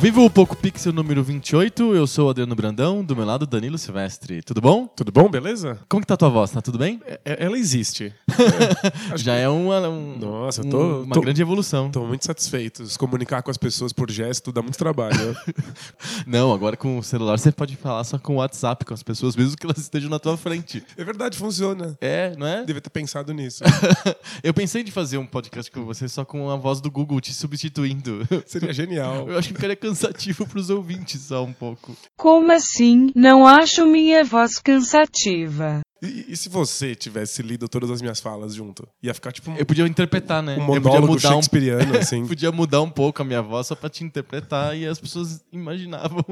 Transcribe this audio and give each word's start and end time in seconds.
vivo, 0.00 0.24
o 0.24 0.30
Poco 0.30 0.56
Pixel 0.56 0.92
número 0.94 1.22
28, 1.22 1.94
eu 1.94 2.06
sou 2.06 2.26
o 2.26 2.30
Adriano 2.30 2.54
Brandão, 2.54 3.04
do 3.04 3.14
meu 3.14 3.24
lado 3.26 3.46
Danilo 3.46 3.76
Silvestre. 3.76 4.42
Tudo 4.42 4.58
bom? 4.60 4.86
Tudo 4.86 5.12
bom, 5.12 5.28
beleza? 5.28 5.78
Como 5.88 6.00
que 6.00 6.06
tá 6.06 6.14
a 6.14 6.16
tua 6.16 6.30
voz? 6.30 6.50
Tá 6.50 6.62
tudo 6.62 6.78
bem? 6.78 7.00
É- 7.04 7.20
é- 7.24 7.44
ela 7.44 7.58
existe. 7.58 8.12
Já 9.16 9.34
é 9.34 9.46
uma, 9.48 9.86
um- 9.88 10.16
Nossa, 10.18 10.62
um- 10.66 10.70
tô, 10.70 11.02
uma 11.02 11.14
tô, 11.14 11.20
grande 11.20 11.42
evolução. 11.42 11.90
tô 11.90 12.06
muito 12.06 12.24
satisfeito. 12.24 12.86
Se 12.86 12.98
comunicar 12.98 13.42
com 13.42 13.50
as 13.50 13.58
pessoas 13.58 13.92
por 13.92 14.10
gesto 14.10 14.50
dá 14.50 14.62
muito 14.62 14.78
trabalho. 14.78 15.16
né? 15.32 15.36
Não, 16.26 16.52
agora 16.52 16.76
com 16.78 16.98
o 16.98 17.02
celular 17.02 17.38
você 17.38 17.52
pode 17.52 17.76
falar 17.76 18.02
só 18.04 18.18
com 18.18 18.34
o 18.34 18.36
WhatsApp 18.38 18.84
com 18.86 18.94
as 18.94 19.02
pessoas, 19.02 19.36
mesmo 19.36 19.56
que 19.56 19.66
elas 19.66 19.78
estejam 19.78 20.08
na 20.08 20.18
tua 20.18 20.36
frente. 20.38 20.82
é 20.96 21.04
verdade, 21.04 21.36
funciona. 21.36 21.96
É, 22.00 22.34
não 22.38 22.46
é? 22.46 22.64
Devia 22.64 22.80
ter 22.80 22.90
pensado 22.90 23.34
nisso. 23.34 23.62
Eu 24.42 24.54
pensei 24.54 24.82
de 24.82 24.90
fazer 24.90 25.18
um 25.18 25.26
podcast 25.26 25.70
com 25.70 25.84
você 25.84 26.08
só 26.08 26.24
com 26.24 26.48
a 26.50 26.56
voz 26.56 26.80
do 26.80 26.90
Google 26.90 27.20
te 27.20 27.34
substituindo. 27.34 28.26
Seria 28.46 28.72
genial. 28.72 29.28
Eu 29.28 29.38
acho 29.38 29.48
que 29.48 29.54
ficaria 29.54 29.76
cansativo 29.90 30.46
pros 30.46 30.70
ouvintes 30.70 31.22
só 31.22 31.44
um 31.44 31.52
pouco. 31.52 31.96
Como 32.16 32.52
assim? 32.52 33.10
Não 33.14 33.46
acho 33.46 33.84
minha 33.86 34.24
voz 34.24 34.58
cansativa. 34.58 35.80
E, 36.02 36.32
e 36.32 36.36
se 36.36 36.48
você 36.48 36.94
tivesse 36.94 37.42
lido 37.42 37.68
todas 37.68 37.90
as 37.90 38.00
minhas 38.00 38.20
falas 38.20 38.54
junto? 38.54 38.88
Ia 39.02 39.12
ficar 39.12 39.32
tipo 39.32 39.50
um, 39.50 39.56
Eu 39.56 39.66
podia 39.66 39.86
interpretar, 39.86 40.42
né? 40.42 40.56
um 40.56 40.60
eu 40.60 40.66
podia 40.66 40.80
monólogo 40.80 41.12
mudar 41.12 41.36
um 41.36 41.98
assim. 41.98 42.24
Podia 42.26 42.50
mudar 42.50 42.80
um 42.80 42.88
pouco 42.88 43.20
a 43.20 43.24
minha 43.24 43.42
voz 43.42 43.66
só 43.66 43.74
pra 43.74 43.90
te 43.90 44.02
interpretar 44.02 44.76
e 44.76 44.86
as 44.86 44.98
pessoas 44.98 45.44
imaginavam. 45.52 46.24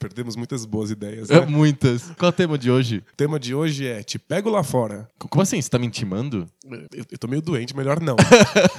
Perdemos 0.00 0.34
muitas 0.34 0.64
boas 0.64 0.90
ideias. 0.90 1.28
É, 1.30 1.40
Né? 1.40 1.46
Muitas. 1.46 2.10
Qual 2.18 2.26
é 2.26 2.30
o 2.30 2.32
tema 2.32 2.56
de 2.56 2.70
hoje? 2.70 3.04
O 3.12 3.16
tema 3.16 3.38
de 3.38 3.54
hoje 3.54 3.86
é 3.86 4.02
Te 4.02 4.18
pego 4.18 4.48
lá 4.48 4.64
fora. 4.64 5.06
Como 5.18 5.42
assim? 5.42 5.60
Você 5.60 5.68
tá 5.68 5.78
me 5.78 5.86
intimando? 5.86 6.48
Eu, 6.92 7.04
eu 7.12 7.18
tô 7.18 7.28
meio 7.28 7.42
doente, 7.42 7.76
melhor 7.76 8.00
não. 8.00 8.16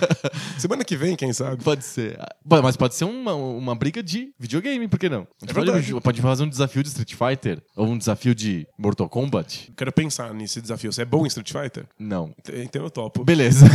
Semana 0.57 0.83
que 0.83 0.95
vem, 0.97 1.15
quem 1.15 1.31
sabe? 1.33 1.63
Pode 1.63 1.83
ser. 1.83 2.17
Ah, 2.19 2.61
Mas 2.61 2.75
pode 2.75 2.95
ser 2.95 3.05
uma, 3.05 3.33
uma 3.35 3.75
briga 3.75 4.01
de 4.01 4.33
videogame, 4.39 4.87
por 4.87 4.97
que 4.99 5.09
não? 5.09 5.27
É 5.47 5.53
pode, 5.53 6.01
pode 6.01 6.21
fazer 6.21 6.43
um 6.43 6.49
desafio 6.49 6.81
de 6.83 6.89
Street 6.89 7.13
Fighter 7.15 7.61
ou 7.75 7.87
um 7.87 7.97
desafio 7.97 8.33
de 8.33 8.67
Mortal 8.77 9.07
Kombat? 9.09 9.71
Quero 9.75 9.91
pensar 9.91 10.33
nesse 10.33 10.61
desafio. 10.61 10.91
Você 10.91 11.01
é 11.03 11.05
bom 11.05 11.23
em 11.23 11.27
Street 11.27 11.51
Fighter? 11.51 11.85
Não. 11.99 12.33
Então 12.53 12.83
eu 12.83 12.89
topo. 12.89 13.23
Beleza. 13.23 13.65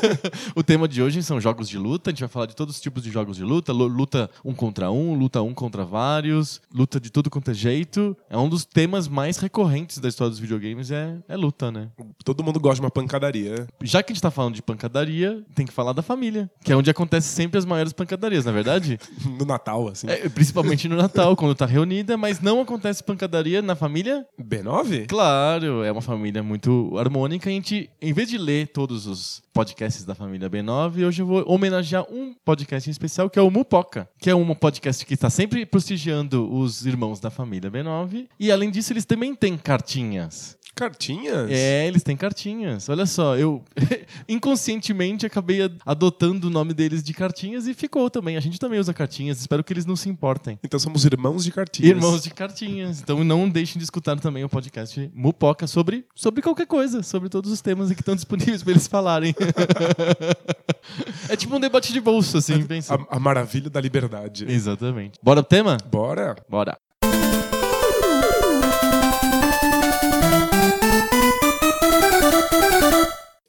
o 0.54 0.62
tema 0.62 0.86
de 0.88 1.02
hoje 1.02 1.22
são 1.22 1.40
jogos 1.40 1.68
de 1.68 1.78
luta. 1.78 2.10
A 2.10 2.12
gente 2.12 2.20
vai 2.20 2.28
falar 2.28 2.46
de 2.46 2.56
todos 2.56 2.76
os 2.76 2.80
tipos 2.80 3.02
de 3.02 3.10
jogos 3.10 3.36
de 3.36 3.44
luta. 3.44 3.72
Lu- 3.72 3.84
Luta 3.94 4.30
um 4.44 4.54
contra 4.54 4.90
um, 4.90 5.14
luta 5.14 5.40
um 5.42 5.54
contra 5.54 5.84
vários, 5.84 6.60
luta 6.72 6.93
de 7.00 7.10
tudo 7.10 7.30
quanto 7.30 7.50
é 7.50 7.54
jeito. 7.54 8.16
É 8.28 8.36
um 8.36 8.48
dos 8.48 8.64
temas 8.64 9.08
mais 9.08 9.38
recorrentes 9.38 9.98
da 9.98 10.08
história 10.08 10.30
dos 10.30 10.38
videogames, 10.38 10.90
é, 10.90 11.16
é 11.28 11.36
luta, 11.36 11.70
né? 11.70 11.88
Todo 12.24 12.42
mundo 12.42 12.60
gosta 12.60 12.76
de 12.76 12.80
uma 12.82 12.90
pancadaria. 12.90 13.66
Já 13.82 14.02
que 14.02 14.12
a 14.12 14.14
gente 14.14 14.22
tá 14.22 14.30
falando 14.30 14.54
de 14.54 14.62
pancadaria, 14.62 15.44
tem 15.54 15.66
que 15.66 15.72
falar 15.72 15.92
da 15.92 16.02
família, 16.02 16.50
que 16.62 16.72
é 16.72 16.76
onde 16.76 16.90
acontece 16.90 17.28
sempre 17.28 17.58
as 17.58 17.64
maiores 17.64 17.92
pancadarias, 17.92 18.44
na 18.44 18.50
é 18.50 18.54
verdade? 18.54 18.98
No 19.38 19.44
Natal, 19.44 19.88
assim. 19.88 20.08
É, 20.08 20.28
principalmente 20.28 20.88
no 20.88 20.96
Natal, 20.96 21.34
quando 21.34 21.54
tá 21.54 21.66
reunida, 21.66 22.16
mas 22.16 22.40
não 22.40 22.60
acontece 22.60 23.02
pancadaria 23.02 23.60
na 23.60 23.74
família? 23.74 24.26
B9? 24.40 25.06
Claro, 25.08 25.82
é 25.82 25.90
uma 25.90 26.00
família 26.00 26.42
muito 26.42 26.96
harmônica. 26.98 27.48
A 27.48 27.52
gente, 27.52 27.90
em 28.00 28.12
vez 28.12 28.28
de 28.28 28.38
ler 28.38 28.68
todos 28.68 29.06
os 29.06 29.43
podcasts 29.54 30.04
da 30.04 30.16
família 30.16 30.50
B9, 30.50 31.06
hoje 31.06 31.22
eu 31.22 31.26
vou 31.26 31.44
homenagear 31.46 32.04
um 32.10 32.34
podcast 32.44 32.90
em 32.90 32.92
especial, 32.92 33.30
que 33.30 33.38
é 33.38 33.42
o 33.42 33.48
Mupoca, 33.48 34.08
que 34.18 34.28
é 34.28 34.34
um 34.34 34.52
podcast 34.52 35.06
que 35.06 35.14
está 35.14 35.30
sempre 35.30 35.64
prestigiando 35.64 36.52
os 36.52 36.84
irmãos 36.84 37.20
da 37.20 37.30
família 37.30 37.70
B9. 37.70 38.26
E 38.38 38.50
além 38.50 38.68
disso, 38.68 38.92
eles 38.92 39.04
também 39.04 39.32
têm 39.32 39.56
cartinhas. 39.56 40.58
Cartinhas? 40.74 41.50
É, 41.50 41.86
eles 41.86 42.02
têm 42.02 42.16
cartinhas. 42.16 42.88
Olha 42.88 43.06
só, 43.06 43.36
eu 43.36 43.62
inconscientemente 44.28 45.24
acabei 45.24 45.62
ad- 45.62 45.78
adotando 45.86 46.48
o 46.48 46.50
nome 46.50 46.74
deles 46.74 47.02
de 47.02 47.14
cartinhas 47.14 47.66
e 47.66 47.74
ficou 47.74 48.10
também. 48.10 48.36
A 48.36 48.40
gente 48.40 48.58
também 48.58 48.78
usa 48.80 48.92
cartinhas, 48.92 49.40
espero 49.40 49.62
que 49.62 49.72
eles 49.72 49.86
não 49.86 49.94
se 49.96 50.08
importem. 50.08 50.58
Então 50.64 50.78
somos 50.80 51.04
irmãos 51.04 51.44
de 51.44 51.52
cartinhas. 51.52 51.90
Irmãos 51.90 52.22
de 52.22 52.30
cartinhas. 52.30 53.00
Então 53.00 53.22
não 53.22 53.48
deixem 53.48 53.78
de 53.78 53.84
escutar 53.84 54.18
também 54.18 54.44
o 54.44 54.48
podcast 54.48 55.10
Mupoca 55.14 55.66
sobre, 55.66 56.04
sobre 56.14 56.42
qualquer 56.42 56.66
coisa, 56.66 57.02
sobre 57.02 57.28
todos 57.28 57.50
os 57.52 57.60
temas 57.60 57.90
que 57.92 58.00
estão 58.00 58.14
disponíveis 58.14 58.62
para 58.62 58.72
eles 58.72 58.86
falarem. 58.86 59.34
é 61.28 61.36
tipo 61.36 61.54
um 61.54 61.60
debate 61.60 61.92
de 61.92 62.00
bolso, 62.00 62.38
assim, 62.38 62.64
pensa. 62.66 62.94
A, 62.94 63.16
a 63.16 63.20
maravilha 63.20 63.70
da 63.70 63.80
liberdade. 63.80 64.44
Exatamente. 64.48 65.18
Bora 65.22 65.42
pro 65.42 65.48
tema? 65.48 65.76
Bora? 65.90 66.36
Bora. 66.48 66.76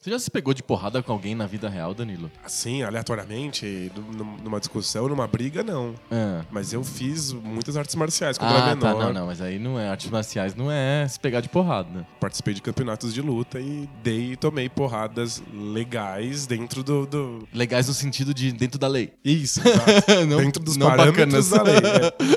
Você 0.06 0.12
já 0.12 0.20
se 0.20 0.30
pegou 0.30 0.54
de 0.54 0.62
porrada 0.62 1.02
com 1.02 1.12
alguém 1.12 1.34
na 1.34 1.48
vida 1.48 1.68
real, 1.68 1.92
Danilo? 1.92 2.30
Assim, 2.44 2.84
aleatoriamente, 2.84 3.92
num- 4.16 4.38
numa 4.44 4.60
discussão, 4.60 5.08
numa 5.08 5.26
briga, 5.26 5.64
não. 5.64 5.96
Ah. 6.12 6.44
Mas 6.52 6.72
eu 6.72 6.84
fiz 6.84 7.32
muitas 7.34 7.76
artes 7.76 7.96
marciais 7.96 8.38
quando 8.38 8.52
Ah, 8.52 8.68
era 8.70 8.76
tá, 8.78 8.90
menor. 8.90 9.06
não, 9.06 9.14
não, 9.14 9.26
mas 9.26 9.42
aí 9.42 9.58
não 9.58 9.80
é. 9.80 9.90
Artes 9.90 10.12
marciais 10.12 10.54
não 10.54 10.72
é 10.72 11.08
se 11.08 11.20
pegar 11.20 11.42
de 11.42 11.50
porrada. 11.50 12.06
Participei 12.20 12.54
de 12.54 12.62
campeonatos 12.62 13.16
de 13.16 13.20
luta 13.20 13.60
e 13.60 13.90
dei 14.04 14.34
e 14.34 14.36
tomei 14.36 14.70
porradas 14.70 15.42
legais 15.52 16.46
dentro 16.46 16.84
do. 16.84 17.08
do... 17.08 17.48
Legais 17.52 17.88
no 17.88 17.94
sentido 17.96 18.32
de 18.32 18.52
dentro 18.52 18.78
da 18.78 18.88
lei. 18.88 19.12
Isso, 19.26 19.60
exato. 19.68 20.22
Não- 20.30 20.38
dentro 20.38 20.62
dos 20.62 20.78
não 20.78 20.86
parâmetros 20.86 21.50
bacanas. 21.50 21.82
da 21.82 21.90
lei. 21.90 22.04
É. 22.04 22.36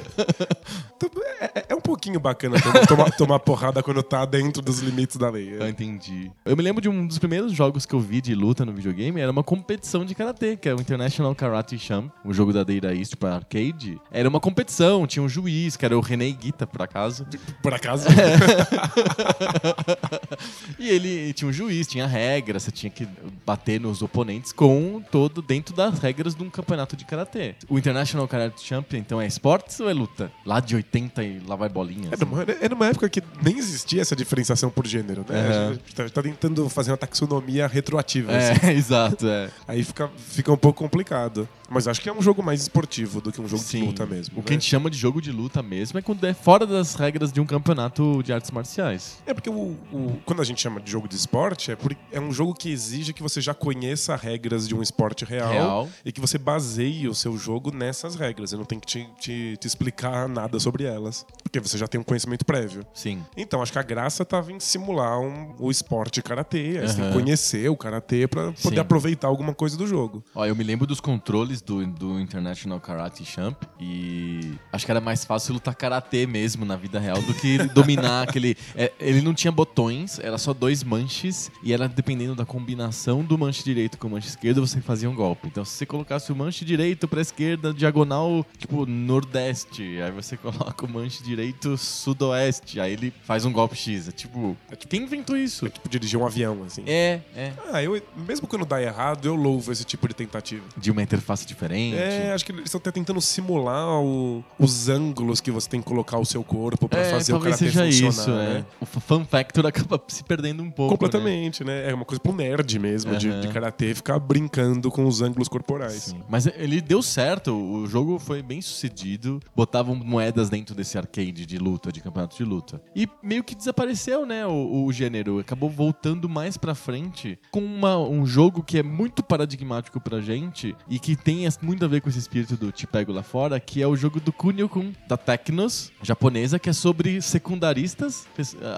Então, 1.00 1.10
é, 1.40 1.66
é 1.67 1.67
pouquinho 1.98 2.20
bacana 2.20 2.56
tomar, 2.86 3.10
tomar, 3.10 3.38
porrada 3.40 3.82
quando 3.82 4.02
tá 4.04 4.24
dentro 4.24 4.62
dos 4.62 4.78
limites 4.78 5.16
da 5.16 5.28
lei. 5.28 5.56
Ah, 5.60 5.66
É. 5.66 5.68
entendi. 5.68 6.30
Eu 6.44 6.56
me 6.56 6.62
lembro 6.62 6.80
de 6.80 6.88
um 6.88 7.06
dos 7.06 7.18
primeiros 7.18 7.52
jogos 7.52 7.84
que 7.84 7.94
eu 7.94 7.98
vi 8.00 8.20
de 8.20 8.34
luta 8.34 8.64
no 8.64 8.72
videogame, 8.72 9.20
era 9.20 9.30
uma 9.32 9.42
competição 9.42 10.04
de 10.04 10.14
karatê, 10.14 10.56
que 10.56 10.68
é 10.68 10.74
o 10.74 10.80
International 10.80 11.34
Karate 11.34 11.76
Champ, 11.78 12.10
um 12.24 12.32
jogo 12.32 12.52
da 12.52 12.62
Data 12.62 12.94
East 12.94 13.16
pra 13.16 13.34
arcade. 13.34 14.00
Era 14.12 14.28
uma 14.28 14.38
competição, 14.38 15.06
tinha 15.06 15.22
um 15.22 15.28
juiz, 15.28 15.76
que 15.76 15.84
era 15.84 15.98
o 15.98 16.00
René 16.00 16.30
Guita, 16.30 16.66
por 16.66 16.82
acaso. 16.82 17.26
Por 17.62 17.74
acaso? 17.74 18.06
e 20.78 20.88
ele 20.88 21.32
tinha 21.32 21.48
um 21.48 21.52
juiz, 21.52 21.86
tinha 21.86 22.06
regras, 22.06 22.62
você 22.62 22.70
tinha 22.70 22.90
que 22.90 23.08
bater 23.44 23.80
nos 23.80 24.02
oponentes 24.02 24.52
com 24.52 25.02
todo 25.10 25.42
dentro 25.42 25.74
das 25.74 25.98
regras 25.98 26.34
de 26.34 26.42
um 26.42 26.50
campeonato 26.50 26.96
de 26.96 27.04
karatê. 27.04 27.56
O 27.68 27.78
International 27.78 28.26
Karate 28.28 28.64
Champ, 28.64 28.92
então, 28.94 29.20
é 29.20 29.26
esportes 29.26 29.80
ou 29.80 29.90
é 29.90 29.92
luta? 29.92 30.30
Lá 30.46 30.60
de 30.60 30.76
80 30.76 31.24
e 31.24 31.40
lá 31.40 31.56
vai 31.56 31.68
bolinha. 31.88 32.08
É 32.10 32.14
assim. 32.14 32.24
numa, 32.24 32.42
é 32.42 32.68
numa 32.68 32.86
época 32.86 33.08
que 33.08 33.22
nem 33.42 33.58
existia 33.58 34.00
essa 34.02 34.14
diferenciação 34.14 34.70
por 34.70 34.86
gênero, 34.86 35.24
né? 35.28 35.68
A 35.68 35.72
gente 35.72 35.94
tá, 35.94 36.08
tá 36.08 36.22
tentando 36.22 36.68
fazer 36.68 36.90
uma 36.90 36.96
taxonomia 36.96 37.66
retroativa. 37.66 38.32
assim. 38.36 38.66
É, 38.66 38.72
exato, 38.74 39.26
é. 39.26 39.50
Aí 39.66 39.82
fica, 39.82 40.10
fica 40.16 40.52
um 40.52 40.56
pouco 40.56 40.78
complicado. 40.82 41.48
Mas 41.70 41.86
acho 41.86 42.00
que 42.00 42.08
é 42.08 42.12
um 42.12 42.22
jogo 42.22 42.42
mais 42.42 42.62
esportivo 42.62 43.20
do 43.20 43.30
que 43.30 43.40
um 43.42 43.46
jogo 43.48 43.62
de 43.62 43.68
Sim. 43.68 43.84
luta 43.86 44.06
mesmo. 44.06 44.36
O 44.36 44.38
né? 44.38 44.42
que 44.46 44.52
a 44.52 44.54
gente 44.54 44.64
chama 44.64 44.88
de 44.88 44.96
jogo 44.96 45.20
de 45.20 45.30
luta 45.30 45.62
mesmo 45.62 45.98
é 45.98 46.02
quando 46.02 46.24
é 46.24 46.32
fora 46.32 46.66
das 46.66 46.94
regras 46.94 47.30
de 47.30 47.40
um 47.42 47.46
campeonato 47.46 48.22
de 48.22 48.32
artes 48.32 48.50
marciais. 48.50 49.18
É 49.26 49.34
porque 49.34 49.50
o, 49.50 49.76
o- 49.92 50.18
quando 50.24 50.40
a 50.40 50.44
gente 50.46 50.62
chama 50.62 50.80
de 50.80 50.90
jogo 50.90 51.06
de 51.06 51.14
esporte, 51.14 51.70
é, 51.70 51.76
por, 51.76 51.94
é 52.10 52.18
um 52.18 52.32
jogo 52.32 52.54
que 52.54 52.70
exige 52.70 53.12
que 53.12 53.22
você 53.22 53.40
já 53.42 53.52
conheça 53.52 54.16
regras 54.16 54.66
de 54.66 54.74
um 54.74 54.80
esporte 54.80 55.26
real, 55.26 55.52
Real. 55.52 55.88
e 56.06 56.10
que 56.10 56.20
você 56.22 56.38
baseie 56.38 57.06
o 57.06 57.14
seu 57.14 57.36
jogo 57.36 57.70
nessas 57.70 58.14
regras. 58.14 58.50
Eu 58.52 58.58
não 58.58 58.64
tenho 58.64 58.80
que 58.80 58.86
te, 58.86 59.06
te- 59.20 59.56
te 59.58 59.66
explicar 59.66 60.26
nada 60.26 60.58
sobre 60.58 60.84
elas, 60.84 61.26
porque 61.42 61.60
você 61.60 61.76
já 61.78 61.86
tem 61.88 62.00
um 62.00 62.04
conhecimento 62.04 62.44
prévio. 62.44 62.84
Sim. 62.92 63.22
Então, 63.36 63.62
acho 63.62 63.72
que 63.72 63.78
a 63.78 63.82
graça 63.82 64.24
tava 64.24 64.52
em 64.52 64.60
simular 64.60 65.18
um- 65.20 65.54
o 65.58 65.70
esporte 65.70 66.20
karatê. 66.22 66.78
Aí 66.80 66.88
você 66.88 66.96
tem 66.96 67.06
que 67.06 67.12
conhecer 67.12 67.68
o 67.70 67.76
karatê 67.76 68.26
pra 68.26 68.52
poder 68.52 68.76
Sim. 68.76 68.80
aproveitar 68.80 69.28
alguma 69.28 69.54
coisa 69.54 69.76
do 69.76 69.86
jogo. 69.86 70.22
Ó, 70.34 70.44
eu 70.44 70.54
me 70.56 70.64
lembro 70.64 70.86
dos 70.86 71.00
controles 71.00 71.60
do, 71.62 71.86
do 71.86 72.18
International 72.20 72.80
Karate 72.80 73.24
Champ 73.24 73.62
e 73.80 74.52
acho 74.72 74.84
que 74.84 74.90
era 74.90 75.00
mais 75.00 75.24
fácil 75.24 75.54
lutar 75.54 75.74
karatê 75.74 76.26
mesmo 76.26 76.64
na 76.64 76.76
vida 76.76 76.98
real 76.98 77.20
do 77.22 77.34
que 77.34 77.58
dominar 77.74 78.22
aquele. 78.28 78.56
é, 78.74 78.92
ele 79.00 79.20
não 79.22 79.32
tinha 79.34 79.52
botões, 79.52 80.18
era 80.18 80.36
só 80.38 80.52
dois 80.52 80.82
manches 80.82 81.50
e 81.62 81.72
era 81.72 81.88
dependendo 81.88 82.34
da 82.34 82.44
combinação 82.44 83.22
do 83.24 83.38
manche 83.38 83.62
direito 83.64 83.98
com 83.98 84.08
o 84.08 84.10
manche 84.10 84.28
esquerdo, 84.28 84.66
você 84.66 84.80
fazia 84.80 85.08
um 85.08 85.14
golpe. 85.14 85.46
Então, 85.48 85.64
se 85.64 85.72
você 85.72 85.86
colocasse 85.86 86.30
o 86.32 86.36
manche 86.36 86.64
direito 86.64 87.06
pra 87.08 87.20
esquerda, 87.20 87.72
diagonal, 87.72 88.44
tipo 88.58 88.84
nordeste, 88.86 90.00
aí 90.00 90.10
você 90.12 90.36
coloca 90.38 90.86
o 90.86 90.88
manche 90.88 91.22
direito 91.22 91.67
direito 91.76 91.76
sudoeste. 91.76 92.80
Aí 92.80 92.92
ele 92.92 93.12
faz 93.22 93.44
um 93.44 93.52
golpe 93.52 93.76
X. 93.76 94.08
É 94.08 94.12
tipo, 94.12 94.56
quem 94.88 95.02
inventou 95.02 95.36
isso? 95.36 95.68
Tipo, 95.68 95.88
dirigir 95.88 96.18
um 96.18 96.26
avião, 96.26 96.62
assim. 96.66 96.82
É, 96.86 97.20
é. 97.36 97.52
Ah, 97.72 97.82
eu, 97.82 98.00
mesmo 98.26 98.46
quando 98.46 98.64
dá 98.64 98.80
errado, 98.82 99.26
eu 99.26 99.34
louvo 99.34 99.70
esse 99.72 99.84
tipo 99.84 100.06
de 100.08 100.14
tentativa. 100.14 100.64
De 100.76 100.90
uma 100.90 101.02
interface 101.02 101.46
diferente. 101.46 101.96
É, 101.96 102.32
acho 102.32 102.44
que 102.44 102.52
eles 102.52 102.64
estão 102.64 102.78
até 102.78 102.90
tentando 102.90 103.20
simular 103.20 103.88
o- 104.00 104.44
os 104.58 104.88
ângulos 104.88 105.40
que 105.40 105.50
você 105.50 105.68
tem 105.68 105.80
que 105.80 105.86
colocar 105.86 106.18
o 106.18 106.24
seu 106.24 106.42
corpo 106.42 106.88
pra 106.88 107.00
É, 107.00 107.10
fazer 107.10 107.32
o 107.32 107.36
talvez 107.36 107.56
karatê 107.56 107.72
seja 107.78 107.84
funcionar, 108.08 108.10
isso, 108.10 108.30
né? 108.54 108.64
é. 108.70 108.74
O 108.80 108.86
fun 108.86 109.24
factor 109.24 109.66
acaba 109.66 110.00
se 110.08 110.22
perdendo 110.24 110.62
um 110.62 110.70
pouco. 110.70 110.92
né? 110.94 110.98
Completamente, 110.98 111.64
né? 111.64 111.90
É 111.90 111.94
uma 111.94 112.04
coisa 112.04 112.20
pro 112.20 112.32
nerd 112.32 112.78
mesmo, 112.78 113.16
de, 113.16 113.28
Aham. 113.28 113.40
de 113.40 113.48
karatê 113.48 113.94
ficar 113.94 114.18
brincando 114.18 114.90
com 114.90 115.06
os 115.06 115.20
ângulos 115.22 115.48
corporais. 115.48 116.04
Sim. 116.04 116.20
Mas 116.28 116.46
ele 116.46 116.80
deu 116.80 117.02
certo, 117.02 117.52
o 117.54 117.86
jogo 117.86 118.18
foi 118.18 118.42
bem 118.42 118.60
sucedido. 118.60 119.40
Botavam 119.54 119.94
moedas 119.94 120.48
dentro 120.48 120.74
desse 120.74 120.96
arcade 120.98 121.44
de 121.46 121.57
luta, 121.58 121.90
de 121.92 122.00
campeonato 122.00 122.36
de 122.36 122.44
luta. 122.44 122.80
E 122.94 123.08
meio 123.22 123.42
que 123.44 123.54
desapareceu, 123.54 124.24
né, 124.26 124.46
o, 124.46 124.84
o 124.84 124.92
gênero. 124.92 125.38
Acabou 125.38 125.68
voltando 125.70 126.28
mais 126.28 126.56
pra 126.56 126.74
frente 126.74 127.38
com 127.50 127.60
uma- 127.60 127.98
um 127.98 128.24
jogo 128.26 128.62
que 128.62 128.78
é 128.78 128.82
muito 128.82 129.22
paradigmático 129.22 130.00
pra 130.00 130.20
gente 130.20 130.74
e 130.88 130.98
que 130.98 131.16
tem 131.16 131.46
muito 131.62 131.84
a 131.84 131.88
ver 131.88 132.00
com 132.00 132.08
esse 132.08 132.18
espírito 132.18 132.56
do 132.56 132.70
Te 132.72 132.86
Pego 132.86 133.12
Lá 133.12 133.22
Fora, 133.22 133.58
que 133.60 133.82
é 133.82 133.86
o 133.86 133.96
jogo 133.96 134.20
do 134.20 134.32
Kunio-kun, 134.32 134.92
da 135.08 135.16
Tecnos, 135.16 135.90
japonesa, 136.02 136.58
que 136.58 136.68
é 136.68 136.72
sobre 136.72 137.20
secundaristas, 137.22 138.26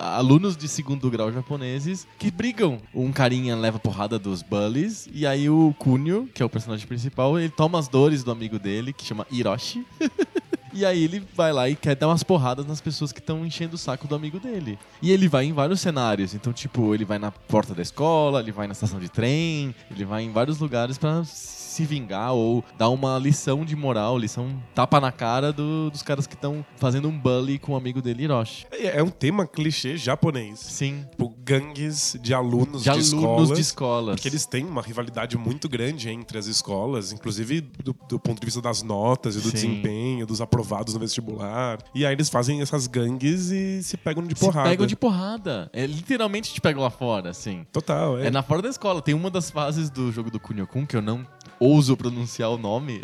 alunos 0.02 0.56
de 0.56 0.68
segundo 0.68 1.10
grau 1.10 1.32
japoneses, 1.32 2.06
que 2.18 2.30
brigam. 2.30 2.78
Um 2.94 3.10
carinha 3.12 3.56
leva 3.56 3.78
porrada 3.78 4.18
dos 4.18 4.42
bullies, 4.42 5.08
e 5.12 5.26
aí 5.26 5.48
o 5.50 5.74
Kunio, 5.78 6.28
que 6.34 6.42
é 6.42 6.46
o 6.46 6.50
personagem 6.50 6.86
principal, 6.86 7.38
ele 7.38 7.48
toma 7.50 7.78
as 7.78 7.88
dores 7.88 8.22
do 8.24 8.30
amigo 8.30 8.58
dele, 8.58 8.92
que 8.92 9.04
chama 9.04 9.26
Hiroshi. 9.30 9.84
E 10.72 10.84
aí 10.84 11.02
ele 11.04 11.22
vai 11.34 11.52
lá 11.52 11.68
e 11.68 11.74
quer 11.76 11.94
dar 11.96 12.08
umas 12.08 12.22
porradas 12.22 12.66
nas 12.66 12.80
pessoas 12.80 13.12
que 13.12 13.18
estão 13.18 13.44
enchendo 13.44 13.74
o 13.74 13.78
saco 13.78 14.06
do 14.06 14.14
amigo 14.14 14.38
dele. 14.38 14.78
E 15.02 15.10
ele 15.10 15.28
vai 15.28 15.44
em 15.44 15.52
vários 15.52 15.80
cenários. 15.80 16.34
Então, 16.34 16.52
tipo, 16.52 16.94
ele 16.94 17.04
vai 17.04 17.18
na 17.18 17.30
porta 17.30 17.74
da 17.74 17.82
escola, 17.82 18.40
ele 18.40 18.52
vai 18.52 18.66
na 18.66 18.72
estação 18.72 18.98
de 19.00 19.08
trem, 19.08 19.74
ele 19.90 20.04
vai 20.04 20.22
em 20.22 20.30
vários 20.32 20.58
lugares 20.58 20.96
pra 20.98 21.24
se 21.24 21.84
vingar 21.84 22.32
ou 22.34 22.64
dar 22.76 22.88
uma 22.88 23.16
lição 23.18 23.64
de 23.64 23.74
moral, 23.76 24.18
lição 24.18 24.60
tapa 24.74 25.00
na 25.00 25.12
cara 25.12 25.52
do- 25.52 25.88
dos 25.90 26.02
caras 26.02 26.26
que 26.26 26.34
estão 26.34 26.64
fazendo 26.76 27.08
um 27.08 27.16
bully 27.16 27.58
com 27.58 27.72
o 27.72 27.76
amigo 27.76 28.02
dele, 28.02 28.24
Hiroshi. 28.24 28.66
É, 28.72 28.98
é 28.98 29.02
um 29.02 29.08
tema 29.08 29.46
clichê 29.46 29.96
japonês. 29.96 30.58
Sim. 30.58 31.06
Tipo, 31.10 31.32
gangues 31.44 32.16
de 32.20 32.34
alunos 32.34 32.82
De 32.82 32.84
de, 32.84 32.90
alunos 32.90 33.06
escolas. 33.12 33.48
de 33.56 33.60
escolas. 33.60 34.14
Porque 34.16 34.28
eles 34.28 34.44
têm 34.46 34.64
uma 34.64 34.82
rivalidade 34.82 35.38
muito 35.38 35.68
grande 35.68 36.08
entre 36.10 36.36
as 36.38 36.46
escolas, 36.46 37.12
inclusive 37.12 37.60
do, 37.60 37.94
do 38.08 38.18
ponto 38.18 38.40
de 38.40 38.44
vista 38.46 38.60
das 38.60 38.82
notas 38.82 39.36
e 39.36 39.38
do 39.40 39.44
Sim. 39.48 39.52
desempenho, 39.52 40.26
dos 40.26 40.40
aprovados 40.40 40.59
no 40.92 40.98
vestibular. 40.98 41.78
E 41.94 42.04
aí 42.04 42.12
eles 42.12 42.28
fazem 42.28 42.60
essas 42.60 42.86
gangues 42.86 43.50
e 43.50 43.82
se 43.82 43.96
pegam 43.96 44.22
de 44.24 44.36
se 44.36 44.44
porrada. 44.44 44.68
pegam 44.68 44.86
de 44.86 44.96
porrada. 44.96 45.70
É 45.72 45.86
literalmente 45.86 46.52
te 46.52 46.60
pegam 46.60 46.82
lá 46.82 46.90
fora, 46.90 47.30
assim. 47.30 47.66
Total, 47.72 48.18
é. 48.18 48.26
É 48.26 48.30
na 48.30 48.42
fora 48.42 48.62
da 48.62 48.68
escola. 48.68 49.02
Tem 49.02 49.14
uma 49.14 49.30
das 49.30 49.50
fases 49.50 49.90
do 49.90 50.10
jogo 50.12 50.30
do 50.30 50.40
Kunio-kun 50.40 50.86
que 50.86 50.96
eu 50.96 51.02
não 51.02 51.26
ouso 51.60 51.94
pronunciar 51.94 52.50
o 52.50 52.56
nome. 52.56 53.02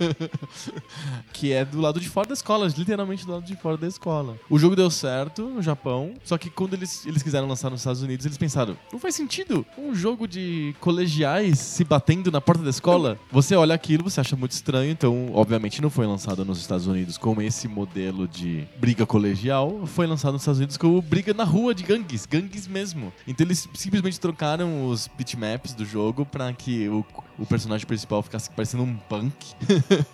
que 1.32 1.52
é 1.52 1.64
do 1.64 1.78
lado 1.78 2.00
de 2.00 2.08
fora 2.08 2.28
da 2.28 2.34
escola, 2.34 2.66
literalmente 2.66 3.26
do 3.26 3.32
lado 3.32 3.44
de 3.44 3.54
fora 3.54 3.76
da 3.76 3.86
escola. 3.86 4.38
O 4.48 4.58
jogo 4.58 4.74
deu 4.74 4.90
certo 4.90 5.42
no 5.42 5.60
Japão, 5.60 6.14
só 6.24 6.38
que 6.38 6.48
quando 6.48 6.72
eles, 6.72 7.04
eles 7.04 7.22
quiseram 7.22 7.46
lançar 7.46 7.68
nos 7.68 7.80
Estados 7.80 8.02
Unidos, 8.02 8.24
eles 8.24 8.38
pensaram: 8.38 8.76
não 8.90 8.98
faz 8.98 9.14
sentido 9.14 9.66
um 9.76 9.94
jogo 9.94 10.26
de 10.26 10.74
colegiais 10.80 11.58
se 11.58 11.84
batendo 11.84 12.32
na 12.32 12.40
porta 12.40 12.62
da 12.62 12.70
escola. 12.70 13.18
Você 13.30 13.54
olha 13.54 13.74
aquilo, 13.74 14.04
você 14.04 14.20
acha 14.20 14.34
muito 14.34 14.52
estranho, 14.52 14.90
então, 14.90 15.30
obviamente, 15.34 15.82
não 15.82 15.90
foi 15.90 16.06
lançado 16.06 16.40
nos 16.50 16.58
Estados 16.58 16.86
Unidos 16.86 17.16
com 17.16 17.40
esse 17.40 17.68
modelo 17.68 18.26
de 18.26 18.66
briga 18.76 19.06
colegial, 19.06 19.86
foi 19.86 20.06
lançado 20.06 20.32
nos 20.32 20.42
Estados 20.42 20.58
Unidos 20.58 20.76
como 20.76 21.00
briga 21.00 21.32
na 21.32 21.44
rua 21.44 21.72
de 21.72 21.84
gangues, 21.84 22.26
gangues 22.26 22.66
mesmo. 22.66 23.12
Então 23.26 23.46
eles 23.46 23.68
simplesmente 23.74 24.18
trocaram 24.18 24.86
os 24.88 25.08
bitmaps 25.16 25.74
do 25.74 25.84
jogo 25.84 26.26
pra 26.26 26.52
que 26.52 26.88
o, 26.88 27.04
o 27.38 27.46
personagem 27.46 27.86
principal 27.86 28.20
ficasse 28.22 28.50
parecendo 28.50 28.82
um 28.82 28.96
punk. 28.96 29.54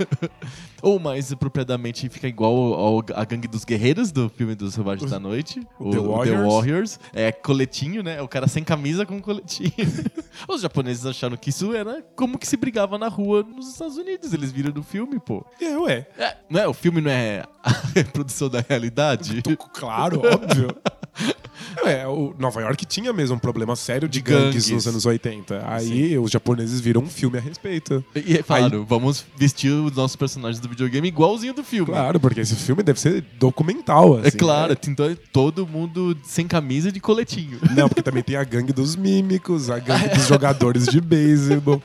Ou 0.82 0.98
mais 0.98 1.32
apropriadamente 1.32 2.08
fica 2.10 2.28
igual 2.28 2.74
ao, 2.74 3.02
a 3.14 3.24
gangue 3.24 3.48
dos 3.48 3.64
guerreiros 3.64 4.12
do 4.12 4.28
filme 4.28 4.54
dos 4.54 4.74
Selvagens 4.74 5.10
da 5.10 5.18
Noite. 5.18 5.66
o 5.80 5.90
The 5.90 5.98
Warriors. 5.98 6.52
Warriors. 6.52 7.00
É 7.14 7.32
coletinho, 7.32 8.02
né? 8.02 8.20
O 8.20 8.28
cara 8.28 8.46
sem 8.46 8.62
camisa 8.62 9.06
com 9.06 9.20
coletinho. 9.20 9.72
Os 10.46 10.60
japoneses 10.60 11.06
acharam 11.06 11.36
que 11.36 11.50
isso 11.50 11.74
era 11.74 12.02
como 12.14 12.38
que 12.38 12.46
se 12.46 12.56
brigava 12.56 12.98
na 12.98 13.08
rua 13.08 13.42
nos 13.42 13.68
Estados 13.68 13.96
Unidos. 13.96 14.32
Eles 14.32 14.52
viram 14.52 14.70
do 14.70 14.82
filme, 14.82 15.18
pô. 15.18 15.44
É, 15.60 15.76
ué. 15.78 16.06
É, 16.18 16.25
não 16.48 16.60
é? 16.60 16.68
O 16.68 16.72
filme 16.74 17.00
não 17.00 17.10
é 17.10 17.44
a 17.62 17.70
reprodução 17.94 18.48
da 18.48 18.64
realidade? 18.66 19.42
Claro, 19.72 20.22
óbvio. 20.24 20.68
É, 21.84 22.06
o 22.06 22.34
Nova 22.38 22.60
York 22.60 22.84
tinha 22.84 23.12
mesmo 23.12 23.36
um 23.36 23.38
problema 23.38 23.76
sério 23.76 24.08
de, 24.08 24.20
gangues, 24.20 24.66
gangues. 24.66 24.70
nos 24.70 24.86
anos 24.86 25.06
80. 25.06 25.62
Aí 25.66 26.18
os 26.18 26.30
japoneses 26.30 26.80
viram 26.80 27.02
um 27.02 27.06
filme 27.06 27.38
a 27.38 27.40
respeito. 27.40 28.04
E 28.14 28.42
falaram, 28.42 28.84
vamos 28.84 29.24
vestir 29.36 29.70
os 29.70 29.92
nossos 29.94 30.16
personagens 30.16 30.60
do 30.60 30.68
videogame 30.68 31.08
igualzinho 31.08 31.54
do 31.54 31.62
filme. 31.62 31.86
Claro, 31.92 32.18
porque 32.20 32.40
esse 32.40 32.54
filme 32.56 32.82
deve 32.82 33.00
ser 33.00 33.24
documental, 33.38 34.18
É 34.22 34.28
assim. 34.28 34.36
claro, 34.38 34.72
né? 34.72 34.78
então 34.88 35.06
é 35.06 35.16
todo 35.32 35.66
mundo 35.66 36.16
sem 36.24 36.46
camisa 36.46 36.88
e 36.88 36.92
de 36.92 37.00
coletinho. 37.00 37.58
Não, 37.74 37.88
porque 37.88 38.02
também 38.02 38.22
tem 38.22 38.36
a 38.36 38.44
gangue 38.44 38.72
dos 38.72 38.96
mímicos, 38.96 39.70
a 39.70 39.78
gangue 39.78 40.08
dos 40.16 40.26
jogadores 40.26 40.86
de 40.86 41.00
beisebol. 41.00 41.82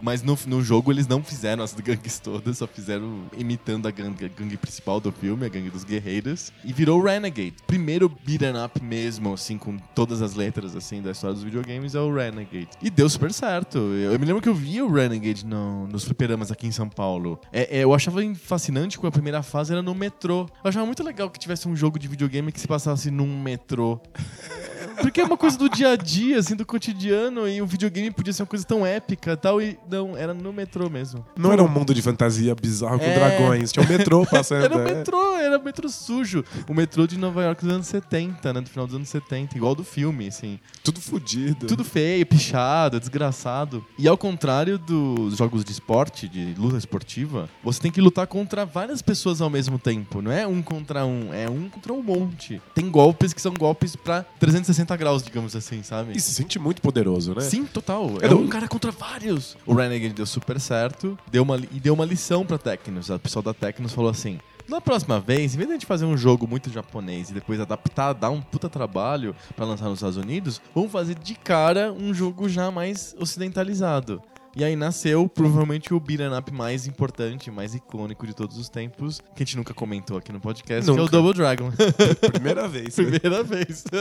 Mas 0.00 0.22
no, 0.22 0.38
no 0.46 0.62
jogo 0.62 0.90
eles 0.92 1.06
não 1.06 1.22
fizeram 1.22 1.62
as 1.62 1.74
gangues 1.74 2.18
todas, 2.18 2.58
só 2.58 2.66
fizeram 2.66 3.24
imitando 3.36 3.86
a 3.86 3.90
gangue, 3.90 4.24
a 4.24 4.28
gangue 4.28 4.56
principal 4.56 5.00
do 5.00 5.12
filme, 5.12 5.44
a 5.46 5.48
gangue 5.48 5.70
dos 5.70 5.84
guerreiros. 5.84 6.52
E 6.64 6.72
virou 6.72 7.02
Renegade. 7.02 7.54
Primeiro 7.66 8.08
beat'em 8.08 8.56
up 8.64 8.82
mesmo, 8.82 9.32
assim, 9.34 9.58
com 9.58 9.76
todas 9.94 10.22
as 10.22 10.34
letras, 10.34 10.74
assim, 10.76 11.02
da 11.02 11.10
história 11.12 11.34
dos 11.34 11.42
videogames, 11.44 11.94
é 11.94 12.00
o 12.00 12.12
Renegade. 12.14 12.68
E 12.82 12.90
deu 12.90 13.08
super 13.08 13.32
certo. 13.32 13.78
Eu, 13.78 14.12
eu 14.12 14.18
me 14.18 14.24
lembro 14.26 14.40
que 14.42 14.48
eu 14.48 14.54
via 14.54 14.84
o 14.84 14.92
Renegade 14.92 15.44
no- 15.46 15.86
nos 15.86 16.04
fliperamas 16.04 16.50
aqui 16.50 16.66
em 16.66 16.72
São 16.72 16.88
Paulo. 16.88 17.40
É, 17.52 17.78
é, 17.78 17.84
eu 17.84 17.92
achava 17.94 18.20
fascinante 18.34 18.98
que 18.98 19.06
a 19.06 19.10
primeira 19.10 19.42
fase 19.42 19.72
era 19.72 19.82
no 19.82 19.94
metrô. 19.94 20.46
Eu 20.64 20.68
achava 20.68 20.86
muito 20.86 21.02
legal 21.02 21.30
que 21.30 21.38
tivesse 21.38 21.68
um 21.68 21.74
jogo 21.76 21.98
de 21.98 22.06
videogame 22.08 22.52
que 22.52 22.60
se 22.60 22.68
passasse 22.68 23.10
num 23.10 23.40
metrô. 23.42 24.00
Porque 25.00 25.20
é 25.20 25.24
uma 25.24 25.36
coisa 25.36 25.56
do 25.58 25.68
dia 25.68 25.90
a 25.92 25.96
dia, 25.96 26.38
assim, 26.38 26.54
do 26.54 26.64
cotidiano, 26.66 27.48
e 27.48 27.60
o 27.62 27.66
videogame 27.66 28.10
podia 28.10 28.32
ser 28.32 28.42
uma 28.42 28.46
coisa 28.48 28.64
tão 28.64 28.84
épica 28.86 29.32
e 29.32 29.36
tal, 29.36 29.60
e 29.62 29.78
não, 29.90 30.16
era 30.16 30.34
no 30.34 30.52
metrô 30.52 30.88
mesmo. 30.90 31.24
Não 31.36 31.52
era 31.52 31.62
um 31.62 31.68
mundo 31.68 31.94
de 31.94 32.02
fantasia 32.02 32.54
bizarro 32.54 32.98
com 32.98 33.04
É. 33.04 33.14
dragões, 33.14 33.72
tinha 33.72 33.84
um 33.84 33.88
metrô 33.88 34.24
passando. 34.30 34.64
Era 34.64 34.76
o 34.76 34.80
é. 34.80 34.94
metrô, 34.94 35.36
era 35.36 35.58
o 35.58 35.64
metrô 35.64 35.88
sujo. 35.88 36.44
O 36.68 36.74
metrô 36.74 37.06
de 37.06 37.18
Nova 37.18 37.42
York 37.42 37.64
dos 37.64 37.74
anos 37.74 37.86
70, 37.86 38.52
né? 38.52 38.60
Do 38.60 38.68
final 38.68 38.86
dos 38.86 38.96
anos 38.96 39.08
70, 39.08 39.56
igual 39.56 39.74
do 39.74 39.84
filme, 39.84 40.28
assim. 40.28 40.58
Tudo 40.82 41.00
fudido. 41.00 41.66
Tudo 41.66 41.84
feio, 41.84 42.24
pichado, 42.26 42.98
desgraçado. 43.00 43.84
E 43.98 44.06
ao 44.08 44.16
contrário 44.16 44.78
dos 44.78 45.36
jogos 45.36 45.64
de 45.64 45.72
esporte, 45.72 46.28
de 46.28 46.54
luta 46.58 46.76
esportiva, 46.76 47.48
você 47.62 47.80
tem 47.80 47.90
que 47.90 48.00
lutar 48.00 48.26
contra 48.26 48.64
várias 48.66 49.02
pessoas 49.02 49.40
ao 49.40 49.50
mesmo 49.50 49.78
tempo. 49.78 50.20
Não 50.22 50.30
é 50.30 50.46
um 50.46 50.62
contra 50.62 51.04
um, 51.04 51.32
é 51.32 51.48
um 51.48 51.68
contra 51.68 51.92
um 51.92 52.02
monte. 52.02 52.60
Tem 52.74 52.90
golpes 52.90 53.32
que 53.32 53.40
são 53.40 53.52
golpes 53.54 53.96
pra 53.96 54.22
360 54.38 54.89
graus, 54.96 55.22
digamos 55.22 55.54
assim, 55.56 55.82
sabe? 55.82 56.12
E 56.16 56.20
se 56.20 56.32
sente 56.32 56.58
muito 56.58 56.80
poderoso, 56.82 57.34
né? 57.34 57.42
Sim, 57.42 57.64
total. 57.64 58.10
É 58.20 58.26
É 58.26 58.28
do- 58.28 58.38
um 58.38 58.48
cara 58.48 58.68
contra 58.68 58.90
vários. 58.90 59.56
O 59.66 59.74
Renegade 59.74 60.14
deu 60.14 60.26
super 60.26 60.58
certo 60.60 61.18
deu 61.30 61.42
uma, 61.42 61.56
e 61.56 61.80
deu 61.80 61.94
uma 61.94 62.04
lição 62.04 62.44
pra 62.44 62.58
Tecnos. 62.58 63.10
O 63.10 63.18
pessoal 63.18 63.42
da 63.42 63.52
Tecnos 63.54 63.92
falou 63.92 64.10
assim: 64.10 64.38
na 64.68 64.80
próxima 64.80 65.18
vez, 65.18 65.54
em 65.54 65.56
vez 65.56 65.68
de 65.68 65.72
a 65.72 65.76
gente 65.76 65.86
fazer 65.86 66.04
um 66.04 66.16
jogo 66.16 66.46
muito 66.46 66.70
japonês 66.70 67.30
e 67.30 67.34
depois 67.34 67.58
adaptar, 67.60 68.12
dar 68.12 68.30
um 68.30 68.40
puta 68.40 68.68
trabalho 68.68 69.34
pra 69.56 69.64
lançar 69.66 69.86
nos 69.88 69.98
Estados 69.98 70.16
Unidos, 70.16 70.60
vamos 70.74 70.92
fazer 70.92 71.16
de 71.18 71.34
cara 71.34 71.92
um 71.92 72.14
jogo 72.14 72.48
já 72.48 72.70
mais 72.70 73.14
ocidentalizado. 73.18 74.22
E 74.56 74.64
aí 74.64 74.74
nasceu 74.74 75.28
provavelmente 75.28 75.94
o 75.94 76.00
beat'em 76.00 76.36
up 76.36 76.52
mais 76.52 76.86
importante, 76.86 77.50
mais 77.50 77.74
icônico 77.74 78.26
de 78.26 78.34
todos 78.34 78.56
os 78.58 78.68
tempos, 78.68 79.20
que 79.34 79.42
a 79.42 79.46
gente 79.46 79.56
nunca 79.56 79.72
comentou 79.72 80.16
aqui 80.16 80.32
no 80.32 80.40
podcast, 80.40 80.84
que 80.84 80.90
é 80.90 80.92
o 80.92 80.96
Nunca. 80.96 81.10
Double 81.12 81.32
Dragon. 81.34 81.70
Primeira 82.32 82.66
vez. 82.66 82.96
né? 82.96 83.04
Primeira 83.04 83.42
vez. 83.44 83.84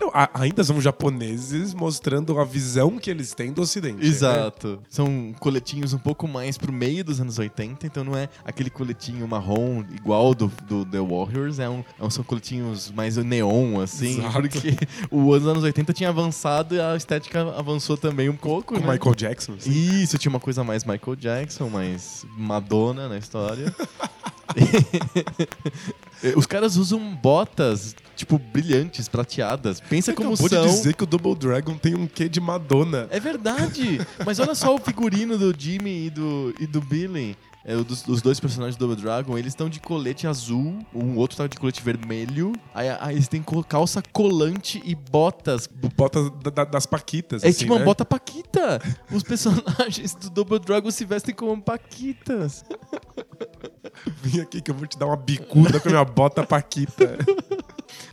Não, 0.00 0.12
ainda 0.32 0.62
são 0.62 0.80
japoneses 0.80 1.74
mostrando 1.74 2.38
a 2.38 2.44
visão 2.44 2.98
que 3.00 3.10
eles 3.10 3.34
têm 3.34 3.52
do 3.52 3.62
ocidente. 3.62 3.96
né? 3.98 4.06
Exato. 4.06 4.78
São 4.88 5.34
coletinhos 5.40 5.92
um 5.92 5.98
pouco 5.98 6.28
mais 6.28 6.56
pro 6.56 6.72
meio 6.72 7.02
dos 7.04 7.20
anos 7.20 7.36
80, 7.36 7.84
então 7.84 8.04
não 8.04 8.16
é 8.16 8.28
aquele 8.44 8.70
coletinho 8.70 9.26
marrom 9.26 9.82
igual 9.92 10.36
do, 10.36 10.52
do 10.68 10.84
The 10.84 11.00
Warriors, 11.00 11.58
é 11.58 11.68
um, 11.68 11.82
é 11.98 12.04
um- 12.04 12.10
são 12.10 12.22
coletinhos 12.22 12.92
mais 12.92 13.16
neon, 13.16 13.80
assim, 13.80 14.20
Exato. 14.20 14.40
porque 14.42 14.76
os 15.10 15.44
anos 15.48 15.64
80 15.64 15.92
tinha 15.92 16.10
avançado 16.10 16.76
e 16.76 16.80
a 16.80 16.94
estética 16.94 17.52
avançou 17.58 17.96
também 17.96 18.28
um 18.28 18.36
pouco, 18.36 18.74
Com 18.74 18.86
né? 18.86 18.92
Michael 18.92 19.14
Jackson. 19.16 19.56
Assim. 19.68 20.02
Isso, 20.02 20.18
tinha 20.18 20.30
uma 20.30 20.40
coisa 20.40 20.64
mais 20.64 20.84
Michael 20.84 21.16
Jackson, 21.16 21.68
mais 21.68 22.24
Madonna 22.36 23.08
na 23.08 23.18
história. 23.18 23.74
Os 26.36 26.46
caras 26.46 26.76
usam 26.76 27.14
botas, 27.14 27.94
tipo, 28.16 28.38
brilhantes, 28.38 29.08
prateadas. 29.08 29.80
Pensa 29.80 30.10
Você 30.10 30.16
como 30.16 30.34
acabou 30.34 30.48
são. 30.48 30.66
de 30.66 30.72
dizer 30.72 30.94
que 30.94 31.04
o 31.04 31.06
Double 31.06 31.34
Dragon 31.34 31.76
tem 31.76 31.94
um 31.94 32.06
quê 32.06 32.28
de 32.28 32.40
Madonna. 32.40 33.06
É 33.10 33.20
verdade! 33.20 34.00
Mas 34.24 34.40
olha 34.40 34.54
só 34.54 34.74
o 34.74 34.78
figurino 34.78 35.38
do 35.38 35.54
Jimmy 35.56 36.06
e 36.06 36.10
do, 36.10 36.54
e 36.58 36.66
do 36.66 36.80
Billy. 36.80 37.36
É, 37.68 37.76
dos, 37.76 38.08
os 38.08 38.22
dois 38.22 38.40
personagens 38.40 38.76
do 38.76 38.86
Double 38.86 39.02
Dragon, 39.02 39.36
eles 39.36 39.52
estão 39.52 39.68
de 39.68 39.78
colete 39.78 40.26
azul, 40.26 40.78
um 40.94 41.16
outro 41.18 41.36
tá 41.36 41.46
de 41.46 41.58
colete 41.58 41.82
vermelho. 41.82 42.52
Aí, 42.74 42.88
aí 42.98 43.14
eles 43.16 43.28
têm 43.28 43.44
calça 43.68 44.02
colante 44.10 44.80
e 44.86 44.94
botas. 44.94 45.68
Bota 45.94 46.30
da- 46.30 46.50
da- 46.50 46.64
das 46.64 46.86
paquitas. 46.86 47.44
É 47.44 47.48
assim, 47.48 47.58
tipo 47.60 47.74
uma 47.74 47.80
né? 47.80 47.84
bota 47.84 48.06
paquita. 48.06 48.80
Os 49.12 49.22
personagens 49.22 50.14
do 50.14 50.30
Double 50.30 50.58
Dragon 50.58 50.90
se 50.90 51.04
vestem 51.04 51.34
como 51.34 51.60
paquitas. 51.60 52.64
Vem 54.22 54.40
aqui 54.40 54.62
que 54.62 54.70
eu 54.70 54.74
vou 54.74 54.86
te 54.86 54.98
dar 54.98 55.04
uma 55.06 55.16
bicuda 55.16 55.78
com 55.78 55.88
a 55.88 55.92
minha 55.92 56.04
bota 56.04 56.46
paquita. 56.46 57.18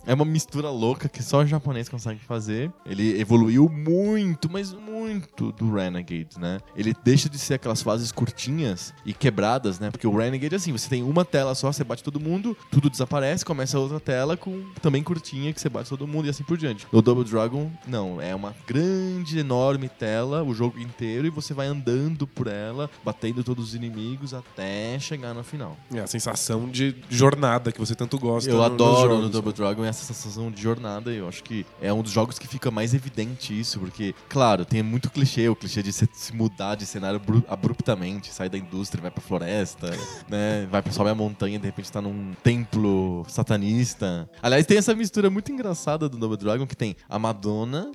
É 0.08 0.14
uma 0.14 0.26
mistura 0.26 0.70
louca 0.70 1.10
que 1.10 1.24
só 1.24 1.40
o 1.42 1.46
japonês 1.46 1.90
consegue 1.90 2.20
fazer. 2.20 2.72
Ele 2.86 3.20
evoluiu 3.20 3.68
muito, 3.70 4.50
mas 4.50 4.72
muito 4.74 5.52
do 5.54 5.74
Renegade, 5.74 6.38
né? 6.40 6.60
Ele 6.76 6.94
deixa 7.04 7.28
de 7.30 7.38
ser 7.40 7.56
aquelas 7.56 7.82
fases 7.82 8.12
curtinhas 8.12 8.94
e 9.06 9.14
quebradas, 9.14 9.80
né? 9.80 9.90
Porque 9.90 10.06
o 10.08 10.16
Renegade, 10.16 10.56
assim, 10.56 10.72
você 10.72 10.88
tem 10.90 11.02
uma 11.04 11.26
tela 11.26 11.56
só, 11.56 11.72
você 11.72 11.84
bate 11.84 12.04
todo 12.04 12.20
mundo, 12.20 12.56
tudo 12.72 12.90
desaparece, 12.90 13.44
começa 13.44 13.80
outra 13.80 14.00
tela 14.00 14.38
com 14.38 14.64
também 14.82 15.02
curtinha 15.02 15.52
que 15.54 15.60
você 15.60 15.70
bate 15.70 15.90
todo 15.90 16.06
mundo 16.08 16.28
e 16.28 16.30
assim 16.30 16.44
por 16.44 16.58
diante. 16.58 16.86
No 16.92 17.02
Double 17.02 17.24
Dragon, 17.24 17.72
não. 17.88 18.22
É 18.22 18.36
uma 18.36 18.54
grande, 18.68 19.40
enorme 19.40 19.90
tela, 19.90 20.44
o 20.44 20.54
jogo 20.54 20.80
inteiro, 20.80 21.26
e 21.28 21.30
você 21.30 21.54
vai 21.54 21.68
andando 21.68 22.28
por 22.28 22.48
ela, 22.48 22.90
batendo 23.04 23.44
todos 23.44 23.70
os 23.70 23.76
inimigos 23.76 24.34
até 24.34 24.98
chegar 25.00 25.34
no 25.34 25.44
final. 25.44 25.76
É 25.94 26.00
a 26.00 26.08
sensação 26.08 26.70
de 26.70 26.96
jornada 27.10 27.72
que 27.72 27.80
você 27.80 27.96
tanto 27.96 28.18
gosta. 28.20 28.50
Eu 28.50 28.58
no- 28.58 28.64
adoro 28.64 29.10
jogos. 29.10 29.24
no 29.24 29.30
Double 29.30 29.54
Dragon 29.54 29.84
essa 29.96 30.14
sensação 30.14 30.52
de 30.52 30.62
jornada. 30.62 31.12
e 31.14 31.18
Eu 31.18 31.28
acho 31.28 31.44
que 31.44 31.66
é 31.82 31.92
um 31.92 32.02
dos 32.02 32.12
jogos 32.12 32.38
que 32.38 32.48
fica 32.48 32.70
mais 32.70 32.94
evidente 32.94 33.58
isso, 33.58 33.80
porque, 33.80 34.14
claro, 34.30 34.66
tem 34.66 34.82
muito 34.84 35.10
clichê, 35.10 35.48
o 35.50 35.56
clichê 35.56 35.82
de 35.82 35.92
se, 35.94 36.08
mudar 36.34 36.76
de 36.76 36.86
cenário 36.86 37.18
abru- 37.18 37.44
abruptamente, 37.48 38.34
sai 38.34 38.50
da 38.50 38.58
indústria, 38.58 39.02
vai 39.02 39.12
pra 39.12 39.22
floresta, 39.22 39.90
né? 40.30 40.68
Vai 40.70 40.82
pra 40.82 40.92
sobe 40.92 41.10
a 41.10 41.16
montanha, 41.16 41.58
de 41.60 41.66
repente 41.66 41.92
tá 41.92 42.02
num 42.02 42.34
templo 42.44 43.26
satanista. 43.28 44.30
Aliás, 44.42 44.66
tem 44.66 44.78
essa 44.78 44.94
mistura 44.96 45.30
muito 45.30 45.52
engraçada 45.52 46.08
do 46.10 46.18
Double 46.18 46.38
Dragon 46.38 46.66
que 46.68 46.76
tem 46.76 46.96
a 47.10 47.18
Madonna, 47.18 47.92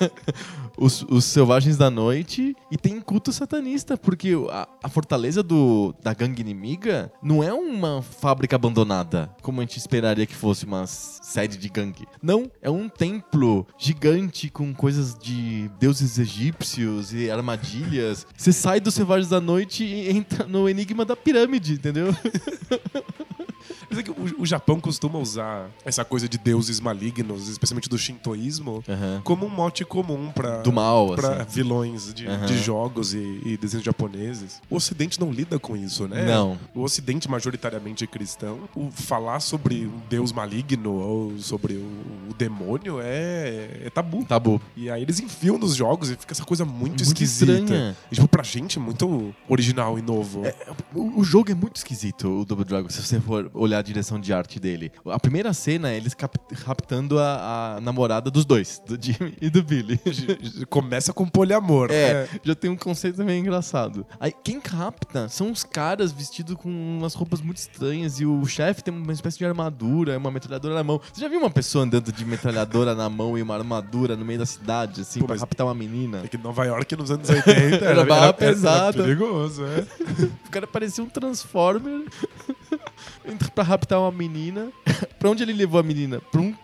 os, 0.76 1.02
os 1.08 1.24
selvagens 1.24 1.76
da 1.76 1.90
noite 1.90 2.56
e 2.70 2.76
tem 2.76 3.00
culto 3.00 3.32
satanista, 3.32 3.96
porque 3.96 4.32
a, 4.50 4.68
a 4.82 4.88
fortaleza 4.88 5.42
do, 5.42 5.94
da 6.02 6.12
gangue 6.12 6.40
inimiga 6.40 7.12
não 7.22 7.42
é 7.42 7.52
uma 7.52 8.02
fábrica 8.02 8.56
abandonada, 8.56 9.30
como 9.42 9.60
a 9.60 9.64
gente 9.64 9.78
esperaria 9.78 10.26
que 10.26 10.34
fosse 10.34 10.64
uma 10.64 10.84
sede 11.22 11.56
de 11.56 11.68
gangue. 11.68 12.06
Não, 12.22 12.50
é 12.60 12.70
um 12.70 12.88
templo 12.88 13.66
gigante 13.78 14.50
com 14.50 14.74
coisas 14.74 15.16
de 15.18 15.70
deuses 15.78 16.18
egípcios 16.18 17.12
e 17.12 17.30
armadilhas. 17.30 18.26
Você 18.36 18.52
sai 18.52 18.80
dos 18.80 18.94
selvagens 18.94 19.28
da 19.28 19.40
noite 19.40 19.84
e 19.84 20.10
entra 20.10 20.46
no 20.46 20.68
enigma 20.68 21.04
da 21.04 21.16
pirâmide, 21.16 21.74
entendeu? 21.74 22.08
Mas 23.94 23.98
é 23.98 24.02
que 24.02 24.10
o, 24.10 24.42
o 24.42 24.46
Japão 24.46 24.80
costuma 24.80 25.18
usar 25.18 25.70
essa 25.84 26.04
coisa 26.04 26.28
de 26.28 26.36
deuses 26.38 26.80
malignos, 26.80 27.48
especialmente 27.48 27.88
do 27.88 27.96
shintoísmo, 27.96 28.82
Aham. 28.88 29.20
como 29.22 29.46
um 29.46 29.48
mote 29.48 29.84
comum 29.84 30.30
pra, 30.34 30.58
Do 30.62 30.72
mal, 30.72 31.14
pra 31.14 31.42
assim. 31.42 31.50
vilões 31.50 32.12
de, 32.12 32.26
Aham. 32.26 32.46
de 32.46 32.58
jogos 32.58 33.14
e, 33.14 33.40
e 33.44 33.56
desenhos 33.56 33.84
japoneses. 33.84 34.60
O 34.68 34.76
Ocidente 34.76 35.20
não 35.20 35.30
lida 35.30 35.58
com 35.58 35.76
isso, 35.76 36.08
né? 36.08 36.24
Não. 36.24 36.58
O 36.74 36.82
Ocidente 36.82 37.28
majoritariamente 37.30 38.02
é 38.02 38.06
cristão. 38.06 38.60
O 38.74 38.90
falar 38.90 39.40
sobre 39.40 39.86
um 39.86 40.00
deus 40.10 40.32
maligno 40.32 40.92
ou 40.94 41.38
sobre 41.38 41.74
o, 41.74 41.86
o 42.30 42.34
demônio 42.36 42.98
é, 43.00 43.82
é 43.84 43.90
tabu. 43.90 44.24
Tabu. 44.24 44.60
E 44.76 44.90
aí 44.90 45.02
eles 45.02 45.20
enfiam 45.20 45.56
nos 45.58 45.74
jogos 45.76 46.10
e 46.10 46.16
fica 46.16 46.32
essa 46.32 46.44
coisa 46.44 46.64
muito, 46.64 46.80
Muito 46.84 47.02
esquisita. 47.02 47.52
estranha. 47.52 47.96
E, 48.10 48.14
tipo, 48.14 48.26
pra 48.26 48.42
gente 48.42 48.78
é 48.78 48.80
muito 48.80 49.34
original 49.48 49.98
e 49.98 50.02
novo. 50.02 50.42
O, 50.94 51.20
o 51.20 51.24
jogo 51.24 51.50
é 51.50 51.54
muito 51.54 51.76
esquisito, 51.76 52.40
o 52.40 52.44
Double 52.44 52.64
Dragon, 52.64 52.88
se 52.88 53.02
você 53.02 53.20
for 53.20 53.50
olhar 53.54 53.82
direção 53.84 54.18
de 54.18 54.32
arte 54.32 54.58
dele. 54.58 54.90
A 55.06 55.18
primeira 55.20 55.52
cena 55.52 55.90
é 55.90 55.96
eles 55.96 56.16
raptando 56.64 57.18
a, 57.18 57.76
a 57.76 57.80
namorada 57.80 58.30
dos 58.30 58.44
dois, 58.44 58.82
do 58.86 58.98
Jimmy 59.00 59.36
e 59.40 59.50
do 59.50 59.62
Billy. 59.62 60.00
Começa 60.68 61.12
com 61.12 61.26
poliamor. 61.28 61.88
É, 61.90 62.28
já 62.42 62.54
tem 62.54 62.70
um 62.70 62.76
conceito 62.76 63.22
meio 63.24 63.40
engraçado. 63.40 64.06
Aí, 64.18 64.32
quem 64.42 64.60
capta 64.60 65.28
são 65.28 65.50
os 65.50 65.62
caras 65.64 66.12
vestidos 66.12 66.56
com 66.56 66.68
umas 66.68 67.14
roupas 67.14 67.40
muito 67.40 67.58
estranhas 67.58 68.18
e 68.20 68.26
o 68.26 68.44
chefe 68.46 68.82
tem 68.82 68.92
uma 68.94 69.12
espécie 69.12 69.38
de 69.38 69.44
armadura, 69.44 70.16
uma 70.16 70.30
metralhadora 70.30 70.74
na 70.74 70.82
mão. 70.84 71.00
Você 71.12 71.20
já 71.20 71.28
viu 71.28 71.38
uma 71.38 71.50
pessoa 71.50 71.84
andando 71.84 72.10
de 72.12 72.24
metralhadora 72.24 72.94
na 72.94 73.08
mão 73.08 73.36
e 73.36 73.42
uma 73.42 73.54
armadura 73.54 74.16
no 74.16 74.24
meio 74.24 74.38
da 74.38 74.46
cidade, 74.46 75.02
assim, 75.02 75.20
Pô, 75.20 75.26
pra 75.26 75.36
raptar 75.36 75.66
uma 75.66 75.74
menina? 75.74 76.22
É 76.24 76.28
que 76.28 76.38
Nova 76.38 76.64
York 76.64 76.96
nos 76.96 77.10
anos 77.10 77.28
80 77.28 77.52
Era 77.84 78.04
barra 78.04 78.32
pesada. 78.32 79.02
perigoso, 79.02 79.64
é. 79.64 79.84
O 80.46 80.50
cara 80.50 80.66
parecia 80.66 81.02
um 81.02 81.08
Transformer 81.08 82.04
entra 83.24 83.48
pra 83.50 83.64
raptar 83.64 84.00
uma 84.00 84.12
menina. 84.12 84.72
pra 85.18 85.30
onde 85.30 85.42
ele 85.42 85.52
levou 85.52 85.80
a 85.80 85.82
menina? 85.82 86.20
Pra 86.20 86.40
um 86.40 86.54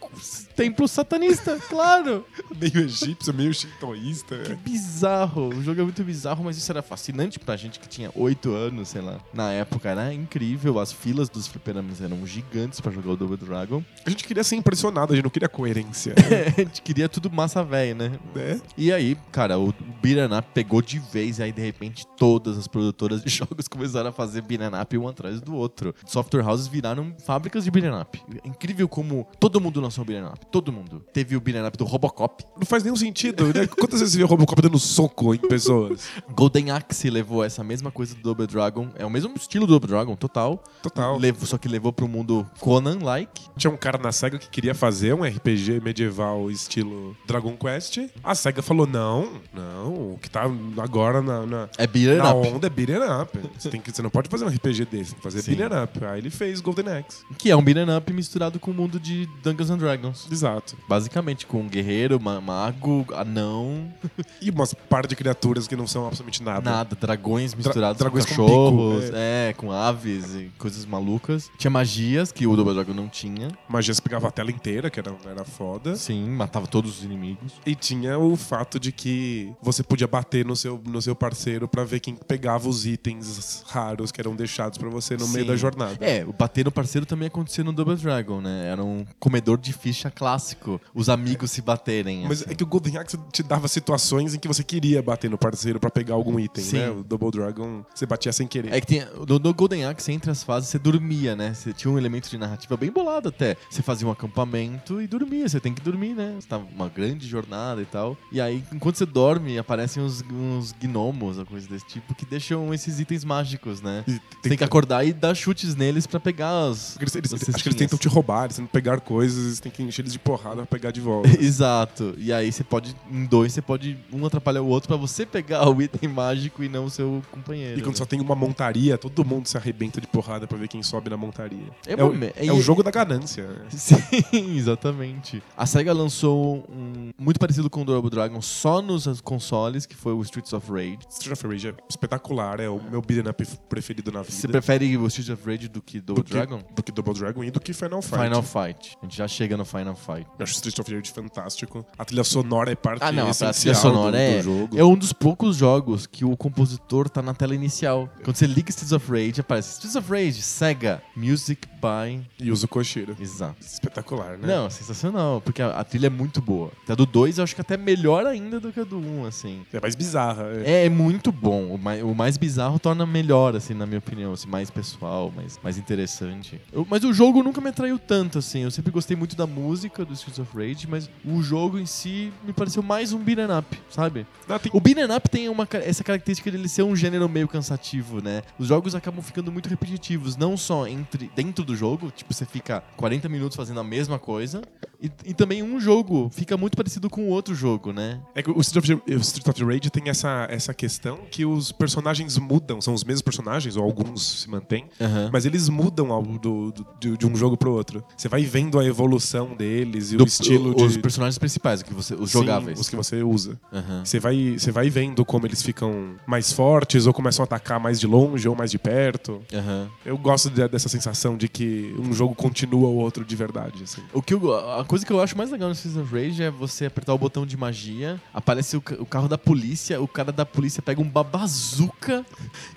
templo 0.55 0.87
satanista, 0.87 1.59
claro! 1.69 2.27
Meio 2.59 2.81
egípcio, 2.85 3.33
meio 3.33 3.53
shintoísta. 3.55 4.39
Que 4.41 4.55
bizarro. 4.55 5.49
O 5.49 5.63
jogo 5.63 5.81
é 5.81 5.85
muito 5.85 6.05
bizarro, 6.05 6.45
mas 6.45 6.57
isso 6.59 6.71
era 6.71 6.83
fascinante 6.83 7.39
pra 7.39 7.57
gente 7.57 7.81
que 7.81 7.89
tinha 7.89 8.11
8 8.15 8.53
anos, 8.53 8.89
sei 8.89 9.01
lá. 9.01 9.19
Na 9.33 9.51
época 9.53 9.89
era 9.89 10.13
incrível. 10.13 10.79
As 10.79 10.93
filas 10.93 11.29
dos 11.29 11.47
fliperamas 11.47 12.01
eram 12.01 12.27
gigantes 12.27 12.81
pra 12.81 12.93
jogar 12.93 13.13
o 13.13 13.17
Double 13.17 13.37
Dragon. 13.37 13.83
A 14.05 14.11
gente 14.11 14.25
queria 14.25 14.45
ser 14.45 14.57
impressionado, 14.57 15.13
a 15.13 15.17
gente 15.17 15.25
não 15.25 15.31
queria 15.31 15.49
coerência. 15.49 16.15
a 16.57 16.61
gente 16.61 16.83
queria 16.83 17.09
tudo 17.09 17.31
massa 17.31 17.65
velha, 17.65 17.95
né? 17.95 18.13
né? 18.35 18.61
E 18.77 18.93
aí, 18.93 19.17
cara, 19.33 19.59
o 19.59 19.69
Up 19.69 20.53
pegou 20.53 20.83
de 20.83 20.99
vez 20.99 21.39
e 21.39 21.43
aí, 21.43 21.53
de 21.53 21.63
repente, 21.63 22.07
todas 22.17 22.59
as 22.59 22.69
produtoras 22.69 23.23
de 23.23 23.31
jogos 23.31 23.69
começaram 23.69 24.11
a 24.11 24.13
fazer 24.13 24.43
Up 24.83 24.99
um 24.99 25.09
atrás 25.09 25.41
do 25.41 25.55
outro. 25.55 25.95
Software 26.31 26.47
houses 26.49 26.69
viraram 26.69 27.13
fábricas 27.25 27.65
de 27.65 27.71
Beat'em 27.73 28.01
Up. 28.01 28.23
É 28.45 28.49
incrível 28.49 28.89
como 28.89 29.27
todo 29.41 29.61
mundo 29.61 29.81
lançou 29.81 30.05
Beat'em 30.05 30.29
Up. 30.29 30.47
Todo 30.47 30.73
mundo. 30.73 31.05
Teve 31.13 31.35
o 31.37 31.41
Beat'em 31.41 31.67
Up 31.67 31.77
do 31.77 31.85
Robocop. 31.85 32.45
Não 32.57 32.65
faz 32.65 32.85
nenhum 32.85 32.95
sentido, 32.95 33.47
né? 33.47 33.67
Quantas 33.67 33.99
vezes 33.99 34.13
você 34.13 34.19
viu 34.19 34.27
o 34.27 34.31
Robocop 34.31 34.63
dando 34.63 34.79
soco 34.79 35.35
em 35.35 35.39
pessoas? 35.39 36.09
Golden 36.31 36.71
Axe 36.71 37.11
levou 37.11 37.43
essa 37.43 37.65
mesma 37.65 37.91
coisa 37.91 38.15
do 38.15 38.23
Double 38.23 38.47
Dragon. 38.47 38.89
É 38.97 39.05
o 39.05 39.11
mesmo 39.11 39.35
estilo 39.35 39.67
do 39.67 39.73
Double 39.73 39.89
Dragon, 39.89 40.15
total. 40.15 40.63
Total. 40.81 41.19
Levou, 41.19 41.47
só 41.47 41.59
que 41.59 41.67
levou 41.67 41.93
pro 41.93 42.07
mundo 42.07 42.47
Conan-like. 42.61 43.49
Tinha 43.57 43.71
um 43.73 43.77
cara 43.77 43.99
na 43.99 44.13
SEGA 44.13 44.39
que 44.39 44.49
queria 44.49 44.75
fazer 44.75 45.15
um 45.15 45.25
RPG 45.25 45.81
medieval 45.81 46.49
estilo 46.49 47.17
Dragon 47.27 47.57
Quest. 47.57 47.99
A 48.23 48.37
SEGA 48.37 48.63
falou: 48.63 48.87
não, 48.87 49.33
não, 49.53 50.13
o 50.13 50.19
que 50.23 50.31
tá 50.31 50.45
agora 50.81 51.21
na, 51.21 51.45
na, 51.45 51.69
É 51.77 51.89
na 52.17 52.35
Up. 52.35 52.49
onda 52.49 52.67
é 52.69 52.71
beat'em 52.71 52.99
up. 53.21 53.37
Você, 53.59 53.69
tem 53.69 53.81
que, 53.81 53.91
você 53.91 54.01
não 54.01 54.11
pode 54.11 54.29
fazer 54.29 54.45
um 54.45 54.49
RPG 54.49 54.85
desse, 54.85 55.11
tem 55.11 55.15
que 55.17 55.23
fazer 55.23 55.43
beat'em 55.43 55.83
up. 55.83 56.05
Aí 56.05 56.20
ele 56.21 56.31
fez 56.31 56.61
Golden 56.61 56.89
Axe. 56.89 57.25
Que 57.39 57.51
é 57.51 57.57
um 57.57 57.63
Beat'em 57.63 57.97
Up 57.97 58.13
misturado 58.13 58.59
com 58.59 58.71
o 58.71 58.75
mundo 58.75 58.99
de 59.01 59.27
Dungeons 59.43 59.71
and 59.71 59.79
Dragons. 59.79 60.27
Exato. 60.31 60.77
Basicamente, 60.89 61.47
com 61.47 61.61
um 61.61 61.69
guerreiro, 61.69 62.21
ma- 62.21 62.41
mago, 62.41 63.07
anão, 63.15 63.93
E 64.41 64.51
umas 64.51 64.73
par 64.75 65.07
de 65.07 65.15
criaturas 65.17 65.67
que 65.67 65.77
não 65.77 65.87
são 65.87 66.07
absolutamente 66.07 66.43
nada. 66.43 66.71
nada, 66.71 66.97
dragões 66.97 67.55
misturados 67.55 67.99
dragões 67.99 68.25
com 68.27 68.35
com 68.35 68.43
cachorros, 68.43 69.05
pico, 69.05 69.17
é. 69.17 69.55
com 69.57 69.73
aves 69.73 70.35
e 70.35 70.51
coisas 70.59 70.85
malucas. 70.87 71.51
Tinha 71.59 71.71
magias, 71.71 72.33
que 72.33 72.47
o 72.47 72.57
Double 72.57 72.75
Dragon 72.75 72.95
não 72.95 73.09
tinha. 73.09 73.49
Magia 73.69 73.93
você 73.95 74.01
pegava 74.03 74.29
a 74.29 74.31
tela 74.31 74.51
inteira, 74.51 74.91
que 74.91 74.99
era, 75.01 75.15
era 75.27 75.45
foda. 75.45 75.97
Sim, 75.97 76.29
matava 76.31 76.67
todos 76.67 76.99
os 76.99 77.05
inimigos. 77.05 77.53
E 77.67 77.75
tinha 77.75 78.19
o 78.19 78.37
fato 78.37 78.79
de 78.81 78.93
que 78.93 79.53
você 79.63 79.83
podia 79.83 80.07
bater 80.07 80.45
no 80.45 80.57
seu, 80.57 80.81
no 80.87 81.01
seu 81.03 81.15
parceiro 81.15 81.67
pra 81.69 81.85
ver 81.85 82.01
quem 82.01 82.15
pegava 82.15 82.69
os 82.69 82.87
itens 82.87 83.63
raros 83.67 84.11
que 84.13 84.21
eram 84.21 84.35
deixados 84.35 84.79
pra 84.79 84.89
você 84.89 85.17
no 85.17 85.29
meio 85.29 85.45
Sim. 85.45 85.51
da 85.51 85.57
jornada. 85.57 85.97
É, 86.01 86.10
o 86.27 86.33
bater 86.33 86.65
no 86.65 86.73
parceiro 86.73 87.07
também 87.07 87.29
acontecia 87.29 87.65
no 87.65 87.73
Double 87.73 87.97
Dragon, 87.97 88.41
né? 88.41 88.69
Era 88.71 88.83
um 88.83 89.05
comedor 89.19 89.59
de 89.59 89.73
ficha 89.73 90.11
clássico. 90.11 90.81
Os 90.95 91.09
amigos 91.09 91.51
se 91.51 91.63
baterem. 91.63 92.25
Mas 92.27 92.43
assim. 92.43 92.53
é 92.53 92.55
que 92.55 92.63
o 92.63 92.67
Golden 92.67 92.99
Axe 92.99 93.19
te 93.33 93.43
dava 93.43 93.69
situações 93.69 94.35
em 94.35 94.39
que 94.39 94.49
você 94.49 94.63
queria 94.63 95.03
bater 95.03 95.31
no 95.31 95.39
parceiro 95.39 95.79
pra 95.81 95.91
pegar 95.91 96.15
algum 96.15 96.39
item, 96.39 96.65
Sim. 96.65 96.79
né? 96.79 96.91
O 96.91 97.03
Double 97.03 97.31
Dragon, 97.31 97.85
você 97.95 98.07
batia 98.07 98.33
sem 98.33 98.47
querer. 98.47 98.73
É 98.73 98.81
que 98.81 98.87
tem, 98.87 99.05
no, 99.29 99.39
no 99.39 99.55
Golden 99.55 99.87
Axe, 99.87 100.13
entre 100.13 100.31
as 100.31 100.43
fases, 100.43 100.69
você 100.69 100.79
dormia, 100.79 101.35
né? 101.37 101.55
Você 101.55 101.73
tinha 101.73 101.93
um 101.93 101.99
elemento 101.99 102.29
de 102.29 102.39
narrativa 102.39 102.77
bem 102.77 102.91
bolado 102.91 103.29
até. 103.29 103.57
Você 103.69 103.83
fazia 103.83 104.07
um 104.07 104.11
acampamento 104.11 105.01
e 105.01 105.07
dormia. 105.07 105.49
Você 105.49 105.61
tem 105.61 105.73
que 105.73 105.81
dormir, 105.81 106.15
né? 106.15 106.37
Você 106.39 106.49
tava 106.49 106.65
uma 106.75 106.89
grande 106.89 107.27
jornada 107.27 107.81
e 107.83 107.87
tal. 107.87 108.17
E 108.33 108.41
aí, 108.41 108.65
enquanto 108.73 108.97
você 108.97 109.07
dorme, 109.07 109.59
aparecem 109.59 110.03
uns, 110.03 110.23
uns 110.31 110.73
gnomos 110.73 111.39
ou 111.39 111.47
coisa 111.47 111.69
desse 111.69 111.87
tipo 111.87 112.15
que 112.15 112.25
deixam 112.25 112.73
esses 112.73 113.01
itens 113.01 113.25
mágicos, 113.25 113.81
né? 113.81 114.05
E 114.07 114.13
Você 114.13 114.21
tem 114.49 114.57
que 114.57 114.65
acordar 114.65 115.05
e 115.05 115.13
dar 115.13 115.35
chutes 115.35 115.75
neles 115.75 116.00
pra 116.07 116.21
pegar 116.21 116.69
os. 116.71 116.97
Eles, 117.01 117.15
eles- 117.15 117.33
as 117.35 117.49
acho 117.49 117.63
que 117.63 117.69
eles 117.69 117.79
tentam 117.79 117.99
te 117.99 118.09
roubar, 118.09 118.45
eles 118.45 118.57
tentam 118.57 118.71
pegar 118.71 119.01
coisas, 119.01 119.57
você 119.57 119.63
tem 119.63 119.73
que 119.73 119.83
encher 119.83 120.03
eles 120.03 120.13
de 120.13 120.19
porrada 120.19 120.57
pra 120.57 120.67
pegar 120.67 120.91
de 120.91 121.01
volta. 121.01 121.29
Exato. 121.41 122.15
E 122.19 122.33
aí 122.33 122.51
você 122.53 122.63
pode, 122.65 122.95
em 123.11 123.25
dois, 123.25 123.53
você 123.53 123.63
pode 123.63 123.97
um 124.13 124.25
atrapalhar 124.27 124.63
o 124.63 124.67
outro 124.67 124.89
pra 124.89 124.97
você 124.97 125.25
pegar 125.27 125.69
o 125.69 125.81
item 125.83 126.09
mágico 126.09 126.63
e 126.65 126.69
não 126.69 126.85
o 126.87 126.91
seu 126.91 127.23
companheiro. 127.31 127.79
E 127.79 127.83
quando 127.83 127.95
né? 127.95 127.99
só 127.99 128.05
tem 128.07 128.21
uma 128.21 128.35
montaria, 128.35 128.97
todo 128.99 129.25
mundo 129.25 129.47
se 129.47 129.57
arrebenta 129.57 130.01
de 130.01 130.07
porrada 130.07 130.47
pra 130.47 130.57
ver 130.59 130.69
quem 130.69 130.83
sobe 130.83 131.11
na 131.11 131.17
montaria. 131.17 131.69
É 131.87 131.93
É, 131.93 132.05
o, 132.05 132.13
me- 132.13 132.33
é 132.37 132.47
e- 132.47 132.51
o 132.51 132.61
jogo 132.61 132.83
da 132.83 132.91
ganância. 132.91 133.47
né? 133.47 133.67
Sim, 133.71 134.57
exatamente. 134.57 135.43
A 135.57 135.67
SEGA 135.67 135.93
lançou 135.93 136.65
um 136.71 137.11
muito 137.19 137.39
parecido 137.39 137.69
com 137.69 137.83
o 137.83 137.85
Double 137.85 138.11
Dragon 138.11 138.41
só 138.41 138.81
nos 138.81 139.21
consoles, 139.21 139.87
que 139.87 139.95
foi 139.97 140.13
o 140.13 140.23
Streets 140.23 140.53
of 140.53 140.71
Rage. 140.71 140.99
Street 141.11 141.33
of 141.33 141.47
Rage 141.47 141.69
é 141.69 141.75
espetacular, 141.89 142.61
é 142.61 142.69
o 142.69 142.81
meu 142.91 143.01
beat'em 143.03 143.29
up 143.31 143.45
preferido 143.69 144.11
na 144.13 144.23
vida. 144.23 144.33
Você 144.33 144.49
prefere 144.49 144.97
o 144.97 145.07
Streets 145.07 145.31
of 145.31 145.45
Rage 145.51 145.69
do 145.69 145.81
que 145.83 145.90
Double 145.99 146.23
do 146.23 146.27
que, 146.27 146.33
Dragon? 146.35 146.63
do 146.77 146.83
que 146.83 146.93
Double 146.93 147.15
Dragon 147.15 147.43
e 147.43 147.51
do 147.51 147.59
que 147.59 147.73
Final 147.73 148.03
Fight. 148.03 148.23
Final 148.23 148.43
Fight. 148.43 148.97
A 149.01 149.07
gente 149.07 149.17
já 149.17 149.27
chega 149.27 149.57
no 149.57 149.65
Final 149.65 149.97
Fight. 149.97 150.27
Eu 150.39 150.43
acho 150.45 150.53
Street 150.53 150.79
of 150.79 150.95
Rage 150.95 151.11
fantástico. 151.11 151.85
A 151.99 152.05
trilha 152.05 152.23
sonora 152.25 152.71
é 152.71 152.75
parte 152.75 153.03
Ah, 153.03 153.11
não, 153.11 153.29
a 153.29 153.31
essencial 153.31 153.53
trilha 153.55 153.75
sonora 153.75 154.13
do, 154.13 154.17
é, 154.19 154.37
do 154.37 154.43
jogo. 154.43 154.79
é 154.79 154.85
um 154.85 154.95
dos 154.95 155.13
poucos 155.13 155.57
jogos 155.57 156.07
que 156.07 156.25
o 156.25 156.37
compositor 156.37 157.09
tá 157.09 157.23
na 157.23 157.33
tela 157.33 157.55
inicial. 157.55 158.09
Quando 158.23 158.37
você 158.37 158.47
liga 158.47 158.69
Streets 158.71 158.93
of 158.93 159.11
Rage, 159.11 159.41
aparece 159.41 159.73
Streets 159.73 159.97
of 159.97 160.11
Rage, 160.11 160.43
SEGA, 160.43 161.03
Music 161.17 161.67
by... 161.81 162.21
E 162.39 162.51
usa 162.53 162.67
o 162.67 162.69
Koshiro. 162.69 163.17
Exato. 163.19 163.57
Espetacular, 163.61 164.37
né? 164.37 164.47
Não, 164.47 164.69
sensacional, 164.69 165.41
porque 165.41 165.63
a, 165.63 165.71
a 165.71 165.85
trilha 165.85 166.09
é 166.09 166.11
muito 166.11 166.43
boa. 166.43 166.71
A 166.89 166.95
do 166.95 167.07
2 167.07 167.39
eu 167.39 167.45
acho 167.45 167.55
que 167.55 167.61
até 167.61 167.77
melhor 167.77 168.27
ainda 168.27 168.61
do 168.61 168.71
que 168.73 168.81
a 168.81 168.85
do 168.85 168.99
1, 168.99 169.21
um, 169.21 169.27
assim. 169.27 169.63
É 169.73 169.81
mais 169.81 169.95
bizarra. 169.95 170.45
é. 170.65 170.71
É, 170.83 170.87
é 170.87 170.89
muito 170.89 171.33
bom. 171.33 171.75
O 171.75 171.79
mais, 171.79 172.03
o 172.03 172.15
mais 172.15 172.37
bizarro 172.37 172.79
torna 172.79 173.07
melhor, 173.07 173.57
assim, 173.57 173.75
na 173.75 173.87
minha 173.87 173.99
opinião. 173.99 174.33
Assim, 174.33 174.49
mais 174.49 174.71
pessoal, 174.71 175.33
mais, 175.35 175.59
mais 175.63 175.70
interessante. 175.79 176.61
Eu- 176.73 176.87
mas 176.89 177.05
o 177.05 177.13
jogo 177.13 177.43
nunca 177.43 177.61
me 177.61 177.69
atraiu 177.69 177.99
tanto, 177.99 178.39
assim. 178.39 178.61
Eu 178.61 178.71
sempre 178.71 178.91
gostei 178.91 179.17
muito 179.17 179.37
da 179.37 179.47
música 179.47 180.05
do 180.05 180.13
Streets 180.15 180.39
of 180.39 180.57
Rage, 180.57 180.87
mas 180.89 181.09
o 181.25 181.43
jogo 181.43 181.79
em 181.79 181.87
si 181.87 182.33
me 182.45 182.53
pareceu 182.53 182.83
mais 182.83 183.13
um 183.13 183.19
beat'em 183.19 183.47
up, 183.59 183.79
sabe? 183.89 184.27
Não, 184.49 184.59
tem- 184.59 184.73
O 184.75 184.81
beat'em 184.81 185.05
up 185.17 185.29
tem 185.29 185.49
uma, 185.49 185.69
essa 185.73 186.03
característica 186.05 186.51
dele 186.51 186.69
ser 186.69 186.83
um 186.83 186.95
gênero 186.97 187.29
meio 187.29 187.49
cansativo, 187.49 188.23
né? 188.23 188.43
Os 188.59 188.69
jogos 188.69 188.95
acabam 188.95 189.23
ficando 189.23 189.51
muito 189.53 189.69
repetitivos, 189.69 190.37
não 190.37 190.57
só 190.57 190.87
entre 190.87 191.31
dentro 191.35 191.65
do 191.65 191.75
jogo, 191.77 192.11
tipo, 192.15 192.33
você 192.33 192.45
fica 192.45 192.83
40 192.97 193.29
minutos 193.29 193.57
fazendo 193.57 193.81
a 193.81 193.85
mesma 193.85 194.19
coisa, 194.19 194.63
e, 195.03 195.11
e 195.31 195.35
também 195.35 195.63
um 195.63 195.81
jogo 195.81 196.29
fica 196.33 196.57
muito 196.57 196.77
parecido 196.77 197.09
com 197.09 197.23
o 197.23 197.29
outro 197.29 197.55
jogo, 197.55 197.93
né? 197.93 198.21
É 198.35 198.43
que 198.43 198.51
o 198.51 198.61
Street 198.61 198.91
of, 198.91 199.03
o 199.15 199.19
Street 199.21 199.49
of 199.49 199.65
Rage 199.65 199.91
tem 199.91 200.09
essa, 200.09 200.47
essa 200.51 200.75
questão 200.75 201.19
que 201.31 201.45
os 201.45 201.73
personagens 201.73 202.37
mudam, 202.39 202.81
são 202.81 202.93
os 202.95 203.05
mesmos 203.05 203.23
personagens, 203.23 203.77
ou 203.77 203.85
alguns 203.85 204.43
se 204.43 204.51
mantêm, 204.51 204.87
Aham. 205.01 205.31
mas 205.33 205.47
eles 205.47 205.69
mudam 205.69 206.13
ao, 206.13 206.23
do, 206.23 206.73
do- 206.73 206.87
de, 207.01 207.17
de 207.17 207.27
um 207.27 207.35
jogo 207.37 207.57
pro 207.57 207.73
outro. 207.73 208.05
Você 208.17 208.29
vai 208.29 208.43
vendo 208.45 208.79
a 208.79 208.85
evolução 208.85 209.55
deles 209.57 210.13
e 210.13 210.17
Do- 210.17 210.25
o 210.25 210.27
estilo 210.27 210.75
Os 210.85 210.93
de. 210.95 210.99
personagens 210.99 211.39
principais, 211.39 211.83
que 211.83 211.93
você, 211.95 212.15
os 212.15 212.31
Sim, 212.31 212.39
jogáveis. 212.41 212.79
os 212.81 212.89
que 212.89 212.97
você 212.97 213.23
usa. 213.23 213.59
Aham. 213.73 214.05
Você 214.05 214.19
vai, 214.21 214.57
você 214.59 214.71
vai 214.71 214.91
vendo 214.91 215.25
como 215.25 215.47
eles 215.47 215.63
ficam 215.63 216.15
mais 216.27 216.53
fortes, 216.53 217.07
ou 217.07 217.13
começam 217.13 217.43
a 217.43 217.45
atacar 217.45 217.81
mais 217.81 217.99
de 217.99 218.07
longe 218.07 218.49
ou 218.49 218.55
mais 218.55 218.71
de 218.71 218.79
perto. 218.79 219.41
Aham. 219.53 219.89
Eu 220.05 220.19
gosto 220.19 220.51
de- 220.51 220.69
dessa 220.69 220.89
sensação 220.89 221.37
de 221.37 221.49
que 221.49 221.95
um 221.99 222.13
jogo 222.13 222.35
continua 222.35 222.89
o 222.89 222.97
outro 222.97 223.25
de 223.25 223.37
verdade. 223.37 223.83
assim. 223.83 224.03
O 224.13 224.21
que 224.23 224.35
eu- 224.35 224.51
coisa 224.91 225.07
que 225.07 225.13
eu 225.13 225.23
acho 225.23 225.39
mais 225.39 225.53
legal 225.53 225.69
no 225.69 225.73
Streets 225.75 225.97
of 225.97 226.13
Rage 226.13 226.43
é 226.43 226.51
você 226.51 226.87
apertar 226.87 227.15
o 227.15 227.19
botão 227.19 227.47
de 227.47 227.57
magia, 227.57 228.21
aparece 228.35 228.77
o, 228.77 228.83
o 228.99 229.07
carro 229.07 229.29
da 229.29 229.39
polícia, 229.39 230.03
o 230.03 230.09
cara 230.09 230.33
da 230.33 230.45
polícia 230.45 230.83
pega 230.83 231.01
uma 231.01 231.23
bazuca 231.23 232.27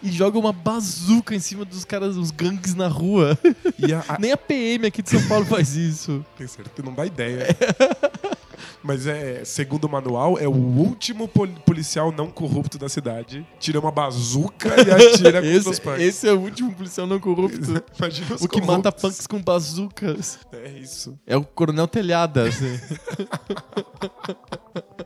e 0.03 0.11
joga 0.11 0.37
uma 0.37 0.53
bazuca 0.53 1.33
em 1.33 1.39
cima 1.39 1.65
dos 1.65 1.83
caras, 1.83 2.13
dos 2.15 2.29
gangues 2.29 2.75
na 2.75 2.87
rua. 2.87 3.35
E 3.79 3.91
a, 3.91 4.03
a- 4.07 4.17
Nem 4.21 4.31
a 4.31 4.37
PM 4.37 4.85
aqui 4.85 5.01
de 5.01 5.09
São 5.09 5.27
Paulo 5.27 5.43
faz 5.43 5.75
isso. 5.75 6.23
Tem 6.37 6.45
certeza, 6.45 6.85
não 6.85 6.93
dá 6.93 7.03
ideia. 7.03 7.47
Mas 8.81 9.07
é, 9.07 9.43
segundo 9.45 9.85
o 9.85 9.89
manual, 9.89 10.37
é 10.37 10.47
o 10.47 10.51
último 10.51 11.27
pol- 11.27 11.47
policial 11.65 12.11
não 12.11 12.29
corrupto 12.29 12.77
da 12.77 12.89
cidade. 12.89 13.45
Tira 13.59 13.79
uma 13.79 13.91
bazuca 13.91 14.69
e 14.69 14.91
atira 14.91 15.41
contra 15.41 15.41
os 15.59 15.65
Esse, 15.67 15.81
punks. 15.81 16.01
esse 16.01 16.27
é 16.27 16.33
o 16.33 16.39
último 16.39 16.73
policial 16.75 17.07
não 17.07 17.19
corrupto. 17.19 17.83
Imagina 17.97 18.35
os 18.35 18.41
O 18.41 18.47
que 18.47 18.59
mata 18.61 18.91
corruptos. 18.91 19.01
punks 19.01 19.27
com 19.27 19.41
bazucas. 19.41 20.39
É 20.51 20.69
isso. 20.79 21.17
É 21.25 21.37
o 21.37 21.43
Coronel 21.43 21.87
Telhada, 21.87 22.43
assim. 22.47 22.79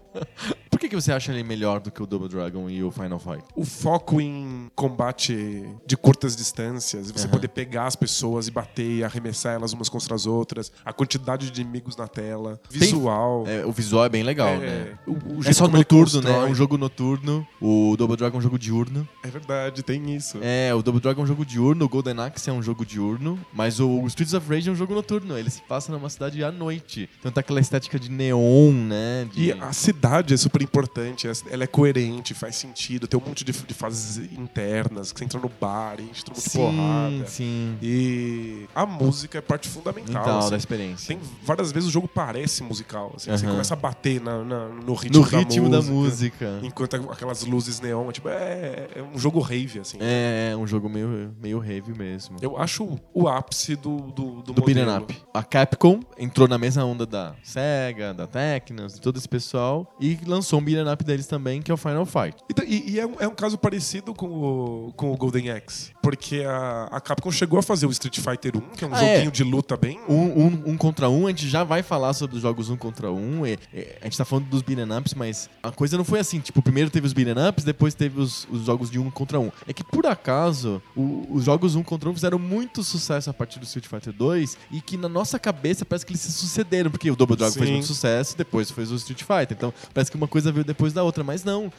Por 0.77 0.81
que, 0.81 0.89
que 0.89 0.95
você 0.95 1.11
acha 1.11 1.31
ele 1.31 1.43
melhor 1.43 1.79
do 1.79 1.89
que 1.89 2.03
o 2.03 2.05
Double 2.05 2.29
Dragon 2.29 2.69
e 2.69 2.83
o 2.83 2.91
Final 2.91 3.17
Fight? 3.17 3.43
O 3.55 3.65
foco 3.65 4.21
em 4.21 4.69
combate 4.75 5.65
de 5.87 5.97
curtas 5.97 6.35
distâncias, 6.35 7.09
você 7.09 7.23
Aham. 7.25 7.31
poder 7.31 7.47
pegar 7.47 7.87
as 7.87 7.95
pessoas 7.95 8.47
e 8.47 8.51
bater 8.51 8.87
e 8.97 9.03
arremessar 9.03 9.55
elas 9.55 9.73
umas 9.73 9.89
contra 9.89 10.13
as 10.13 10.27
outras, 10.27 10.71
a 10.85 10.93
quantidade 10.93 11.49
de 11.49 11.61
inimigos 11.61 11.97
na 11.97 12.07
tela, 12.07 12.61
visual. 12.69 13.43
É, 13.47 13.65
o 13.65 13.71
visual 13.71 14.05
é 14.05 14.09
bem 14.09 14.21
legal, 14.21 14.49
É, 14.49 14.57
né? 14.59 14.99
o- 15.07 15.13
o 15.13 15.39
É 15.43 15.51
só 15.51 15.67
noturno, 15.67 16.21
né? 16.21 16.31
É 16.31 16.45
um 16.45 16.53
jogo 16.53 16.77
noturno. 16.77 17.45
O 17.59 17.95
Double 17.97 18.15
Dragon 18.15 18.37
é 18.37 18.39
um 18.39 18.43
jogo 18.43 18.59
diurno. 18.59 19.07
É 19.23 19.29
verdade, 19.29 19.81
tem 19.81 20.15
isso. 20.15 20.37
É, 20.43 20.71
o 20.75 20.83
Double 20.83 21.01
Dragon 21.01 21.21
é 21.21 21.23
um 21.23 21.27
jogo 21.27 21.43
diurno, 21.43 21.85
o 21.85 21.89
Golden 21.89 22.19
Axe 22.19 22.51
é 22.51 22.53
um 22.53 22.61
jogo 22.61 22.85
diurno, 22.85 23.39
mas 23.51 23.79
o 23.79 24.05
Streets 24.05 24.35
of 24.35 24.47
Rage 24.47 24.69
é 24.69 24.71
um 24.71 24.75
jogo 24.75 24.93
noturno. 24.93 25.35
Ele 25.35 25.49
se 25.49 25.61
passa 25.63 25.91
numa 25.91 26.07
cidade 26.09 26.43
à 26.43 26.51
noite. 26.51 27.09
Então 27.19 27.31
tá 27.31 27.41
aquela 27.41 27.59
estética 27.59 27.97
de 27.99 28.11
neon, 28.11 28.71
né? 28.71 29.27
De... 29.33 29.45
E 29.45 29.51
a 29.53 29.73
cidade 29.73 30.35
é 30.35 30.37
super 30.37 30.61
importante, 30.67 31.27
ela 31.49 31.63
é 31.63 31.67
coerente, 31.67 32.33
faz 32.33 32.55
sentido, 32.55 33.07
tem 33.07 33.19
um 33.19 33.23
monte 33.25 33.43
de, 33.43 33.51
de 33.51 33.73
fases 33.73 34.17
internas, 34.37 35.11
que 35.11 35.19
você 35.19 35.25
entra 35.25 35.39
no 35.39 35.49
bar, 35.49 35.99
enche 35.99 36.23
todo 36.23 36.35
mundo 36.35 36.43
de 36.43 36.49
sim, 36.49 36.57
porrada. 36.59 37.25
sim. 37.27 37.77
E 37.81 38.65
a 38.75 38.85
música 38.85 39.37
é 39.37 39.41
parte 39.41 39.67
fundamental. 39.67 40.21
Então, 40.21 40.39
assim. 40.39 40.49
da 40.51 40.57
experiência. 40.57 41.07
Tem 41.15 41.19
várias 41.43 41.71
vezes 41.71 41.89
o 41.89 41.91
jogo 41.91 42.07
parece 42.07 42.63
musical. 42.63 43.13
assim, 43.15 43.31
Você 43.31 43.45
Aham. 43.45 43.53
começa 43.53 43.73
a 43.73 43.77
bater 43.77 44.21
na- 44.21 44.43
na- 44.43 44.67
no 44.69 44.93
ritmo, 44.93 45.19
No 45.19 45.25
ritmo 45.25 45.69
da 45.69 45.81
música. 45.81 46.59
Enquanto 46.63 46.95
aquelas 47.11 47.43
luzes 47.43 47.79
neon, 47.79 48.11
tipo, 48.11 48.29
é, 48.29 48.87
é 48.95 49.01
um 49.03 49.17
jogo 49.17 49.39
rave, 49.39 49.79
assim. 49.79 49.97
É, 49.99 50.49
é 50.53 50.57
um 50.57 50.65
jogo 50.67 50.89
meio, 50.89 51.33
meio 51.41 51.63
heavy 51.63 51.97
mesmo. 51.97 52.37
Eu 52.41 52.57
acho 52.57 52.99
o 53.13 53.27
ápice 53.27 53.75
do, 53.75 53.97
do, 53.97 54.41
do, 54.41 54.53
do 54.53 54.61
modelo. 54.61 54.97
up. 55.03 55.15
A 55.33 55.43
Capcom 55.43 55.99
entrou 56.17 56.47
na 56.47 56.57
mesma 56.57 56.83
onda 56.83 57.05
da 57.05 57.35
Sega, 57.43 58.13
da 58.13 58.27
Tecnos, 58.27 58.95
de 58.95 59.01
todo 59.01 59.17
esse 59.17 59.27
pessoal 59.29 59.95
e 59.99 60.17
lançou 60.25 60.56
um 60.57 60.63
beat'em 60.63 60.91
up 60.91 61.03
deles 61.03 61.27
também, 61.27 61.61
que 61.61 61.71
é 61.71 61.73
o 61.73 61.77
Final 61.77 62.05
Fight. 62.05 62.37
Então, 62.49 62.65
e 62.65 62.87
e 62.91 62.99
é, 62.99 63.05
um, 63.05 63.15
é 63.19 63.27
um 63.27 63.35
caso 63.35 63.57
parecido 63.57 64.13
com 64.13 64.27
o, 64.27 64.93
com 64.93 65.11
o 65.11 65.17
Golden 65.17 65.51
Axe. 65.51 65.91
Porque 66.07 66.41
a, 66.47 66.87
a 66.89 67.01
Capcom 67.01 67.29
chegou 67.29 67.59
a 67.59 67.61
fazer 67.61 67.85
o 67.85 67.91
Street 67.91 68.17
Fighter 68.19 68.55
1, 68.55 68.61
que 68.77 68.85
é 68.85 68.87
um 68.87 68.93
Ah, 68.93 68.97
joguinho 68.99 69.27
é. 69.27 69.31
de 69.31 69.43
luta 69.43 69.75
bem. 69.75 69.99
Um, 70.07 70.15
um, 70.15 70.63
um 70.67 70.77
contra 70.77 71.09
um, 71.09 71.27
a 71.27 71.31
gente 71.31 71.49
já 71.49 71.65
vai 71.65 71.83
falar 71.83 72.13
sobre 72.13 72.37
os 72.37 72.41
jogos 72.41 72.69
um 72.69 72.77
contra 72.77 73.11
um. 73.11 73.45
e- 73.45 73.59
e 73.73 73.87
a 74.01 74.05
gente 74.05 74.17
tá 74.17 74.23
falando 74.23 74.45
dos 74.45 74.61
beat'em 74.61 74.89
ups, 74.97 75.13
mas 75.13 75.49
a 75.61 75.69
coisa 75.69 75.97
não 75.97 76.05
foi 76.05 76.19
assim. 76.21 76.39
Tipo, 76.39 76.61
primeiro 76.61 76.89
teve 76.89 77.05
os 77.07 77.11
beat'em 77.11 77.35
ups, 77.49 77.65
depois 77.65 77.93
teve 77.93 78.21
os, 78.21 78.47
os 78.49 78.61
jogos 78.65 78.89
de 78.89 78.97
um 78.97 79.11
contra 79.11 79.37
um. 79.37 79.51
É 79.67 79.73
que, 79.73 79.83
por 79.83 80.05
acaso, 80.05 80.81
o- 80.95 81.27
os 81.29 81.43
jogos 81.43 81.75
um 81.75 81.83
contra 81.83 82.09
um 82.09 82.13
fizeram 82.13 82.39
muito 82.39 82.83
sucesso 82.85 83.29
a 83.29 83.33
partir 83.33 83.59
do 83.59 83.65
Street 83.65 83.85
Fighter 83.87 84.13
2 84.13 84.57
e 84.71 84.79
que 84.79 84.95
na 84.95 85.09
nossa 85.09 85.37
cabeça 85.37 85.83
parece 85.83 86.05
que 86.05 86.13
eles 86.13 86.21
se 86.21 86.31
sucederam, 86.31 86.89
porque 86.89 87.11
o 87.11 87.17
Double 87.17 87.35
Dragon 87.35 87.51
fez 87.53 87.69
muito 87.69 87.85
sucesso, 87.87 88.37
depois 88.37 88.71
fez 88.71 88.93
o 88.93 88.95
Street 88.95 89.23
Fighter. 89.23 89.57
Então, 89.57 89.73
parece 89.93 90.09
que 90.09 90.15
uma 90.15 90.27
coisa 90.27 90.53
veio 90.53 90.63
depois 90.63 90.93
da 90.93 91.03
outra, 91.03 91.21
mas 91.21 91.43
não. 91.43 91.69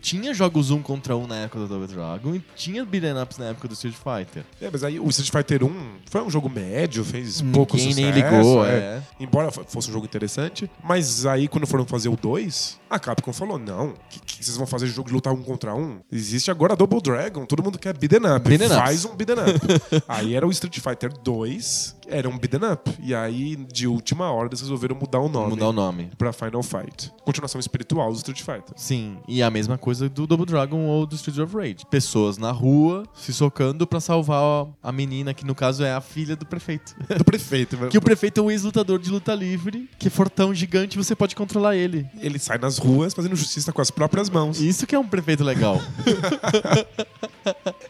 Tinha 0.00 0.34
jogos 0.34 0.72
um 0.72 0.82
contra 0.82 1.16
um 1.16 1.28
na 1.28 1.36
época 1.36 1.60
do 1.60 1.68
Double 1.68 1.86
Dragon 1.86 2.34
e 2.34 2.42
tinha 2.56 2.84
beat'em 2.84 3.22
ups 3.22 3.38
na 3.38 3.44
época 3.46 3.67
do 3.68 3.74
Street 3.74 3.94
Fighter. 3.94 4.42
É, 4.60 4.68
mas 4.72 4.82
aí 4.82 4.98
o 4.98 5.08
Street 5.08 5.30
Fighter 5.30 5.64
1 5.64 5.70
foi 6.10 6.22
um 6.22 6.30
jogo 6.30 6.48
médio, 6.48 7.04
fez 7.04 7.40
pouco 7.40 7.76
Ninguém 7.76 7.92
sucesso. 7.92 8.12
nem 8.12 8.22
ligou, 8.24 8.66
é. 8.66 8.70
é. 8.70 9.02
Embora 9.20 9.50
fo- 9.52 9.64
fosse 9.68 9.90
um 9.90 9.92
jogo 9.92 10.06
interessante. 10.06 10.70
Mas 10.82 11.26
aí, 11.26 11.46
quando 11.46 11.66
foram 11.66 11.84
fazer 11.86 12.08
o 12.08 12.16
2, 12.16 12.80
a 12.90 12.98
Capcom 12.98 13.32
falou: 13.32 13.58
não, 13.58 13.94
que, 14.10 14.20
que 14.20 14.44
vocês 14.44 14.56
vão 14.56 14.66
fazer 14.66 14.86
jogo 14.88 15.08
de 15.08 15.14
lutar 15.14 15.32
um 15.32 15.42
contra 15.42 15.74
um? 15.74 16.00
Existe 16.10 16.50
agora 16.50 16.74
Double 16.74 17.00
Dragon, 17.00 17.44
todo 17.46 17.62
mundo 17.62 17.78
quer 17.78 17.96
beat'em 17.96 18.20
up. 18.34 18.58
Faz 18.68 19.04
um 19.04 19.14
beat'em 19.14 19.36
up. 19.36 20.02
aí 20.08 20.34
era 20.34 20.46
o 20.46 20.50
Street 20.50 20.78
Fighter 20.80 21.12
2, 21.22 21.96
era 22.08 22.28
um 22.28 22.38
beat'em 22.38 22.72
up. 22.72 22.90
E 23.00 23.14
aí, 23.14 23.56
de 23.56 23.86
última 23.86 24.30
hora, 24.30 24.48
eles 24.48 24.60
resolveram 24.60 24.96
mudar 24.96 25.20
o 25.20 25.28
nome. 25.28 25.50
Mudar 25.50 25.68
o 25.68 25.72
nome. 25.72 26.10
Pra 26.16 26.32
Final 26.32 26.62
Fight. 26.62 27.12
Continuação 27.24 27.60
espiritual 27.60 28.10
do 28.10 28.16
Street 28.16 28.40
Fighter. 28.40 28.74
Sim, 28.76 29.18
e 29.26 29.42
a 29.42 29.50
mesma 29.50 29.76
coisa 29.78 30.08
do 30.08 30.26
Double 30.26 30.46
Dragon 30.46 30.86
ou 30.86 31.06
do 31.06 31.14
Streets 31.14 31.38
of 31.38 31.54
Rage. 31.54 31.86
Pessoas 31.90 32.38
na 32.38 32.50
rua 32.50 33.04
se 33.14 33.32
socando 33.32 33.86
pra 33.86 34.00
salvar 34.00 34.66
a 34.82 34.92
menina, 34.92 35.34
que 35.34 35.44
no 35.44 35.54
caso 35.54 35.84
é 35.84 35.92
a 35.92 36.00
filha 36.00 36.34
do 36.36 36.46
prefeito. 36.46 36.94
Do 37.16 37.24
prefeito. 37.24 37.76
que 37.88 37.98
o 37.98 38.02
prefeito 38.02 38.40
é 38.40 38.42
um 38.42 38.50
ex-lutador 38.50 38.98
de 38.98 39.10
luta 39.10 39.34
livre, 39.34 39.88
que 39.98 40.08
é 40.08 40.10
fortão 40.10 40.54
gigante 40.54 40.96
você 40.96 41.14
pode 41.14 41.36
controlar 41.36 41.76
ele. 41.76 42.06
Ele 42.20 42.38
sai 42.38 42.58
nas 42.58 42.78
ruas 42.78 43.14
fazendo 43.14 43.36
justiça 43.36 43.72
com 43.72 43.80
as 43.80 43.90
próprias 43.90 44.30
mãos. 44.30 44.60
Isso 44.60 44.86
que 44.86 44.94
é 44.94 44.98
um 44.98 45.06
prefeito 45.06 45.44
legal. 45.44 45.80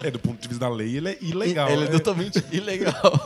É, 0.00 0.10
do 0.10 0.18
ponto 0.18 0.40
de 0.40 0.46
vista 0.48 0.64
da 0.64 0.72
lei, 0.72 0.96
ele 0.96 1.08
é 1.08 1.18
ilegal. 1.20 1.68
ele 1.70 1.82
é 1.82 1.86
né? 1.86 1.90
totalmente 1.90 2.42
ilegal. 2.52 3.20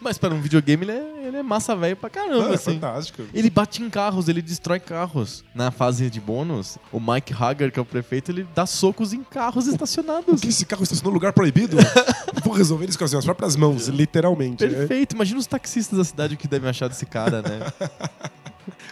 Mas 0.00 0.18
para 0.18 0.34
um 0.34 0.40
videogame 0.40 0.84
ele 0.84 0.92
é, 0.92 1.26
ele 1.28 1.36
é 1.36 1.42
massa 1.42 1.76
velho 1.76 1.96
pra 1.96 2.10
caramba, 2.10 2.44
Não, 2.44 2.50
é 2.50 2.54
assim. 2.54 2.72
fantástico. 2.74 3.22
Ele 3.32 3.48
bate 3.48 3.82
em 3.82 3.88
carros, 3.88 4.28
ele 4.28 4.42
destrói 4.42 4.80
carros. 4.80 5.44
Na 5.54 5.70
fase 5.70 6.10
de 6.10 6.20
bônus, 6.20 6.76
o 6.92 6.98
Mike 6.98 7.32
Hager, 7.32 7.70
que 7.70 7.78
é 7.78 7.82
o 7.82 7.84
prefeito, 7.84 8.30
ele 8.32 8.46
dá 8.54 8.66
socos 8.66 9.12
em 9.12 9.22
carros 9.22 9.66
estacionados. 9.68 10.40
Que 10.40 10.48
esse 10.48 10.66
carro 10.66 10.82
estacionou 10.82 11.12
no 11.12 11.14
lugar 11.14 11.32
proibido? 11.32 11.76
Vou 12.44 12.52
resolver 12.54 12.88
isso 12.88 12.98
com 12.98 13.04
as 13.04 13.12
minhas 13.12 13.24
próprias 13.24 13.54
mãos, 13.56 13.86
literalmente. 13.88 14.64
né? 14.66 14.70
Perfeito. 14.74 15.14
Imagina 15.14 15.38
os 15.38 15.46
taxistas 15.46 15.96
da 15.98 16.04
cidade 16.04 16.34
o 16.34 16.36
que 16.36 16.48
devem 16.48 16.68
achar 16.68 16.88
desse 16.88 17.06
cara, 17.06 17.42
né? 17.42 17.60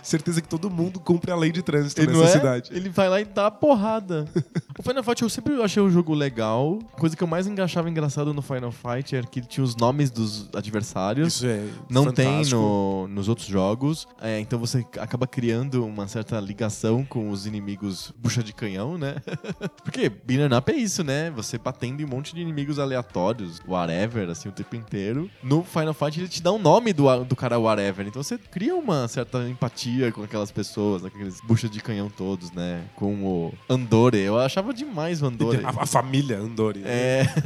Certeza 0.07 0.41
que 0.41 0.47
todo 0.49 0.71
mundo 0.71 1.01
cumpre 1.01 1.33
a 1.33 1.37
lei 1.37 1.51
de 1.51 1.63
trânsito 1.63 2.01
Ele 2.01 2.13
nessa 2.13 2.25
é? 2.25 2.29
cidade. 2.29 2.71
Ele 2.73 2.89
vai 2.89 3.09
lá 3.09 3.21
e 3.21 3.25
dá 3.25 3.49
a 3.49 3.51
porrada. 3.51 4.25
o 4.79 4.83
Final 4.83 5.03
Fight 5.03 5.21
eu 5.21 5.29
sempre 5.29 5.61
achei 5.61 5.83
o 5.83 5.91
jogo 5.91 6.15
legal. 6.15 6.79
Coisa 6.93 7.17
que 7.17 7.25
eu 7.25 7.27
mais 7.27 7.49
achava 7.59 7.91
engraçado 7.91 8.33
no 8.33 8.41
Final 8.41 8.71
Fight 8.71 9.17
era 9.17 9.27
que 9.27 9.41
ele 9.41 9.49
tinha 9.49 9.65
os 9.65 9.75
nomes 9.75 10.09
dos 10.09 10.49
adversários. 10.55 11.35
Isso 11.35 11.47
é 11.47 11.65
Não 11.91 12.13
tem 12.13 12.25
fantástico. 12.27 12.57
no- 12.61 13.09
nos 13.09 13.29
outros 13.29 13.49
jogos. 13.49 14.07
É, 14.21 14.39
então 14.39 14.61
você 14.61 14.87
acaba 15.01 15.27
criando 15.27 15.85
uma 15.85 16.07
certa 16.07 16.39
ligação 16.39 17.05
com 17.05 17.31
os 17.31 17.45
inimigos 17.45 18.15
bucha 18.17 18.45
de 18.45 18.53
canhão, 18.53 18.97
né? 18.97 19.17
Porque 19.83 20.09
beat'em 20.09 20.57
up 20.57 20.71
é 20.71 20.77
isso, 20.77 21.03
né? 21.03 21.33
Você 21.33 21.59
batendo 21.59 22.01
em 22.01 22.05
um 22.05 22.09
monte 22.09 22.33
de 22.33 22.41
inimigos 22.41 22.79
aleatórios, 22.79 23.61
whatever, 23.67 24.31
assim, 24.31 24.49
o 24.49 24.53
tempo 24.53 24.77
inteiro. 24.77 25.29
No 25.43 25.65
Final 25.65 25.95
Fight 25.95 26.21
ele 26.21 26.29
te 26.29 26.41
dá 26.41 26.53
o 26.53 26.61
nome 26.61 26.93
do, 26.93 27.25
do 27.25 27.35
cara 27.35 27.59
whatever. 27.59 28.07
Então 28.07 28.23
você 28.23 28.39
cria 28.39 28.77
uma 28.77 29.09
certa 29.09 29.49
empatia 29.49 29.96
com 30.13 30.23
aquelas 30.23 30.51
pessoas, 30.51 31.05
aqueles 31.05 31.41
bucha 31.41 31.69
de 31.69 31.81
canhão 31.81 32.09
todos, 32.09 32.51
né? 32.53 32.83
Com 32.95 33.15
o 33.25 33.55
Andore. 33.69 34.19
Eu 34.19 34.39
achava 34.39 34.73
demais 34.73 35.23
o 35.23 35.27
Andore. 35.27 35.61
A, 35.65 35.71
a 35.83 35.87
família 35.87 36.39
Andori. 36.39 36.83
É. 36.85 37.25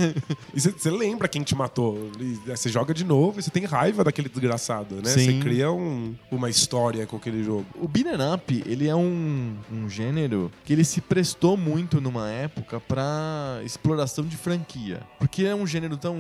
E 0.53 0.61
você 0.61 0.91
lembra 0.91 1.29
quem 1.29 1.43
te 1.43 1.55
matou. 1.55 2.11
E 2.19 2.35
Você 2.51 2.69
joga 2.69 2.93
de 2.93 3.05
novo 3.05 3.39
e 3.39 3.43
você 3.43 3.51
tem 3.51 3.65
raiva 3.65 4.03
daquele 4.03 4.29
desgraçado, 4.29 4.97
né? 4.97 5.03
Você 5.05 5.39
cria 5.41 5.71
um- 5.71 6.15
uma 6.31 6.51
história 6.51 7.07
com 7.07 7.17
aquele 7.17 7.43
jogo. 7.45 7.65
O 7.81 7.87
beat'em 7.87 8.17
up, 8.35 8.63
ele 8.67 8.89
é 8.89 8.95
um, 8.95 9.55
um 9.73 9.89
gênero 9.89 10.51
que 10.65 10.73
ele 10.73 10.85
se 10.85 11.01
prestou 11.01 11.57
muito 11.57 12.01
numa 12.01 12.29
época 12.31 12.81
pra 12.81 13.61
exploração 13.65 14.25
de 14.25 14.37
franquia. 14.37 15.01
Porque 15.19 15.45
é 15.45 15.55
um 15.55 15.67
gênero 15.67 15.97
tão 15.97 16.19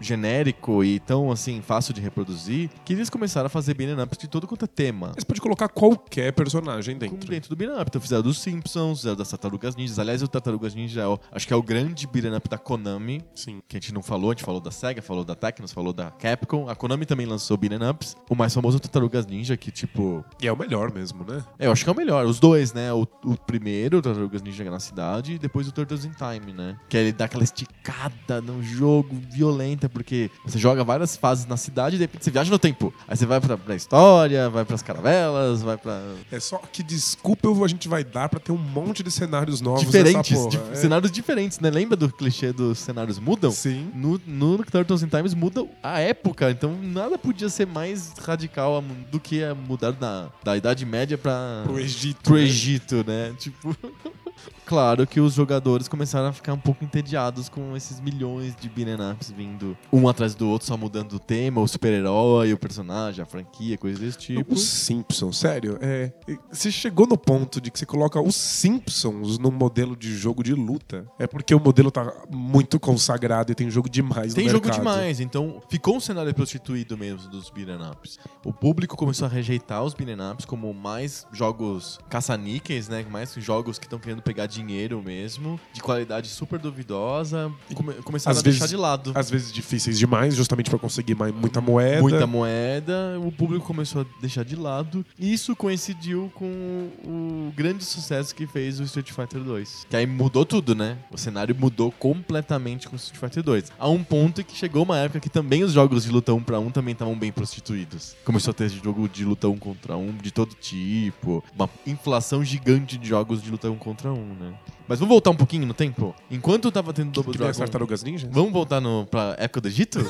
genérico 0.00 0.82
e 0.84 0.98
tão, 1.00 1.30
assim, 1.30 1.60
fácil 1.60 1.92
de 1.92 2.00
reproduzir, 2.00 2.70
que 2.84 2.92
eles 2.92 3.10
começaram 3.10 3.46
a 3.46 3.50
fazer 3.50 3.74
beat'em 3.74 4.02
ups 4.02 4.18
de 4.18 4.28
todo 4.28 4.46
quanto 4.46 4.64
é 4.64 4.68
tema. 4.68 5.12
Você 5.16 5.24
pode 5.24 5.40
colocar 5.40 5.57
qualquer 5.66 6.30
personagem 6.34 6.98
dentro. 6.98 7.16
dentro 7.28 7.48
do 7.48 7.56
beat'em 7.56 7.74
up. 7.80 7.86
Então 7.88 8.00
fizeram 8.02 8.22
dos 8.22 8.38
Simpsons, 8.38 8.98
fizeram 8.98 9.16
das 9.16 9.30
Tartarugas 9.30 9.74
Ninjas. 9.74 9.98
Aliás, 9.98 10.22
o 10.22 10.28
Tartarugas 10.28 10.74
Ninja, 10.74 11.00
é 11.00 11.06
o- 11.06 11.18
acho 11.32 11.46
que 11.46 11.54
é 11.54 11.56
o 11.56 11.62
grande 11.62 12.06
beat'em 12.06 12.36
up 12.36 12.46
da 12.48 12.58
Konami, 12.58 13.24
Sim. 13.34 13.60
que 13.66 13.78
a 13.78 13.80
gente 13.80 13.94
não 13.94 14.02
falou, 14.02 14.30
a 14.30 14.34
gente 14.34 14.44
falou 14.44 14.60
da 14.60 14.70
SEGA, 14.70 15.00
falou 15.00 15.24
da 15.24 15.34
Tecnos, 15.34 15.72
falou 15.72 15.94
da 15.94 16.10
Capcom. 16.10 16.68
A 16.68 16.76
Konami 16.76 17.06
também 17.06 17.24
lançou 17.24 17.56
beat'em 17.56 17.88
ups. 17.88 18.14
O 18.28 18.34
mais 18.34 18.52
famoso 18.52 18.76
é 18.76 18.78
o 18.78 18.80
Tartarugas 18.80 19.24
Ninja, 19.26 19.56
que, 19.56 19.70
tipo, 19.70 20.22
E 20.42 20.46
é 20.46 20.52
o 20.52 20.56
melhor 20.58 20.92
mesmo, 20.92 21.24
né? 21.24 21.42
é, 21.58 21.66
eu 21.66 21.72
acho 21.72 21.82
que 21.82 21.88
é 21.88 21.92
o 21.92 21.96
melhor. 21.96 22.26
Os 22.26 22.38
dois, 22.38 22.74
né? 22.74 22.92
O, 22.92 23.06
o 23.24 23.34
primeiro, 23.36 23.96
o 23.98 24.02
Tartarugas 24.02 24.42
Ninja 24.42 24.64
na 24.68 24.80
cidade, 24.80 25.32
e 25.34 25.38
depois 25.38 25.66
o 25.66 25.72
Turtles 25.72 26.04
in 26.04 26.10
Time, 26.10 26.52
né? 26.52 26.76
Que 26.90 26.96
ele 26.98 27.12
dá 27.12 27.24
aquela 27.24 27.44
esticada 27.44 28.40
no 28.42 28.62
jogo 28.62 29.16
violenta, 29.30 29.88
porque 29.88 30.30
você 30.44 30.58
joga 30.58 30.82
várias 30.84 31.16
fases 31.16 31.46
na 31.46 31.56
cidade 31.56 31.94
e 31.94 31.98
de 31.98 32.04
repente 32.04 32.24
você 32.24 32.30
viaja 32.30 32.50
no 32.50 32.58
tempo. 32.58 32.92
Aí 33.06 33.16
você 33.16 33.24
vai 33.24 33.40
pra, 33.40 33.56
pra 33.56 33.74
história, 33.74 34.50
vai 34.50 34.64
pras 34.64 34.82
caravelas, 34.82 35.47
vai 35.56 35.76
pra. 35.76 36.00
É 36.30 36.38
só 36.40 36.58
que 36.72 36.82
desculpa 36.82 37.48
a 37.64 37.68
gente 37.68 37.88
vai 37.88 38.04
dar 38.04 38.28
pra 38.28 38.38
ter 38.40 38.52
um 38.52 38.56
monte 38.58 39.02
de 39.02 39.10
cenários 39.10 39.60
novos 39.60 39.80
diferentes. 39.82 40.30
nessa 40.30 40.34
porra. 40.34 40.50
dif- 40.50 40.72
É. 40.72 40.74
Cenários 40.74 41.10
diferentes, 41.10 41.58
né? 41.60 41.70
Lembra 41.70 41.96
do 41.96 42.12
clichê 42.12 42.52
dos 42.52 42.78
cenários 42.78 43.18
mudam? 43.18 43.50
Sim. 43.50 43.90
No, 43.94 44.20
no 44.26 44.58
Turtles 44.64 45.02
in 45.02 45.08
Times 45.08 45.34
muda 45.34 45.66
a 45.82 46.00
época, 46.00 46.50
então 46.50 46.76
nada 46.82 47.16
podia 47.18 47.48
ser 47.48 47.66
mais 47.66 48.12
radical 48.20 48.82
do 49.10 49.18
que 49.18 49.40
mudar 49.66 49.92
da, 49.92 50.28
da 50.44 50.56
Idade 50.56 50.84
Média 50.84 51.16
pra. 51.18 51.62
Pro 51.64 51.78
Egito. 51.80 52.22
pro 52.22 52.34
né? 52.34 52.42
Egito, 52.42 53.04
né? 53.06 53.34
Tipo. 53.38 53.76
Claro 54.66 55.06
que 55.06 55.20
os 55.20 55.34
jogadores 55.34 55.88
começaram 55.88 56.28
a 56.28 56.32
ficar 56.32 56.52
um 56.52 56.58
pouco 56.58 56.84
entediados 56.84 57.48
com 57.48 57.76
esses 57.76 58.00
milhões 58.00 58.54
de 58.54 58.68
beat'em 58.68 59.12
ups 59.12 59.30
vindo 59.30 59.76
um 59.92 60.08
atrás 60.08 60.34
do 60.34 60.48
outro, 60.48 60.66
só 60.66 60.76
mudando 60.76 61.14
o 61.14 61.18
tema, 61.18 61.60
o 61.60 61.66
super-herói, 61.68 62.52
o 62.52 62.58
personagem, 62.58 63.22
a 63.22 63.26
franquia, 63.26 63.78
coisas 63.78 64.00
desse 64.00 64.18
tipo. 64.18 64.54
Os 64.54 64.62
Simpsons, 64.62 65.38
sério, 65.38 65.78
é. 65.80 66.12
Você 66.50 66.70
chegou 66.70 67.06
no 67.06 67.16
ponto 67.16 67.60
de 67.60 67.70
que 67.70 67.78
você 67.78 67.86
coloca 67.86 68.20
os 68.20 68.34
Simpsons 68.34 69.38
num 69.38 69.50
modelo 69.50 69.96
de 69.96 70.14
jogo 70.16 70.42
de 70.42 70.54
luta. 70.54 71.06
É 71.18 71.26
porque 71.26 71.54
o 71.54 71.60
modelo 71.60 71.90
tá 71.90 72.12
muito 72.30 72.78
consagrado 72.78 73.52
e 73.52 73.54
tem 73.54 73.70
jogo 73.70 73.88
demais 73.88 74.34
Tem 74.34 74.44
no 74.44 74.50
jogo 74.50 74.66
mercado. 74.66 74.84
demais, 74.84 75.20
então 75.20 75.62
ficou 75.68 75.96
um 75.96 76.00
cenário 76.00 76.34
prostituído 76.34 76.96
mesmo 76.96 77.28
dos 77.30 77.50
beat'em 77.50 77.78
ups. 77.90 78.18
O 78.44 78.52
público 78.52 78.96
começou 78.96 79.26
a 79.26 79.28
rejeitar 79.30 79.82
os 79.82 79.94
beat'em 79.94 80.16
ups 80.32 80.44
como 80.44 80.72
mais 80.74 81.26
jogos 81.32 81.98
caça-níqueis, 82.08 82.88
né? 82.88 83.04
Mais 83.10 83.32
jogos 83.38 83.78
que 83.78 83.86
estão 83.86 83.98
querendo 83.98 84.22
pegar 84.28 84.44
dinheiro 84.46 85.02
mesmo, 85.02 85.58
de 85.72 85.80
qualidade 85.80 86.28
super 86.28 86.58
duvidosa, 86.58 87.50
e 87.70 87.74
come- 87.74 87.94
começaram 88.04 88.32
Às 88.32 88.40
a 88.40 88.42
deixar 88.42 88.58
vezes- 88.66 88.70
de 88.70 88.76
lado. 88.76 89.12
Às 89.14 89.30
vezes 89.30 89.50
difíceis 89.50 89.98
demais, 89.98 90.36
justamente 90.36 90.68
pra 90.68 90.78
conseguir 90.78 91.14
mais, 91.14 91.34
muita 91.34 91.60
moeda. 91.62 92.02
muita 92.02 92.26
moeda, 92.26 93.18
o 93.24 93.32
público 93.32 93.64
começou 93.66 94.02
a 94.02 94.06
deixar 94.20 94.44
de 94.44 94.54
lado. 94.54 95.04
E 95.18 95.32
isso 95.32 95.56
coincidiu 95.56 96.30
com 96.34 96.88
o 97.04 97.52
grande 97.56 97.84
sucesso 97.84 98.34
que 98.34 98.46
fez 98.46 98.78
o 98.80 98.82
Street 98.82 99.10
Fighter 99.12 99.40
2. 99.40 99.86
Que 99.88 99.96
aí 99.96 100.06
mudou 100.06 100.44
tudo, 100.44 100.74
né? 100.74 100.98
O 101.10 101.16
cenário 101.16 101.56
mudou 101.58 101.90
completamente 101.90 102.86
com 102.88 102.96
o 102.96 102.98
Street 102.98 103.18
Fighter 103.18 103.42
2. 103.42 103.72
A 103.78 103.88
um 103.88 104.04
ponto 104.04 104.44
que 104.44 104.54
chegou 104.56 104.82
uma 104.82 104.98
época 104.98 105.20
que 105.20 105.30
também 105.30 105.64
os 105.64 105.72
jogos 105.72 106.04
de 106.04 106.10
luta 106.10 106.34
1 106.34 106.42
pra 106.42 106.58
1 106.58 106.70
também 106.70 106.92
estavam 106.92 107.18
bem 107.18 107.32
prostituídos. 107.32 108.14
Começou 108.24 108.50
a 108.50 108.54
ter 108.54 108.68
jogo 108.68 109.08
de 109.08 109.24
luta 109.24 109.48
1 109.48 109.56
contra 109.56 109.96
1 109.96 110.16
de 110.18 110.30
todo 110.30 110.54
tipo. 110.54 111.42
Uma 111.56 111.68
inflação 111.86 112.44
gigante 112.44 112.98
de 112.98 113.08
jogos 113.08 113.42
de 113.42 113.50
luta 113.50 113.70
1 113.70 113.76
contra 113.76 114.12
1, 114.12 114.17
né? 114.18 114.54
Mas 114.86 114.98
vamos 114.98 115.12
voltar 115.12 115.30
um 115.30 115.36
pouquinho 115.36 115.66
no 115.66 115.74
tempo? 115.74 116.14
Enquanto 116.30 116.70
tava 116.70 116.92
tendo 116.92 117.10
Double 117.10 117.32
Que 117.32 117.42
as 117.42 117.56
Dragon... 117.56 117.58
tartarugas 117.58 118.02
ninjas? 118.02 118.30
Vamos 118.32 118.52
voltar 118.52 118.80
no, 118.80 119.06
pra 119.06 119.36
época 119.38 119.60
do 119.60 119.68
Egito? 119.68 119.98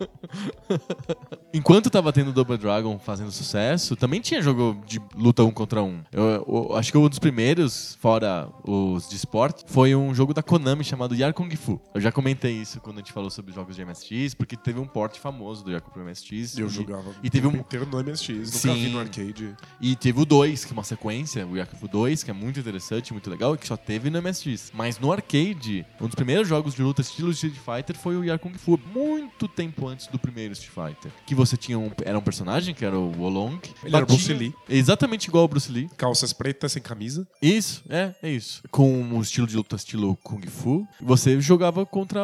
Enquanto 1.52 1.90
tava 1.90 2.12
tendo 2.12 2.32
Double 2.32 2.56
Dragon 2.56 2.98
fazendo 2.98 3.30
sucesso, 3.30 3.96
também 3.96 4.20
tinha 4.20 4.40
jogo 4.40 4.80
de 4.86 5.00
luta 5.14 5.42
um 5.44 5.50
contra 5.50 5.82
um. 5.82 6.02
Eu, 6.12 6.24
eu 6.48 6.76
acho 6.76 6.92
que 6.92 6.98
um 6.98 7.08
dos 7.08 7.18
primeiros, 7.18 7.96
fora 8.00 8.48
os 8.64 9.08
de 9.08 9.16
esporte, 9.16 9.64
foi 9.66 9.94
um 9.94 10.14
jogo 10.14 10.32
da 10.32 10.42
Konami 10.42 10.84
chamado 10.84 11.14
Yar 11.14 11.34
Kung 11.34 11.54
Fu. 11.56 11.80
Eu 11.94 12.00
já 12.00 12.12
comentei 12.12 12.52
isso 12.52 12.80
quando 12.80 12.96
a 12.96 13.00
gente 13.00 13.12
falou 13.12 13.30
sobre 13.30 13.52
jogos 13.52 13.76
de 13.76 13.84
MSX, 13.84 14.34
porque 14.34 14.56
teve 14.56 14.78
um 14.78 14.86
porte 14.86 15.18
famoso 15.18 15.64
do 15.64 15.70
Yar 15.70 15.82
Kung 15.82 15.92
Fu 15.92 16.00
MSX. 16.00 16.58
Eu 16.58 16.66
e, 16.66 16.70
jogava 16.70 17.10
E 17.22 17.30
teve 17.30 17.46
um, 17.46 17.56
inteiro 17.56 17.86
no 17.86 18.02
MSX, 18.02 18.30
nunca 18.30 18.50
Sim. 18.50 18.74
vi 18.74 18.88
no 18.90 18.98
arcade. 19.00 19.56
e 19.80 19.96
teve 19.96 20.20
o 20.20 20.24
2, 20.24 20.64
que 20.64 20.72
é 20.72 20.74
uma 20.74 20.84
sequência, 20.84 21.46
o 21.46 21.56
Yakuza 21.56 21.88
2, 21.88 22.22
que 22.22 22.30
é 22.30 22.34
muito 22.34 22.60
interessante, 22.60 23.12
muito 23.12 23.28
legal, 23.28 23.54
e 23.54 23.58
que 23.58 23.66
só 23.66 23.76
teve 23.76 24.10
no 24.10 24.22
MSX. 24.22 24.70
Mas 24.74 24.98
no 24.98 25.12
arcade, 25.12 25.84
um 26.00 26.06
dos 26.06 26.14
primeiros 26.14 26.48
jogos 26.48 26.74
de 26.74 26.82
luta 26.82 27.00
estilo 27.00 27.30
Street 27.30 27.54
Fighter 27.54 27.96
foi 27.96 28.16
o 28.16 28.24
Yar 28.24 28.38
Kung 28.38 28.54
Fu, 28.54 28.78
muito 28.94 29.48
tempo 29.48 29.88
antes 29.90 30.06
do 30.06 30.18
primeiro 30.18 30.52
Street 30.52 30.72
Fighter. 30.94 31.12
Que 31.26 31.34
você 31.34 31.56
tinha 31.56 31.78
um, 31.78 31.90
era 32.04 32.18
um 32.18 32.22
personagem, 32.22 32.74
que 32.74 32.84
era 32.84 32.98
o 32.98 33.10
Wolong. 33.12 33.58
Ele 33.84 33.96
era 33.96 34.04
batia- 34.06 34.16
Bruce 34.16 34.32
Lee. 34.32 34.54
Exatamente 34.68 35.26
igual 35.28 35.42
ao 35.42 35.48
Bruce 35.48 35.70
Lee. 35.70 35.88
Calças 35.96 36.32
pretas 36.32 36.72
sem 36.72 36.82
camisa. 36.82 37.26
Isso, 37.42 37.82
é, 37.88 38.14
é 38.22 38.30
isso. 38.30 38.62
Com 38.70 38.90
um 39.02 39.20
estilo 39.20 39.46
de 39.46 39.56
luta 39.56 39.76
estilo 39.76 40.16
Kung 40.22 40.46
Fu, 40.46 40.86
você 41.00 41.40
jogava 41.40 41.84
contra 41.84 42.20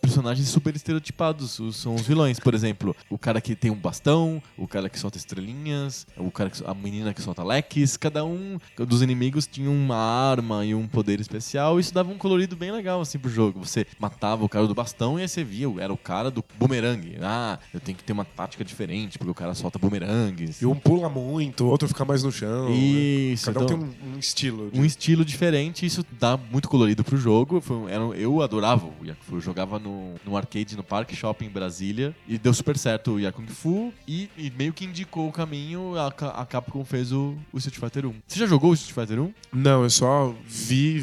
personagens 0.00 0.48
super 0.48 0.74
estereotipados. 0.74 1.58
Os, 1.58 1.76
são 1.76 1.94
os 1.94 2.02
vilões, 2.02 2.38
por 2.38 2.54
exemplo. 2.54 2.94
O 3.10 3.18
cara 3.18 3.40
que 3.40 3.54
tem 3.56 3.70
um 3.70 3.76
bastão, 3.76 4.42
o 4.56 4.66
cara 4.66 4.88
que 4.88 4.98
solta 4.98 5.18
estrelinhas, 5.18 6.06
o 6.16 6.30
cara 6.30 6.50
que, 6.50 6.62
a 6.64 6.74
menina 6.74 7.12
que 7.14 7.22
solta 7.22 7.42
leques. 7.42 7.96
Cada 7.96 8.24
um 8.24 8.58
dos 8.76 9.02
inimigos 9.02 9.46
tinha 9.46 9.70
uma 9.70 9.96
arma 9.96 10.64
e 10.64 10.74
um 10.74 10.86
poder 10.86 11.20
especial. 11.20 11.78
Isso 11.80 11.92
dava 11.92 12.10
um 12.10 12.18
colorido 12.18 12.56
bem 12.56 12.70
legal 12.70 13.00
assim 13.00 13.18
pro 13.18 13.30
jogo. 13.30 13.64
Você 13.64 13.86
matava 13.98 14.44
o 14.44 14.48
cara 14.48 14.66
do 14.66 14.74
bastão 14.74 15.18
e 15.18 15.22
aí 15.22 15.28
você 15.28 15.42
via, 15.44 15.68
era 15.80 15.92
o 15.92 15.96
cara 15.98 16.30
do 16.30 16.44
bumerangue. 16.58 17.07
Ah, 17.20 17.58
eu 17.72 17.80
tenho 17.80 17.96
que 17.96 18.04
ter 18.04 18.12
uma 18.12 18.24
tática 18.24 18.64
diferente, 18.64 19.18
porque 19.18 19.30
o 19.30 19.34
cara 19.34 19.54
solta 19.54 19.78
bumerangues. 19.78 20.60
E 20.60 20.66
um 20.66 20.74
pula 20.74 21.08
muito, 21.08 21.64
o 21.64 21.68
outro 21.68 21.88
fica 21.88 22.04
mais 22.04 22.22
no 22.22 22.30
chão. 22.32 22.68
Isso, 22.72 23.46
Cada 23.46 23.60
um 23.60 23.64
então- 23.64 23.78
tem 23.78 23.88
um, 24.10 24.14
um 24.14 24.18
estilo. 24.18 24.70
de- 24.70 24.80
um 24.80 24.84
estilo 24.84 25.24
diferente, 25.24 25.84
isso 25.86 26.04
dá 26.18 26.36
muito 26.36 26.68
colorido 26.68 27.02
pro 27.04 27.16
jogo. 27.16 27.60
Foi 27.60 27.90
era 27.90 28.02
eu 28.18 28.42
adorava 28.42 28.86
o 28.86 29.04
Yakuza. 29.04 29.18
Eu 29.38 29.40
jogava 29.40 29.78
no, 29.78 30.14
no 30.24 30.36
arcade 30.36 30.76
no 30.76 30.82
Parque 30.82 31.14
Shopping 31.14 31.46
em 31.46 31.50
Brasília 31.50 32.14
e 32.26 32.38
deu 32.38 32.52
super 32.54 32.76
certo 32.76 33.12
o 33.12 33.20
Yakung 33.20 33.46
Fu 33.48 33.92
e, 34.06 34.28
e 34.36 34.50
meio 34.50 34.72
que 34.72 34.84
indicou 34.84 35.28
o 35.28 35.32
caminho. 35.32 35.94
A, 35.96 36.06
a 36.40 36.46
Capcom 36.46 36.84
fez 36.84 37.12
o, 37.12 37.34
o 37.52 37.58
Street 37.58 37.78
Fighter 37.78 38.06
1. 38.06 38.14
Você 38.26 38.38
já 38.40 38.46
jogou 38.46 38.70
o 38.70 38.74
Street 38.74 38.94
Fighter 38.94 39.22
1? 39.22 39.32
Não, 39.52 39.82
eu 39.84 39.90
só 39.90 40.34
vi 40.46 41.00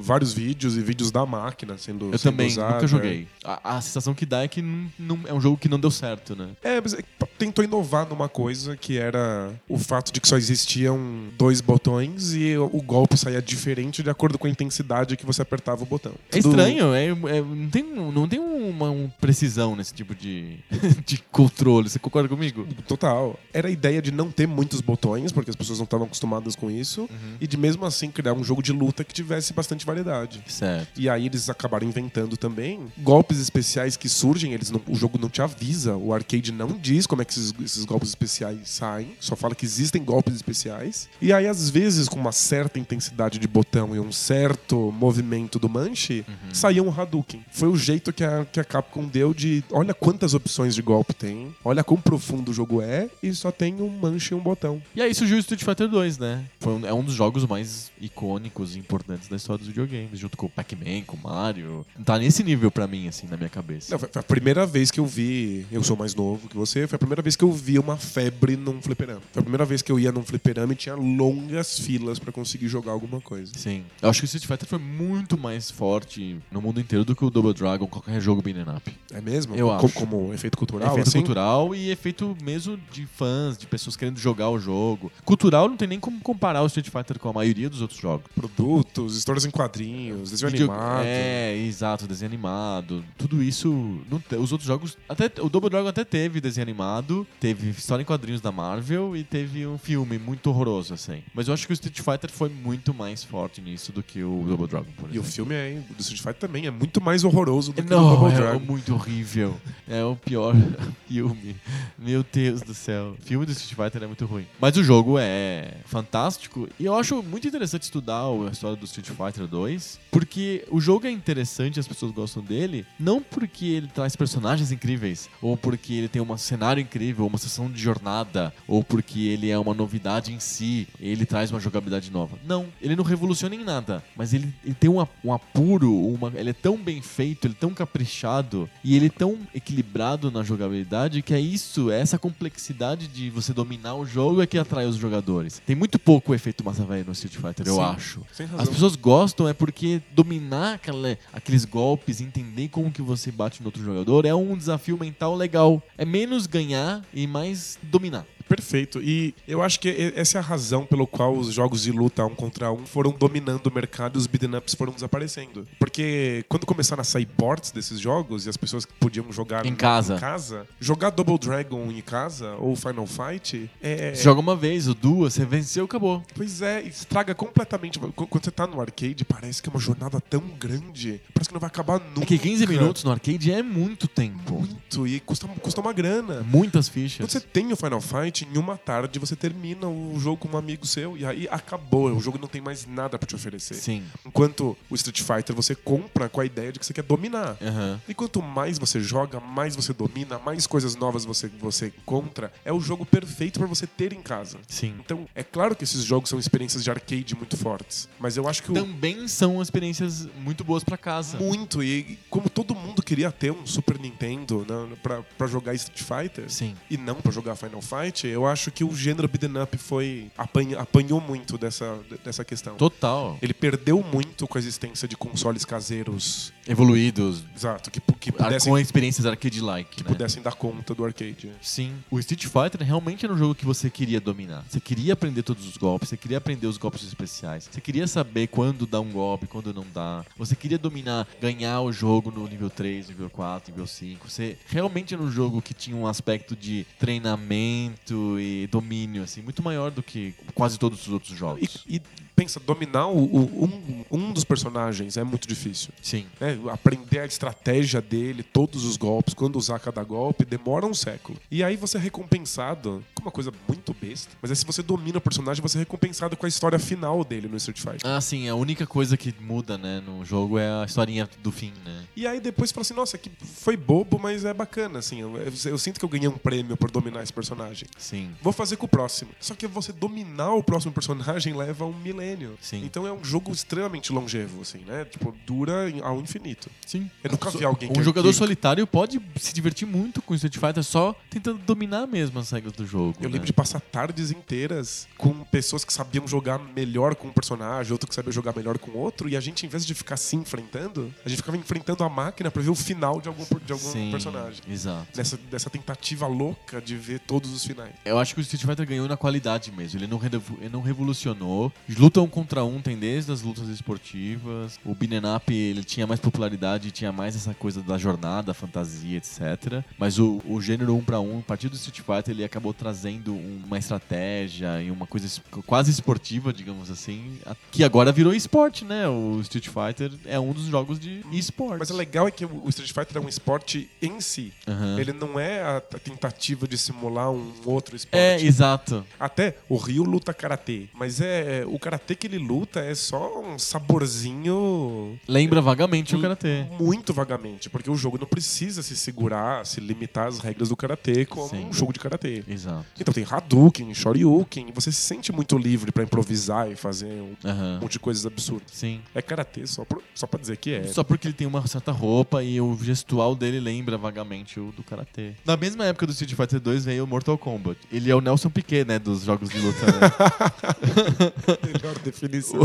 vários 0.00 0.32
vídeos 0.32 0.76
e 0.76 0.80
vídeos 0.80 1.10
da 1.10 1.24
máquina 1.26 1.76
sendo 1.78 2.10
Eu 2.12 2.18
sendo 2.18 2.32
também, 2.32 2.48
usada. 2.48 2.74
nunca 2.74 2.86
joguei. 2.86 3.26
A, 3.44 3.76
a 3.76 3.80
sensação 3.80 4.14
que 4.14 4.24
dá 4.26 4.42
é 4.42 4.48
que 4.48 4.62
não, 4.62 4.86
não- 4.98 5.20
é 5.26 5.32
um 5.34 5.40
jogo 5.42 5.56
que 5.56 5.68
não 5.68 5.78
deu 5.78 5.90
certo, 5.90 6.34
né? 6.36 6.50
É, 6.62 6.80
mas 6.80 6.94
é 6.94 7.02
tentou 7.38 7.64
inovar 7.64 8.08
numa 8.08 8.28
coisa 8.28 8.76
que 8.76 8.96
era 8.98 9.52
o 9.68 9.76
fato 9.76 10.12
de 10.12 10.20
que 10.20 10.28
só 10.28 10.36
existiam 10.36 10.98
dois 11.36 11.60
botões 11.60 12.32
e 12.34 12.56
o 12.56 12.70
o 12.72 12.80
golpe 12.80 13.16
saía 13.18 13.42
diferente 13.42 14.02
de 14.02 14.08
acordo 14.10 14.38
com 14.38 14.46
a 14.46 14.50
intensidade 14.50 15.16
que 15.16 15.26
você 15.26 15.42
apertava 15.42 15.82
o 15.82 15.86
botão. 15.86 16.12
É 16.30 16.38
Tudo- 16.40 16.48
estranho, 16.50 16.94
é, 16.94 17.06
é- 17.06 17.42
não 17.42 17.68
tem, 17.70 17.82
não 17.82 18.28
tem 18.28 18.38
uma, 18.40 18.90
uma 18.90 19.08
precisão 19.20 19.76
nesse 19.76 19.92
tipo 19.92 20.14
de, 20.14 20.58
de 21.04 21.18
controle. 21.30 21.88
Você 21.90 21.98
concorda 21.98 22.28
comigo? 22.28 22.66
Total. 22.86 23.38
Era 23.52 23.68
a 23.68 23.70
ideia 23.70 24.00
de 24.00 24.10
não 24.10 24.30
ter 24.30 24.46
muitos 24.46 24.80
botões, 24.80 25.32
porque 25.32 25.50
as 25.50 25.56
pessoas 25.56 25.78
não 25.78 25.84
estavam 25.84 26.06
acostumadas 26.06 26.54
com 26.56 26.70
isso, 26.70 27.02
Uhum. 27.02 27.36
e 27.40 27.46
de 27.46 27.56
mesmo 27.56 27.84
assim 27.84 28.10
criar 28.10 28.32
um 28.34 28.44
jogo 28.44 28.62
de 28.62 28.72
luta 28.72 29.04
que 29.04 29.12
tivesse 29.12 29.52
bastante 29.52 29.84
variedade. 29.84 30.42
Certo. 30.46 31.00
E 31.00 31.08
aí 31.08 31.26
eles 31.26 31.48
acabaram 31.50 31.86
inventando 31.86 32.36
também 32.36 32.80
golpes 32.98 33.38
especiais 33.38 33.96
que 33.96 34.08
surgem, 34.08 34.52
eles 34.52 34.70
não- 34.70 34.80
o 34.88 34.94
jogo 34.94 35.18
não 35.18 35.28
te 35.32 35.42
avisa, 35.42 35.96
o 35.96 36.12
arcade 36.12 36.52
não 36.52 36.78
diz 36.78 37.06
como 37.06 37.22
é 37.22 37.24
que 37.24 37.32
esses, 37.32 37.52
esses 37.64 37.84
golpes 37.84 38.10
especiais 38.10 38.58
saem, 38.68 39.16
só 39.18 39.34
fala 39.34 39.54
que 39.54 39.64
existem 39.64 40.04
golpes 40.04 40.34
especiais. 40.36 41.08
E 41.20 41.32
aí, 41.32 41.46
às 41.48 41.68
vezes, 41.70 42.08
com 42.08 42.20
uma 42.20 42.32
certa 42.32 42.78
intensidade 42.78 43.38
de 43.38 43.48
botão 43.48 43.94
e 43.96 43.98
um 44.00 44.12
certo 44.12 44.92
movimento 44.92 45.58
do 45.58 45.68
manche, 45.68 46.24
saía 46.52 46.82
um 46.82 46.90
Hadouken. 46.90 47.44
Foi 47.50 47.68
o 47.68 47.76
jeito 47.76 48.12
que 48.12 48.22
a, 48.24 48.44
que 48.44 48.60
a 48.60 48.64
Capcom 48.64 49.06
deu 49.06 49.32
de 49.34 49.64
olha 49.70 49.94
quantas 49.94 50.34
opções 50.34 50.74
de 50.74 50.82
golpe 50.82 51.14
tem, 51.14 51.54
olha 51.64 51.82
quão 51.82 52.00
profundo 52.00 52.50
o 52.50 52.54
jogo 52.54 52.82
é, 52.82 53.08
e 53.22 53.32
só 53.34 53.50
tem 53.50 53.80
um 53.80 53.88
manche 53.88 54.34
e 54.34 54.36
um 54.36 54.40
botão. 54.40 54.82
E 54.94 55.00
aí 55.00 55.14
surgiu 55.14 55.36
o 55.36 55.40
Street 55.40 55.62
Fighter 55.64 55.88
2, 55.88 56.18
né? 56.18 56.44
Foi 56.60 56.74
um- 56.74 56.86
é 56.86 56.92
um 56.92 57.02
dos 57.02 57.14
jogos 57.14 57.46
mais 57.46 57.90
icônicos 58.00 58.76
e 58.76 58.78
importantes 58.78 59.28
da 59.28 59.36
história 59.36 59.58
dos 59.58 59.68
videogames, 59.68 60.18
junto 60.18 60.36
com 60.36 60.46
o 60.46 60.50
Pac-Man, 60.50 61.02
com 61.06 61.16
o 61.16 61.20
Mario. 61.22 61.86
Tá 62.04 62.18
nesse 62.18 62.42
nível 62.44 62.70
pra 62.70 62.86
mim, 62.86 63.08
assim, 63.08 63.26
na 63.30 63.36
minha 63.36 63.48
cabeça. 63.48 63.92
Não, 63.92 63.98
foi 63.98 64.08
a 64.14 64.22
primeira 64.22 64.66
vez 64.66 64.90
que 64.90 65.00
eu 65.00 65.06
vi, 65.12 65.66
eu 65.70 65.82
sou 65.84 65.96
mais 65.96 66.14
novo 66.14 66.48
que 66.48 66.56
você, 66.56 66.86
foi 66.86 66.96
a 66.96 66.98
primeira 66.98 67.20
vez 67.22 67.36
que 67.36 67.44
eu 67.44 67.52
vi 67.52 67.78
uma 67.78 67.96
febre 67.96 68.56
num 68.56 68.80
fliperama. 68.80 69.20
Foi 69.32 69.40
a 69.40 69.42
primeira 69.42 69.64
vez 69.64 69.82
que 69.82 69.92
eu 69.92 69.98
ia 69.98 70.10
num 70.10 70.22
fliperama 70.22 70.72
e 70.72 70.76
tinha 70.76 70.94
longas 70.94 71.78
filas 71.78 72.18
pra 72.18 72.32
conseguir 72.32 72.68
jogar 72.68 72.92
alguma 72.92 73.20
coisa. 73.20 73.52
Sim. 73.56 73.84
Eu 74.00 74.08
acho 74.08 74.20
que 74.20 74.24
o 74.24 74.26
Street 74.26 74.46
Fighter 74.46 74.66
foi 74.68 74.78
muito 74.78 75.36
mais 75.36 75.70
forte 75.70 76.38
no 76.50 76.60
mundo 76.62 76.80
inteiro 76.80 77.04
do 77.04 77.14
que 77.14 77.24
o 77.24 77.30
Double 77.30 77.52
Dragon, 77.52 77.86
qualquer 77.86 78.20
jogo 78.20 78.40
beat'em 78.42 78.64
up. 78.74 78.92
É 79.12 79.20
mesmo? 79.20 79.54
Eu 79.54 79.66
como, 79.68 79.84
acho. 79.86 79.94
como 79.94 80.34
efeito 80.34 80.56
cultural, 80.56 80.88
efeito 80.92 81.08
assim? 81.08 81.18
cultural 81.18 81.74
e 81.74 81.90
efeito 81.90 82.36
mesmo 82.42 82.78
de 82.90 83.06
fãs, 83.06 83.58
de 83.58 83.66
pessoas 83.66 83.96
querendo 83.96 84.18
jogar 84.18 84.48
o 84.50 84.58
jogo. 84.58 85.12
Cultural 85.24 85.68
não 85.68 85.76
tem 85.76 85.88
nem 85.88 86.00
como 86.00 86.20
comparar 86.20 86.62
o 86.62 86.66
Street 86.66 86.88
Fighter 86.88 87.18
com 87.18 87.28
a 87.28 87.32
maioria 87.32 87.68
dos 87.68 87.82
outros 87.82 88.00
jogos. 88.00 88.26
Produtos, 88.34 89.16
histórias 89.16 89.44
em 89.44 89.50
quadrinhos, 89.50 90.30
desenho 90.30 90.50
Video- 90.52 90.70
animado. 90.70 91.04
É, 91.04 91.56
exato, 91.56 92.06
desenho 92.06 92.30
animado. 92.30 93.04
Tudo 93.18 93.42
isso. 93.42 93.70
não 94.10 94.22
os 94.40 94.52
outros 94.52 94.66
jogos. 94.66 94.96
Até, 95.08 95.26
o 95.42 95.48
Double 95.48 95.68
Dragon 95.68 95.88
até 95.88 96.04
teve 96.04 96.40
desenho 96.40 96.62
animado, 96.64 97.26
teve 97.40 97.70
história 97.70 98.02
em 98.02 98.04
quadrinhos 98.06 98.40
da 98.40 98.50
Marvel 98.52 99.16
e 99.16 99.22
teve 99.24 99.66
um 99.66 99.76
filme 99.78 100.18
muito 100.18 100.48
horroroso, 100.48 100.94
assim. 100.94 101.22
Mas 101.34 101.48
eu 101.48 101.54
acho 101.54 101.66
que 101.66 101.72
o 101.72 101.74
Street 101.74 102.00
Fighter 102.00 102.30
foi 102.30 102.48
muito 102.48 102.94
mais 102.94 103.22
forte 103.22 103.60
nisso 103.60 103.92
do 103.92 104.02
que 104.02 104.22
o 104.22 104.44
Double 104.46 104.66
Dragon, 104.66 104.90
por 104.96 105.08
E 105.08 105.18
o 105.18 105.22
exemplo. 105.22 105.30
filme 105.32 105.54
é, 105.54 105.80
do 105.90 106.00
Street 106.00 106.20
Fighter 106.20 106.34
também 106.36 106.66
é 106.66 106.70
muito 106.70 107.00
mais 107.00 107.24
horroroso 107.24 107.72
do 107.72 107.82
que 107.82 107.92
o 107.92 107.96
Não, 107.96 108.08
Double 108.16 108.32
é 108.32 108.36
Dragon. 108.36 108.60
muito 108.60 108.94
horrível. 108.94 109.60
É 109.88 110.02
o 110.04 110.16
pior 110.16 110.54
filme. 111.08 111.56
Meu 111.98 112.24
Deus 112.32 112.62
do 112.62 112.72
céu. 112.74 113.16
O 113.20 113.22
filme 113.22 113.44
do 113.44 113.52
Street 113.52 113.74
Fighter 113.74 114.02
é 114.02 114.06
muito 114.06 114.24
ruim. 114.24 114.46
Mas 114.60 114.76
o 114.76 114.82
jogo 114.84 115.18
é 115.18 115.74
fantástico. 115.84 116.68
E 116.80 116.84
eu 116.84 116.94
acho 116.96 117.22
muito 117.22 117.46
interessante 117.46 117.82
estudar 117.82 118.28
o- 118.28 118.46
a 118.48 118.50
história 118.50 118.76
do 118.76 118.84
Street 118.86 119.08
Fighter 119.08 119.46
2. 119.46 120.00
Porque 120.10 120.64
o 120.70 120.80
jogo 120.80 121.06
é 121.06 121.10
interessante, 121.10 121.78
as 121.78 121.86
pessoas 121.88 122.12
gostam 122.12 122.42
dele. 122.42 122.86
Não 122.98 123.20
porque 123.22 123.66
ele 123.66 123.88
traz 123.88 124.16
personagens 124.16 124.72
incríveis. 124.72 125.01
Ou 125.40 125.56
porque 125.56 125.94
ele 125.94 126.08
tem 126.08 126.20
um 126.22 126.36
cenário 126.36 126.80
incrível, 126.80 127.26
uma 127.26 127.38
sessão 127.38 127.70
de 127.70 127.80
jornada. 127.80 128.52
Ou 128.66 128.82
porque 128.84 129.20
ele 129.28 129.50
é 129.50 129.58
uma 129.58 129.74
novidade 129.74 130.32
em 130.32 130.40
si. 130.40 130.86
Ele 131.00 131.24
traz 131.26 131.50
uma 131.50 131.60
jogabilidade 131.60 132.10
nova. 132.10 132.38
Não, 132.46 132.66
ele 132.80 132.96
não 132.96 133.04
revoluciona 133.04 133.54
em 133.54 133.64
nada. 133.64 134.02
Mas 134.16 134.32
ele, 134.32 134.52
ele 134.64 134.74
tem 134.74 134.90
um, 134.90 135.04
um 135.24 135.32
apuro, 135.32 135.94
uma, 135.94 136.32
ele 136.34 136.50
é 136.50 136.54
tão 136.54 136.76
bem 136.76 137.00
feito, 137.02 137.46
ele 137.46 137.54
é 137.54 137.60
tão 137.60 137.72
caprichado 137.74 138.68
e 138.84 138.96
ele 138.96 139.06
é 139.06 139.10
tão 139.10 139.38
equilibrado 139.54 140.30
na 140.30 140.42
jogabilidade 140.42 141.22
que 141.22 141.32
é 141.34 141.40
isso, 141.40 141.90
é 141.90 142.00
essa 142.00 142.18
complexidade 142.18 143.06
de 143.08 143.30
você 143.30 143.52
dominar 143.52 143.94
o 143.94 144.04
jogo 144.04 144.42
é 144.42 144.46
que 144.46 144.58
atrai 144.58 144.86
os 144.86 144.96
jogadores. 144.96 145.62
Tem 145.66 145.76
muito 145.76 145.98
pouco 145.98 146.34
efeito 146.34 146.64
massa 146.64 146.84
velho 146.84 147.04
no 147.06 147.12
Street 147.12 147.34
Fighter, 147.36 147.66
eu 147.66 147.76
Sim, 147.76 147.80
acho. 147.82 148.22
Sem 148.32 148.46
As 148.58 148.68
pessoas 148.68 148.96
gostam 148.96 149.48
é 149.48 149.52
porque 149.52 150.02
dominar 150.14 150.74
aquela- 150.74 151.16
aqueles 151.32 151.64
golpes, 151.64 152.20
entender 152.20 152.68
como 152.68 152.90
que 152.90 153.00
você 153.02 153.30
bate 153.30 153.60
no 153.62 153.68
outro 153.68 153.82
jogador 153.82 154.24
é 154.26 154.34
um 154.34 154.56
desafio 154.56 154.81
mental 154.90 155.34
legal. 155.36 155.82
É 155.96 156.04
menos 156.04 156.46
ganhar 156.46 157.02
e 157.14 157.26
mais 157.26 157.78
dominar. 157.82 158.26
Perfeito. 158.56 159.00
E 159.02 159.34
eu 159.46 159.62
acho 159.62 159.80
que 159.80 160.12
essa 160.14 160.38
é 160.38 160.40
a 160.40 160.42
razão 160.42 160.84
pelo 160.84 161.06
qual 161.06 161.34
os 161.36 161.52
jogos 161.52 161.82
de 161.82 161.92
luta 161.92 162.24
um 162.24 162.34
contra 162.34 162.70
um 162.72 162.84
foram 162.86 163.10
dominando 163.12 163.66
o 163.66 163.74
mercado 163.74 164.16
e 164.16 164.18
os 164.18 164.26
beat'em 164.26 164.54
ups 164.56 164.74
foram 164.74 164.92
desaparecendo. 164.92 165.66
Porque 165.78 166.44
quando 166.48 166.66
começaram 166.66 167.00
a 167.00 167.04
sair 167.04 167.26
ports 167.26 167.70
desses 167.70 167.98
jogos 168.00 168.46
e 168.46 168.48
as 168.48 168.56
pessoas 168.56 168.84
que 168.84 168.92
podiam 168.94 169.30
jogar 169.32 169.64
Em 169.66 169.74
casa. 169.74 170.16
em 170.16 170.18
casa, 170.18 170.66
jogar 170.80 171.10
Double 171.10 171.38
Dragon 171.38 171.90
em 171.90 172.00
casa 172.02 172.54
ou 172.58 172.76
Final 172.76 173.06
Fight 173.06 173.70
é. 173.82 174.14
Você 174.14 174.22
joga 174.22 174.40
uma 174.40 174.54
vez 174.56 174.86
ou 174.88 174.94
duas, 174.94 175.34
você 175.34 175.44
venceu, 175.44 175.84
acabou. 175.84 176.22
Pois 176.34 176.60
é, 176.62 176.82
estraga 176.82 177.34
completamente. 177.34 177.98
Qu- 177.98 178.26
Quando 178.26 178.44
você 178.44 178.50
tá 178.50 178.66
no 178.66 178.80
arcade, 178.80 179.24
parece 179.24 179.62
que 179.62 179.68
é 179.68 179.72
uma 179.72 179.80
jornada 179.80 180.20
tão 180.20 180.40
grande. 180.58 181.20
Parece 181.32 181.48
que 181.48 181.54
não 181.54 181.60
vai 181.60 181.68
acabar 181.68 181.98
nunca. 182.00 182.22
É 182.22 182.26
que 182.26 182.38
15 182.38 182.66
minutos 182.66 183.04
no 183.04 183.10
arcade 183.10 183.50
é 183.52 183.62
muito 183.62 184.06
tempo. 184.08 184.54
Muito. 184.60 185.06
E 185.06 185.20
custa, 185.20 185.46
custa 185.60 185.80
uma 185.80 185.92
grana. 185.92 186.42
Muitas 186.42 186.88
Quando 186.88 186.92
fichas. 186.94 187.30
você 187.32 187.40
tem 187.40 187.72
o 187.72 187.76
Final 187.76 188.00
Fight, 188.00 188.41
em 188.44 188.58
uma 188.58 188.76
tarde 188.76 189.18
você 189.18 189.34
termina 189.36 189.86
o 189.86 190.18
jogo 190.18 190.36
com 190.38 190.48
um 190.48 190.56
amigo 190.58 190.86
seu 190.86 191.16
e 191.16 191.24
aí 191.24 191.48
acabou. 191.50 192.12
O 192.12 192.20
jogo 192.20 192.38
não 192.38 192.48
tem 192.48 192.60
mais 192.60 192.86
nada 192.86 193.18
pra 193.18 193.26
te 193.26 193.34
oferecer. 193.34 193.74
Sim. 193.74 194.02
Enquanto 194.26 194.76
o 194.90 194.94
Street 194.94 195.20
Fighter 195.22 195.54
você 195.54 195.74
compra 195.74 196.28
com 196.28 196.40
a 196.40 196.44
ideia 196.44 196.72
de 196.72 196.78
que 196.78 196.86
você 196.86 196.92
quer 196.92 197.02
dominar. 197.02 197.56
Aham. 197.60 198.00
E 198.08 198.14
quanto 198.14 198.42
mais 198.42 198.78
você 198.78 199.00
joga, 199.00 199.40
mais 199.40 199.76
você 199.76 199.92
domina, 199.92 200.38
mais 200.38 200.66
coisas 200.66 200.94
novas 200.96 201.24
você, 201.24 201.48
você 201.60 201.86
encontra. 201.86 202.52
É 202.64 202.72
o 202.72 202.80
jogo 202.80 203.04
perfeito 203.04 203.58
pra 203.58 203.66
você 203.68 203.86
ter 203.86 204.12
em 204.12 204.22
casa. 204.22 204.58
Sim. 204.68 204.94
Então, 204.98 205.26
é 205.34 205.42
claro 205.42 205.74
que 205.76 205.84
esses 205.84 206.02
jogos 206.04 206.28
são 206.28 206.38
experiências 206.38 206.82
de 206.84 206.90
arcade 206.90 207.34
muito 207.34 207.56
fortes. 207.56 208.08
Mas 208.18 208.36
eu 208.36 208.48
acho 208.48 208.62
que 208.62 208.70
o, 208.70 208.74
Também 208.74 209.28
são 209.28 209.60
experiências 209.60 210.26
muito 210.38 210.64
boas 210.64 210.82
pra 210.84 210.96
casa. 210.96 211.38
muito. 211.38 211.82
E 211.82 212.18
como 212.30 212.48
todo 212.48 212.74
mundo 212.74 213.02
queria 213.02 213.30
ter 213.30 213.50
um 213.52 213.66
Super 213.66 213.98
Nintendo 213.98 214.66
né, 214.68 214.96
pra, 215.02 215.22
pra 215.36 215.46
jogar 215.46 215.74
Street 215.74 216.02
Fighter 216.02 216.50
Sim. 216.50 216.74
e 216.90 216.96
não 216.96 217.16
pra 217.16 217.30
jogar 217.32 217.54
Final 217.56 217.82
Fight, 217.82 218.26
eu 218.32 218.46
acho 218.46 218.70
que 218.70 218.82
o 218.84 218.94
gênero 218.94 219.28
beat'em 219.28 219.62
up 219.62 219.76
foi 219.78 220.30
apanha- 220.36 220.78
apanhou 220.80 221.20
muito 221.20 221.56
dessa, 221.58 221.98
dessa 222.24 222.44
questão. 222.44 222.74
Total. 222.76 223.38
Ele 223.42 223.54
perdeu 223.54 224.02
muito 224.02 224.46
com 224.48 224.58
a 224.58 224.60
existência 224.60 225.06
de 225.06 225.16
consoles 225.16 225.64
caseiros, 225.64 226.52
Evoluídos. 226.66 227.42
exato, 227.56 227.90
que, 227.90 228.00
que 228.00 228.32
pudessem, 228.32 228.70
Com 228.72 228.78
experiências 228.78 229.26
arcade-like, 229.26 229.96
que 229.96 230.02
né? 230.04 230.08
pudessem 230.08 230.42
dar 230.42 230.52
conta 230.52 230.94
do 230.94 231.04
arcade. 231.04 231.50
Sim. 231.60 231.94
O 232.10 232.18
Street 232.18 232.44
Fighter 232.46 232.86
realmente 232.86 233.24
era 233.24 233.34
um 233.34 233.38
jogo 233.38 233.54
que 233.54 233.64
você 233.64 233.90
queria 233.90 234.20
dominar. 234.20 234.64
Você 234.68 234.80
queria 234.80 235.12
aprender 235.12 235.42
todos 235.42 235.66
os 235.66 235.76
golpes, 235.76 236.08
você 236.08 236.16
queria 236.16 236.38
aprender 236.38 236.66
os 236.66 236.76
golpes 236.76 237.02
especiais. 237.02 237.68
Você 237.70 237.80
queria 237.80 238.06
saber 238.06 238.46
quando 238.46 238.86
dá 238.86 239.00
um 239.00 239.10
golpe, 239.10 239.46
quando 239.46 239.72
não 239.74 239.84
dá. 239.92 240.24
Você 240.36 240.54
queria 240.54 240.78
dominar, 240.78 241.26
ganhar 241.40 241.80
o 241.80 241.92
jogo 241.92 242.30
no 242.30 242.46
nível 242.46 242.70
3, 242.70 243.08
nível 243.08 243.30
4, 243.30 243.72
nível 243.72 243.86
5. 243.86 244.30
Você 244.30 244.56
realmente 244.66 245.14
era 245.14 245.22
um 245.22 245.30
jogo 245.30 245.60
que 245.60 245.74
tinha 245.74 245.96
um 245.96 246.06
aspecto 246.06 246.54
de 246.54 246.86
treinamento 246.98 248.38
e 248.38 248.66
domínio, 248.68 249.22
assim, 249.22 249.42
muito 249.42 249.62
maior 249.62 249.90
do 249.90 250.02
que 250.02 250.34
quase 250.54 250.78
todos 250.78 251.06
os 251.06 251.12
outros 251.12 251.36
jogos. 251.36 251.84
E, 251.86 251.96
e 251.96 252.02
pensa, 252.42 252.58
dominar 252.60 253.06
o, 253.08 253.18
o- 253.24 253.64
um, 253.64 254.04
um 254.18 254.32
dos 254.32 254.44
personagens 254.44 255.16
é 255.16 255.22
muito 255.24 255.46
difícil. 255.46 255.90
Sim. 256.02 256.26
né? 256.40 256.58
Aprender 256.70 257.20
a 257.20 257.26
estratégia 257.26 258.00
dele, 258.00 258.42
todos 258.42 258.84
os 258.84 258.96
golpes, 258.96 259.34
quando 259.34 259.56
usar 259.56 259.78
cada 259.78 260.02
golpe, 260.02 260.44
demora 260.44 260.86
um 260.86 260.94
século. 260.94 261.38
E 261.50 261.62
aí 261.62 261.76
você 261.76 261.96
é 261.96 262.00
recompensado 262.00 263.04
com 263.14 263.22
uma 263.22 263.30
coisa 263.30 263.52
muito 263.68 263.94
besta. 263.94 264.30
Mas 264.40 264.50
aí 264.50 264.56
se 264.56 264.64
você 264.66 264.82
domina 264.82 265.18
o 265.18 265.20
personagem, 265.20 265.62
você 265.62 265.78
é 265.78 265.80
recompensado 265.80 266.36
com 266.36 266.46
a 266.46 266.48
história 266.48 266.78
final 266.78 267.22
dele 267.24 267.48
no 267.48 267.56
Street 267.56 267.78
Fighter. 267.78 268.00
Ah, 268.04 268.20
sim, 268.20 268.48
a 268.48 268.54
única 268.54 268.86
coisa 268.86 269.16
que 269.16 269.34
muda, 269.40 269.76
né, 269.78 270.02
no 270.06 270.24
jogo 270.24 270.58
é 270.58 270.82
a 270.82 270.84
historinha 270.84 271.28
do 271.42 271.52
fim, 271.52 271.72
né? 271.84 272.04
E 272.16 272.26
aí 272.26 272.40
depois 272.40 272.70
você 272.70 272.74
fala 272.74 272.82
assim, 272.82 272.94
nossa, 272.94 273.18
que 273.18 273.30
foi 273.44 273.76
bobo, 273.76 274.18
mas 274.18 274.44
é 274.44 274.52
bacana, 274.52 274.98
assim. 274.98 275.20
Eu, 275.20 275.36
eu- 275.36 275.52
eu 275.66 275.78
sinto 275.78 275.98
que 275.98 276.04
eu 276.04 276.08
ganhei 276.08 276.28
um 276.28 276.36
prêmio 276.38 276.76
por 276.76 276.90
dominar 276.90 277.22
esse 277.22 277.32
personagem. 277.32 277.86
Sim. 277.96 278.30
Vou 278.42 278.52
fazer 278.52 278.76
com 278.76 278.86
o 278.86 278.88
próximo. 278.88 279.30
Só 279.40 279.54
que 279.54 279.66
você 279.66 279.92
dominar 279.92 280.52
o 280.54 280.62
próximo 280.62 280.92
personagem 280.92 281.54
leva 281.54 281.84
um 281.84 281.92
milênio. 281.92 282.31
Sim. 282.60 282.82
Então 282.84 283.06
é 283.06 283.12
um 283.12 283.24
jogo 283.24 283.52
extremamente 283.52 284.12
longevo, 284.12 284.62
assim, 284.62 284.78
né? 284.86 285.04
Tipo, 285.04 285.34
dura 285.46 285.92
ao 286.02 286.20
infinito. 286.20 286.70
Sim. 286.86 287.10
Eu 287.22 287.30
nunca 287.32 287.50
vi 287.50 287.64
alguém 287.64 287.90
Um 287.90 287.92
que- 287.94 288.02
jogador 288.02 288.32
solitário 288.32 288.86
pode 288.86 289.20
se 289.40 289.52
divertir 289.52 289.86
muito 289.86 290.20
com 290.22 290.34
Street 290.34 290.56
Fighter 290.58 290.82
só 290.82 291.14
tentando 291.30 291.58
dominar 291.58 292.06
mesmo 292.06 292.38
as 292.38 292.50
regras 292.50 292.72
do 292.74 292.86
jogo. 292.86 293.16
Eu 293.20 293.28
né? 293.28 293.34
lembro 293.34 293.46
de 293.46 293.52
passar 293.52 293.80
tardes 293.80 294.30
inteiras 294.30 295.06
com 295.16 295.32
pessoas 295.44 295.84
que 295.84 295.92
sabiam 295.92 296.26
jogar 296.26 296.58
melhor 296.58 297.14
com 297.14 297.28
um 297.28 297.32
personagem, 297.32 297.92
outro 297.92 298.08
que 298.08 298.14
sabia 298.14 298.32
jogar 298.32 298.54
melhor 298.56 298.78
com 298.78 298.92
outro, 298.92 299.28
e 299.28 299.36
a 299.36 299.40
gente, 299.40 299.64
em 299.66 299.68
vez 299.68 299.84
de 299.84 299.94
ficar 299.94 300.16
se 300.16 300.36
enfrentando, 300.36 301.12
a 301.24 301.28
gente 301.28 301.38
ficava 301.38 301.56
enfrentando 301.56 302.02
a 302.04 302.08
máquina 302.08 302.50
pra 302.50 302.62
ver 302.62 302.70
o 302.70 302.74
final 302.74 303.20
de 303.20 303.28
algum, 303.28 303.44
de 303.64 303.72
algum 303.72 303.92
Sim, 303.92 304.10
personagem. 304.10 304.60
Exato. 304.68 305.06
Nessa, 305.16 305.36
dessa 305.36 305.70
tentativa 305.70 306.26
louca 306.26 306.80
de 306.80 306.96
ver 306.96 307.20
todos 307.20 307.52
os 307.52 307.64
finais. 307.64 307.92
Eu 308.04 308.18
acho 308.18 308.34
que 308.34 308.40
o 308.40 308.42
Street 308.42 308.64
Fighter 308.64 308.86
ganhou 308.86 309.06
na 309.08 309.16
qualidade 309.16 309.70
mesmo. 309.72 309.98
Ele 309.98 310.06
não, 310.06 310.20
ele 310.60 310.68
não 310.70 310.80
revolucionou. 310.80 311.72
Luta 311.98 312.20
um 312.22 312.28
contra 312.28 312.64
um 312.64 312.80
tem 312.80 312.96
desde 312.96 313.32
as 313.32 313.42
lutas 313.42 313.68
esportivas. 313.68 314.78
O 314.84 314.94
Beat'em 314.94 315.20
Up 315.36 315.52
ele 315.52 315.84
tinha 315.84 316.06
mais 316.06 316.20
popularidade, 316.20 316.90
tinha 316.90 317.12
mais 317.12 317.36
essa 317.36 317.54
coisa 317.54 317.82
da 317.82 317.98
jornada, 317.98 318.54
fantasia, 318.54 319.16
etc. 319.18 319.84
Mas 319.98 320.18
o, 320.18 320.40
o 320.46 320.60
gênero 320.60 320.96
um 320.96 321.02
pra 321.02 321.20
um, 321.20 321.40
a 321.40 321.42
partir 321.42 321.68
do 321.68 321.76
Street 321.76 322.00
Fighter, 322.00 322.34
ele 322.34 322.44
acabou 322.44 322.72
trazendo 322.72 323.34
uma 323.34 323.78
estratégia 323.78 324.82
e 324.82 324.90
uma 324.90 325.06
coisa 325.06 325.28
quase 325.66 325.90
esportiva, 325.90 326.52
digamos 326.52 326.90
assim, 326.90 327.38
que 327.70 327.84
agora 327.84 328.12
virou 328.12 328.34
esporte, 328.34 328.84
né? 328.84 329.08
O 329.08 329.40
Street 329.40 329.68
Fighter 329.68 330.12
é 330.24 330.38
um 330.38 330.52
dos 330.52 330.64
jogos 330.64 330.98
de 330.98 331.22
esporte. 331.32 331.78
Mas 331.78 331.90
o 331.90 331.96
legal 331.96 332.28
é 332.28 332.30
que 332.30 332.44
o 332.44 332.68
Street 332.68 332.92
Fighter 332.92 333.16
é 333.16 333.20
um 333.20 333.28
esporte 333.28 333.88
em 334.00 334.20
si. 334.20 334.52
Aham. 334.66 335.00
Ele 335.00 335.12
não 335.12 335.38
é 335.38 335.62
a, 335.62 335.76
a 335.76 335.98
tentativa 335.98 336.66
de 336.66 336.76
simular 336.78 337.30
um 337.30 337.52
outro 337.64 337.96
esporte. 337.96 338.22
É, 338.22 338.40
exato. 338.40 339.04
Até 339.18 339.56
o 339.68 339.76
Ryu 339.76 340.04
luta 340.04 340.32
karatê, 340.34 340.88
mas 340.92 341.20
é 341.20 341.64
o 341.66 341.78
karatê 341.78 342.01
que 342.16 342.26
ele 342.26 342.38
luta 342.38 342.80
é 342.80 342.94
só 342.94 343.40
um 343.40 343.58
saborzinho 343.58 345.18
Lembra 345.26 345.60
vagamente 345.60 346.14
o 346.14 346.20
Karatê. 346.20 346.66
muito 346.78 347.12
vagamente, 347.14 347.70
porque 347.70 347.90
o 347.90 347.96
jogo 347.96 348.18
não 348.18 348.26
precisa 348.26 348.82
se 348.82 348.96
segurar, 348.96 349.64
se 349.66 349.80
limitar 349.80 350.26
às 350.28 350.38
regras 350.38 350.68
do 350.68 350.76
karatê 350.76 351.24
como 351.24 351.48
Sim. 351.48 351.66
um 351.66 351.72
jogo 351.72 351.92
de 351.92 351.98
karatê. 352.00 352.44
Exato. 352.46 352.84
Então 353.00 353.12
tem 353.14 353.24
Hadouken, 353.28 353.92
Shoryuken, 353.94 354.66
você 354.74 354.90
se 354.92 355.00
sente 355.00 355.32
muito 355.32 355.56
livre 355.56 355.90
pra 355.90 356.02
improvisar 356.04 356.70
e 356.70 356.76
fazer 356.76 357.06
um 357.06 357.34
Aham. 357.44 357.78
monte 357.80 357.92
de 357.92 357.98
coisas 357.98 358.26
absurdas. 358.26 358.68
Sim. 358.72 359.00
É 359.14 359.22
karatê 359.22 359.66
só, 359.66 359.84
por- 359.84 360.02
só 360.14 360.26
pra 360.26 360.38
dizer 360.40 360.56
que 360.58 360.72
é. 360.74 360.84
Só 360.88 361.02
porque 361.02 361.26
ele 361.26 361.34
tem 361.34 361.46
uma 361.46 361.66
certa 361.66 361.92
roupa 361.92 362.42
e 362.42 362.60
o 362.60 362.76
gestual 362.82 363.34
dele 363.34 363.60
lembra 363.60 363.96
vagamente 363.96 364.60
o 364.60 364.72
do 364.72 364.82
Karatê. 364.82 365.32
Na 365.44 365.56
mesma 365.56 365.84
época 365.86 366.06
do 366.06 366.12
Street 366.12 366.34
Fighter 366.34 366.60
2 366.60 366.84
veio 366.84 367.04
o 367.04 367.06
Mortal 367.06 367.38
Kombat. 367.38 367.78
Ele 367.90 368.10
é 368.10 368.14
o 368.14 368.20
Nelson 368.20 368.50
Piquet, 368.50 368.84
né, 368.84 368.98
dos 368.98 369.22
jogos 369.24 369.48
de 369.48 369.58
luta, 369.58 369.86
né? 369.86 369.92
Melhor 371.92 371.98
definição. 371.98 372.60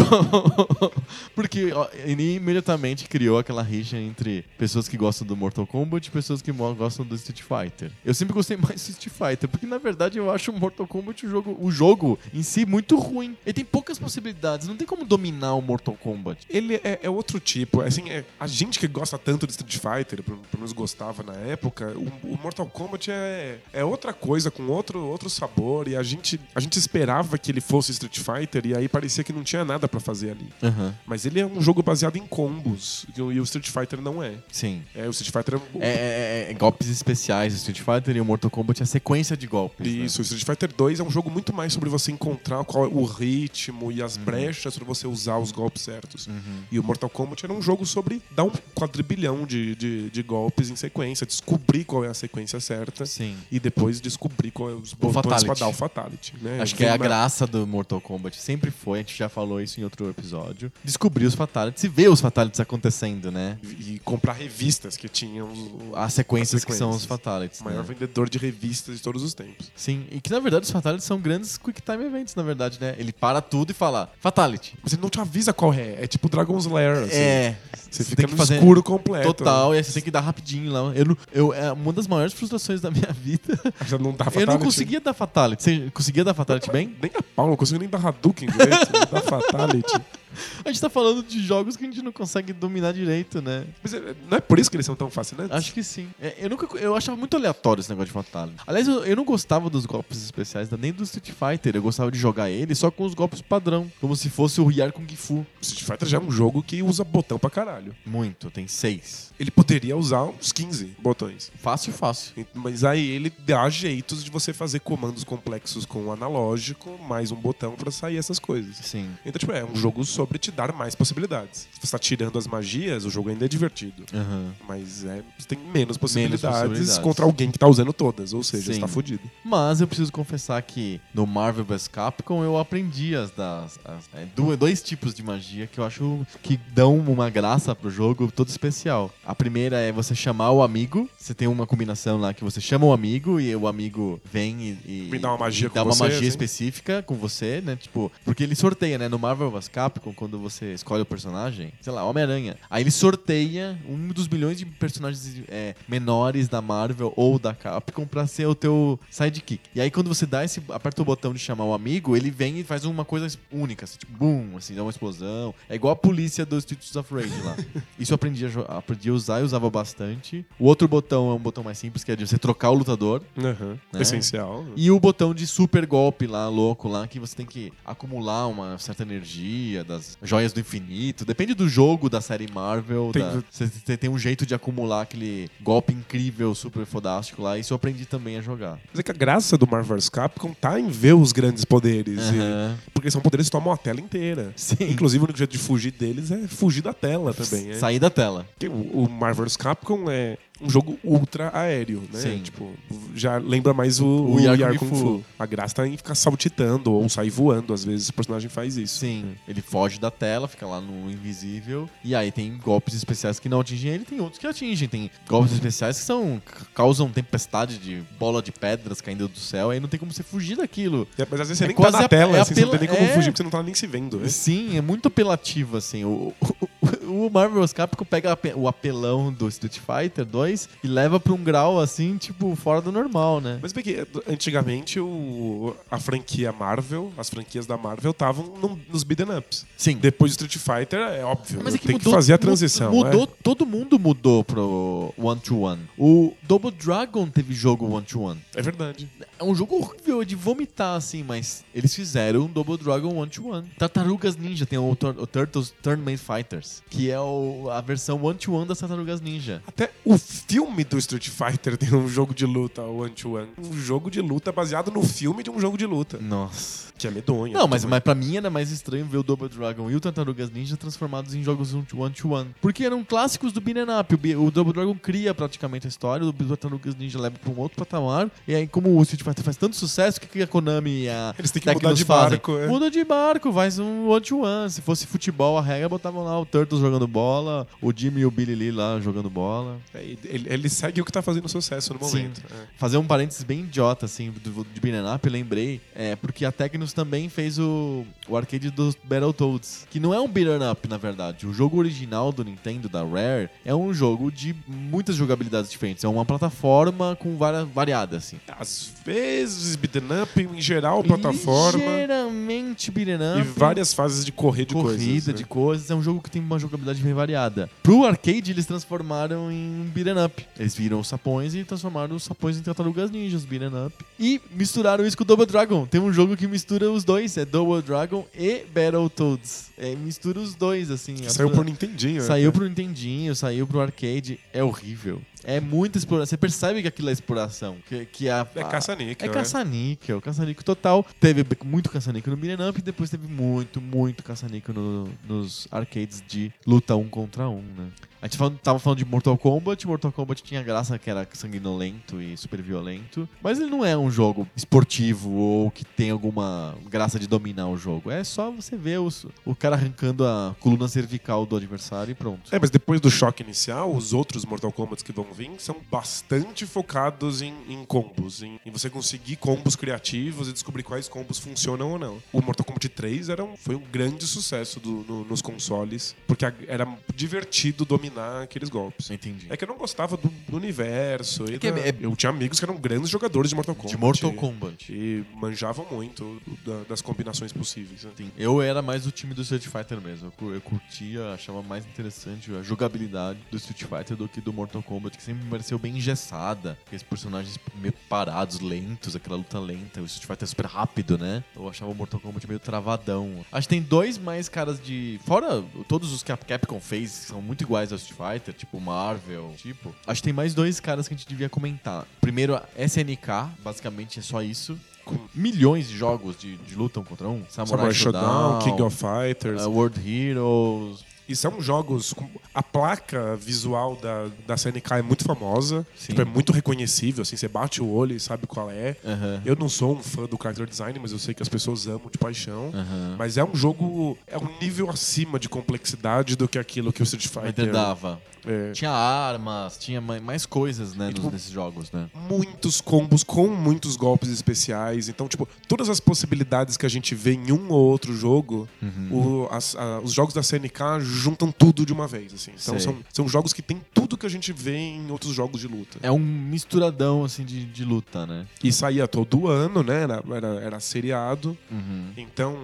Porque 1.35 1.71
ó, 1.73 1.87
ele 2.05 2.35
imediatamente 2.35 3.07
criou 3.07 3.37
aquela 3.37 3.61
rixa 3.61 3.97
entre 3.97 4.45
pessoas 4.57 4.87
que 4.87 4.97
gostam 4.97 5.27
do 5.27 5.35
Mortal 5.35 5.67
Kombat 5.67 6.07
e 6.07 6.11
pessoas 6.11 6.41
que 6.41 6.51
gostam 6.51 7.05
do 7.05 7.15
Street 7.15 7.41
Fighter. 7.41 7.91
Eu 8.05 8.13
sempre 8.13 8.33
gostei 8.33 8.57
mais 8.57 8.85
do 8.85 8.91
Street 8.91 9.09
Fighter, 9.09 9.49
porque 9.49 9.65
na 9.65 9.77
verdade 9.77 10.17
eu 10.17 10.31
acho 10.31 10.51
o 10.51 10.59
Mortal 10.59 10.87
Kombat 10.87 11.25
o 11.25 11.29
jogo, 11.29 11.57
o 11.59 11.71
jogo 11.71 12.17
em 12.33 12.43
si 12.43 12.65
muito 12.65 12.97
ruim. 12.97 13.35
Ele 13.45 13.53
tem 13.53 13.65
poucas 13.65 13.99
possibilidades, 13.99 14.67
não 14.67 14.75
tem 14.75 14.87
como 14.87 15.05
dominar 15.05 15.53
o 15.55 15.61
Mortal 15.61 15.95
Kombat. 15.95 16.45
Ele 16.49 16.75
é, 16.75 16.99
é 17.03 17.09
outro 17.09 17.39
tipo. 17.39 17.81
Assim, 17.81 18.09
é, 18.09 18.23
a 18.39 18.47
gente 18.47 18.79
que 18.79 18.87
gosta 18.87 19.17
tanto 19.17 19.45
de 19.45 19.51
Street 19.51 19.77
Fighter, 19.77 20.23
pelo 20.23 20.37
pelo 20.37 20.61
menos 20.61 20.73
gostava 20.73 21.23
na 21.23 21.33
época, 21.33 21.93
o, 21.95 22.33
o 22.33 22.39
Mortal 22.41 22.65
Kombat 22.65 23.11
é, 23.11 23.59
é 23.73 23.83
outra 23.83 24.13
coisa, 24.13 24.49
com 24.49 24.63
outro, 24.67 24.99
outro 25.05 25.29
sabor. 25.29 25.87
E 25.87 25.95
a 25.95 26.03
gente, 26.03 26.39
a 26.55 26.59
gente 26.59 26.77
esperava 26.77 27.37
que 27.37 27.51
ele 27.51 27.61
fosse 27.61 27.91
Street 27.91 28.19
Fighter, 28.19 28.65
e 28.65 28.75
aí 28.75 28.87
parecia 28.87 29.16
que 29.23 29.33
não 29.33 29.43
tinha 29.43 29.63
nada 29.65 29.87
pra 29.87 29.99
fazer 29.99 30.31
ali. 30.31 30.49
Aham, 30.61 30.93
Mas 31.05 31.25
ele 31.25 31.39
é 31.39 31.45
um 31.45 31.61
jogo 31.61 31.81
baseado 31.83 32.15
em 32.17 32.25
combos, 32.27 33.05
e 33.15 33.21
o 33.21 33.43
Street 33.43 33.67
Fighter 33.69 34.01
não 34.01 34.21
é. 34.23 34.33
sim. 34.51 34.81
É, 34.95 35.07
o 35.07 35.11
Street 35.11 35.31
Fighter 35.31 35.55
é. 35.55 35.77
um- 35.77 35.81
É, 35.81 35.87
é- 35.89 36.47
é 36.51 36.53
golpes 36.53 36.87
especiais, 36.89 37.53
o 37.53 37.57
Street 37.57 37.79
Fighter 37.81 38.15
e 38.15 38.21
o 38.21 38.25
Mortal 38.25 38.49
Kombat 38.51 38.81
é 38.83 38.85
sequência 38.85 39.35
de 39.37 39.47
golpes. 39.47 39.85
né? 39.87 40.05
Isso, 40.05 40.19
o 40.19 40.23
Street 40.23 40.43
Fighter 40.45 40.73
2 40.75 40.99
é 40.99 41.03
um 41.03 41.09
jogo 41.11 41.29
muito 41.29 41.53
mais 41.53 41.73
sobre 41.73 41.89
você 41.89 42.11
encontrar 42.11 42.63
qual 42.63 42.85
é 42.85 42.87
o 42.87 43.03
ritmo 43.03 43.91
e 43.91 44.01
as 44.01 44.17
brechas 44.17 44.75
para 44.77 44.85
você 44.85 45.07
usar 45.07 45.37
os 45.37 45.51
golpes 45.51 45.81
certos. 45.83 46.27
E 46.71 46.79
o 46.79 46.83
Mortal 46.83 47.09
Kombat 47.09 47.45
era 47.45 47.53
um 47.53 47.61
jogo 47.61 47.85
sobre 47.85 48.21
dar 48.31 48.43
um 48.43 48.51
quadrilhão 48.75 49.45
de, 49.45 49.75
de, 49.75 50.09
de 50.09 50.23
golpes 50.23 50.69
em 50.69 50.75
sequência, 50.75 51.25
descobrir 51.25 51.83
qual 51.83 52.03
é 52.05 52.07
a 52.09 52.13
sequência 52.13 52.59
certa 52.59 53.05
Sim. 53.05 53.35
e 53.51 53.59
depois 53.59 53.99
descobrir 54.01 54.51
qual 54.51 54.69
é 54.69 54.73
os 54.73 54.93
botões 54.93 55.43
para 55.43 55.53
dar 55.55 55.67
o 55.67 55.73
fatality. 55.73 56.33
Né? 56.41 56.59
Acho 56.61 56.75
que 56.75 56.85
é 56.85 56.89
a 56.89 56.97
graça 56.97 57.45
do 57.47 57.65
Mortal 57.67 57.99
Kombat. 58.01 58.37
Sempre 58.39 58.71
foi, 58.71 59.05
gente 59.07 59.17
já 59.17 59.29
falou 59.29 59.61
isso 59.61 59.79
em 59.79 59.83
outro 59.83 60.09
episódio. 60.09 60.71
Descobrir 60.83 61.25
os 61.25 61.33
fatalities 61.35 61.83
e 61.83 61.87
ver 61.87 62.09
os 62.09 62.21
fatalities 62.21 62.59
acontecendo, 62.59 63.31
né? 63.31 63.57
E 63.63 63.99
comprar 63.99 64.33
revistas 64.33 64.97
que 64.97 65.07
tinham 65.09 65.49
As 65.95 66.13
sequências, 66.13 66.61
As 66.61 66.65
que 66.65 66.73
são 66.73 66.89
os 66.89 67.01
sequências. 67.01 67.07
fatalities. 67.19 67.61
o 67.61 67.63
maior 67.63 67.83
né? 67.83 67.87
vendedor 67.93 68.29
de 68.29 68.37
revistas 68.37 68.97
de 68.97 69.01
todos 69.01 69.23
os 69.23 69.33
tempos. 69.33 69.71
Sim, 69.75 70.05
e 70.11 70.19
que 70.21 70.29
na 70.29 70.39
verdade 70.39 70.65
os 70.65 70.71
fatalities 70.71 71.05
são 71.05 71.19
grandes 71.19 71.57
quick 71.57 71.81
time 71.81 72.05
events, 72.05 72.35
na 72.35 72.43
verdade, 72.43 72.77
né? 72.79 72.95
Ele 72.97 73.11
para 73.11 73.41
tudo 73.41 73.71
e 73.71 73.73
fala, 73.73 74.11
fatality. 74.19 74.77
Mas 74.83 74.93
ele 74.93 75.01
não 75.01 75.09
te 75.09 75.19
avisa 75.19 75.53
qual 75.53 75.73
é. 75.73 76.03
É 76.03 76.07
tipo 76.07 76.29
Dragon's 76.29 76.65
Lair. 76.65 77.03
Assim. 77.03 77.15
É. 77.15 77.57
Você 77.89 78.03
você 78.03 78.09
fica 78.11 78.27
no 78.27 78.35
fazer 78.37 78.55
escuro 78.55 78.83
completo. 78.83 79.33
Total, 79.33 79.73
e 79.73 79.77
aí 79.77 79.83
você 79.83 79.93
tem 79.93 80.03
que 80.03 80.11
dar 80.11 80.21
rapidinho 80.21 80.71
lá. 80.71 80.91
Eu, 80.95 81.05
não- 81.05 81.17
eu, 81.33 81.53
é 81.53 81.71
uma 81.71 81.91
das 81.93 82.07
maiores 82.07 82.33
frustrações 82.33 82.81
da 82.81 82.91
minha 82.91 83.11
vida. 83.23 83.59
Já 83.85 83.97
não 83.97 84.11
dá 84.11 84.25
Eu 84.25 84.31
fatality. 84.31 84.45
não 84.53 84.59
conseguia 84.59 84.99
dar 85.01 85.13
fatality. 85.13 85.63
Você 85.63 85.91
conseguia 85.93 86.23
dar 86.23 86.33
fatality 86.33 86.71
bem? 86.71 86.95
Nem 87.01 87.11
a 87.17 87.21
pau, 87.23 87.47
não 87.47 87.55
consigo 87.55 87.79
nem 87.79 87.87
dar 87.89 88.05
Hadouken 88.05 88.49
direito, 88.49 88.89
não 88.93 88.99
dá 89.11 89.21
Fatality. 89.21 89.93
A 90.65 90.69
gente 90.71 90.81
tá 90.81 90.89
falando 90.89 91.23
de 91.23 91.41
jogos 91.43 91.75
que 91.75 91.83
a 91.85 91.87
gente 91.87 92.01
não 92.01 92.11
consegue 92.11 92.51
dominar 92.53 92.91
direito, 92.93 93.41
né? 93.41 93.65
Mas 93.81 93.93
é- 93.93 94.15
não 94.29 94.37
é 94.37 94.41
por 94.41 94.59
isso 94.59 94.69
que 94.69 94.75
eles 94.75 94.85
são 94.85 94.95
tão 94.95 95.09
fascinantes? 95.09 95.55
Acho 95.55 95.73
que 95.73 95.83
sim. 95.83 96.09
É, 96.21 96.35
eu, 96.39 96.49
nunca, 96.49 96.65
eu 96.77 96.95
achava 96.95 97.17
muito 97.17 97.35
aleatório 97.37 97.81
esse 97.81 97.89
negócio 97.89 98.07
de 98.07 98.13
Fatality. 98.13 98.57
Aliás, 98.65 98.87
eu, 98.87 99.05
eu 99.05 99.15
não 99.15 99.23
gostava 99.23 99.69
dos 99.69 99.85
golpes 99.85 100.23
especiais 100.23 100.69
nem 100.71 100.91
do 100.91 101.03
Street 101.03 101.31
Fighter. 101.31 101.75
Eu 101.75 101.81
gostava 101.81 102.11
de 102.11 102.17
jogar 102.19 102.49
ele 102.49 102.75
só 102.75 102.91
com 102.91 103.05
os 103.05 103.13
golpes 103.13 103.41
padrão. 103.41 103.91
Como 104.01 104.15
se 104.15 104.29
fosse 104.29 104.59
o 104.59 104.65
Riyar 104.65 104.91
Kung 104.91 105.07
Fu. 105.15 105.45
Street 105.61 105.83
Fighter 105.83 106.07
já 106.07 106.17
é 106.17 106.21
um 106.21 106.31
jogo 106.31 106.61
que 106.61 106.81
usa 106.83 107.03
botão 107.03 107.39
pra 107.39 107.49
caralho. 107.49 107.95
Muito, 108.05 108.49
tem 108.51 108.67
seis. 108.67 109.31
Ele 109.39 109.51
poderia 109.51 109.95
usar 109.95 110.23
uns 110.23 110.51
15 110.51 110.95
botões. 110.99 111.51
Fácil, 111.59 111.93
fácil. 111.93 112.45
Mas 112.53 112.83
aí 112.83 113.07
ele 113.07 113.31
dá 113.39 113.69
jeitos 113.69 114.23
de 114.23 114.31
você 114.31 114.51
fazer 114.51 114.79
comandos 114.79 115.23
complexos 115.23 115.85
com 115.85 116.05
o 116.05 116.11
analógico, 116.11 116.97
mais 117.07 117.31
um 117.31 117.35
botão 117.35 117.73
pra 117.73 117.91
sair 117.91 118.17
essas 118.17 118.39
coisas. 118.39 118.75
Sim. 118.77 119.09
Então, 119.25 119.39
tipo, 119.39 119.51
é 119.51 119.63
um 119.63 119.75
jogo 119.75 120.03
sobre 120.03 120.26
te 120.37 120.51
dar 120.51 120.71
mais 120.73 120.95
possibilidades. 120.95 121.67
Se 121.73 121.79
você 121.87 121.91
tá 121.91 121.99
tirando 121.99 122.37
as 122.37 122.47
magias, 122.47 123.05
o 123.05 123.09
jogo 123.09 123.29
ainda 123.29 123.45
é 123.45 123.47
divertido. 123.47 124.03
Aham. 124.13 124.53
Mas 124.67 125.05
é, 125.05 125.21
você 125.37 125.47
tem 125.47 125.57
menos 125.59 125.97
possibilidades, 125.97 126.41
possibilidades. 126.59 126.97
contra 126.97 127.25
alguém 127.25 127.51
que 127.51 127.59
tá 127.59 127.67
usando 127.67 127.93
todas. 127.93 128.33
Ou 128.33 128.43
seja, 128.43 128.65
Sim. 128.67 128.73
você 128.73 128.79
tá 128.79 128.87
fudido. 128.87 129.21
Mas 129.45 129.79
eu 129.81 129.87
preciso 129.87 130.11
confessar 130.11 130.61
que 130.63 130.99
no 131.13 131.25
Marvel 131.27 131.63
vs 131.65 131.87
Capcom 131.87 132.43
eu 132.43 132.57
aprendi 132.57 133.15
as, 133.15 133.31
das, 133.31 133.79
as- 133.85 134.09
é, 134.13 134.25
dois 134.57 134.81
tipos 134.81 135.13
de 135.13 135.21
magia 135.23 135.67
que 135.67 135.79
eu 135.79 135.83
acho 135.85 136.25
que 136.41 136.57
dão 136.73 136.97
uma 136.97 137.29
graça 137.29 137.75
pro 137.75 137.89
jogo 137.91 138.31
todo 138.31 138.47
especial. 138.49 139.13
A 139.25 139.35
primeira 139.35 139.77
é 139.79 139.91
você 139.91 140.15
chamar 140.15 140.51
o 140.51 140.63
amigo. 140.63 141.09
Você 141.17 141.33
tem 141.33 141.47
uma 141.47 141.67
combinação 141.67 142.17
lá 142.19 142.33
que 142.33 142.43
você 142.43 142.59
chama 142.61 142.85
o 142.85 142.93
amigo 142.93 143.39
e 143.39 143.55
o 143.55 143.67
amigo 143.67 144.19
vem 144.31 144.77
e, 144.85 145.05
e 145.05 145.07
Vem 145.11 145.19
dar 145.19 145.29
uma 145.29 145.37
magia 145.37 145.67
e 145.67 145.69
dá 145.69 145.83
uma 145.83 145.93
você, 145.93 146.03
magia 146.03 146.17
assim. 146.19 146.27
específica 146.27 147.03
com 147.03 147.15
você, 147.15 147.61
né? 147.61 147.75
Tipo, 147.75 148.11
porque 148.25 148.43
ele 148.43 148.55
sorteia, 148.55 148.97
né? 148.97 149.07
No 149.07 149.19
Marvel 149.19 149.51
vs 149.51 149.67
Capcom, 149.67 150.13
quando 150.17 150.39
você 150.39 150.73
escolhe 150.73 151.03
o 151.03 151.05
personagem, 151.05 151.71
sei 151.79 151.93
lá, 151.93 152.03
Homem-Aranha. 152.03 152.57
Aí 152.69 152.83
ele 152.83 152.91
sorteia 152.91 153.79
um 153.87 154.09
dos 154.09 154.27
milhões 154.27 154.57
de 154.57 154.65
personagens 154.65 155.43
é, 155.47 155.75
menores 155.87 156.49
da 156.49 156.61
Marvel 156.61 157.13
ou 157.15 157.37
da 157.39 157.53
Capcom 157.53 158.05
pra 158.05 158.25
ser 158.27 158.47
o 158.47 158.55
teu 158.55 158.99
sidekick. 159.09 159.61
E 159.73 159.79
aí 159.79 159.91
quando 159.91 160.07
você 160.07 160.25
dá 160.25 160.43
esse, 160.43 160.61
aperta 160.69 161.01
o 161.01 161.05
botão 161.05 161.33
de 161.33 161.39
chamar 161.39 161.65
o 161.65 161.73
amigo, 161.73 162.17
ele 162.17 162.31
vem 162.31 162.59
e 162.59 162.63
faz 162.63 162.83
uma 162.83 163.05
coisa 163.05 163.37
única, 163.51 163.85
assim, 163.85 163.99
tipo, 163.99 164.11
boom, 164.17 164.57
assim, 164.57 164.73
dá 164.73 164.81
uma 164.81 164.89
explosão. 164.89 165.53
É 165.69 165.75
igual 165.75 165.93
a 165.93 165.95
polícia 165.95 166.45
dos 166.45 166.59
Streets 166.59 166.95
of 166.95 167.13
Rage 167.13 167.41
lá. 167.43 167.55
Isso 167.99 168.11
eu 168.11 168.15
aprendi 168.15 168.45
a, 168.45 168.77
aprendi 168.77 169.09
a 169.09 169.13
usar 169.13 169.41
e 169.41 169.43
usava 169.43 169.69
bastante. 169.69 170.45
O 170.59 170.65
outro 170.65 170.87
botão 170.87 171.29
é 171.29 171.33
um 171.33 171.39
botão 171.39 171.63
mais 171.63 171.77
simples, 171.77 172.03
que 172.03 172.11
é 172.11 172.15
de 172.15 172.27
você 172.27 172.37
trocar 172.37 172.71
o 172.71 172.73
lutador. 172.73 173.21
Uhum. 173.37 173.77
Né? 173.93 174.01
Essencial. 174.01 174.65
E 174.75 174.89
o 174.89 174.99
botão 174.99 175.33
de 175.33 175.45
super 175.45 175.85
golpe 175.85 176.25
lá, 176.25 176.49
louco 176.49 176.87
lá, 176.87 177.07
que 177.07 177.19
você 177.19 177.35
tem 177.35 177.45
que 177.45 177.71
acumular 177.85 178.47
uma 178.47 178.77
certa 178.77 179.03
energia 179.03 179.83
das 179.83 180.06
joias 180.21 180.53
do 180.53 180.59
infinito. 180.59 181.25
Depende 181.25 181.53
do 181.53 181.67
jogo 181.67 182.09
da 182.09 182.21
série 182.21 182.47
Marvel. 182.51 183.09
Tem- 183.13 183.21
da- 183.21 183.41
Você 183.49 183.67
você 183.67 183.97
tem 183.97 184.09
um 184.09 184.17
jeito 184.17 184.45
de 184.45 184.53
acumular 184.55 185.01
aquele 185.01 185.49
golpe 185.61 185.93
incrível, 185.93 186.53
super 186.55 186.85
fodástico 186.85 187.41
lá. 187.41 187.57
Isso 187.57 187.73
eu 187.73 187.75
aprendi 187.75 188.05
também 188.05 188.37
a 188.37 188.41
jogar. 188.41 188.79
Mas 188.91 188.99
é 188.99 189.03
que 189.03 189.11
a 189.11 189.13
graça 189.13 189.57
do 189.57 189.67
Marvel 189.67 189.95
vs 189.97 190.09
Capcom 190.09 190.53
tá 190.53 190.79
em 190.79 190.87
ver 190.89 191.13
os 191.13 191.31
grandes 191.31 191.65
poderes. 191.65 192.19
e- 192.31 192.39
Aham. 192.39 192.77
porque 192.93 193.09
são 193.11 193.21
poderes 193.21 193.47
que 193.47 193.51
tomam 193.51 193.73
a 193.73 193.77
tela 193.77 193.99
inteira. 193.99 194.51
Sim. 194.55 194.75
Inclusive, 194.81 195.21
o 195.21 195.25
único 195.25 195.37
jeito 195.37 195.51
de 195.51 195.57
fugir 195.57 195.91
deles 195.91 196.31
é 196.31 196.47
fugir 196.47 196.81
da 196.81 196.93
tela 196.93 197.33
também. 197.33 197.69
É. 197.71 197.73
Sair 197.73 197.99
da 197.99 198.09
tela. 198.09 198.45
Porque 198.53 198.67
O, 198.67 199.03
o 199.05 199.09
Marvel 199.09 199.45
vs 199.45 199.55
Capcom 199.57 200.09
é 200.09 200.37
um 200.61 200.69
jogo 200.69 200.97
ultra 201.03 201.51
aéreo, 201.53 202.03
né? 202.11 202.19
Sim. 202.19 202.39
Tipo, 202.43 202.71
já 203.15 203.37
lembra 203.37 203.73
mais 203.73 203.99
o, 203.99 204.05
O 204.05 204.35
o 204.35 204.39
Yar 204.39 204.57
Kung 204.77 204.77
Kung 204.79 204.89
Fu. 204.89 204.95
Fu. 204.95 205.23
A 205.37 205.45
graça 205.45 205.75
tá 205.75 205.87
em 205.87 205.95
ficar 205.97 206.15
saltitando 206.15 206.91
ou 206.91 207.07
sair 207.09 207.29
voando. 207.29 207.73
Às 207.73 207.83
vezes 207.83 208.09
o 208.09 208.13
personagem 208.13 208.49
faz 208.49 208.77
isso. 208.77 208.99
Sim. 208.99 209.35
Ele 209.47 209.61
foge 209.61 209.99
da 209.99 210.09
tela, 210.11 210.47
fica 210.47 210.65
lá 210.65 210.79
no 210.81 211.09
invisível. 211.11 211.89
E 212.03 212.15
aí 212.15 212.31
tem 212.31 212.57
golpes 212.57 212.93
especiais 212.95 213.39
que 213.39 213.47
não 213.49 213.59
atingem 213.61 213.91
ele, 213.91 214.05
tem 214.05 214.19
outros 214.19 214.39
que 214.39 214.47
atingem. 214.47 214.87
Tem 214.87 215.11
golpes 215.27 215.53
especiais 215.53 215.99
que 215.99 216.05
são 216.05 216.41
causam 216.73 217.09
tempestade 217.09 217.77
de 217.77 218.03
bola 218.19 218.41
de 218.41 218.51
pedras 218.51 219.01
caindo 219.01 219.27
do 219.27 219.39
céu. 219.39 219.69
Aí 219.71 219.79
não 219.79 219.87
tem 219.87 219.99
como 219.99 220.11
você 220.11 220.23
fugir 220.23 220.57
daquilo. 220.57 221.07
É, 221.17 221.25
Mas 221.29 221.41
às 221.41 221.47
vezes 221.49 221.57
você 221.59 221.63
É 221.65 221.67
nem 221.67 221.75
tá 221.75 221.91
na 221.91 221.99
a- 221.99 222.09
tela, 222.09 222.37
é 222.37 222.41
assim, 222.41 222.53
você 222.55 222.61
não 222.61 222.69
tem 222.71 222.77
apela- 222.77 222.91
nem 222.93 222.99
como 222.99 223.11
é. 223.11 223.15
fugir 223.15 223.31
porque 223.31 223.37
você 223.37 223.43
não 223.43 223.51
tá 223.51 223.63
nem 223.63 223.73
se 223.73 223.87
vendo. 223.87 224.17
né? 224.19 224.27
Sim, 224.29 224.77
é 224.77 224.81
muito 224.81 225.07
apelativo, 225.07 225.77
assim. 225.77 226.03
O, 226.03 226.33
o, 227.03 227.25
o 227.27 227.29
Marvel 227.31 227.61
vs 227.61 227.73
Capcom 227.73 228.05
pega 228.05 228.37
o 228.55 228.67
apelão 228.67 229.31
do 229.31 229.47
Street 229.49 229.79
Fighter 229.79 230.25
2 230.25 230.46
e 230.53 230.87
leva 230.87 231.19
pra 231.19 231.33
um 231.33 231.43
grau 231.43 231.79
assim, 231.79 232.17
tipo, 232.17 232.55
fora 232.55 232.81
do 232.81 232.91
normal, 232.91 233.41
né? 233.41 233.59
Mas 233.61 233.73
porque 233.73 234.05
antigamente 234.27 234.99
o, 234.99 235.75
a 235.89 235.99
franquia 235.99 236.51
Marvel, 236.51 237.11
as 237.17 237.29
franquias 237.29 237.65
da 237.65 237.77
Marvel 237.77 238.11
estavam 238.11 238.53
nos 238.89 239.03
beat'em 239.03 239.37
ups. 239.37 239.65
Sim. 239.75 239.97
Depois 239.97 240.35
do 240.35 240.45
Street 240.45 240.57
Fighter, 240.57 240.99
é 240.99 241.23
óbvio, 241.23 241.61
Mas 241.63 241.75
é 241.75 241.77
que 241.77 241.85
tem 241.87 241.95
mudou- 241.95 242.11
que 242.11 242.15
fazer 242.15 242.33
a 242.33 242.37
transição. 242.37 242.91
Mudou, 242.91 243.23
é. 243.23 243.27
todo 243.43 243.65
mundo 243.65 243.97
mudou 243.99 244.43
pro 244.43 245.13
One 245.17 245.39
to 245.41 245.59
One. 245.61 245.81
O 245.97 246.33
Double 246.43 246.71
Dragon 246.71 247.27
teve 247.27 247.53
jogo 247.53 247.85
One 247.91 248.05
to 248.05 248.21
One. 248.21 248.39
É 248.55 248.61
verdade. 248.61 249.09
É 249.39 249.43
um 249.43 249.53
jogo 249.53 249.75
horrível 249.77 250.23
de 250.23 250.35
vomitar, 250.35 250.95
assim, 250.95 251.23
mas 251.23 251.63
eles 251.73 251.93
fizeram 251.93 252.41
um 252.41 252.47
Double 252.47 252.77
Dragon 252.77 253.15
One 253.15 253.29
to 253.29 253.47
One. 253.49 253.67
Tartarugas 253.77 254.35
Ninja 254.35 254.65
tem 254.65 254.77
o, 254.79 254.95
Tur- 254.95 255.15
o 255.19 255.27
Turtles 255.27 255.73
Tournament 255.81 256.17
Fighters, 256.17 256.81
que 256.89 257.09
é 257.11 257.19
o- 257.19 257.69
a 257.71 257.81
versão 257.81 258.21
One 258.23 258.37
to 258.37 258.53
One 258.53 258.67
das 258.67 258.79
Tartarugas 258.79 259.21
Ninja. 259.21 259.61
Até 259.67 259.91
o 260.05 260.17
filme 260.47 260.83
do 260.83 260.97
Street 260.97 261.29
Fighter 261.29 261.77
tem 261.77 261.93
um 261.93 262.07
jogo 262.07 262.33
de 262.33 262.45
luta, 262.45 262.81
o 262.83 263.01
One 263.01 263.11
to 263.11 263.35
One. 263.35 263.47
Um 263.57 263.73
jogo 263.73 264.09
de 264.09 264.21
luta 264.21 264.51
baseado 264.51 264.91
no 264.91 265.03
filme 265.03 265.43
de 265.43 265.49
um 265.49 265.59
jogo 265.59 265.77
de 265.77 265.85
luta. 265.85 266.17
Nossa. 266.19 266.87
Que 266.97 267.07
é 267.07 267.11
medonho. 267.11 267.53
Não, 267.53 267.67
mas, 267.67 267.85
mas 267.85 267.99
pra 267.99 268.15
mim 268.15 268.37
era 268.37 268.49
mais 268.49 268.71
estranho 268.71 269.05
ver 269.05 269.17
o 269.17 269.23
Double 269.23 269.47
Dragon 269.47 269.89
e 269.91 269.95
o 269.95 269.99
Tartarugas 269.99 270.49
Ninja 270.49 270.75
transformados 270.75 271.35
em 271.35 271.43
jogos 271.43 271.71
one 271.73 271.83
to 271.85 271.99
one. 271.99 272.13
to 272.13 272.29
one. 272.31 272.49
Porque 272.59 272.83
eram 272.83 273.03
clássicos 273.03 273.51
do 273.53 273.61
Beat'em 273.61 273.85
Up. 273.99 274.15
O, 274.35 274.45
o 274.45 274.51
Double 274.51 274.73
Dragon 274.73 274.95
cria 274.95 275.31
praticamente 275.33 275.85
a 275.85 275.89
história, 275.89 276.25
o 276.25 276.33
Tartarugas 276.33 276.95
Ninja 276.95 277.19
leva 277.19 277.37
pra 277.37 277.51
um 277.51 277.59
outro 277.59 277.77
patamar. 277.77 278.31
E 278.47 278.55
aí, 278.55 278.67
como 278.67 278.97
o 278.97 279.01
Street 279.03 279.23
Fighter 279.23 279.43
faz 279.43 279.55
tanto 279.57 279.75
sucesso, 279.75 280.17
o 280.17 280.21
que, 280.21 280.27
que 280.27 280.41
a 280.41 280.47
Konami 280.47 281.03
e 281.03 281.09
a 281.09 281.35
Eles 281.37 281.51
têm 281.51 281.61
que 281.61 281.67
Tecnos 281.67 281.83
mudar 281.83 281.93
de 281.93 282.03
fazem? 282.03 282.29
barco, 282.31 282.57
é. 282.57 282.67
Muda 282.67 282.89
de 282.89 283.03
barco, 283.03 283.53
faz 283.53 283.77
um 283.77 284.07
one 284.09 284.21
to 284.21 284.39
one. 284.39 284.69
Se 284.71 284.81
fosse 284.81 285.05
futebol, 285.05 285.55
a 285.55 285.61
regra 285.61 285.87
botavam 285.87 286.23
lá 286.23 286.39
o 286.39 286.47
Turtles 286.47 286.81
jogando 286.81 287.07
bola, 287.07 287.67
o 287.79 287.93
Jimmy 287.95 288.21
e 288.21 288.25
o 288.25 288.31
Billy 288.31 288.55
Lee 288.55 288.71
lá 288.71 288.99
jogando 288.99 289.29
bola. 289.29 289.77
É, 289.93 290.03
ele, 290.29 290.47
ele 290.51 290.69
segue 290.69 291.01
o 291.01 291.05
que 291.05 291.11
tá 291.11 291.21
fazendo 291.21 291.47
sucesso 291.49 291.93
no 291.93 292.03
Sim. 292.05 292.17
momento. 292.17 292.41
é. 292.51 292.67
Fazer 292.77 292.97
um 292.97 293.05
parênteses 293.05 293.43
bem 293.43 293.61
idiota, 293.61 294.05
assim, 294.05 294.31
do, 294.31 294.65
de 294.73 294.79
Beat'em 294.79 295.13
Up, 295.13 295.25
eu 295.25 295.31
lembrei, 295.31 295.81
é 295.95 296.15
porque 296.15 296.45
a 296.45 296.51
Tecnos 296.51 296.93
também 296.93 297.29
fez 297.29 297.57
o, 297.59 298.05
o 298.27 298.35
arcade 298.37 298.69
dos 298.69 298.95
Battletoads, 299.03 299.87
que 299.89 299.99
não 299.99 300.13
é 300.13 300.19
um 300.19 300.27
Beat'em 300.27 300.69
Up, 300.69 300.87
na 300.87 300.97
verdade. 300.97 301.47
O 301.47 301.53
jogo 301.53 301.77
original 301.77 302.31
do 302.31 302.43
Nintendo, 302.43 302.87
da 302.89 303.03
Rare, 303.03 303.49
é 303.65 303.73
um 303.73 303.93
jogo 303.93 304.31
de 304.31 304.55
muitas 304.67 305.15
jogabilidades 305.15 305.69
diferentes. 305.71 306.03
É 306.03 306.07
uma 306.07 306.25
plataforma 306.25 307.15
com 307.19 307.37
várias 307.37 307.67
variadas, 307.67 308.25
assim. 308.25 308.37
Às 308.59 308.91
vezes, 309.05 309.75
beat'em 309.75 310.03
up, 310.21 310.41
em 310.41 310.61
geral, 310.61 311.03
plataforma. 311.03 311.79
Ligeiramente 311.79 312.91
Beat'em 312.91 313.15
E 313.37 313.41
Up. 313.41 313.51
várias 313.59 313.93
fases 313.93 314.25
de 314.25 314.31
correr 314.31 314.65
de 314.65 314.73
corrida 314.73 314.97
coisas. 314.97 315.35
de 315.35 315.41
né? 315.43 315.47
coisas. 315.47 315.89
É 315.91 315.95
um 315.95 316.01
jogo 316.01 316.21
que 316.21 316.29
tem 316.29 316.41
uma 316.41 316.59
jogabilidade 316.59 317.01
bem 317.01 317.13
variada. 317.13 317.69
Pro 317.83 318.05
arcade, 318.05 318.51
eles 318.51 318.65
transformaram 318.65 319.51
em 319.51 319.81
um 319.81 319.89
beat'em 320.17 320.25
up. 320.25 320.45
Eles 320.59 320.75
viram 320.75 320.99
os 320.99 321.07
sapões 321.07 321.53
e 321.55 321.63
transformaram 321.63 322.15
os 322.15 322.23
sapões 322.23 322.57
em 322.57 322.61
tartarugas 322.61 323.11
ninjas, 323.11 323.45
beat'em 323.45 323.85
up. 323.85 323.93
E 324.19 324.41
misturaram 324.51 325.05
isso 325.05 325.15
com 325.17 325.23
o 325.23 325.25
Double 325.25 325.45
Dragon. 325.45 325.85
Tem 325.85 326.01
um 326.01 326.11
jogo 326.11 326.35
que 326.35 326.47
mistura 326.47 326.91
os 326.91 327.03
dois, 327.03 327.37
é 327.37 327.45
Double 327.45 327.81
Dragon 327.81 328.25
e 328.37 328.63
Battletoads. 328.73 329.67
É, 329.77 329.95
mistura 329.95 330.39
os 330.39 330.55
dois, 330.55 330.89
assim. 330.89 331.15
Saiu 331.29 331.51
por 331.51 331.63
Nintendinho. 331.63 332.21
né? 332.21 332.27
Saiu 332.27 332.51
pro 332.51 332.67
Nintendinho, 332.67 333.35
saiu 333.35 333.67
pro 333.67 333.79
arcade. 333.79 334.39
É 334.51 334.63
horrível. 334.63 335.21
É 335.43 335.59
muita 335.59 335.97
exploração. 335.97 336.29
Você 336.29 336.37
percebe 336.37 336.81
que 336.81 336.87
aquilo 336.87 337.09
é 337.09 337.11
exploração. 337.11 337.77
Que, 337.87 338.05
que 338.05 338.29
a, 338.29 338.45
É 338.55 338.63
caça-níquel. 338.63 339.25
é 339.25 339.27
né? 339.29 339.33
caça-níquel, 339.33 340.21
caça-níquel 340.21 340.63
total. 340.63 341.05
Teve 341.19 341.45
muito 341.65 341.89
caça-níquel 341.89 342.31
no 342.31 342.37
Beat'em 342.37 342.69
Up 342.69 342.79
e 342.79 342.81
depois 342.81 343.09
teve 343.09 343.27
muito, 343.27 343.79
muito 343.81 344.23
caça-níquel 344.23 344.73
no- 344.75 345.09
nos 345.27 345.67
arcades 345.71 346.23
de 346.27 346.51
luta 346.65 346.95
um 346.95 347.07
contra 347.07 347.47
um, 347.49 347.61
né? 347.77 347.87
A 348.19 348.25
gente 348.25 348.35
falando- 348.37 348.57
tava 348.57 348.79
falando 348.79 348.97
de 348.97 349.05
Mortal 349.05 349.37
Kombat, 349.37 349.85
Mortal 349.85 350.11
Kombat 350.11 350.41
tinha 350.41 350.63
graça 350.63 350.97
que 350.97 351.07
era 351.07 351.27
sanguinolento 351.33 352.19
e 352.19 352.35
super 352.35 352.59
violento, 352.61 353.29
mas 353.43 353.59
ele 353.59 353.69
não 353.69 353.85
é 353.85 353.95
um 353.95 354.09
jogo 354.09 354.47
esportivo 354.55 355.31
ou 355.31 355.69
que 355.71 355.85
tem 355.85 356.09
alguma 356.09 356.75
graça 356.89 357.19
de 357.19 357.27
dominar 357.27 357.67
o 357.67 357.77
jogo. 357.77 358.09
É 358.09 358.23
só 358.23 358.49
você 358.51 358.75
ver 358.75 358.99
os- 358.99 359.25
o 359.45 359.55
cara 359.55 359.75
arrancando 359.75 360.25
a 360.25 360.55
coluna 360.59 360.87
cervical 360.87 361.45
do 361.45 361.55
adversário 361.55 362.11
e 362.11 362.15
pronto. 362.15 362.53
É, 362.53 362.59
mas 362.59 362.71
depois 362.71 362.99
do 362.99 363.09
choque 363.11 363.43
inicial, 363.43 363.93
os 363.93 364.13
outros 364.13 364.45
Mortal 364.45 364.71
Kombat 364.71 365.03
que 365.03 365.11
vão 365.11 365.26
são 365.59 365.77
bastante 365.91 366.65
focados 366.65 367.41
em, 367.41 367.53
em 367.69 367.85
combos, 367.85 368.41
em, 368.43 368.59
em 368.65 368.71
você 368.71 368.89
conseguir 368.89 369.35
combos 369.37 369.75
criativos 369.75 370.47
e 370.47 370.53
descobrir 370.53 370.83
quais 370.83 371.07
combos 371.07 371.37
funcionam 371.39 371.91
ou 371.91 371.99
não. 371.99 372.21
O 372.31 372.41
Mortal 372.41 372.65
Kombat 372.65 372.89
3 372.89 373.29
era 373.29 373.43
um- 373.43 373.55
foi 373.57 373.75
um 373.75 373.81
grande 373.91 374.25
sucesso 374.25 374.79
do- 374.79 375.03
no- 375.07 375.23
nos 375.25 375.41
consoles, 375.41 376.15
porque 376.27 376.45
era 376.67 376.87
divertido 377.15 377.85
dominar 377.85 378.43
aqueles 378.43 378.69
golpes. 378.69 379.09
Entendi. 379.09 379.47
É 379.49 379.57
que 379.57 379.63
eu 379.63 379.67
não 379.67 379.77
gostava 379.77 380.15
do, 380.17 380.29
do 380.47 380.57
universo. 380.57 381.45
e 381.45 381.57
que 381.59 381.71
da- 381.71 381.79
é- 381.79 381.95
Eu 381.99 382.15
tinha 382.15 382.29
amigos 382.29 382.59
que 382.59 382.65
eram 382.65 382.75
grandes 382.77 383.09
jogadores 383.09 383.49
de 383.49 383.55
Mortal 383.55 383.75
Kombat. 383.75 383.95
De 383.95 384.01
Mortal 384.01 384.33
Kombat. 384.33 384.91
E 384.93 385.25
manjavam 385.35 385.85
muito 385.91 386.41
da- 386.65 386.83
das 386.89 387.01
combinações 387.01 387.51
possíveis. 387.51 388.03
né? 388.03 388.11
Eu 388.37 388.61
era 388.61 388.81
mais 388.81 389.03
do 389.03 389.11
time 389.11 389.33
do 389.33 389.41
Street 389.41 389.65
Fighter 389.67 389.99
mesmo. 390.01 390.31
Eu 390.41 390.57
Eu 390.57 390.61
curtia, 390.61 391.33
achava 391.33 391.61
mais 391.61 391.85
interessante 391.85 392.51
a 392.55 392.61
jogabilidade 392.63 393.39
do 393.51 393.57
Street 393.57 393.83
Fighter 393.83 394.15
do 394.17 394.27
que 394.27 394.39
do 394.41 394.51
Mortal 394.53 394.81
Kombat, 394.81 395.16
que 395.17 395.23
sempre 395.23 395.43
me 395.43 395.49
pareceu 395.49 395.77
bem 395.79 395.97
engessada. 395.97 396.77
Aqueles 396.85 397.03
personagens 397.03 397.59
meio 397.75 397.93
parados, 398.07 398.59
lentos, 398.59 399.15
aquela 399.15 399.35
luta 399.35 399.59
lenta. 399.59 400.01
O 400.01 400.05
Street 400.05 400.27
Fighter 400.27 400.43
é 400.43 400.47
super 400.47 400.65
rápido, 400.65 401.17
né? 401.17 401.43
Eu 401.55 401.67
achava 401.67 401.91
o 401.91 401.95
Mortal 401.95 402.19
Kombat 402.19 402.47
meio 402.47 402.59
travadão. 402.59 403.45
Acho 403.51 403.67
que 403.67 403.75
tem 403.75 403.81
dois 403.81 404.17
mais 404.17 404.47
caras 404.47 404.79
de. 404.81 405.19
Fora 405.25 405.63
todos 405.87 406.13
os 406.13 406.23
que 406.23 406.31
a 406.31 406.37
Capcom 406.37 406.79
fez, 406.79 407.11
que 407.19 407.25
são 407.27 407.41
muito 407.41 407.61
iguais 407.63 407.91
ao 407.91 407.97
Street 407.97 408.33
Fighter, 408.33 408.53
tipo 408.53 408.79
Marvel, 408.79 409.53
tipo. 409.57 409.93
Acho 410.05 410.21
que 410.21 410.25
tem 410.25 410.33
mais 410.33 410.53
dois 410.53 410.79
caras 410.79 411.07
que 411.07 411.13
a 411.13 411.17
gente 411.17 411.27
devia 411.27 411.49
comentar. 411.49 412.05
Primeiro, 412.21 412.59
SNK, 412.77 413.49
basicamente 413.63 414.19
é 414.19 414.21
só 414.21 414.41
isso. 414.41 414.77
Com 415.03 415.17
milhões 415.33 415.87
de 415.87 415.97
jogos 415.97 416.37
de, 416.37 416.57
de 416.57 416.75
luta 416.75 416.99
um 416.99 417.03
contra 417.03 417.29
um. 417.29 417.43
Samurai, 417.49 417.93
Samurai 417.93 417.93
Showdown, 417.93 418.59
King 418.59 418.81
of 418.81 418.95
Fighters. 418.97 419.65
uh, 419.65 419.69
World 419.69 419.97
Heroes. 420.05 421.06
E 421.27 421.35
são 421.35 421.59
jogos. 421.61 422.13
A 422.53 422.63
placa 422.63 423.35
visual 423.35 423.95
da, 423.95 424.27
da 424.47 424.55
CNK 424.57 424.93
é 424.95 425.01
muito 425.01 425.23
famosa. 425.23 425.85
Tipo, 425.99 426.21
é 426.21 426.25
muito 426.25 426.51
reconhecível. 426.51 427.21
Assim, 427.21 427.35
você 427.35 427.47
bate 427.47 427.81
o 427.81 427.87
olho 427.89 428.15
e 428.15 428.19
sabe 428.19 428.47
qual 428.47 428.69
é. 428.71 428.95
Aham. 429.05 429.41
Eu 429.45 429.55
não 429.55 429.67
sou 429.69 429.95
um 429.97 430.01
fã 430.03 430.23
do 430.25 430.37
character 430.41 430.65
design, 430.67 430.97
mas 430.99 431.11
eu 431.11 431.19
sei 431.19 431.33
que 431.33 431.43
as 431.43 431.49
pessoas 431.49 431.85
amam 431.87 432.09
de 432.11 432.17
paixão. 432.17 432.71
Aham. 432.73 433.15
Mas 433.17 433.37
é 433.37 433.43
um 433.43 433.55
jogo. 433.55 434.17
É 434.27 434.37
um 434.37 434.47
nível 434.61 434.89
acima 434.89 435.37
de 435.39 435.49
complexidade 435.49 436.35
do 436.35 436.47
que 436.47 436.57
aquilo 436.57 436.93
que 436.93 437.01
o 437.01 437.03
Street 437.03 437.27
Fighter 437.27 437.71
dava. 437.71 438.21
É, 438.45 438.71
Tinha 438.71 438.91
armas, 438.91 439.77
tinha 439.77 439.99
ma- 439.99 440.21
mais 440.21 440.45
coisas, 440.45 440.93
né, 440.93 441.07
nos, 441.07 441.15
tipo, 441.15 441.29
nesses 441.31 441.51
jogos, 441.51 441.91
né? 441.91 442.07
muitos 442.29 442.79
combos 442.79 443.21
com 443.21 443.47
muitos 443.47 443.97
golpes 443.97 444.29
especiais. 444.29 445.09
Então, 445.09 445.27
tipo, 445.27 445.45
todas 445.67 445.89
as 445.89 445.99
possibilidades 445.99 446.77
que 446.77 446.85
a 446.85 446.89
gente 446.89 447.13
vê 447.13 447.33
em 447.33 447.51
um 447.51 447.69
ou 447.69 447.89
outro 447.89 448.15
jogo, 448.15 448.65
Uhum. 448.81 449.09
o- 449.43 449.47
as- 449.51 449.75
a- 449.75 449.99
os 449.99 450.13
jogos 450.13 450.33
da 450.33 450.41
CNK 450.41 451.01
juntam 451.17 451.51
tudo 451.51 451.85
de 451.85 451.93
uma 451.93 452.07
vez. 452.07 452.33
Assim. 452.33 452.51
Então, 452.51 452.75
Sei. 452.75 452.79
são, 452.79 452.97
são 453.11 453.27
jogos 453.27 453.53
que 453.53 453.61
tem 453.61 453.81
tudo 453.93 454.17
que 454.17 454.25
a 454.25 454.29
gente 454.29 454.51
vê 454.53 454.77
em 454.77 455.09
outros 455.11 455.33
jogos 455.33 455.61
de 455.61 455.67
luta. 455.67 455.99
É 456.01 456.11
um 456.11 456.19
misturadão, 456.19 457.23
assim, 457.23 457.43
de, 457.43 457.65
de 457.65 457.83
luta, 457.83 458.25
né? 458.25 458.45
E 458.63 458.71
saía 458.71 459.07
todo 459.07 459.47
ano, 459.47 459.83
né? 459.83 460.03
Era, 460.03 460.23
era, 460.31 460.47
era 460.61 460.79
seriado. 460.79 461.57
Uhum. 461.71 462.11
Então, 462.15 462.57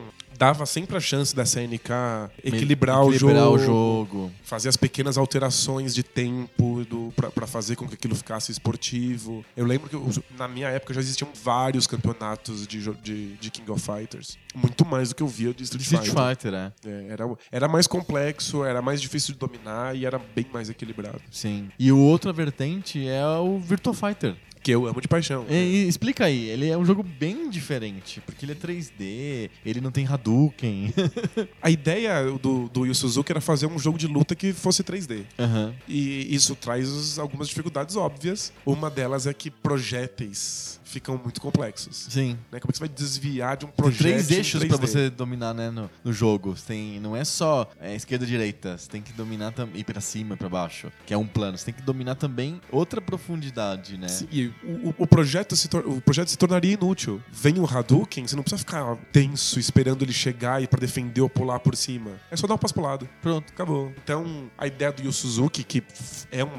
dava 0.44 0.66
sempre 0.66 0.98
a 0.98 1.00
chance 1.00 1.34
da 1.34 1.46
CNK 1.46 1.90
equilibrar, 2.44 3.02
Equilibrar 3.08 3.48
o, 3.48 3.54
o 3.54 3.58
jogo, 3.58 3.58
jogo. 3.60 4.32
fazer 4.44 4.68
as 4.68 4.76
pequenas 4.76 5.18
alterações 5.18 5.96
de 5.96 6.04
tempo 6.04 6.84
pra 7.34 7.48
fazer 7.48 7.78
com 7.78 7.88
que 7.88 7.94
aquilo 7.94 8.14
ficasse 8.14 8.52
esportivo. 8.52 9.46
Eu 9.56 9.66
lembro 9.66 9.90
que 9.90 10.24
na 10.38 10.48
minha 10.48 10.68
época 10.68 10.94
já 10.94 11.00
existiam 11.00 11.30
vários 11.44 11.88
campeonatos 11.88 12.68
de, 12.68 12.82
de, 13.02 13.36
de 13.36 13.52
King 13.52 13.72
of 13.72 13.82
Fighters. 13.82 14.38
Muito 14.54 14.86
mais 14.86 15.10
do 15.10 15.16
que 15.16 15.24
eu 15.24 15.28
via 15.28 15.54
de 15.54 15.64
Street, 15.64 15.82
Street 15.82 16.06
Fighter. 16.08 16.30
Fighter, 16.30 16.54
é. 16.54 16.72
É, 16.86 17.08
era, 17.12 17.38
era 17.52 17.68
mais 17.70 17.88
complexo, 17.88 18.66
era 18.66 18.82
mais 18.82 19.02
difícil 19.02 19.34
de 19.34 19.40
dominar 19.40 19.96
e 19.96 20.06
era 20.06 20.20
bem 20.20 20.46
mais 20.52 20.70
equilibrado. 20.70 21.22
Sim. 21.32 21.70
E 21.80 21.90
o 21.92 21.98
outra 21.98 22.34
vertente 22.34 23.08
é 23.08 23.26
o 23.26 23.60
Virtua 23.60 23.94
Fighter. 23.94 24.36
Que 24.64 24.72
eu 24.72 24.88
amo 24.88 25.02
de 25.02 25.08
paixão. 25.08 25.46
E 25.50 25.86
explica 25.88 26.26
aí, 26.26 26.50
ele 26.50 26.70
é 26.70 26.78
um 26.78 26.86
jogo 26.86 27.04
bem 27.04 27.50
diferente, 27.50 28.22
porque 28.26 28.46
ele 28.46 28.54
é 28.54 28.56
3D, 28.56 29.50
ele 29.66 29.82
não 29.82 29.92
tem 29.92 30.08
Hadouken. 30.08 30.94
A 31.62 31.70
ideia 31.70 32.24
do, 32.42 32.70
do 32.70 32.86
Yu 32.86 32.96
Suzuki 32.96 33.32
era 33.32 33.42
fazer 33.42 33.68
um 33.68 33.78
jogo 33.78 33.98
de 33.98 34.08
luta 34.08 34.36
que 34.36 34.54
fosse 34.54 34.84
3D. 34.84 35.24
Aham. 35.38 35.74
E 35.88 36.34
isso 36.34 36.56
traz 36.56 37.20
algumas 37.20 37.50
dificuldades 37.50 37.96
óbvias. 37.96 38.54
Uma 38.66 38.90
delas 38.90 39.28
é 39.28 39.34
que 39.34 39.52
projéteis 39.52 40.80
ficam 40.94 41.18
muito 41.22 41.42
complexos. 41.42 42.08
Sim. 42.10 42.38
Né? 42.52 42.60
Como 42.60 42.70
é 42.70 42.72
que 42.72 42.78
você 42.78 42.80
vai 42.80 42.90
desviar 42.90 43.58
de 43.58 43.66
um 43.66 43.70
Tem 43.70 43.76
projétil 43.76 44.04
três 44.04 44.32
eixos 44.32 44.62
3D? 44.62 44.68
pra 44.68 44.78
você 44.78 45.10
dominar, 45.10 45.54
né, 45.54 45.70
no, 45.70 45.90
no 46.04 46.14
jogo. 46.14 46.56
Você 46.56 46.68
Tem, 46.68 47.00
não 47.00 47.16
é 47.16 47.26
só 47.26 47.70
é, 47.80 47.96
esquerda 47.96 48.24
e 48.26 48.28
direita. 48.28 48.78
Você 48.78 48.88
tem 48.90 49.02
que 49.02 49.12
dominar 49.14 49.52
também 49.52 49.82
ir 49.82 49.84
pra 49.84 50.00
cima 50.00 50.36
e 50.36 50.38
pra 50.38 50.48
baixo, 50.48 50.92
que 51.06 51.14
é 51.14 51.18
um 51.18 51.26
plano. 51.28 51.58
Você 51.58 51.66
tem 51.66 51.74
que 51.74 51.82
dominar 51.82 52.16
também 52.16 52.62
outra 52.72 53.02
profundidade, 53.02 53.98
né? 53.98 54.08
Sim, 54.08 54.28
E 54.32 54.48
o, 54.64 54.90
o- 54.90 54.96
o 55.00 55.08
projeto 55.08 55.56
se 55.56 55.68
o 55.86 56.02
projeto 56.02 56.30
se 56.30 56.38
tornaria 56.38 56.74
inútil. 56.74 57.22
Vem 57.32 57.60
um 57.60 57.66
Hadouken, 57.66 58.28
você 58.28 58.36
não 58.36 58.44
precisa 58.44 58.60
ficar 58.60 58.96
tenso 59.12 59.60
esperando 59.60 60.04
ele 60.04 60.14
chegar 60.14 60.62
e 60.62 60.68
pra 60.68 60.80
defender 60.80 61.22
ou 61.22 61.30
pular 61.30 61.60
por 61.60 61.76
cima. 61.76 62.12
É 62.30 62.36
só 62.36 62.46
dar 62.48 62.54
um 62.54 62.58
passo 62.58 62.74
pro 62.74 62.84
lado. 62.84 63.10
Pronto. 63.22 63.52
Acabou. 63.52 63.92
Então, 64.04 64.50
a 64.58 64.68
ideia 64.68 64.92
do 64.92 65.04
Yu 65.04 65.12
Suzuki, 65.12 65.64
que 65.64 65.84
é 66.32 66.44
um, 66.44 66.50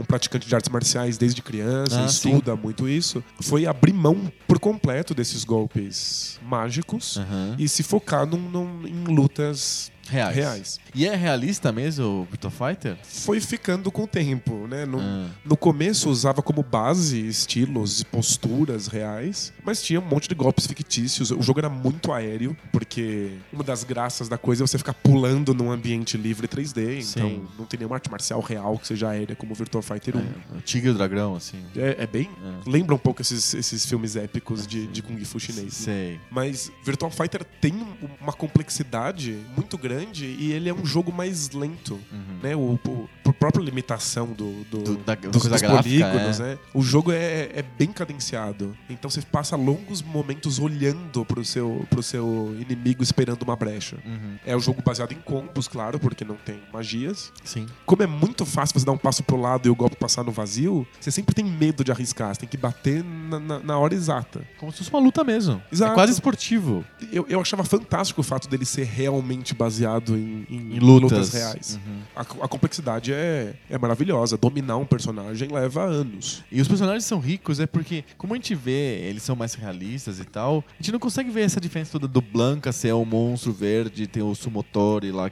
um- 0.00 0.04
praticante 0.04 0.46
de 0.48 0.54
artes 0.54 0.68
marciais 0.70 1.16
desde 1.18 1.40
criança, 1.42 2.02
Ah, 2.02 2.06
estuda 2.06 2.56
muito 2.56 2.88
isso, 2.88 3.22
foi 3.40 3.66
abrir 3.78 3.92
mão 3.92 4.30
por 4.46 4.58
completo 4.58 5.14
desses 5.14 5.44
golpes 5.44 6.38
mágicos 6.42 7.16
Aham. 7.16 7.54
e 7.58 7.68
se 7.68 7.82
focar 7.82 8.26
num- 8.26 8.38
num- 8.50 8.86
em 8.86 9.04
lutas 9.04 9.90
Reais. 10.08 10.34
reais. 10.36 10.80
E 10.94 11.06
é 11.06 11.14
realista 11.14 11.70
mesmo 11.72 12.04
o 12.22 12.24
Virtua 12.24 12.50
Fighter? 12.50 12.96
Foi 13.02 13.40
ficando 13.40 13.90
com 13.90 14.04
o 14.04 14.06
tempo, 14.06 14.66
né? 14.66 14.84
No, 14.84 14.98
Ah. 15.00 15.28
no 15.44 15.56
começo 15.56 16.08
usava 16.10 16.42
como 16.42 16.62
base 16.62 17.26
estilos 17.26 18.00
e 18.00 18.04
posturas 18.04 18.86
reais, 18.86 19.52
mas 19.64 19.82
tinha 19.82 20.00
um 20.00 20.04
monte 20.04 20.28
de 20.28 20.34
golpes 20.34 20.66
fictícios. 20.66 21.30
O 21.30 21.42
jogo 21.42 21.60
era 21.60 21.68
muito 21.68 22.12
aéreo, 22.12 22.56
porque 22.72 23.32
uma 23.52 23.62
das 23.64 23.84
graças 23.84 24.28
da 24.28 24.38
coisa 24.38 24.62
é 24.62 24.66
você 24.66 24.78
ficar 24.78 24.94
pulando 24.94 25.52
num 25.54 25.70
ambiente 25.70 26.16
livre 26.16 26.46
3D, 26.48 27.02
Sim. 27.02 27.10
então 27.18 27.48
não 27.58 27.64
tem 27.66 27.78
nenhuma 27.78 27.96
arte 27.96 28.10
marcial 28.10 28.40
real 28.40 28.78
que 28.78 28.86
seja 28.86 29.08
aérea 29.10 29.36
como 29.36 29.52
o 29.52 29.54
Virtua 29.54 29.82
Fighter 29.82 30.16
1. 30.16 30.20
É, 30.20 30.58
o 30.58 30.60
Tigre 30.60 30.88
e 30.88 30.90
o 30.90 30.94
Dragão, 30.94 31.34
assim. 31.36 31.58
É, 31.76 31.96
é 32.02 32.06
bem. 32.06 32.28
É. 32.66 32.70
Lembra 32.70 32.94
um 32.94 32.98
pouco 32.98 33.20
esses, 33.22 33.54
esses 33.54 33.84
filmes 33.86 34.16
épicos 34.16 34.66
de, 34.66 34.86
de 34.86 35.02
Kung 35.02 35.22
Fu 35.24 35.38
chinês. 35.38 35.64
né? 35.64 35.70
Sei. 35.70 36.20
Mas 36.30 36.70
Virtual 36.84 37.10
Fighter 37.10 37.44
tem 37.60 37.72
um- 37.74 38.08
uma 38.20 38.32
complexidade 38.32 39.38
muito 39.56 39.76
grande 39.78 39.97
e 40.24 40.52
ele 40.52 40.68
é 40.68 40.74
um 40.74 40.84
jogo 40.84 41.12
mais 41.12 41.50
lento. 41.50 41.98
Né? 42.42 42.54
O, 42.56 42.78
o- 42.86 43.08
por 43.24 43.34
própria 43.34 43.62
limitação 43.62 44.28
do, 44.28 44.64
do- 44.64 44.78
Do- 44.82 44.96
da- 44.98 45.14
dos, 45.14 45.30
dos 45.30 45.46
gráfica, 45.60 45.82
polígonos, 45.82 46.40
é. 46.40 46.42
né? 46.42 46.58
O 46.72 46.82
jogo 46.82 47.12
é, 47.12 47.50
é 47.54 47.64
bem 47.78 47.88
cadenciado. 47.92 48.76
Então 48.88 49.10
você 49.10 49.20
passa 49.22 49.54
longos 49.56 50.00
momentos 50.02 50.58
olhando 50.58 51.24
pro 51.24 51.44
seu, 51.44 51.86
pro 51.90 52.02
seu 52.02 52.56
inimigo 52.58 53.02
esperando 53.02 53.42
uma 53.42 53.54
brecha. 53.54 53.96
Uhum. 54.04 54.36
É 54.46 54.56
um 54.56 54.60
jogo 54.60 54.82
baseado 54.82 55.12
em 55.12 55.20
combos, 55.20 55.68
claro, 55.68 55.98
porque 55.98 56.24
não 56.24 56.36
tem 56.36 56.60
magias. 56.72 57.32
Sim. 57.44 57.66
Como 57.84 58.02
é 58.02 58.06
muito 58.06 58.44
fácil 58.46 58.78
você 58.80 58.86
dar 58.86 58.92
um 58.92 58.98
passo 58.98 59.22
pro 59.22 59.36
lado 59.36 59.68
e 59.68 59.70
o 59.70 59.74
golpe 59.74 59.96
passar 59.96 60.24
no 60.24 60.32
vazio, 60.32 60.86
você 60.98 61.10
sempre 61.10 61.34
tem 61.34 61.44
medo 61.44 61.84
de 61.84 61.92
arriscar. 61.92 62.34
Você 62.34 62.40
tem 62.40 62.48
que 62.48 62.56
bater 62.56 63.04
na, 63.04 63.38
na- 63.38 63.58
na 63.60 63.78
hora 63.78 63.94
exata. 63.94 64.42
Como 64.58 64.72
se 64.72 64.78
fosse 64.78 64.90
uma 64.90 65.00
luta 65.00 65.22
mesmo. 65.22 65.62
Exato. 65.70 65.92
É 65.92 65.94
quase 65.94 66.12
esportivo. 66.12 66.84
Eu, 67.12 67.26
eu 67.28 67.40
achava 67.40 67.62
fantástico 67.62 68.20
o 68.20 68.24
fato 68.24 68.48
dele 68.48 68.64
ser 68.64 68.84
realmente 68.84 69.54
baseado 69.54 69.87
em, 70.16 70.46
em 70.48 70.76
Em 70.76 70.78
lutas. 70.78 71.32
reais. 71.32 71.78
Uhum. 71.86 72.00
A, 72.14 72.20
a 72.20 72.48
complexidade 72.48 73.12
é, 73.12 73.54
é 73.70 73.78
maravilhosa. 73.78 74.36
Dominar 74.36 74.76
um 74.76 74.84
personagem 74.86 75.48
leva 75.50 75.84
anos. 75.84 76.42
E 76.50 76.60
os 76.60 76.68
personagens 76.68 77.04
são 77.04 77.18
ricos, 77.20 77.60
é 77.60 77.66
porque, 77.66 78.04
como 78.16 78.34
a 78.34 78.36
gente 78.36 78.54
vê, 78.54 79.00
eles 79.08 79.22
são 79.22 79.36
mais 79.36 79.54
realistas 79.54 80.20
e 80.20 80.24
tal, 80.24 80.64
a 80.68 80.82
gente 80.82 80.92
não 80.92 80.98
consegue 80.98 81.30
ver 81.30 81.42
essa 81.42 81.60
diferença 81.60 81.92
toda 81.92 82.08
do 82.08 82.20
Blanca 82.20 82.72
ser 82.72 82.92
o 82.92 83.04
monstro 83.04 83.52
verde, 83.52 84.06
tem 84.06 84.22
o 84.22 84.34
Sumotori 84.34 85.12
lá. 85.12 85.30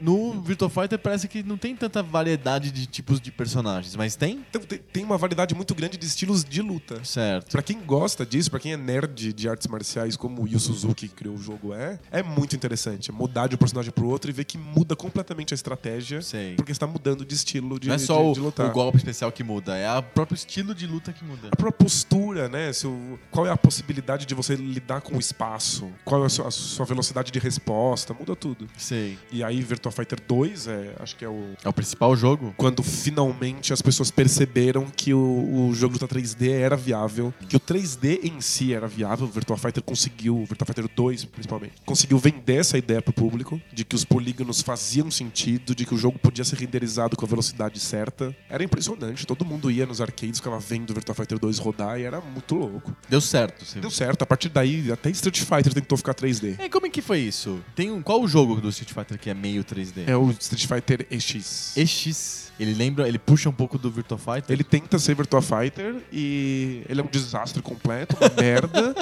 No 0.00 0.40
Virtua 0.40 0.68
Fighter 0.68 0.98
parece 0.98 1.28
que 1.28 1.42
não 1.42 1.56
tem 1.56 1.74
tanta 1.74 2.02
variedade 2.02 2.70
de 2.70 2.86
tipos 2.86 3.20
de 3.20 3.30
personagens, 3.30 3.94
mas 3.96 4.16
tem? 4.16 4.44
Então 4.50 4.60
tem, 4.62 4.78
tem 4.92 5.04
uma 5.04 5.16
variedade 5.18 5.54
muito 5.54 5.74
grande 5.74 5.96
de 5.96 6.06
estilos 6.06 6.44
de 6.44 6.60
luta. 6.62 7.02
Certo. 7.04 7.50
Pra 7.52 7.62
quem 7.62 7.78
gosta 7.80 8.24
disso, 8.26 8.50
pra 8.50 8.60
quem 8.60 8.72
é 8.72 8.76
nerd 8.76 9.32
de 9.32 9.48
artes 9.48 9.66
marciais, 9.66 10.16
como 10.16 10.42
o 10.42 10.48
Yu 10.48 10.58
Suzuki 10.58 11.08
que 11.08 11.08
criou 11.14 11.34
o 11.34 11.38
jogo 11.38 11.72
é, 11.72 11.98
é 12.10 12.22
muito 12.22 12.56
interessante. 12.56 13.12
Mudar 13.12 13.46
de 13.46 13.54
um 13.54 13.58
personagem 13.88 13.92
pro 13.92 14.08
outro 14.08 14.30
e 14.30 14.32
ver 14.32 14.44
que 14.44 14.56
muda 14.58 14.94
completamente 14.94 15.54
a 15.54 15.56
estratégia. 15.56 16.20
Sei. 16.22 16.54
Porque 16.54 16.72
está 16.72 16.86
mudando 16.86 17.24
de 17.24 17.34
estilo 17.34 17.78
de, 17.78 17.88
não 17.88 17.94
é 17.94 17.98
só 17.98 18.18
de- 18.22 18.28
o, 18.28 18.32
de 18.34 18.40
lutar. 18.40 18.66
o 18.68 18.72
golpe 18.72 18.98
especial 18.98 19.32
que 19.32 19.42
muda, 19.42 19.76
é 19.76 19.90
o 19.98 20.02
próprio 20.02 20.34
estilo 20.36 20.74
de 20.74 20.86
luta 20.86 21.12
que 21.12 21.24
muda. 21.24 21.48
A 21.52 21.56
própria 21.56 21.72
postura, 21.86 22.48
né? 22.48 22.72
Se 22.72 22.86
o- 22.86 23.18
qual 23.30 23.46
é 23.46 23.50
a 23.50 23.56
possibilidade 23.56 24.26
de 24.26 24.34
você 24.34 24.54
lidar 24.54 25.00
com 25.00 25.16
o 25.16 25.18
espaço? 25.20 25.90
Qual 26.04 26.22
é 26.22 26.26
a 26.26 26.28
sua, 26.28 26.48
a 26.48 26.50
sua 26.50 26.86
velocidade 26.86 27.30
de 27.32 27.38
resposta? 27.38 28.14
Muda 28.14 28.34
tudo. 28.36 28.66
Sei. 28.76 29.18
E 29.32 29.42
aí, 29.42 29.60
Virtua 29.62 29.90
Fighter 29.92 30.18
2, 30.26 30.66
é, 30.68 30.94
acho 31.00 31.16
que 31.16 31.24
é 31.24 31.28
o. 31.28 31.54
É 31.64 31.68
o 31.68 31.72
principal 31.72 32.14
jogo? 32.16 32.54
Quando 32.56 32.82
finalmente 32.82 33.72
as 33.72 33.82
pessoas 33.82 34.10
perceberam 34.10 34.86
que 34.94 35.12
o, 35.14 35.68
o 35.68 35.74
jogo 35.74 35.94
de 35.94 36.00
luta 36.02 36.14
3D 36.14 36.50
era 36.50 36.76
viável, 36.76 37.32
que 37.48 37.56
o 37.56 37.60
3D 37.60 38.20
em 38.24 38.40
si 38.40 38.72
era 38.72 38.86
viável, 38.86 39.26
o 39.26 39.30
Virtua 39.30 39.56
Fighter 39.56 39.82
conseguiu, 39.82 40.36
o 40.38 40.44
Virtua 40.44 40.66
Fighter 40.66 40.88
2 40.94 41.24
principalmente, 41.24 41.72
conseguiu 41.84 42.18
vender 42.18 42.56
essa 42.56 42.76
ideia 42.78 43.00
pro 43.02 43.12
público, 43.12 43.60
de 43.78 43.84
que 43.84 43.94
os 43.94 44.04
polígonos 44.04 44.60
faziam 44.60 45.08
sentido, 45.08 45.72
de 45.72 45.86
que 45.86 45.94
o 45.94 45.96
jogo 45.96 46.18
podia 46.18 46.44
ser 46.44 46.56
renderizado 46.56 47.16
com 47.16 47.24
a 47.24 47.28
velocidade 47.28 47.78
certa. 47.78 48.36
Era 48.50 48.64
impressionante, 48.64 49.24
todo 49.24 49.44
mundo 49.44 49.70
ia 49.70 49.86
nos 49.86 50.00
arcades, 50.00 50.40
ficava 50.40 50.58
vendo 50.58 50.90
o 50.90 50.94
Virtua 50.94 51.14
Fighter 51.14 51.38
2 51.38 51.58
rodar 51.58 51.96
e 52.00 52.02
era 52.02 52.20
muito 52.20 52.56
louco. 52.56 52.96
Deu 53.08 53.20
certo. 53.20 53.64
Sim. 53.64 53.78
Deu 53.78 53.88
certo, 53.88 54.22
a 54.22 54.26
partir 54.26 54.48
daí 54.48 54.90
até 54.90 55.10
Street 55.10 55.38
Fighter 55.38 55.72
tentou 55.72 55.96
ficar 55.96 56.12
3D. 56.12 56.58
E 56.58 56.68
como 56.68 56.88
é 56.88 56.90
que 56.90 57.00
foi 57.00 57.20
isso? 57.20 57.60
Tem 57.76 57.88
um, 57.88 58.02
qual 58.02 58.20
o 58.20 58.26
jogo 58.26 58.60
do 58.60 58.68
Street 58.70 58.92
Fighter 58.92 59.16
que 59.16 59.30
é 59.30 59.34
meio 59.34 59.62
3D? 59.62 60.08
É 60.08 60.16
o 60.16 60.28
Street 60.30 60.66
Fighter 60.66 61.06
EX. 61.08 61.76
EX. 61.76 62.47
Ele 62.58 62.74
lembra, 62.74 63.06
ele 63.08 63.18
puxa 63.18 63.48
um 63.48 63.52
pouco 63.52 63.78
do 63.78 63.90
Virtua 63.90 64.18
Fighter. 64.18 64.44
Ele 64.50 64.64
tenta 64.64 64.98
ser 64.98 65.14
Virtua 65.14 65.40
Fighter 65.40 65.96
e 66.12 66.82
ele 66.88 67.00
é 67.00 67.04
um 67.04 67.06
desastre 67.08 67.62
completo, 67.62 68.16
uma 68.20 68.28
merda. 68.40 68.94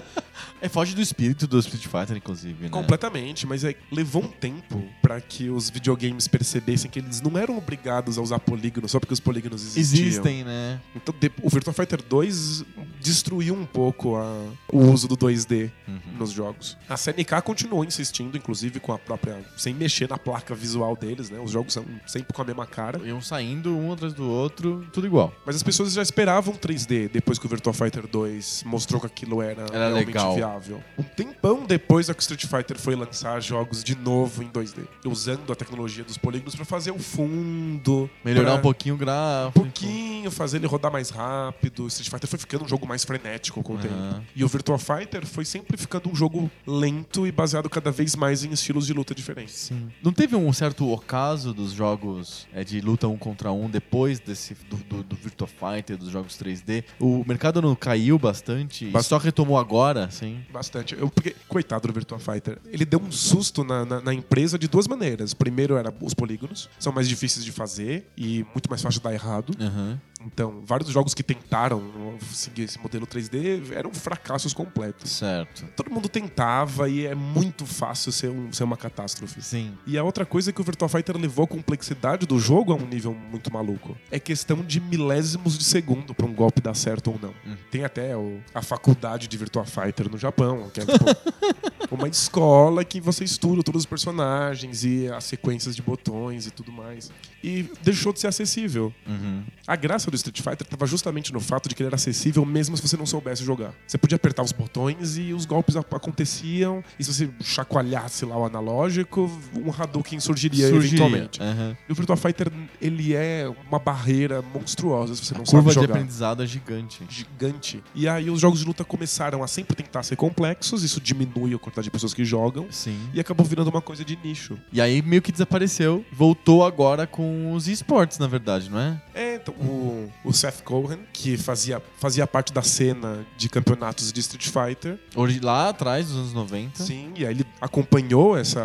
É, 0.61 0.69
foge 0.69 0.95
do 0.95 1.03
espírito 1.03 1.47
do 1.47 1.59
Street 1.59 1.83
Fighter, 1.87 2.17
inclusive, 2.17 2.65
né? 2.65 2.69
Completamente, 2.71 3.47
mas 3.47 3.63
é, 3.65 3.75
levou 3.93 4.23
um 4.25 4.29
tempo 4.29 4.83
pra 5.03 5.21
que 5.21 5.51
os 5.51 5.69
videogames 5.69 6.27
percebessem 6.29 6.91
que 6.91 6.99
eles 6.99 7.21
não 7.21 7.37
eram 7.39 7.57
obrigados 7.59 8.17
a 8.19 8.23
usar 8.23 8.39
polígonos 8.39 8.91
só 8.91 8.99
porque 9.01 9.13
os 9.13 9.21
polígonos 9.21 9.63
existiam. 9.77 10.07
Existem, 10.09 10.45
né? 10.45 10.81
Então 10.95 11.15
o 11.43 11.51
Virtua 11.51 11.73
Fighter 11.75 12.03
2 12.03 12.65
destruiu 13.01 13.55
um 13.55 13.67
pouco 13.67 14.17
a- 14.17 14.47
o 14.73 14.79
uso 14.79 15.07
do 15.09 15.17
2D 15.17 15.71
Uhum. 15.87 16.01
nos 16.19 16.31
jogos. 16.33 16.77
A 16.89 16.97
CNK 16.97 17.43
continuou 17.43 17.85
insistindo, 17.85 18.37
inclusive 18.37 18.81
com 18.81 18.93
a 18.93 18.99
própria. 18.99 19.45
sem 19.57 19.75
mexer 19.75 20.09
na 20.09 20.19
placa 20.19 20.55
visual 20.55 20.97
deles, 20.97 21.29
né? 21.31 21.39
Os 21.39 21.51
jogos 21.51 21.73
são 21.75 21.85
sempre 22.07 22.33
com 22.33 22.43
a 22.43 22.45
mesma 22.45 22.67
cara. 22.67 22.99
Iam 23.07 23.21
saindo 23.21 23.46
um 23.55 23.93
atrás 23.93 24.13
do 24.13 24.29
outro, 24.29 24.87
tudo 24.93 25.07
igual. 25.07 25.33
Mas 25.45 25.57
as 25.57 25.63
pessoas 25.63 25.93
já 25.93 26.03
esperavam 26.03 26.55
3D 26.55 27.09
depois 27.11 27.39
que 27.39 27.47
o 27.47 27.49
Virtua 27.49 27.73
Fighter 27.73 28.07
2 28.07 28.65
mostrou 28.67 29.01
que 29.01 29.07
aquilo 29.07 29.41
era, 29.43 29.63
Era 29.73 29.87
realmente 29.87 30.07
legal. 30.07 30.35
viável. 30.35 30.83
Um 30.99 31.03
tempão 31.03 31.65
depois 31.67 32.09
é 32.09 32.15
que 32.15 32.21
o 32.21 32.23
Street 32.23 32.45
Fighter 32.47 32.79
foi 32.79 32.95
lançar 32.97 33.41
jogos 33.41 33.83
de 33.85 33.95
novo 33.97 34.43
em 34.43 34.49
2D, 34.49 34.87
usando 35.05 35.53
a 35.53 35.57
tecnologia 35.57 36.05
dos 36.05 36.17
polígonos 36.19 36.55
pra 36.55 36.65
fazer 36.65 36.91
o 36.91 36.99
fundo, 36.99 38.09
Melhorar 38.25 38.51
pra 38.53 38.59
um 38.59 38.63
pouquinho 38.63 38.95
o 38.95 38.97
um 38.97 38.99
gráfico. 39.01 39.61
pouquinho, 39.61 40.31
fazer 40.31 40.57
ele 40.59 40.67
rodar 40.67 40.91
mais 40.93 41.11
rápido. 41.11 41.85
O 41.85 41.87
Street 41.89 42.09
Fighter 42.11 42.29
foi 42.29 42.39
ficando 42.39 42.65
um 42.65 42.69
jogo 42.69 42.87
mais 42.87 43.05
frenético 43.05 43.63
com 43.63 43.75
o 43.75 43.77
Aham. 43.77 43.83
tempo. 43.83 44.27
E 44.35 44.45
o 44.45 44.49
Virtua 44.49 44.79
Fighter 44.79 45.27
foi 45.27 45.45
sempre 45.45 45.77
ficando 45.77 46.09
um 46.11 46.15
jogo 46.15 46.51
lento 46.67 47.27
e 47.27 47.33
baseado 47.33 47.69
cada 47.69 47.91
vez 47.91 48.15
mais 48.17 48.45
em 48.45 48.51
estilos 48.53 48.87
de 48.87 48.93
luta 48.93 49.15
diferentes. 49.15 49.55
Sim. 49.55 49.89
Não 50.03 50.13
teve 50.13 50.35
um 50.37 50.53
certo 50.53 50.89
ocaso 50.91 51.53
dos 51.53 51.73
jogos 51.73 52.47
é, 52.53 52.65
de 52.65 52.81
luta 52.81 53.07
um 53.09 53.17
contra 53.17 53.36
um 53.53 53.69
depois 53.69 54.19
desse 54.21 54.55
do, 54.69 54.77
do, 54.77 55.03
do 55.03 55.17
Virtua 55.17 55.47
Fighter, 55.49 55.97
dos 55.97 56.11
jogos 56.11 56.37
3D? 56.39 56.85
O 57.01 57.25
mercado 57.27 57.61
não 57.63 57.75
caiu 57.75 58.19
bastante 58.19 58.87
e 58.87 58.91
Bast- 58.91 59.09
só 59.09 59.19
retomou 59.19 59.59
agora, 59.59 60.11
sim. 60.11 60.41
Bastante. 60.53 60.95
Eu, 60.95 61.09
porque, 61.11 61.35
coitado 61.49 61.87
do 61.89 61.95
Virtua 61.95 62.19
Fighter. 62.19 62.59
Ele 62.67 62.85
deu 62.85 63.01
um 63.01 63.11
susto 63.13 63.63
na, 63.65 63.85
na, 63.85 64.01
na 64.01 64.15
empresa 64.15 64.59
de 64.59 64.69
duas 64.69 64.87
maneiras. 64.89 65.35
Primeiro 65.35 65.77
era 65.77 65.93
os 66.01 66.15
polígonos, 66.15 66.69
são 66.79 66.93
mais 66.93 67.09
difíceis 67.09 67.45
de 67.45 67.53
fazer 67.53 68.07
e 68.17 68.45
muito 68.55 68.69
mais 68.69 68.81
fácil 68.83 69.01
de 69.01 69.05
dar 69.05 69.13
errado. 69.13 69.53
Aham. 69.61 70.01
Então, 70.25 70.63
vários 70.65 70.89
jogos 70.91 71.15
que 71.15 71.23
tentaram 71.23 72.17
seguir 72.33 72.63
esse 72.63 72.79
modelo 72.81 73.07
3D 73.07 73.71
eram 73.73 73.93
fracassos 73.93 74.53
completos. 74.53 75.11
Certo. 75.11 75.65
Todo 75.77 75.91
mundo 75.91 76.09
tentava 76.09 76.89
e 76.89 77.07
é 77.07 77.15
muito 77.15 77.65
fácil 77.67 78.11
ser, 78.11 78.31
um- 78.31 78.51
ser 78.53 78.65
uma 78.65 78.77
catástrofe. 78.77 79.41
Sim. 79.43 79.75
E 79.87 79.97
a 79.97 80.03
outra 80.03 80.25
coisa 80.27 80.51
é 80.51 80.53
que 80.53 80.61
o 80.61 80.65
Virtua 80.65 80.89
Fighter 80.89 81.17
levou 81.17 81.45
a 81.45 81.49
complexidade 81.49 82.27
do 82.27 82.41
jogo 82.41 82.73
a 82.73 82.77
um 82.77 82.87
nível 82.87 83.15
muito 83.27 83.53
maluco. 83.53 83.97
É 84.11 84.19
questão 84.19 84.63
de 84.65 84.81
milésimos 84.81 85.59
de 85.59 85.65
segundo 85.65 86.15
pra 86.15 86.27
um 86.27 86.33
golpe 86.33 86.61
dar 86.61 86.75
certo 86.75 87.11
ou 87.11 87.19
não. 87.21 87.35
Hum. 87.47 87.57
Tem 87.71 87.85
até 87.85 88.17
o- 88.17 88.41
a 88.55 88.63
faculdade 88.63 89.27
de 89.29 89.37
Virtua 89.37 89.65
Fighter 89.65 90.11
no 90.11 90.17
Japão, 90.19 90.71
que 90.73 90.81
é 90.81 90.85
tipo, 90.87 91.05
uma 91.91 92.09
escola 92.09 92.85
que 92.85 93.01
você 93.01 93.25
estuda 93.25 93.63
todos 93.63 93.81
os 93.83 93.87
personagens 93.87 94.85
e 94.85 95.09
as 95.09 95.25
sequências 95.25 95.75
de 95.77 95.83
botões 95.83 96.47
e 96.47 96.51
tudo 96.51 96.71
mais. 96.73 97.11
E 97.43 97.71
deixou 97.83 98.13
de 98.13 98.21
ser 98.21 98.27
acessível. 98.29 98.93
Uhum. 99.07 99.43
A 99.67 99.77
graça 99.77 100.11
do 100.11 100.17
Street 100.17 100.37
Fighter 100.41 100.63
estava 100.63 100.87
justamente 100.87 101.33
no 101.33 101.39
fato 101.41 101.69
de 101.69 101.75
que 101.75 101.83
ele 101.83 101.89
era 101.89 101.97
acessível 101.97 102.45
mesmo 102.45 102.77
se 102.77 102.83
você 102.83 102.97
não 102.97 103.07
soubesse 103.07 103.45
jogar. 103.45 103.73
Você 103.87 103.97
podia 103.99 104.17
apertar 104.17 104.43
os 104.43 104.53
botões 104.53 105.17
e 105.17 105.33
os 105.33 105.45
golpes 105.45 105.77
aconteciam, 105.77 106.83
e 106.99 107.05
se 107.05 107.13
você 107.13 107.31
chacoalhasse 107.43 108.25
lá 108.25 108.37
o 108.37 108.45
analógico, 108.45 109.31
um 109.55 109.71
Hadouken 109.71 110.19
surgiria, 110.21 110.69
Surgiria. 110.69 111.05
eventualmente. 111.05 111.43
Aham. 111.43 111.77
E 111.89 111.93
o 111.93 111.95
Virtua 111.95 112.17
Fighter, 112.17 112.51
ele 112.81 113.15
é 113.15 113.53
uma 113.69 113.79
barreira 113.79 114.43
monstruosa 114.43 115.15
se 115.15 115.25
você 115.25 115.35
não 115.35 115.45
Curva 115.45 115.71
sabe 115.73 115.75
de 115.75 115.75
jogar. 115.75 115.95
aprendizado 115.95 116.43
é 116.43 116.47
gigante. 116.47 117.03
Gigante. 117.09 117.56
E 117.95 118.09
aí 118.09 118.31
os 118.31 118.41
jogos 118.41 118.61
de 118.61 118.67
luta 118.67 118.85
começaram 118.85 119.43
a 119.43 119.47
sempre 119.47 119.75
tentar 119.77 120.03
ser 120.03 120.17
complexos, 120.17 120.83
isso 120.83 121.01
diminui 121.01 121.55
a 121.55 121.59
quantidade 121.59 121.87
de 121.87 121.91
pessoas 121.91 122.15
que 122.15 122.25
jogam, 122.25 122.67
Sim. 122.71 122.99
e 123.13 123.21
acabou 123.21 123.45
virando 123.45 123.69
uma 123.69 123.83
coisa 123.83 124.05
de 124.05 124.17
nicho. 124.17 124.59
E 124.73 124.81
aí 124.81 125.03
meio 125.03 125.23
que 125.23 125.33
desapareceu, 125.33 126.05
voltou 126.13 126.65
agora 126.65 127.07
com 127.07 127.53
os 127.53 127.69
esportes, 127.69 128.19
na 128.19 128.27
verdade, 128.27 128.71
não 128.71 128.79
é? 128.79 129.01
É, 129.15 129.35
então, 129.37 129.55
o, 129.55 130.11
o 130.25 130.33
Seth 130.33 130.63
Cohen, 130.63 130.99
que 131.13 131.37
fazia, 131.37 131.83
fazia 131.99 132.27
parte 132.27 132.53
da 132.53 132.63
cena 132.63 133.27
de 133.37 133.49
campeonatos 133.49 134.13
de 134.13 134.21
Street 134.21 134.49
Fighter. 134.49 134.99
Hoje, 135.15 135.41
lá 135.41 135.71
atrás, 135.71 136.07
dos 136.07 136.17
anos 136.17 136.33
90. 136.33 136.83
Sim, 136.83 137.13
e 137.17 137.25
aí 137.25 137.33
ele 137.33 137.47
acompanhou 137.61 138.37
essa, 138.37 138.61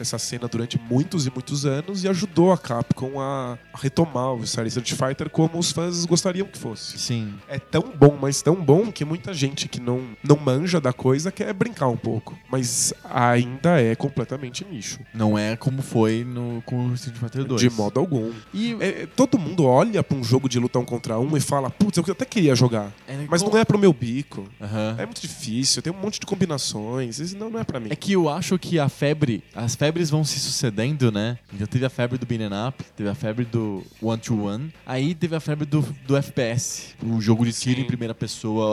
essa 0.00 0.18
cena 0.18 0.48
durante 0.48 0.78
muitos 0.78 1.26
e 1.26 1.30
muitos 1.30 1.64
anos 1.64 2.04
e 2.04 2.08
ajudou 2.08 2.52
a 2.52 2.58
Capcom 2.58 3.20
a, 3.20 3.58
retomar 3.74 4.32
o 4.32 4.42
Street 4.42 4.92
Fighter 4.92 5.30
como 5.30 5.58
os 5.58 5.72
fãs 5.72 6.04
gostariam 6.04 6.46
que 6.46 6.58
fosse. 6.58 6.98
Sim. 6.98 7.34
É 7.48 7.58
tão 7.58 7.92
bom, 7.96 8.16
mas 8.20 8.35
tão 8.42 8.54
bom 8.56 8.90
que 8.92 9.04
muita 9.04 9.32
gente 9.34 9.68
que 9.68 9.80
não, 9.80 10.02
não 10.22 10.36
manja 10.36 10.80
da 10.80 10.92
coisa 10.92 11.30
quer 11.32 11.52
brincar 11.52 11.88
um 11.88 11.96
pouco. 11.96 12.36
Mas 12.50 12.92
ainda 13.04 13.80
é 13.80 13.94
completamente 13.94 14.64
nicho. 14.70 15.00
Não 15.14 15.38
é 15.38 15.56
como 15.56 15.82
foi 15.82 16.24
no, 16.24 16.62
com 16.66 16.86
o 16.88 16.94
Street 16.94 17.16
Fighter 17.18 17.44
2. 17.44 17.60
De 17.60 17.70
modo 17.70 17.98
algum. 18.00 18.32
E 18.52 18.76
É, 18.80 19.02
é, 19.02 19.06
todo 19.06 19.38
mundo 19.38 19.64
olha 19.64 20.02
pra 20.02 20.16
um 20.16 20.24
jogo 20.24 20.48
de 20.48 20.58
luta 20.58 20.78
um 20.78 20.84
contra 20.84 21.18
um 21.18 21.36
e 21.36 21.40
fala, 21.40 21.70
putz, 21.70 21.96
eu 21.98 22.04
até 22.12 22.24
queria 22.24 22.54
jogar. 22.54 22.92
É, 23.06 23.26
Mas 23.28 23.42
com- 23.42 23.50
não 23.50 23.58
é 23.58 23.64
pro 23.64 23.78
meu 23.78 23.92
bico. 23.92 24.46
Aham. 24.60 24.94
É 24.98 25.04
muito 25.06 25.20
difícil, 25.20 25.82
tem 25.82 25.92
um 25.92 25.96
monte 25.96 26.20
de 26.20 26.26
combinações. 26.26 27.18
Isso 27.18 27.36
não, 27.36 27.50
não 27.50 27.60
é 27.60 27.64
pra 27.64 27.78
mim. 27.80 27.88
É 27.90 27.96
que 27.96 28.12
eu 28.12 28.28
acho 28.28 28.58
que 28.58 28.78
a 28.78 28.88
febre, 28.88 29.42
as 29.54 29.74
febres 29.74 30.10
vão 30.10 30.24
se 30.24 30.38
sucedendo, 30.40 31.10
né? 31.12 31.38
Então 31.52 31.66
teve 31.66 31.84
a 31.84 31.90
febre 31.90 32.18
do 32.18 32.26
beat'em 32.26 32.48
up, 32.68 32.84
teve 32.96 33.08
a 33.08 33.14
febre 33.14 33.44
do 33.44 33.82
one 34.00 34.20
to 34.20 34.44
one, 34.44 34.72
aí 34.84 35.14
teve 35.14 35.34
a 35.36 35.40
febre 35.40 35.64
do, 35.66 35.80
do 36.06 36.16
FPS. 36.16 36.94
O 37.02 37.20
jogo 37.20 37.44
de 37.44 37.52
tiro 37.52 37.76
Sim. 37.76 37.82
em 37.82 37.84
primeira 37.86 38.14
pessoa 38.14 38.25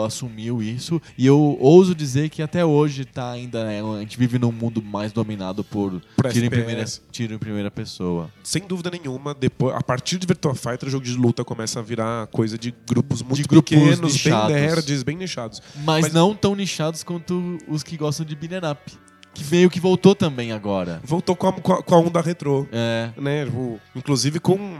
assumiu 0.04 0.62
isso, 0.62 1.00
e 1.16 1.26
eu 1.26 1.56
ouso 1.60 1.94
dizer 1.94 2.28
que 2.28 2.42
até 2.42 2.64
hoje 2.64 3.04
tá 3.04 3.30
ainda, 3.30 3.64
né, 3.64 3.80
a 3.82 4.00
gente 4.00 4.18
vive 4.18 4.38
num 4.38 4.52
mundo 4.52 4.82
mais 4.82 5.12
dominado 5.12 5.62
por, 5.64 6.00
tiro, 6.30 6.46
em 6.46 6.50
primeira, 6.50 6.84
tiro 7.10 7.34
em 7.34 7.38
primeira 7.38 7.70
pessoa. 7.70 8.30
Sem 8.42 8.62
dúvida 8.66 8.90
nenhuma, 8.90 9.34
depois, 9.34 9.74
a 9.74 9.82
partir 9.82 10.18
de 10.18 10.26
Virtua 10.26 10.54
Fighter, 10.54 10.88
o 10.88 10.90
jogo 10.90 11.04
de 11.04 11.14
luta 11.16 11.44
começa 11.44 11.80
a 11.80 11.82
virar 11.82 12.26
coisa 12.28 12.58
de 12.58 12.74
grupos 12.88 13.22
muito 13.22 13.48
grupos 13.48 13.70
pequenos, 13.76 14.00
nichados. 14.12 14.52
bem 14.52 14.62
nerds, 14.62 15.02
bem 15.02 15.16
nichados. 15.16 15.62
Mas, 15.84 16.04
Mas- 16.06 16.12
não 16.12 16.34
tão 16.34 16.54
nichados 16.54 17.02
quanto 17.02 17.58
os 17.68 17.82
que 17.82 17.96
gostam 17.96 18.24
de 18.26 18.34
beat'em 18.34 18.70
up. 18.70 18.80
Que 19.34 19.44
meio 19.50 19.68
que 19.68 19.80
voltou 19.80 20.14
também 20.14 20.52
agora. 20.52 21.00
Voltou 21.04 21.34
com 21.34 21.48
a, 21.48 21.52
com 21.52 21.94
a- 21.94 21.98
onda 21.98 22.20
retrô. 22.20 22.66
É. 22.72 23.10
Né? 23.16 23.44
O- 23.46 23.78
inclusive 23.96 24.38
com 24.38 24.78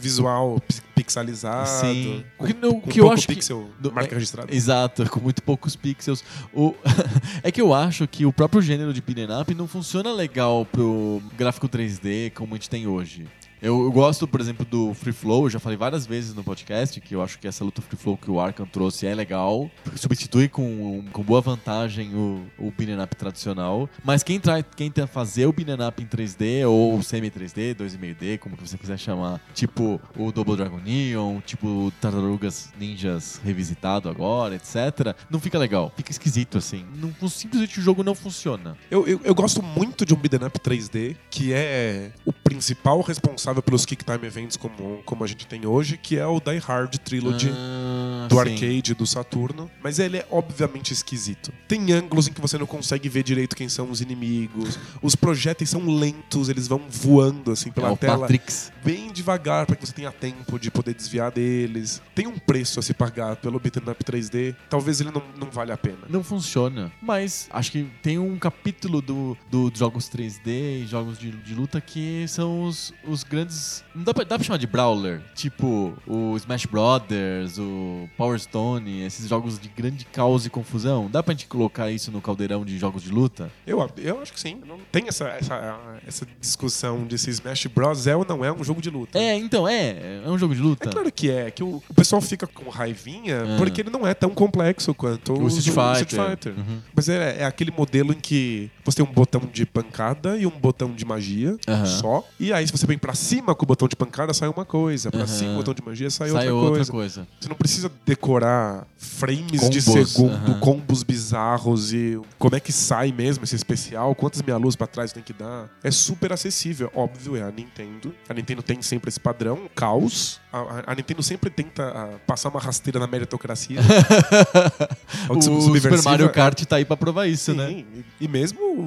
visual 0.00 0.60
pi- 0.60 0.82
pixelizado. 0.94 1.68
Sim. 1.68 2.24
Com, 2.38 2.46
que, 2.46 2.54
no- 2.54 2.80
com 2.80 2.90
que 2.90 3.00
eu 3.00 3.10
acho 3.10 3.26
que- 3.26 3.34
pixel, 3.34 3.68
do- 3.80 3.92
marca 3.92 4.12
é- 4.12 4.14
registrada. 4.14 4.54
Exato, 4.54 5.08
com 5.10 5.20
muito 5.20 5.42
poucos 5.42 5.74
pixels. 5.76 6.22
O... 6.52 6.74
é 7.42 7.50
que 7.50 7.60
eu 7.60 7.72
acho 7.74 8.06
que 8.06 8.24
o 8.26 8.32
próprio 8.32 8.62
gênero 8.62 8.92
de 8.92 9.00
beat'em 9.00 9.26
up 9.40 9.54
não 9.54 9.66
funciona 9.66 10.12
legal 10.12 10.64
pro 10.70 11.20
gráfico 11.36 11.68
3D 11.68 12.30
como 12.32 12.54
a 12.54 12.56
gente 12.56 12.70
tem 12.70 12.86
hoje. 12.86 13.26
Eu, 13.64 13.82
eu 13.82 13.90
gosto, 13.90 14.28
por 14.28 14.42
exemplo, 14.42 14.66
do 14.66 14.92
Free 14.92 15.10
Flow, 15.10 15.46
eu 15.46 15.50
já 15.50 15.58
falei 15.58 15.78
várias 15.78 16.04
vezes 16.04 16.34
no 16.34 16.44
podcast 16.44 17.00
que 17.00 17.14
eu 17.14 17.22
acho 17.22 17.38
que 17.38 17.48
essa 17.48 17.64
luta 17.64 17.80
Free 17.80 17.96
Flow 17.96 18.14
que 18.14 18.30
o 18.30 18.38
Arkham 18.38 18.66
trouxe 18.66 19.06
é 19.06 19.14
legal, 19.14 19.70
substitui 19.96 20.50
com, 20.50 21.02
com 21.10 21.22
boa 21.22 21.40
vantagem 21.40 22.14
o, 22.14 22.44
o 22.58 22.70
beat'em 22.70 23.02
up 23.02 23.16
tradicional. 23.16 23.88
Mas 24.04 24.22
quem, 24.22 24.38
trai, 24.38 24.62
quem 24.62 24.90
tenta 24.90 25.06
fazer 25.06 25.46
o 25.46 25.52
beat'em 25.52 25.82
up 25.82 26.02
em 26.02 26.06
3D 26.06 26.68
ou 26.68 27.02
semi-3D, 27.02 27.74
2,5D, 27.74 28.38
como 28.38 28.54
que 28.54 28.68
você 28.68 28.76
quiser 28.76 28.98
chamar, 28.98 29.40
tipo 29.54 29.98
o 30.14 30.30
Double 30.30 30.56
Dragon 30.58 30.80
Neon, 30.80 31.40
tipo 31.40 31.90
Tartarugas 32.02 32.70
Ninjas 32.78 33.40
revisitado 33.42 34.10
agora, 34.10 34.56
etc., 34.56 35.16
não 35.30 35.40
fica 35.40 35.58
legal. 35.58 35.90
Fica 35.96 36.10
esquisito, 36.10 36.58
assim. 36.58 36.84
Não, 36.96 37.30
simplesmente 37.30 37.78
o 37.78 37.82
jogo 37.82 38.04
não 38.04 38.14
funciona. 38.14 38.76
Eu, 38.90 39.08
eu, 39.08 39.22
eu 39.24 39.34
gosto 39.34 39.62
muito 39.62 40.04
de 40.04 40.12
um 40.12 40.18
beat'em 40.18 40.46
up 40.46 40.58
3D, 40.58 41.16
que 41.30 41.50
é 41.54 42.12
o 42.26 42.32
principal 42.32 43.00
responsável 43.00 43.53
pelos 43.62 43.84
Kick 43.86 44.04
Time 44.04 44.26
Events 44.26 44.56
como, 44.56 45.02
como 45.04 45.24
a 45.24 45.26
gente 45.26 45.46
tem 45.46 45.66
hoje, 45.66 45.96
que 45.96 46.18
é 46.18 46.26
o 46.26 46.40
Die 46.40 46.58
Hard 46.58 46.96
Trilogy. 46.98 47.50
Ah, 47.52 48.26
do 48.28 48.34
sim. 48.36 48.40
arcade 48.40 48.94
do 48.94 49.06
Saturno, 49.06 49.70
mas 49.82 49.98
ele 49.98 50.16
é 50.18 50.26
obviamente 50.30 50.92
esquisito. 50.92 51.52
Tem 51.68 51.92
ângulos 51.92 52.26
em 52.26 52.32
que 52.32 52.40
você 52.40 52.56
não 52.56 52.66
consegue 52.66 53.08
ver 53.08 53.22
direito 53.22 53.54
quem 53.54 53.68
são 53.68 53.90
os 53.90 54.00
inimigos. 54.00 54.78
Os 55.02 55.14
projéteis 55.14 55.70
são 55.70 55.86
lentos, 55.86 56.48
eles 56.48 56.66
vão 56.66 56.80
voando 56.88 57.50
assim 57.52 57.68
É 57.68 57.72
pela 57.72 57.92
o 57.92 57.96
tela 57.96 58.18
Matrix. 58.18 58.72
bem 58.82 59.12
devagar 59.12 59.66
para 59.66 59.76
que 59.76 59.86
você 59.86 59.92
tenha 59.92 60.10
tempo 60.10 60.58
de 60.58 60.70
poder 60.70 60.94
desviar 60.94 61.30
deles. 61.30 62.00
Tem 62.14 62.26
um 62.26 62.38
preço 62.38 62.80
a 62.80 62.82
se 62.82 62.94
pagar 62.94 63.36
pelo 63.36 63.58
beat'em 63.60 63.82
up 63.90 64.02
3D. 64.02 64.54
Talvez 64.70 65.00
ele 65.00 65.10
não, 65.10 65.22
não 65.38 65.50
vale 65.50 65.72
a 65.72 65.76
pena. 65.76 65.98
Não 66.08 66.22
funciona. 66.24 66.90
Mas 67.02 67.48
acho 67.52 67.70
que 67.72 67.86
tem 68.02 68.18
um 68.18 68.38
capítulo 68.38 69.02
do, 69.02 69.36
do 69.50 69.70
jogos 69.74 70.08
3D 70.08 70.82
e 70.82 70.86
jogos 70.86 71.18
de, 71.18 71.30
de 71.30 71.54
luta 71.54 71.80
que 71.80 72.24
são 72.28 72.62
os, 72.64 72.92
os 73.06 73.22
grandes. 73.34 73.84
Não 73.94 74.02
dá 74.04 74.14
pra, 74.14 74.24
dá 74.24 74.36
pra 74.36 74.44
chamar 74.44 74.58
de 74.58 74.66
Brawler? 74.66 75.20
Tipo 75.34 75.94
o 76.06 76.36
Smash 76.36 76.66
Brothers, 76.66 77.58
o 77.58 78.08
Power 78.16 78.38
Stone, 78.38 79.02
esses 79.02 79.28
jogos 79.28 79.58
de 79.58 79.68
grande 79.68 80.04
caos 80.06 80.46
e 80.46 80.50
confusão. 80.50 81.08
Dá 81.10 81.22
pra 81.22 81.32
gente 81.34 81.46
colocar 81.46 81.90
isso 81.90 82.10
no 82.10 82.20
caldeirão 82.20 82.64
de 82.64 82.78
jogos 82.78 83.02
de 83.02 83.10
luta? 83.10 83.50
Eu, 83.66 83.88
eu 83.98 84.20
acho 84.20 84.32
que 84.32 84.40
sim. 84.40 84.60
Não 84.66 84.78
tem 84.90 85.06
essa, 85.08 85.24
essa, 85.28 85.78
essa 86.06 86.26
discussão 86.40 87.06
de 87.06 87.18
se 87.18 87.30
Smash 87.30 87.66
Bros. 87.66 88.06
é 88.06 88.16
ou 88.16 88.24
não 88.28 88.44
é 88.44 88.52
um 88.52 88.62
jogo 88.64 88.80
de 88.80 88.90
luta. 88.90 89.18
É, 89.18 89.34
então, 89.36 89.66
é. 89.68 90.22
É 90.24 90.28
um 90.30 90.38
jogo 90.38 90.54
de 90.54 90.60
luta. 90.60 90.88
É 90.88 90.92
claro 90.92 91.10
que 91.12 91.30
é, 91.30 91.50
que 91.50 91.62
o, 91.62 91.82
o 91.88 91.94
pessoal 91.94 92.20
fica 92.22 92.46
com 92.46 92.68
raivinha 92.70 93.42
Ah. 93.42 93.56
porque 93.58 93.80
ele 93.80 93.90
não 93.90 94.06
é 94.06 94.14
tão 94.14 94.30
complexo 94.30 94.94
quanto 94.94 95.32
O 95.32 95.44
os- 95.44 95.56
Street 95.56 95.98
Fighter. 95.98 96.30
Fighter. 96.30 96.52
Uhum. 96.56 96.78
Mas 96.94 97.08
é, 97.08 97.40
é 97.40 97.44
aquele 97.44 97.70
modelo 97.70 98.12
em 98.12 98.18
que 98.20 98.70
você 98.84 98.96
tem 99.02 99.06
um 99.06 99.12
botão 99.12 99.42
de 99.52 99.64
pancada 99.66 100.36
e 100.36 100.46
um 100.46 100.50
botão 100.50 100.92
de 100.92 101.04
magia 101.04 101.56
Aham. 101.68 101.86
só. 101.86 102.24
E 102.38 102.52
aí, 102.52 102.66
se 102.66 102.72
você 102.72 102.86
vem 102.86 102.98
pra 102.98 103.14
cima 103.24 103.54
com 103.54 103.64
o 103.64 103.66
botão 103.66 103.88
de 103.88 103.96
pancada, 103.96 104.32
sai 104.34 104.48
uma 104.48 104.64
coisa. 104.64 105.10
Pra 105.10 105.20
Aham. 105.20 105.26
cima 105.26 105.48
com 105.48 105.54
o 105.54 105.58
botão 105.58 105.74
de 105.74 105.82
magia, 105.84 106.10
sai, 106.10 106.30
Sai 106.30 106.48
outra, 106.50 106.54
outra 106.54 106.92
coisa. 106.92 106.92
coisa. 107.22 107.28
Você 107.40 107.48
não 107.48 107.56
precisa 107.56 107.90
decorar 108.06 108.86
frames 108.98 109.68
de 109.70 109.82
Combos, 109.82 110.10
segundo, 110.12 110.34
aham. 110.34 110.60
combos 110.60 111.02
bizarros 111.02 111.92
e 111.92 112.18
como 112.38 112.56
é 112.56 112.60
que 112.60 112.72
sai 112.72 113.12
mesmo 113.12 113.44
esse 113.44 113.54
especial, 113.54 114.14
quantas 114.14 114.40
meia 114.42 114.56
luz 114.56 114.76
pra 114.76 114.86
trás 114.86 115.12
tem 115.12 115.22
que 115.22 115.32
dar. 115.32 115.68
É 115.82 115.90
super 115.90 116.32
acessível. 116.32 116.90
Óbvio, 116.94 117.36
é 117.36 117.42
a 117.42 117.50
Nintendo. 117.50 118.14
A 118.28 118.34
Nintendo 118.34 118.62
tem 118.62 118.80
sempre 118.82 119.08
esse 119.08 119.20
padrão, 119.20 119.60
caos. 119.74 120.40
A, 120.52 120.58
a- 120.58 120.82
a 120.88 120.94
Nintendo 120.94 121.22
sempre 121.22 121.50
tenta 121.50 121.82
ah, 121.88 122.08
passar 122.26 122.48
uma 122.48 122.60
rasteira 122.60 122.98
na 122.98 123.06
meritocracia. 123.06 123.78
o 125.28 125.40
Super 125.40 126.02
Mario 126.02 126.26
é- 126.26 126.28
Kart 126.28 126.62
tá 126.64 126.76
aí 126.76 126.84
pra 126.84 126.96
provar 126.96 127.26
isso, 127.26 127.52
Sim, 127.52 127.58
né? 127.58 127.70
e- 127.72 128.04
E 128.20 128.28
mesmo 128.28 128.60
o, 128.60 128.80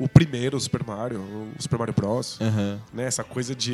o- 0.00 0.04
o 0.04 0.08
primeiro 0.08 0.58
Super 0.60 0.84
Mario, 0.84 1.18
o 1.20 1.48
Super 1.58 1.78
Mario 1.78 1.94
Bros. 1.94 2.38
Aham. 2.40 2.78
Né, 2.94 3.04
essa 3.04 3.22
coisa 3.24 3.54
de. 3.54 3.69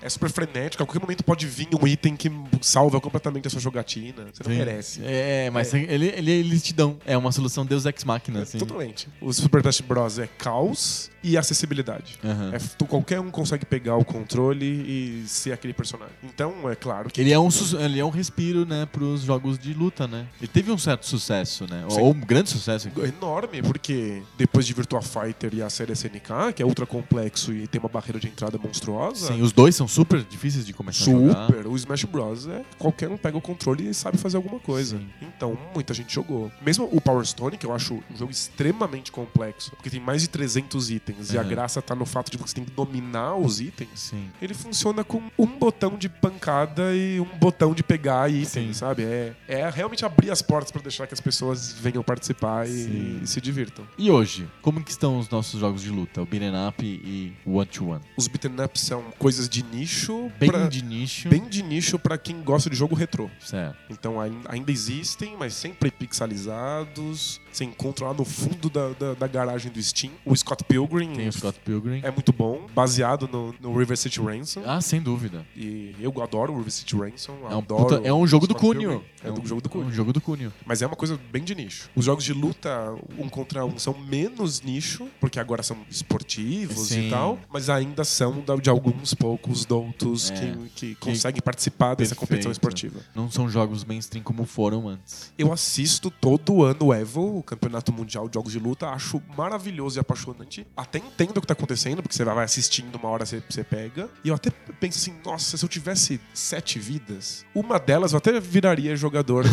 É 0.00 0.08
super 0.08 0.30
frenético, 0.30 0.82
a 0.82 0.86
qualquer 0.86 1.00
momento 1.00 1.24
pode 1.24 1.46
vir 1.46 1.68
um 1.80 1.86
item 1.86 2.16
que 2.16 2.30
salva 2.60 3.00
completamente 3.00 3.46
a 3.46 3.50
sua 3.50 3.60
jogatina. 3.60 4.26
Você 4.32 4.42
não 4.44 4.50
Sim. 4.50 4.58
merece. 4.58 5.00
É, 5.04 5.50
mas 5.50 5.72
Ele, 5.74 6.06
ele, 6.08 6.30
eles 6.30 6.62
te 6.62 6.72
dão. 6.72 6.98
É 7.04 7.16
uma 7.16 7.32
solução 7.32 7.64
Deus 7.64 7.84
Ex 7.86 8.04
Machina, 8.04 8.42
assim. 8.42 8.58
Totalmente. 8.58 9.08
O 9.20 9.32
Super 9.32 9.60
Smash 9.60 9.80
Bros. 9.80 10.18
é 10.18 10.26
caos 10.26 11.09
e 11.22 11.36
acessibilidade. 11.36 12.18
Aham. 12.24 12.50
É, 12.54 12.58
tu- 12.78 12.86
qualquer 12.86 13.20
um 13.20 13.30
consegue 13.30 13.64
pegar 13.64 13.96
o 13.96 14.04
controle 14.04 14.64
e 14.66 15.24
ser 15.26 15.52
aquele 15.52 15.72
personagem. 15.72 16.14
Então, 16.22 16.68
é 16.70 16.74
claro 16.74 17.10
que. 17.10 17.20
Ele 17.20 17.32
é, 17.32 17.38
um, 17.38 17.48
ele 17.78 17.98
é 18.00 18.04
um 18.04 18.10
respiro, 18.10 18.64
né, 18.64 18.86
pros 18.90 19.22
jogos 19.22 19.58
de 19.58 19.72
luta, 19.74 20.06
né? 20.08 20.26
Ele 20.40 20.48
teve 20.48 20.70
um 20.72 20.78
certo 20.78 21.06
sucesso, 21.06 21.66
né? 21.68 21.84
Sim. 21.88 22.00
Ou 22.00 22.10
um 22.12 22.20
grande 22.20 22.50
sucesso. 22.50 22.88
enorme, 23.04 23.62
porque 23.62 24.22
depois 24.38 24.66
de 24.66 24.72
Virtua 24.72 25.02
Fighter 25.02 25.52
e 25.54 25.62
a 25.62 25.68
série 25.70 25.92
SNK, 25.92 26.52
que 26.54 26.62
é 26.62 26.66
ultra 26.66 26.86
complexo 26.86 27.52
e 27.52 27.66
tem 27.66 27.78
uma 27.80 27.88
barreira 27.88 28.18
de 28.18 28.26
entrada 28.28 28.58
monstruosa, 28.58 29.28
Sim, 29.28 29.42
os 29.42 29.52
dois 29.52 29.74
são 29.76 29.86
super 29.88 30.22
difíceis 30.22 30.64
de 30.66 30.72
começar 30.72 31.02
a 31.10 31.14
jogar. 31.14 31.46
super. 31.46 31.66
O 31.66 31.76
Smash 31.76 32.04
Bros. 32.04 32.46
é 32.46 32.62
qualquer 32.78 33.08
um 33.10 33.16
pega 33.16 33.36
o 33.36 33.40
controle 33.40 33.88
e 33.88 33.94
sabe 33.94 34.16
fazer 34.18 34.36
alguma 34.36 34.58
coisa. 34.58 34.98
Sim. 34.98 35.06
Então, 35.22 35.58
muita 35.74 35.92
gente 35.94 36.12
jogou. 36.14 36.50
Mesmo 36.62 36.88
o 36.90 37.00
Power 37.00 37.24
Stone, 37.26 37.56
que 37.56 37.66
eu 37.66 37.72
acho 37.74 37.94
um 38.10 38.16
jogo 38.16 38.30
extremamente 38.30 39.10
complexo, 39.12 39.70
porque 39.72 39.90
tem 39.90 40.00
mais 40.00 40.22
de 40.22 40.28
300 40.28 40.90
itens 40.90 41.09
e 41.32 41.38
a 41.38 41.42
graça 41.42 41.80
tá 41.82 41.94
no 41.94 42.04
fato 42.06 42.30
de 42.30 42.38
você 42.38 42.54
tem 42.54 42.64
que 42.64 42.70
dominar 42.72 43.34
os 43.36 43.60
itens. 43.60 43.88
Sim. 44.00 44.30
Ele 44.40 44.54
funciona 44.54 45.02
com 45.04 45.22
um 45.38 45.46
botão 45.46 45.96
de 45.96 46.08
pancada 46.08 46.94
e 46.94 47.20
um 47.20 47.24
botão 47.38 47.74
de 47.74 47.82
pegar 47.82 48.28
Sim. 48.30 48.40
itens, 48.42 48.76
sabe? 48.78 49.02
É, 49.04 49.34
é 49.48 49.70
realmente 49.70 50.04
abrir 50.04 50.30
as 50.30 50.42
portas 50.42 50.70
pra 50.70 50.80
deixar 50.82 51.06
que 51.06 51.14
as 51.14 51.20
pessoas 51.20 51.72
venham 51.72 52.02
participar 52.02 52.66
Sim. 52.66 53.18
e, 53.20 53.24
e 53.24 53.26
se 53.26 53.40
divirtam. 53.40 53.86
E 53.98 54.10
hoje, 54.10 54.48
como 54.62 54.82
que 54.82 54.90
estão 54.90 55.18
os 55.18 55.28
nossos 55.28 55.60
jogos 55.60 55.82
de 55.82 55.90
luta? 55.90 56.22
O 56.22 56.26
Beat'em 56.26 56.52
Up 56.68 56.84
e 56.84 57.32
o 57.44 57.54
One 57.56 57.66
to 57.66 57.88
One? 57.88 58.00
Os 58.16 58.26
beat'em 58.28 58.52
ups 58.64 58.82
são 58.82 59.02
coisas 59.18 59.48
de 59.48 59.62
nicho, 59.62 60.30
Bem 60.38 60.50
pra- 60.50 60.66
de 60.68 60.82
nicho. 60.84 61.28
bem 61.28 61.48
de 61.48 61.62
nicho 61.62 61.98
para 61.98 62.16
quem 62.18 62.40
gosta 62.42 62.68
de 62.70 62.76
jogo 62.76 62.94
retrô. 62.94 63.28
Certo. 63.40 63.76
Então 63.90 64.20
ai- 64.20 64.32
ainda 64.48 64.70
existem, 64.70 65.36
mas 65.38 65.54
sempre 65.54 65.90
pixelizados. 65.90 67.40
Você 67.52 67.64
encontra 67.64 68.06
lá 68.06 68.14
no 68.14 68.24
fundo 68.24 68.70
da, 68.70 68.88
da, 68.90 69.14
da 69.14 69.26
garagem 69.26 69.70
do 69.72 69.82
Steam. 69.82 70.12
O 70.24 70.34
Scott 70.36 70.62
Pilgrim 70.64 71.12
Tem 71.14 71.28
o 71.28 71.32
Scott 71.32 71.58
Pilgrim. 71.64 72.00
é 72.02 72.10
muito 72.10 72.32
bom, 72.32 72.66
baseado 72.74 73.28
no, 73.28 73.54
no 73.60 73.76
River 73.76 73.96
City 73.96 74.20
Ransom. 74.20 74.62
Ah, 74.64 74.80
sem 74.80 75.00
dúvida. 75.00 75.44
E 75.56 75.94
eu 76.00 76.12
adoro 76.22 76.52
o 76.52 76.56
River 76.58 76.70
City 76.72 76.96
Ransom. 76.96 77.34
É 77.50 77.54
um, 77.54 77.58
adoro 77.58 77.84
puta- 77.96 78.08
é 78.08 78.12
um 78.12 78.26
jogo 78.26 78.46
do 78.46 78.54
Cunho. 78.54 78.80
Pilgrim. 78.90 79.04
É, 79.22 79.30
um 79.30 79.44
jogo 79.46 79.60
do 79.60 79.68
Cunho. 79.68 79.86
um 79.86 79.92
jogo 79.92 80.12
do 80.12 80.20
Cunho. 80.20 80.52
Mas 80.64 80.80
é 80.82 80.86
uma 80.86 80.96
coisa 80.96 81.18
bem 81.30 81.42
de 81.44 81.54
nicho. 81.54 81.90
Os 81.94 82.04
jogos 82.04 82.24
de 82.24 82.32
luta, 82.32 82.94
um 83.18 83.28
contra 83.28 83.64
um, 83.64 83.78
são 83.78 83.94
menos 83.98 84.62
nicho, 84.62 85.08
porque 85.20 85.38
agora 85.40 85.62
são 85.62 85.76
esportivos 85.90 86.88
Sim. 86.88 87.06
e 87.06 87.10
tal, 87.10 87.38
mas 87.52 87.68
ainda 87.70 88.04
são 88.04 88.42
de 88.60 88.70
alguns 88.70 89.14
poucos 89.14 89.64
doutos 89.64 90.30
É. 90.30 90.34
que, 90.34 90.68
que 90.74 90.94
conseguem 90.96 91.40
participar 91.42 91.94
dessa 91.94 92.14
competição 92.14 92.50
Perfeito. 92.52 92.52
esportiva. 92.86 93.00
Não 93.14 93.30
são 93.30 93.48
jogos 93.48 93.84
mainstream 93.84 94.22
como 94.22 94.44
foram 94.44 94.88
antes. 94.88 95.32
Eu 95.38 95.52
assisto 95.52 96.10
todo 96.10 96.62
ano 96.64 96.86
o 96.86 96.94
EVO, 96.94 97.39
o 97.40 97.42
Campeonato 97.42 97.92
Mundial 97.92 98.28
de 98.28 98.34
Jogos 98.34 98.52
de 98.52 98.58
Luta, 98.58 98.88
acho 98.88 99.20
maravilhoso 99.36 99.98
e 99.98 100.00
apaixonante. 100.00 100.66
Até 100.76 100.98
entendo 100.98 101.38
o 101.38 101.40
que 101.40 101.46
tá 101.46 101.52
acontecendo, 101.52 102.02
porque 102.02 102.14
você 102.14 102.24
vai 102.24 102.44
assistindo, 102.44 102.96
uma 102.96 103.08
hora 103.08 103.26
você, 103.26 103.42
você 103.48 103.64
pega. 103.64 104.08
E 104.24 104.28
eu 104.28 104.34
até 104.34 104.50
penso 104.78 104.98
assim, 104.98 105.14
nossa, 105.24 105.56
se 105.56 105.64
eu 105.64 105.68
tivesse 105.68 106.20
sete 106.32 106.78
vidas, 106.78 107.44
uma 107.54 107.78
delas 107.78 108.12
eu 108.12 108.18
até 108.18 108.38
viraria 108.38 108.94
jogador 108.94 109.44
de, 109.44 109.50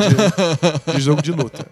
de 0.94 1.02
jogo 1.02 1.22
de 1.22 1.32
luta. 1.32 1.68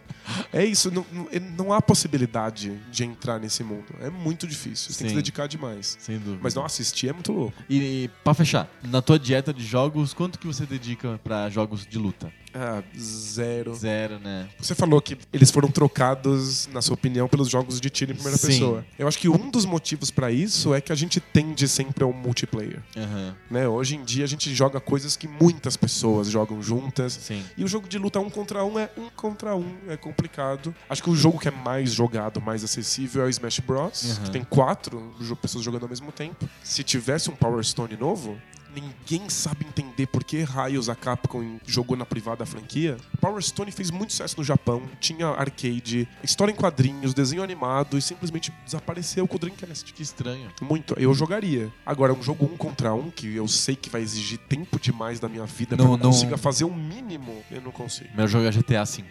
É 0.51 0.63
isso, 0.65 0.91
não, 0.91 1.05
não- 1.11 1.27
não 1.57 1.73
há 1.73 1.81
possibilidade 1.81 2.71
de 2.91 3.03
entrar 3.03 3.39
nesse 3.39 3.63
mundo. 3.63 3.85
É 4.01 4.09
muito 4.09 4.47
difícil, 4.47 4.91
você 4.91 4.99
tem 4.99 5.07
que 5.07 5.09
se 5.11 5.15
dedicar 5.15 5.47
demais. 5.47 5.97
Sem 5.99 6.17
dúvida. 6.17 6.39
Mas 6.41 6.53
não 6.55 6.65
assistir 6.65 7.09
é 7.09 7.13
muito 7.13 7.31
louco. 7.31 7.53
E, 7.69 8.09
pra 8.23 8.33
fechar, 8.33 8.69
na 8.83 9.01
tua 9.01 9.19
dieta 9.19 9.53
de 9.53 9.63
jogos, 9.65 10.13
quanto 10.13 10.39
que 10.39 10.47
você 10.47 10.65
dedica 10.65 11.19
pra 11.23 11.49
jogos 11.49 11.85
de 11.85 11.97
luta? 11.97 12.31
Ah, 12.57 12.81
zero. 12.97 13.75
Zero, 13.75 14.17
né? 14.19 14.47
Você 14.57 14.73
falou 14.73 15.01
que 15.01 15.17
eles 15.33 15.51
foram 15.51 15.69
trocados, 15.69 16.67
na 16.71 16.81
sua 16.81 16.93
opinião, 16.93 17.27
pelos 17.27 17.49
jogos 17.49 17.81
de 17.81 17.89
tiro 17.89 18.13
em 18.13 18.15
primeira 18.15 18.37
Sim. 18.37 18.47
pessoa. 18.47 18.85
Eu 18.97 19.07
acho 19.09 19.17
que 19.19 19.27
um 19.27 19.49
dos 19.49 19.65
motivos 19.65 20.09
pra 20.09 20.31
isso 20.31 20.73
é 20.73 20.79
que 20.79 20.91
a 20.91 20.95
gente 20.95 21.19
tende 21.19 21.67
sempre 21.67 22.03
ao 22.05 22.13
multiplayer. 22.13 22.81
Aham. 22.95 23.35
Né? 23.51 23.67
Hoje 23.67 23.97
em 23.97 24.03
dia 24.05 24.23
a 24.23 24.27
gente 24.27 24.55
joga 24.55 24.79
coisas 24.79 25.17
que 25.17 25.27
muitas 25.27 25.75
pessoas 25.75 26.29
jogam 26.29 26.61
juntas. 26.61 27.11
Sim. 27.21 27.43
E 27.57 27.63
o 27.65 27.67
jogo 27.67 27.89
de 27.89 27.97
luta 27.97 28.21
um 28.21 28.29
contra 28.29 28.63
um 28.63 28.79
é 28.79 28.89
um 28.97 29.09
contra 29.09 29.53
um, 29.55 29.75
é 29.89 29.97
complicado. 30.15 30.73
Acho 30.89 31.03
que 31.03 31.09
o 31.09 31.15
jogo 31.15 31.39
que 31.39 31.47
é 31.47 31.51
mais 31.51 31.91
jogado, 31.91 32.41
mais 32.41 32.63
acessível 32.63 33.23
é 33.23 33.25
o 33.25 33.29
Smash 33.29 33.59
Bros, 33.59 34.17
Uhum. 34.17 34.23
que 34.23 34.31
tem 34.31 34.43
quatro 34.43 35.13
pessoas 35.41 35.63
jogando 35.63 35.83
ao 35.83 35.89
mesmo 35.89 36.11
tempo. 36.11 36.47
Se 36.63 36.83
tivesse 36.83 37.29
um 37.29 37.35
Power 37.35 37.63
Stone 37.63 37.95
novo, 37.97 38.37
ninguém 38.81 39.29
sabe 39.29 39.65
entender 39.65 40.07
por 40.07 40.23
que 40.23 40.41
raios 40.43 40.89
a 40.89 40.95
Capcom 40.95 41.57
jogou 41.65 41.95
na 41.97 42.05
privada 42.05 42.43
a 42.43 42.45
franquia. 42.45 42.97
Power 43.19 43.41
Stone 43.41 43.71
fez 43.71 43.89
muito 43.91 44.11
sucesso 44.11 44.35
no 44.37 44.43
Japão, 44.43 44.83
tinha 44.99 45.27
arcade, 45.27 46.07
história 46.23 46.51
em 46.51 46.55
quadrinhos, 46.55 47.13
desenho 47.13 47.41
animado 47.43 47.97
e 47.97 48.01
simplesmente 48.01 48.51
desapareceu 48.65 49.27
com 49.27 49.35
o 49.35 49.39
Dreamcast. 49.39 49.93
Que 49.93 50.01
estranho. 50.03 50.49
Muito. 50.61 50.93
Eu 50.97 51.13
jogaria. 51.13 51.71
Agora, 51.85 52.13
um 52.13 52.21
jogo 52.21 52.45
um 52.45 52.57
contra 52.57 52.93
um, 52.93 53.09
que 53.09 53.35
eu 53.35 53.47
sei 53.47 53.75
que 53.75 53.89
vai 53.89 54.01
exigir 54.01 54.37
tempo 54.37 54.79
demais 54.79 55.19
da 55.19 55.27
minha 55.29 55.45
vida 55.45 55.75
Não- 55.75 55.85
pra 55.85 55.93
eu 55.93 55.97
não- 55.97 56.11
consiga 56.11 56.37
fazer 56.37 56.65
o 56.65 56.73
mínimo, 56.73 57.43
eu 57.51 57.61
não 57.61 57.71
consigo. 57.71 58.09
Meu 58.15 58.27
jogo 58.27 58.45
é 58.45 58.51
GTA 58.51 58.83
V. 58.83 59.03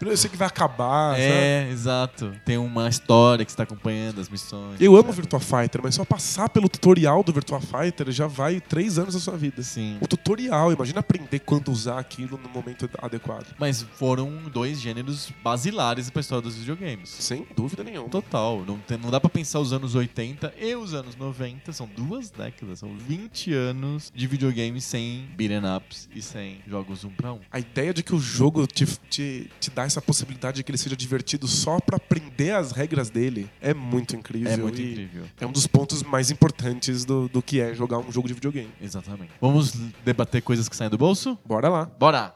Eu 0.00 0.16
sei 0.16 0.30
que 0.30 0.36
vai 0.36 0.48
acabar, 0.48 1.12
sabe? 1.16 1.22
é, 1.22 1.68
exato. 1.70 2.32
Tem 2.44 2.56
uma 2.56 2.88
história 2.88 3.44
que 3.44 3.50
você 3.50 3.56
tá 3.56 3.62
acompanhando, 3.64 4.20
as 4.20 4.28
missões. 4.28 4.80
Eu 4.80 4.96
amo 4.96 5.12
Virtua 5.12 5.38
Fighter, 5.40 5.80
mas 5.82 5.94
só 5.94 6.04
passar 6.04 6.48
pelo 6.48 6.68
tutorial 6.68 7.22
do 7.22 7.32
Virtua 7.38 7.60
Fighter 7.60 8.10
já 8.10 8.26
vai 8.26 8.60
três 8.60 8.98
anos 8.98 9.14
da 9.14 9.20
sua 9.20 9.36
vida. 9.36 9.62
Sim. 9.62 9.96
O 10.00 10.06
tutorial, 10.08 10.72
imagina 10.72 11.00
aprender 11.00 11.38
quando 11.38 11.70
usar 11.70 11.98
aquilo 11.98 12.38
no 12.42 12.48
momento 12.48 12.88
adequado. 13.00 13.54
Mas 13.58 13.82
foram 13.94 14.30
dois 14.52 14.80
gêneros 14.80 15.30
basilares 15.42 16.10
pra 16.10 16.20
história 16.20 16.42
dos 16.42 16.56
videogames. 16.56 17.08
Sem 17.10 17.46
dúvida 17.56 17.84
nenhuma. 17.84 18.08
Total. 18.08 18.64
Não, 18.66 18.78
tem- 18.78 18.98
não 18.98 19.10
dá 19.10 19.20
pra 19.20 19.30
pensar 19.30 19.60
os 19.60 19.72
anos 19.72 19.94
80 19.94 20.52
e 20.60 20.74
os 20.74 20.94
anos 20.94 21.14
90. 21.16 21.72
São 21.72 21.88
duas 21.96 22.28
décadas. 22.30 22.80
São 22.80 22.96
20 22.96 23.52
anos 23.52 24.12
de 24.14 24.26
videogame 24.26 24.80
sem 24.80 25.28
beat'em 25.36 25.60
ups 25.76 26.08
e 26.14 26.20
sem 26.20 26.58
jogos 26.66 27.04
um 27.04 27.10
pra 27.10 27.32
um. 27.32 27.40
A 27.52 27.58
ideia 27.60 27.94
de 27.94 28.02
que 28.02 28.14
o 28.14 28.18
jogo 28.18 28.66
te, 28.66 28.84
te, 29.08 29.48
te 29.60 29.70
dá 29.70 29.84
essa 29.84 30.02
possibilidade 30.02 30.56
de 30.56 30.64
que 30.64 30.70
ele 30.70 30.78
seja 30.78 30.96
divertido 30.96 31.46
só 31.46 31.78
pra 31.80 31.96
aprender 31.96 32.50
as 32.52 32.72
regras 32.72 33.10
dele 33.10 33.48
é 33.60 33.72
muito 33.72 34.16
incrível. 34.16 34.50
É 34.52 34.56
muito 34.56 34.80
incrível. 34.82 35.24
É 35.40 35.46
um 35.46 35.52
dos 35.52 35.66
pontos 35.66 36.02
mais 36.02 36.30
importantes 36.30 37.04
do, 37.04 37.27
do 37.28 37.42
que 37.42 37.60
é 37.60 37.74
jogar 37.74 37.98
um 37.98 38.10
jogo 38.10 38.28
de 38.28 38.34
videogame. 38.34 38.70
Exatamente. 38.80 39.32
Vamos 39.40 39.72
debater 40.04 40.42
coisas 40.42 40.68
que 40.68 40.76
saem 40.76 40.90
do 40.90 40.98
bolso? 40.98 41.38
Bora 41.44 41.68
lá. 41.68 41.90
Bora! 41.98 42.34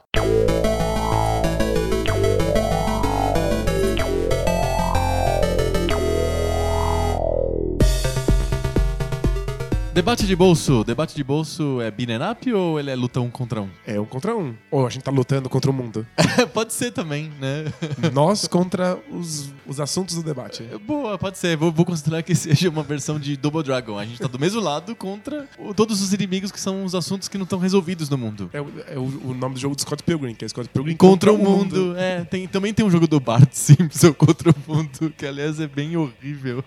Debate 9.93 10.25
de 10.25 10.35
bolso. 10.35 10.83
Debate 10.83 11.15
de 11.15 11.23
bolso 11.23 11.77
é 11.79 11.89
up 12.31 12.51
ou 12.51 12.79
ele 12.79 12.89
é 12.89 12.95
luta 12.95 13.19
um 13.21 13.29
contra 13.29 13.61
um? 13.61 13.69
É 13.85 13.99
um 13.99 14.05
contra 14.05 14.35
um. 14.35 14.55
Ou 14.71 14.87
a 14.87 14.89
gente 14.89 15.03
tá 15.03 15.11
lutando 15.11 15.47
contra 15.49 15.69
o 15.69 15.73
mundo. 15.73 16.05
Pode 16.51 16.73
ser 16.73 16.91
também, 16.91 17.31
né? 17.39 17.65
Nós 18.11 18.47
contra 18.47 18.97
os, 19.11 19.53
os 19.67 19.79
assuntos 19.79 20.15
do 20.15 20.23
debate. 20.23 20.63
Boa, 20.85 21.15
pode 21.19 21.37
ser. 21.37 21.55
Vou, 21.55 21.71
vou 21.71 21.85
considerar 21.85 22.23
que 22.23 22.33
seja 22.35 22.69
uma 22.69 22.81
versão 22.81 23.19
de 23.19 23.37
Double 23.37 23.61
Dragon. 23.61 23.97
A 23.99 24.05
gente 24.05 24.19
tá 24.19 24.27
do 24.27 24.39
mesmo 24.39 24.59
lado 24.59 24.95
contra 24.95 25.47
o- 25.59 25.73
todos 25.75 26.01
os 26.01 26.11
inimigos 26.11 26.51
que 26.51 26.59
são 26.59 26.83
os 26.83 26.95
assuntos 26.95 27.27
que 27.27 27.37
não 27.37 27.43
estão 27.43 27.59
resolvidos 27.59 28.09
no 28.09 28.17
mundo. 28.17 28.49
É, 28.51 28.59
o, 28.61 28.67
é 28.87 28.97
o- 28.97 29.29
o 29.29 29.33
nome 29.35 29.53
do 29.55 29.59
jogo 29.61 29.75
do 29.75 29.81
Scott 29.81 30.01
Pilgrim, 30.01 30.33
que 30.33 30.43
é 30.43 30.47
Scott 30.47 30.69
Pilgrim 30.69 30.95
Contra 30.95 31.31
o 31.31 31.37
mundo. 31.37 31.95
É, 31.97 32.23
tem, 32.23 32.47
também 32.47 32.73
tem 32.73 32.83
um 32.83 32.89
jogo 32.89 33.07
do 33.07 33.19
Bart 33.19 33.49
Simpson 33.53 34.11
contra 34.13 34.49
o 34.49 34.55
mundo, 34.67 35.13
que 35.15 35.25
aliás 35.25 35.59
é 35.59 35.67
bem 35.67 35.95
horrível. 35.95 36.63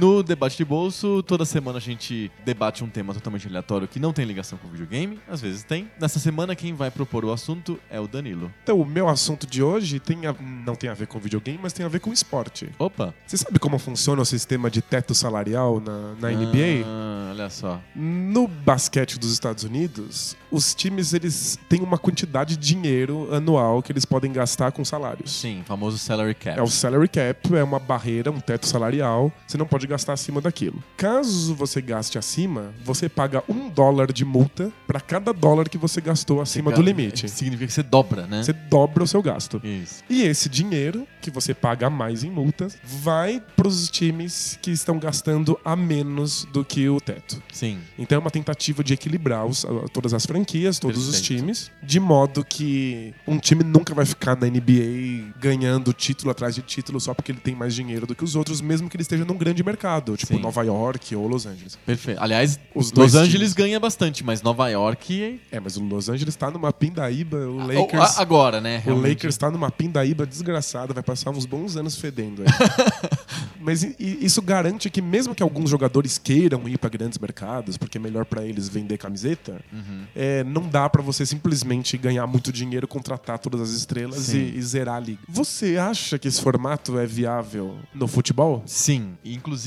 No 0.00 0.22
debate 0.22 0.56
de 0.56 0.64
bolso, 0.64 1.22
toda 1.24 1.44
semana 1.44 1.76
a 1.76 1.80
gente 1.80 2.32
debate 2.42 2.82
um 2.82 2.88
tema 2.88 3.12
totalmente 3.12 3.46
aleatório 3.46 3.86
que 3.86 4.00
não 4.00 4.14
tem 4.14 4.24
ligação 4.24 4.56
com 4.56 4.66
o 4.66 4.70
videogame, 4.70 5.20
às 5.28 5.42
vezes 5.42 5.62
tem. 5.62 5.90
Nessa 6.00 6.18
semana, 6.18 6.56
quem 6.56 6.72
vai 6.72 6.90
propor 6.90 7.22
o 7.22 7.30
assunto 7.30 7.78
é 7.90 8.00
o 8.00 8.08
Danilo. 8.08 8.50
Então, 8.62 8.80
o 8.80 8.86
meu 8.86 9.10
assunto 9.10 9.46
de 9.46 9.62
hoje 9.62 10.00
tem 10.00 10.24
a- 10.26 10.34
não 10.64 10.74
tem 10.74 10.88
a 10.88 10.94
ver 10.94 11.06
com 11.06 11.18
videogame, 11.18 11.58
mas 11.62 11.74
tem 11.74 11.84
a 11.84 11.88
ver 11.90 12.00
com 12.00 12.10
esporte. 12.14 12.70
Opa! 12.78 13.12
Você 13.26 13.36
sabe 13.36 13.58
como 13.58 13.78
funciona 13.78 14.22
o 14.22 14.24
sistema 14.24 14.70
de 14.70 14.80
teto 14.80 15.14
salarial 15.14 15.80
na, 15.80 16.14
na 16.18 16.32
NBA? 16.32 16.82
Ah, 16.86 17.28
olha 17.32 17.50
só. 17.50 17.78
No 17.94 18.48
basquete 18.48 19.18
dos 19.18 19.30
Estados 19.34 19.64
Unidos, 19.64 20.34
os 20.50 20.74
times 20.74 21.12
eles 21.12 21.58
têm 21.68 21.82
uma 21.82 21.98
quantidade 21.98 22.56
de 22.56 22.66
dinheiro 22.74 23.28
anual 23.34 23.82
que 23.82 23.92
eles 23.92 24.06
podem 24.06 24.32
gastar 24.32 24.72
com 24.72 24.82
salários. 24.82 25.30
Sim, 25.30 25.62
famoso 25.66 25.98
salary 25.98 26.34
cap. 26.34 26.58
É 26.58 26.62
o 26.62 26.68
salary 26.68 27.06
cap, 27.08 27.54
é 27.54 27.62
uma 27.62 27.78
barreira, 27.78 28.30
um 28.30 28.40
teto 28.40 28.66
salarial. 28.66 29.30
Você 29.46 29.58
não 29.58 29.66
pode 29.66 29.89
gastar 29.90 30.12
acima 30.14 30.40
daquilo. 30.40 30.82
Caso 30.96 31.54
você 31.54 31.80
gaste 31.82 32.18
acima, 32.18 32.72
você 32.84 33.08
paga 33.08 33.42
um 33.48 33.68
dólar 33.68 34.12
de 34.12 34.24
multa 34.24 34.72
para 34.86 35.00
cada 35.00 35.32
dólar 35.32 35.68
que 35.68 35.76
você 35.76 36.00
gastou 36.00 36.40
acima 36.40 36.70
do 36.72 36.80
limite. 36.80 37.28
Significa 37.30 37.66
que 37.66 37.72
você 37.72 37.82
dobra, 37.82 38.26
né? 38.26 38.42
Você 38.42 38.52
dobra 38.52 39.02
o 39.04 39.06
seu 39.06 39.22
gasto. 39.22 39.60
Isso. 39.64 40.02
E 40.08 40.22
esse 40.22 40.48
dinheiro 40.48 41.06
que 41.20 41.30
você 41.30 41.52
paga 41.52 41.88
a 41.88 41.90
mais 41.90 42.24
em 42.24 42.30
multas 42.30 42.76
vai 42.84 43.42
para 43.56 43.68
os 43.68 43.90
times 43.90 44.58
que 44.62 44.70
estão 44.70 44.98
gastando 44.98 45.58
a 45.64 45.74
menos 45.76 46.46
do 46.52 46.64
que 46.64 46.88
o 46.88 47.00
teto. 47.00 47.42
Sim. 47.52 47.78
Então 47.98 48.16
é 48.16 48.18
uma 48.20 48.30
tentativa 48.30 48.82
de 48.82 48.94
equilibrar 48.94 49.44
os- 49.44 49.66
todas 49.92 50.14
as 50.14 50.24
franquias, 50.24 50.78
todos 50.78 51.08
os 51.08 51.16
Perfeito. 51.20 51.40
times, 51.42 51.70
de 51.82 51.98
modo 52.00 52.44
que 52.44 53.12
um 53.26 53.38
time 53.38 53.62
nunca 53.64 53.92
vai 53.94 54.06
ficar 54.06 54.36
na 54.36 54.46
NBA 54.46 55.32
ganhando 55.38 55.92
título 55.92 56.30
atrás 56.30 56.54
de 56.54 56.62
título 56.62 57.00
só 57.00 57.12
porque 57.14 57.32
ele 57.32 57.40
tem 57.40 57.54
mais 57.54 57.74
dinheiro 57.74 58.06
do 58.06 58.14
que 58.14 58.24
os 58.24 58.36
outros, 58.36 58.60
mesmo 58.60 58.88
que 58.88 58.96
ele 58.96 59.02
esteja 59.02 59.24
num 59.24 59.36
grande 59.36 59.62
mercado, 59.62 59.69
tipo 59.76 60.34
Sim. 60.34 60.40
Nova 60.40 60.62
York 60.62 61.14
ou 61.16 61.26
Los 61.26 61.46
Angeles. 61.46 61.78
Perfeito. 61.86 62.20
Aliás, 62.22 62.58
Os 62.74 62.90
dois 62.90 63.12
Los 63.14 63.22
Angeles 63.22 63.50
times. 63.50 63.54
ganha 63.54 63.80
bastante, 63.80 64.24
mas 64.24 64.42
Nova 64.42 64.68
York. 64.68 65.40
É, 65.50 65.58
mas 65.60 65.76
o 65.76 65.82
Los 65.84 66.08
Angeles 66.08 66.34
tá 66.36 66.50
numa 66.50 66.72
pindaíba, 66.72 67.36
o 67.38 67.60
Ah, 67.60 67.64
Lakers. 67.66 68.18
a- 68.18 68.22
Agora, 68.22 68.60
né? 68.60 68.78
O 68.78 68.80
realmente. 68.88 69.08
Lakers 69.14 69.36
tá 69.36 69.50
numa 69.50 69.70
pindaíba 69.70 70.26
desgraçada, 70.26 70.92
vai 70.94 71.02
passar 71.02 71.30
uns 71.30 71.46
bons 71.46 71.76
anos 71.76 71.96
fedendo 71.96 72.42
aí. 72.42 72.48
Mas 73.60 73.82
i- 73.82 73.94
isso 73.98 74.40
garante 74.40 74.88
que 74.88 75.02
mesmo 75.02 75.34
que 75.34 75.42
alguns 75.42 75.68
jogadores 75.68 76.16
queiram 76.18 76.66
ir 76.68 76.78
para 76.78 76.88
grandes 76.88 77.18
mercados, 77.18 77.76
porque 77.76 77.98
é 77.98 78.00
melhor 78.00 78.24
para 78.24 78.42
eles 78.44 78.68
vender 78.68 78.96
camiseta, 78.96 79.60
Uhum. 79.72 80.04
é, 80.16 80.42
não 80.44 80.62
dá 80.68 80.88
para 80.88 81.02
você 81.02 81.26
simplesmente 81.26 81.96
ganhar 81.98 82.26
muito 82.26 82.50
dinheiro, 82.52 82.88
contratar 82.88 83.38
todas 83.38 83.60
as 83.60 83.70
estrelas 83.70 84.32
e, 84.32 84.38
e 84.56 84.62
zerar 84.62 84.96
a 84.96 85.00
liga. 85.00 85.18
Você 85.28 85.76
acha 85.76 86.18
que 86.18 86.26
esse 86.26 86.40
formato 86.40 86.98
é 86.98 87.04
viável 87.06 87.76
no 87.94 88.06
futebol? 88.08 88.62
Sim. 88.66 89.12
inclusive, 89.24 89.59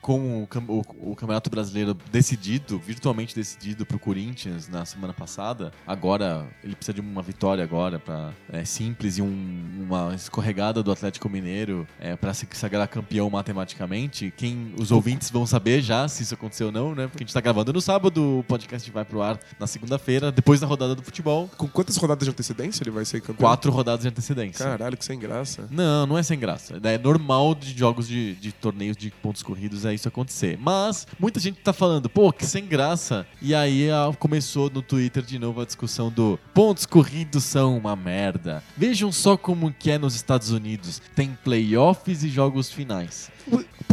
com 0.00 0.42
o, 0.42 0.48
o- 0.68 1.12
o 1.12 1.16
Campeonato 1.16 1.48
Brasileiro 1.50 1.96
decidido, 2.10 2.78
virtualmente 2.78 3.34
decidido 3.34 3.84
pro 3.86 3.98
Corinthians 3.98 4.68
na 4.68 4.84
semana 4.84 5.12
passada, 5.12 5.72
agora 5.86 6.46
ele 6.62 6.74
precisa 6.74 6.94
de 6.94 7.00
uma 7.00 7.22
vitória 7.22 7.62
agora 7.64 7.98
para 7.98 8.32
é 8.52 8.64
simples 8.64 9.18
e 9.18 9.22
um- 9.22 9.84
uma 9.86 10.14
escorregada 10.14 10.82
do 10.82 10.90
Atlético 10.92 11.28
Mineiro 11.28 11.86
é, 12.00 12.16
para 12.16 12.32
se 12.34 12.46
sagrar 12.52 12.86
campeão 12.88 13.28
matematicamente. 13.30 14.32
Quem 14.36 14.72
os 14.78 14.90
ouvintes 14.90 15.30
vão 15.30 15.46
saber 15.46 15.80
já 15.80 16.06
se 16.08 16.22
isso 16.22 16.34
aconteceu 16.34 16.66
ou 16.68 16.72
não, 16.72 16.94
né? 16.94 17.06
Porque 17.06 17.22
a 17.22 17.26
gente 17.26 17.34
tá 17.34 17.40
gravando 17.40 17.72
no 17.72 17.80
sábado, 17.80 18.40
o 18.40 18.44
podcast 18.44 18.90
vai 18.90 19.04
pro 19.04 19.22
ar 19.22 19.38
na 19.58 19.66
segunda-feira, 19.66 20.30
depois 20.32 20.60
da 20.60 20.66
rodada 20.66 20.94
do 20.94 21.02
futebol. 21.02 21.48
Com 21.56 21.68
quantas 21.68 21.96
rodadas 21.96 22.24
de 22.24 22.30
antecedência 22.30 22.82
ele 22.82 22.90
vai 22.90 23.04
ser 23.04 23.20
campeão? 23.20 23.36
Quatro 23.48 23.70
rodadas 23.72 24.02
de 24.02 24.08
antecedência. 24.08 24.64
Caralho, 24.64 24.96
que 24.96 25.04
sem 25.04 25.18
graça. 25.18 25.66
Não, 25.70 26.06
não 26.06 26.18
é 26.18 26.22
sem 26.22 26.38
graça. 26.38 26.78
É 26.82 26.98
normal 26.98 27.54
de 27.54 27.76
jogos 27.76 28.06
de, 28.08 28.34
de 28.36 28.52
torneios 28.52 28.96
de 28.96 29.05
pontos 29.10 29.42
corridos 29.42 29.84
é 29.84 29.94
isso 29.94 30.08
acontecer. 30.08 30.58
Mas 30.60 31.06
muita 31.18 31.40
gente 31.40 31.60
tá 31.60 31.72
falando, 31.72 32.08
pô, 32.08 32.32
que 32.32 32.46
sem 32.46 32.66
graça. 32.66 33.26
E 33.40 33.54
aí 33.54 33.88
começou 34.18 34.70
no 34.70 34.82
Twitter 34.82 35.22
de 35.22 35.38
novo 35.38 35.60
a 35.60 35.64
discussão 35.64 36.10
do 36.10 36.38
pontos 36.54 36.86
corridos 36.86 37.44
são 37.44 37.76
uma 37.76 37.96
merda. 37.96 38.62
Vejam 38.76 39.10
só 39.12 39.36
como 39.36 39.72
que 39.72 39.90
é 39.90 39.98
nos 39.98 40.14
Estados 40.14 40.50
Unidos. 40.50 41.00
Tem 41.14 41.36
playoffs 41.44 42.22
e 42.22 42.28
jogos 42.28 42.70
finais. 42.70 43.30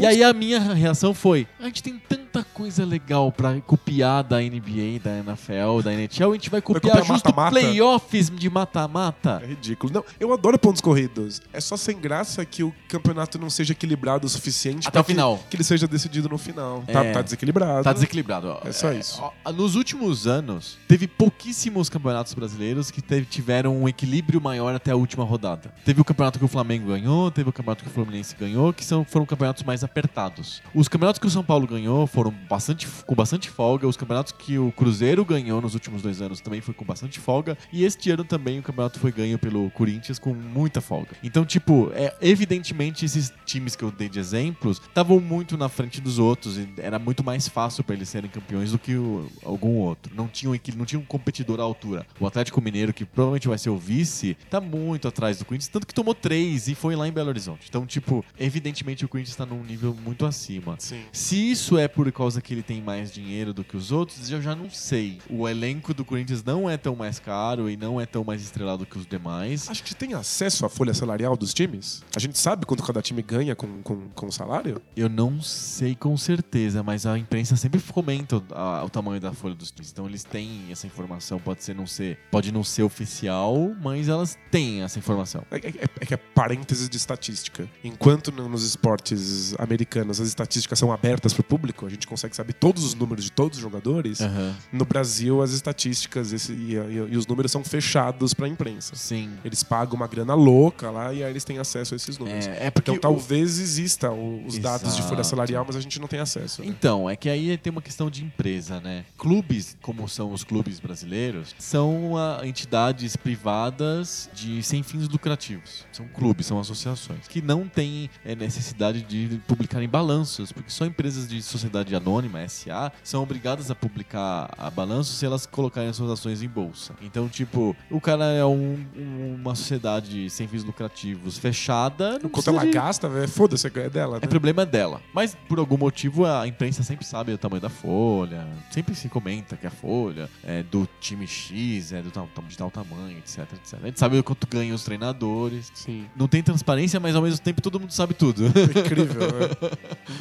E 0.01 0.05
aí 0.05 0.23
a 0.23 0.33
minha 0.33 0.59
reação 0.59 1.13
foi: 1.13 1.47
a 1.59 1.65
gente 1.65 1.81
tem 1.83 1.97
tanta 1.97 2.43
coisa 2.43 2.83
legal 2.83 3.31
pra 3.31 3.59
copiar 3.61 4.23
da 4.23 4.39
NBA, 4.41 4.99
da 5.03 5.17
NFL, 5.19 5.81
da 5.83 5.93
NHL, 5.93 6.31
a 6.31 6.33
gente 6.33 6.49
vai 6.49 6.61
copiar, 6.61 6.81
copiar 6.97 7.05
justo 7.05 7.27
mata-mata? 7.29 7.51
playoffs 7.51 8.29
de 8.29 8.49
mata-mata. 8.49 9.41
É 9.43 9.47
ridículo. 9.47 9.93
Não, 9.93 10.03
eu 10.19 10.33
adoro 10.33 10.57
pontos 10.57 10.81
corridos. 10.81 11.41
É 11.53 11.61
só 11.61 11.77
sem 11.77 11.97
graça 11.99 12.43
que 12.43 12.63
o 12.63 12.73
campeonato 12.89 13.37
não 13.37 13.49
seja 13.49 13.71
equilibrado 13.73 14.25
o 14.25 14.29
suficiente 14.29 14.87
Até 14.87 14.89
o 14.89 14.91
pra 14.91 15.03
que- 15.03 15.11
final. 15.13 15.39
Que, 15.49 15.55
ele 15.55 15.63
seja 15.63 15.87
decidido 15.87 16.27
no 16.27 16.37
final. 16.37 16.83
Tá, 16.91 17.03
É. 17.05 17.11
tá 17.13 17.21
desequilibrado. 17.21 17.83
Tá 17.83 17.93
desequilibrado. 17.93 18.57
É 18.65 18.71
só 18.71 18.91
isso. 18.91 19.21
ó, 19.45 19.51
Nos 19.51 19.75
últimos 19.75 20.25
anos, 20.27 20.77
teve 20.87 21.07
pouquíssimos 21.07 21.87
campeonatos 21.89 22.33
brasileiros 22.33 22.89
que 22.89 23.01
teve- 23.01 23.25
tiveram 23.27 23.77
um 23.77 23.87
equilíbrio 23.87 24.41
maior 24.41 24.73
até 24.75 24.91
a 24.91 24.95
última 24.95 25.23
rodada. 25.23 25.71
Teve 25.85 26.01
o 26.01 26.03
campeonato 26.05 26.39
que 26.39 26.45
o 26.45 26.47
Flamengo 26.47 26.87
ganhou, 26.87 27.29
teve 27.29 27.49
o 27.49 27.53
campeonato 27.53 27.83
que 27.83 27.89
o 27.89 27.93
Fluminense 27.93 28.35
ganhou, 28.39 28.73
que 28.73 28.83
são, 28.83 29.05
foram 29.05 29.25
campeonatos 29.25 29.61
mais 29.63 29.82
apertados. 29.83 30.61
Os 30.73 30.87
campeonatos 30.87 31.19
que 31.19 31.27
o 31.27 31.29
São 31.29 31.43
Paulo 31.43 31.67
ganhou 31.67 32.05
foram 32.07 32.31
bastante, 32.49 32.87
com 33.05 33.15
bastante 33.15 33.49
folga. 33.49 33.87
Os 33.87 33.97
campeonatos 33.97 34.31
que 34.31 34.57
o 34.57 34.71
Cruzeiro 34.71 35.23
ganhou 35.25 35.61
nos 35.61 35.73
últimos 35.73 36.01
dois 36.01 36.21
anos 36.21 36.39
também 36.41 36.61
foi 36.61 36.73
com 36.73 36.85
bastante 36.85 37.19
folga. 37.19 37.57
E 37.71 37.83
este 37.83 38.09
ano 38.11 38.23
também 38.23 38.59
o 38.59 38.63
campeonato 38.63 38.99
foi 38.99 39.11
ganho 39.11 39.37
pelo 39.39 39.69
Corinthians 39.71 40.19
com 40.19 40.33
muita 40.33 40.81
folga. 40.81 41.11
Então, 41.23 41.45
tipo, 41.45 41.91
é, 41.93 42.13
evidentemente 42.21 43.05
esses 43.05 43.33
times 43.45 43.75
que 43.75 43.83
eu 43.83 43.91
dei 43.91 44.09
de 44.09 44.19
exemplos 44.19 44.81
estavam 44.87 45.19
muito 45.19 45.57
na 45.57 45.69
frente 45.69 46.01
dos 46.01 46.19
outros. 46.19 46.57
E 46.57 46.67
era 46.77 46.99
muito 46.99 47.23
mais 47.23 47.47
fácil 47.47 47.83
para 47.83 47.95
eles 47.95 48.09
serem 48.09 48.29
campeões 48.29 48.71
do 48.71 48.79
que 48.79 48.95
o- 48.95 49.29
algum 49.45 49.77
outro. 49.77 50.13
Não 50.15 50.27
tinha, 50.27 50.53
equil- 50.55 50.75
não 50.77 50.85
tinha 50.85 50.99
um 50.99 51.05
competidor 51.05 51.59
à 51.59 51.63
altura. 51.63 52.05
O 52.19 52.27
Atlético 52.27 52.61
Mineiro, 52.61 52.93
que 52.93 53.05
provavelmente 53.05 53.47
vai 53.47 53.57
ser 53.57 53.69
o 53.69 53.77
vice, 53.77 54.37
tá 54.49 54.59
muito 54.61 55.07
atrás 55.07 55.37
do 55.37 55.45
Corinthians, 55.45 55.67
tanto 55.69 55.87
que 55.87 55.93
tomou 55.93 56.13
três 56.13 56.67
e 56.67 56.75
foi 56.75 56.95
lá 56.95 57.07
em 57.07 57.11
Belo 57.11 57.29
Horizonte. 57.29 57.65
Então, 57.69 57.85
tipo, 57.85 58.23
evidentemente 58.39 59.03
o 59.05 59.07
Corinthians 59.07 59.35
tá 59.35 59.45
num 59.45 59.63
nível 59.63 59.72
muito 59.77 60.25
acima. 60.25 60.75
Sim. 60.79 61.01
Se 61.11 61.51
isso 61.51 61.77
é 61.77 61.87
por 61.87 62.11
causa 62.11 62.41
que 62.41 62.53
ele 62.53 62.63
tem 62.63 62.81
mais 62.81 63.11
dinheiro 63.11 63.53
do 63.53 63.63
que 63.63 63.75
os 63.77 63.91
outros, 63.91 64.29
eu 64.29 64.41
já 64.41 64.55
não 64.55 64.69
sei. 64.69 65.19
O 65.29 65.47
elenco 65.47 65.93
do 65.93 66.03
Corinthians 66.05 66.43
não 66.43 66.69
é 66.69 66.77
tão 66.77 66.95
mais 66.95 67.19
caro 67.19 67.69
e 67.69 67.75
não 67.77 67.99
é 67.99 68.05
tão 68.05 68.23
mais 68.23 68.41
estrelado 68.41 68.85
que 68.85 68.97
os 68.97 69.05
demais. 69.05 69.69
A 69.69 69.73
gente 69.73 69.95
tem 69.95 70.13
acesso 70.13 70.65
à 70.65 70.69
folha 70.69 70.93
salarial 70.93 71.35
dos 71.37 71.53
times? 71.53 72.03
A 72.15 72.19
gente 72.19 72.37
sabe 72.37 72.65
quanto 72.65 72.83
cada 72.83 73.01
time 73.01 73.21
ganha 73.21 73.55
com, 73.55 73.81
com, 73.81 74.09
com 74.09 74.31
salário? 74.31 74.81
Eu 74.95 75.09
não 75.09 75.41
sei 75.41 75.95
com 75.95 76.15
certeza, 76.17 76.83
mas 76.83 77.05
a 77.05 77.17
imprensa 77.17 77.55
sempre 77.55 77.79
comenta 77.81 78.37
o, 78.37 78.43
a- 78.53 78.83
o 78.83 78.89
tamanho 78.89 79.19
da 79.19 79.33
folha 79.33 79.55
dos 79.55 79.71
times. 79.71 79.91
Então 79.91 80.05
eles 80.07 80.23
têm 80.23 80.65
essa 80.71 80.85
informação, 80.87 81.39
pode 81.39 81.63
ser 81.63 81.75
não 81.75 81.85
ser, 81.87 82.17
pode 82.31 82.51
não 82.51 82.63
ser 82.63 82.83
oficial, 82.83 83.73
mas 83.81 84.07
elas 84.09 84.37
têm 84.51 84.81
essa 84.81 84.99
informação. 84.99 85.43
É, 85.51 85.57
é- 85.57 85.89
é 86.01 86.05
que 86.05 86.13
é 86.13 86.17
parênteses 86.17 86.89
de 86.89 86.97
estatística. 86.97 87.67
Enquanto 87.83 88.31
no- 88.31 88.47
nos 88.49 88.63
esportes 88.65 89.55
americanos 89.63 90.19
as 90.21 90.27
estatísticas 90.27 90.77
são 90.77 90.91
abertas 90.91 91.33
para 91.33 91.41
o 91.41 91.43
público, 91.43 91.85
a 91.85 91.89
gente 91.89 92.05
consegue 92.07 92.35
saber 92.35 92.53
todos 92.53 92.83
os 92.83 92.93
números 92.93 93.23
de 93.25 93.31
todos 93.31 93.57
os 93.57 93.61
jogadores. 93.61 94.21
Aham. 94.21 94.55
No 94.71 94.85
Brasil, 94.85 95.41
as 95.41 95.51
estatísticas 95.51 96.31
esse- 96.33 96.53
e, 96.53 96.73
e- 96.75 97.07
e 97.13 97.17
os 97.17 97.25
números 97.27 97.51
são 97.51 97.63
fechados 97.63 98.33
para 98.33 98.45
a 98.45 98.49
imprensa. 98.49 98.95
Sim. 98.95 99.31
Eles 99.43 99.63
pagam 99.63 99.95
uma 99.95 100.07
grana 100.07 100.33
louca 100.33 100.89
lá 100.91 101.13
e 101.13 101.23
aí 101.23 101.29
eles 101.31 101.43
têm 101.43 101.57
acesso 101.59 101.93
a 101.93 101.97
esses 101.97 102.17
números. 102.17 102.45
É, 102.47 102.67
é 102.67 102.71
porque 102.71 102.91
Então 102.91 103.11
o- 103.11 103.15
talvez 103.17 103.59
exista 103.59 104.11
o- 104.11 104.45
os 104.45 104.57
dados 104.59 104.95
de 104.95 105.01
folha 105.03 105.23
salarial, 105.23 105.63
mas 105.65 105.75
a 105.75 105.81
gente 105.81 105.99
não 105.99 106.07
tem 106.07 106.19
acesso. 106.19 106.61
né? 106.61 106.67
Então, 106.67 107.09
é 107.09 107.15
que 107.15 107.29
aí 107.29 107.57
tem 107.57 107.71
uma 107.71 107.81
questão 107.81 108.09
de 108.09 108.23
empresa, 108.23 108.79
né? 108.81 109.05
Clubes, 109.17 109.77
como 109.81 110.07
são 110.09 110.31
os 110.33 110.43
clubes 110.43 110.79
brasileiros, 110.79 111.55
são 111.57 112.17
ah, 112.17 112.41
entidades 112.45 113.15
privadas 113.15 114.29
de 114.33 114.61
sem 114.63 114.81
fins 114.83 115.07
lucrativos. 115.07 115.85
São 115.91 116.07
clubes, 116.07 116.45
são 116.45 116.59
associações, 116.59 117.27
que 117.27 117.41
não 117.41 117.67
têm 117.67 118.09
eh, 118.25 118.35
necessidade 118.35 119.01
de 119.01 119.39
publicarem 119.55 119.87
balanços, 119.87 120.51
porque 120.51 120.69
só 120.71 120.85
empresas 120.85 121.27
de 121.27 121.41
sociedade 121.41 121.95
anônima, 121.95 122.39
SA, 122.47 122.91
são 123.03 123.21
obrigadas 123.21 123.69
a 123.69 123.75
publicar 123.75 124.53
a 124.57 124.69
balanço 124.69 125.13
se 125.13 125.25
elas 125.25 125.45
colocarem 125.45 125.89
as 125.89 125.95
suas 125.95 126.09
ações 126.11 126.41
em 126.41 126.47
bolsa. 126.49 126.93
Então, 127.01 127.29
tipo, 127.29 127.75
o 127.91 128.01
cara 128.01 128.25
é 128.25 128.43
um- 128.45 128.83
um- 128.95 129.35
uma 129.35 129.55
sociedade 129.55 130.29
sem 130.29 130.47
fins 130.47 130.63
lucrativos 130.63 131.37
fechada. 131.37 132.13
não 132.13 132.29
Quanto 132.29 132.31
precisa 132.31 132.51
ela 132.51 132.65
de- 132.65 132.71
gasta, 132.71 133.07
velho, 133.09 133.27
foda-se, 133.27 133.67
é 133.67 133.89
dela. 133.89 134.17
é 134.17 134.21
né? 134.21 134.27
problema 134.27 134.65
dela. 134.65 135.01
Mas 135.13 135.35
por 135.47 135.59
algum 135.59 135.77
motivo 135.77 136.25
a 136.25 136.47
imprensa 136.47 136.81
sempre 136.83 137.05
sabe 137.05 137.31
o 137.33 137.37
tamanho 137.37 137.61
da 137.61 137.69
folha, 137.69 138.47
sempre 138.71 138.95
se 138.95 139.07
comenta 139.09 139.55
que 139.55 139.67
a 139.67 139.71
folha 139.71 140.29
é 140.43 140.63
do 140.63 140.87
time 140.99 141.27
X, 141.27 141.91
é 141.93 142.01
do 142.01 142.09
tal, 142.11 142.27
de 142.47 142.57
tal 142.57 142.71
tamanho, 142.71 143.17
etc, 143.17 143.39
etc. 143.53 143.79
A 143.83 143.85
gente 143.87 143.99
sabe 143.99 144.17
o 144.17 144.23
quanto 144.23 144.47
ganham 144.47 144.75
os 144.75 144.83
treinadores. 144.83 145.71
Sim. 145.73 146.05
Não 146.15 146.27
tem 146.27 146.41
transparência, 146.43 146.99
mas 146.99 147.15
ao 147.15 147.21
mesmo 147.21 147.39
tempo 147.39 147.61
todo 147.61 147.79
mundo 147.79 147.91
sabe 147.91 148.13
tudo. 148.13 148.45
Incrível? 148.47 149.23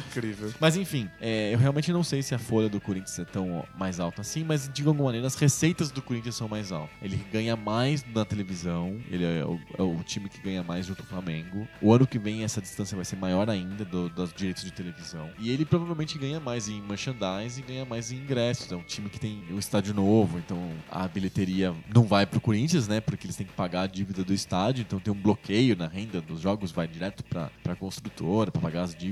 Incrível. 0.07 0.53
Mas 0.59 0.75
enfim, 0.77 1.09
é, 1.19 1.53
eu 1.53 1.57
realmente 1.59 1.91
não 1.91 2.03
sei 2.03 2.21
se 2.21 2.33
a 2.33 2.39
folha 2.39 2.69
do 2.69 2.79
Corinthians 2.79 3.17
é 3.19 3.25
tão 3.25 3.65
mais 3.77 3.99
alta 3.99 4.21
assim, 4.21 4.43
mas 4.43 4.69
de 4.71 4.81
alguma 4.85 5.05
maneira 5.05 5.27
as 5.27 5.35
receitas 5.35 5.91
do 5.91 6.01
Corinthians 6.01 6.35
são 6.35 6.47
mais 6.47 6.71
altas. 6.71 6.95
Ele 7.01 7.17
ganha 7.31 7.55
mais 7.55 8.05
na 8.13 8.25
televisão, 8.25 8.99
ele 9.09 9.23
é 9.25 9.45
o, 9.45 9.59
é 9.77 9.81
o 9.81 10.03
time 10.03 10.29
que 10.29 10.39
ganha 10.41 10.63
mais 10.63 10.85
junto 10.85 11.01
ao 11.01 11.07
Flamengo. 11.07 11.67
O 11.81 11.93
ano 11.93 12.05
que 12.07 12.19
vem 12.19 12.43
essa 12.43 12.61
distância 12.61 12.95
vai 12.95 13.05
ser 13.05 13.15
maior 13.15 13.49
ainda 13.49 13.83
do- 13.85 14.09
dos 14.09 14.33
direitos 14.33 14.63
de 14.63 14.71
televisão. 14.71 15.29
E 15.39 15.49
ele 15.49 15.65
provavelmente 15.65 16.17
ganha 16.17 16.39
mais 16.39 16.67
em 16.67 16.81
merchandising 16.81 17.61
e 17.61 17.63
ganha 17.63 17.85
mais 17.85 18.11
em 18.11 18.17
ingressos. 18.17 18.71
É 18.71 18.75
um 18.75 18.83
time 18.83 19.09
que 19.09 19.19
tem 19.19 19.43
um 19.51 19.59
estádio 19.59 19.93
novo, 19.93 20.37
então 20.37 20.69
a 20.89 21.07
bilheteria 21.07 21.73
não 21.93 22.03
vai 22.03 22.25
pro 22.25 22.39
Corinthians, 22.41 22.87
né? 22.87 22.99
Porque 23.01 23.25
eles 23.25 23.35
têm 23.35 23.45
que 23.47 23.53
pagar 23.53 23.81
a 23.83 23.87
dívida 23.87 24.23
do 24.23 24.33
estádio, 24.33 24.81
então 24.81 24.99
tem 24.99 25.11
um 25.13 25.17
bloqueio 25.17 25.75
na 25.75 25.87
renda 25.87 26.21
dos 26.21 26.39
jogos, 26.41 26.71
vai 26.71 26.87
direto 26.87 27.23
pra, 27.23 27.49
pra 27.63 27.75
construtora, 27.75 28.51
pra 28.51 28.61
pagar 28.61 28.83
as 28.83 28.91
dívidas. 28.95 29.02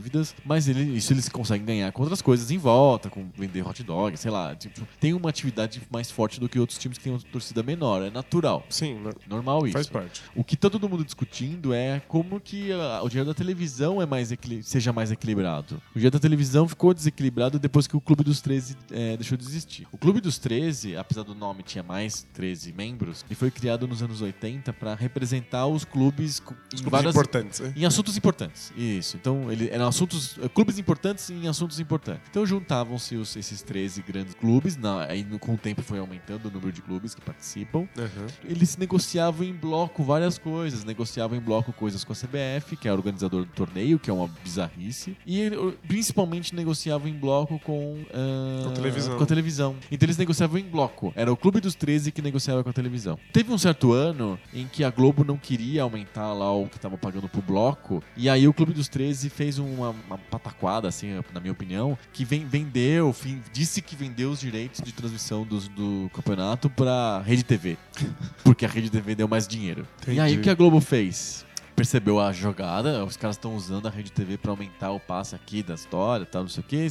Mas 0.46 0.68
ele, 0.68 0.98
isso 0.98 1.14
eles 1.14 1.28
conseguem 1.30 1.66
ganhar 1.66 1.92
com 1.92 2.02
outras 2.02 2.22
coisas 2.22 2.52
em 2.52 2.58
volta, 2.58 3.10
com 3.10 3.30
vender 3.36 3.66
hot 3.68 3.82
dog, 3.84 4.18
sei 4.18 4.32
lá. 4.32 4.56
Tipo, 4.56 4.88
tem 5.00 5.14
uma 5.14 5.30
atividade 5.30 5.82
mais 5.92 6.10
forte 6.10 6.40
do 6.40 6.48
que 6.48 6.60
outros 6.60 6.78
times 6.78 6.98
que 6.98 7.04
têm 7.04 7.14
uma 7.14 7.20
torcida 7.20 7.64
menor. 7.64 8.04
É 8.04 8.10
natural. 8.10 8.66
Sim, 8.70 8.96
né? 8.96 9.12
Normal 9.28 9.66
isso. 9.66 9.74
faz 9.74 9.88
parte. 9.88 10.22
O 10.36 10.44
que 10.44 10.56
tá 10.56 10.70
todo 10.70 10.88
mundo 10.88 11.04
discutindo 11.04 11.74
é 11.74 12.02
como 12.08 12.40
que 12.40 12.72
ah, 12.72 13.02
o 13.04 13.10
dinheiro 13.10 13.28
da 13.28 13.34
televisão 13.34 14.02
é 14.02 14.06
mais 14.06 14.32
seja 14.64 14.94
mais 14.94 15.12
equilibrado. 15.12 15.82
O 15.92 15.94
dinheiro 15.96 16.14
da 16.14 16.20
televisão 16.20 16.68
ficou 16.68 16.94
desequilibrado 16.94 17.60
depois 17.60 17.88
que 17.88 17.96
o 17.96 18.02
Clube 18.02 18.24
dos 18.24 18.42
13 18.42 18.78
eh, 18.92 19.18
deixou 19.18 19.38
de 19.38 19.44
existir. 19.44 19.88
O 19.92 19.98
Clube 19.98 20.22
dos 20.22 20.38
13, 20.38 20.96
apesar 20.96 21.24
do 21.24 21.36
nome 21.36 21.64
tinha 21.64 21.84
mais 21.84 22.26
13 22.34 22.74
membros, 22.74 23.26
ele 23.28 23.36
foi 23.36 23.52
criado 23.52 23.88
nos 23.88 24.02
anos 24.02 24.22
80 24.22 24.74
para 24.74 24.96
representar 24.96 25.68
os 25.68 25.84
clubes 25.84 26.36
Os 26.36 26.40
clubes 26.40 26.92
várias 26.92 27.14
importantes, 27.14 27.60
né? 27.60 27.74
em 27.76 27.86
assuntos 27.86 28.18
importantes. 28.18 28.72
Isso. 28.76 29.18
Então, 29.18 29.52
ele, 29.52 29.70
eram 29.70 29.81
assuntos. 29.88 30.38
eh, 30.42 30.48
Clubes 30.50 30.78
importantes 30.78 31.30
em 31.30 31.48
assuntos 31.48 31.80
importantes. 31.80 32.22
Então 32.30 32.46
juntavam-se 32.46 33.16
esses 33.16 33.62
13 33.62 34.02
grandes 34.02 34.34
clubes. 34.34 34.78
Na, 34.78 35.06
aí 35.06 35.24
com 35.40 35.54
o 35.54 35.58
tempo 35.58 35.82
foi 35.82 36.00
aumentando 36.00 36.48
o 36.48 36.52
número 36.52 36.72
de 36.72 36.82
clubes 36.82 37.14
que 37.16 37.22
participam. 37.22 37.88
Aham. 37.98 38.28
Eles 38.44 38.78
negociavam 38.78 39.46
em 39.46 39.54
bloco 39.54 40.04
várias 40.04 40.38
coisas. 40.38 40.84
Negociavam 40.84 41.38
em 41.38 41.42
bloco 41.42 41.72
coisas 41.74 42.04
com 42.04 42.14
a 42.14 42.16
CBF, 42.16 42.76
que 42.78 42.88
é 42.88 42.92
o 42.92 42.96
organizador 42.96 43.46
do 43.46 43.52
torneio, 43.52 44.00
que 44.00 44.10
é 44.10 44.14
uma 44.14 44.28
bizarrice. 44.44 45.16
E 45.26 45.42
eh, 45.42 45.52
principalmente 45.88 46.56
negociavam 46.56 47.08
em 47.08 47.14
bloco 47.14 47.60
com, 47.60 47.98
ah, 48.14 48.64
Com 48.66 48.70
a 48.70 48.74
televisão. 48.74 49.18
com 49.18 49.24
a 49.24 49.28
televisão. 49.28 49.76
Então 49.92 50.06
eles 50.06 50.18
negociavam 50.18 50.58
em 50.58 50.64
bloco. 50.66 51.12
Era 51.16 51.32
o 51.32 51.38
Clube 51.38 51.60
dos 51.60 51.76
13 51.76 52.12
que 52.12 52.22
negociava 52.22 52.64
com 52.64 52.70
a 52.70 52.74
televisão. 52.74 53.18
Teve 53.34 53.52
um 53.52 53.58
certo 53.58 53.92
ano 53.94 54.40
em 54.54 54.68
que 54.68 54.84
a 54.84 54.90
Globo 54.90 55.24
não 55.24 55.38
queria 55.38 55.84
aumentar 55.84 56.34
lá 56.34 56.52
o 56.52 56.68
que 56.68 56.76
estava 56.78 56.98
pagando 56.98 57.28
pro 57.30 57.42
bloco. 57.42 58.04
E 58.16 58.30
aí 58.30 58.48
o 58.48 58.54
Clube 58.54 58.74
dos 58.74 58.88
13 58.88 59.30
fez 59.30 59.60
uma, 59.74 59.96
uma 60.08 60.18
pataquada, 60.18 60.88
assim, 60.88 61.22
na 61.34 61.40
minha 61.40 61.52
opinião, 61.54 61.98
que 62.14 62.24
vem, 62.26 62.46
vendeu, 62.46 63.12
fim- 63.14 63.42
disse 63.54 63.82
que 63.82 63.96
vendeu 63.96 64.32
os 64.32 64.40
direitos 64.40 64.82
de 64.82 64.92
transmissão 64.92 65.44
dos- 65.44 65.68
do 65.68 66.10
campeonato 66.14 66.70
pra 66.70 67.22
Rede 67.26 67.44
TV. 67.44 67.78
Porque 68.44 68.66
a 68.66 68.70
Rede 68.70 68.90
TV 68.90 69.16
deu 69.16 69.28
mais 69.28 69.48
dinheiro. 69.48 69.88
E 70.08 70.12
aí 70.20 70.32
Entendi. 70.32 70.40
o 70.40 70.42
que 70.44 70.50
a 70.50 70.56
Globo 70.56 70.80
fez? 70.82 71.46
Percebeu 71.82 72.20
a 72.20 72.32
jogada, 72.32 73.04
os 73.04 73.18
caras 73.18 73.38
estão 73.38 73.56
usando 73.56 73.88
a 73.88 73.90
rede 73.90 74.12
TV 74.12 74.38
pra 74.38 74.52
aumentar 74.52 74.92
o 74.92 75.00
passe 75.00 75.34
aqui 75.34 75.64
da 75.64 75.74
história, 75.74 76.28
tal, 76.28 76.44
não 76.44 76.48
sei 76.48 76.62
o 76.62 76.64
que, 76.64 76.88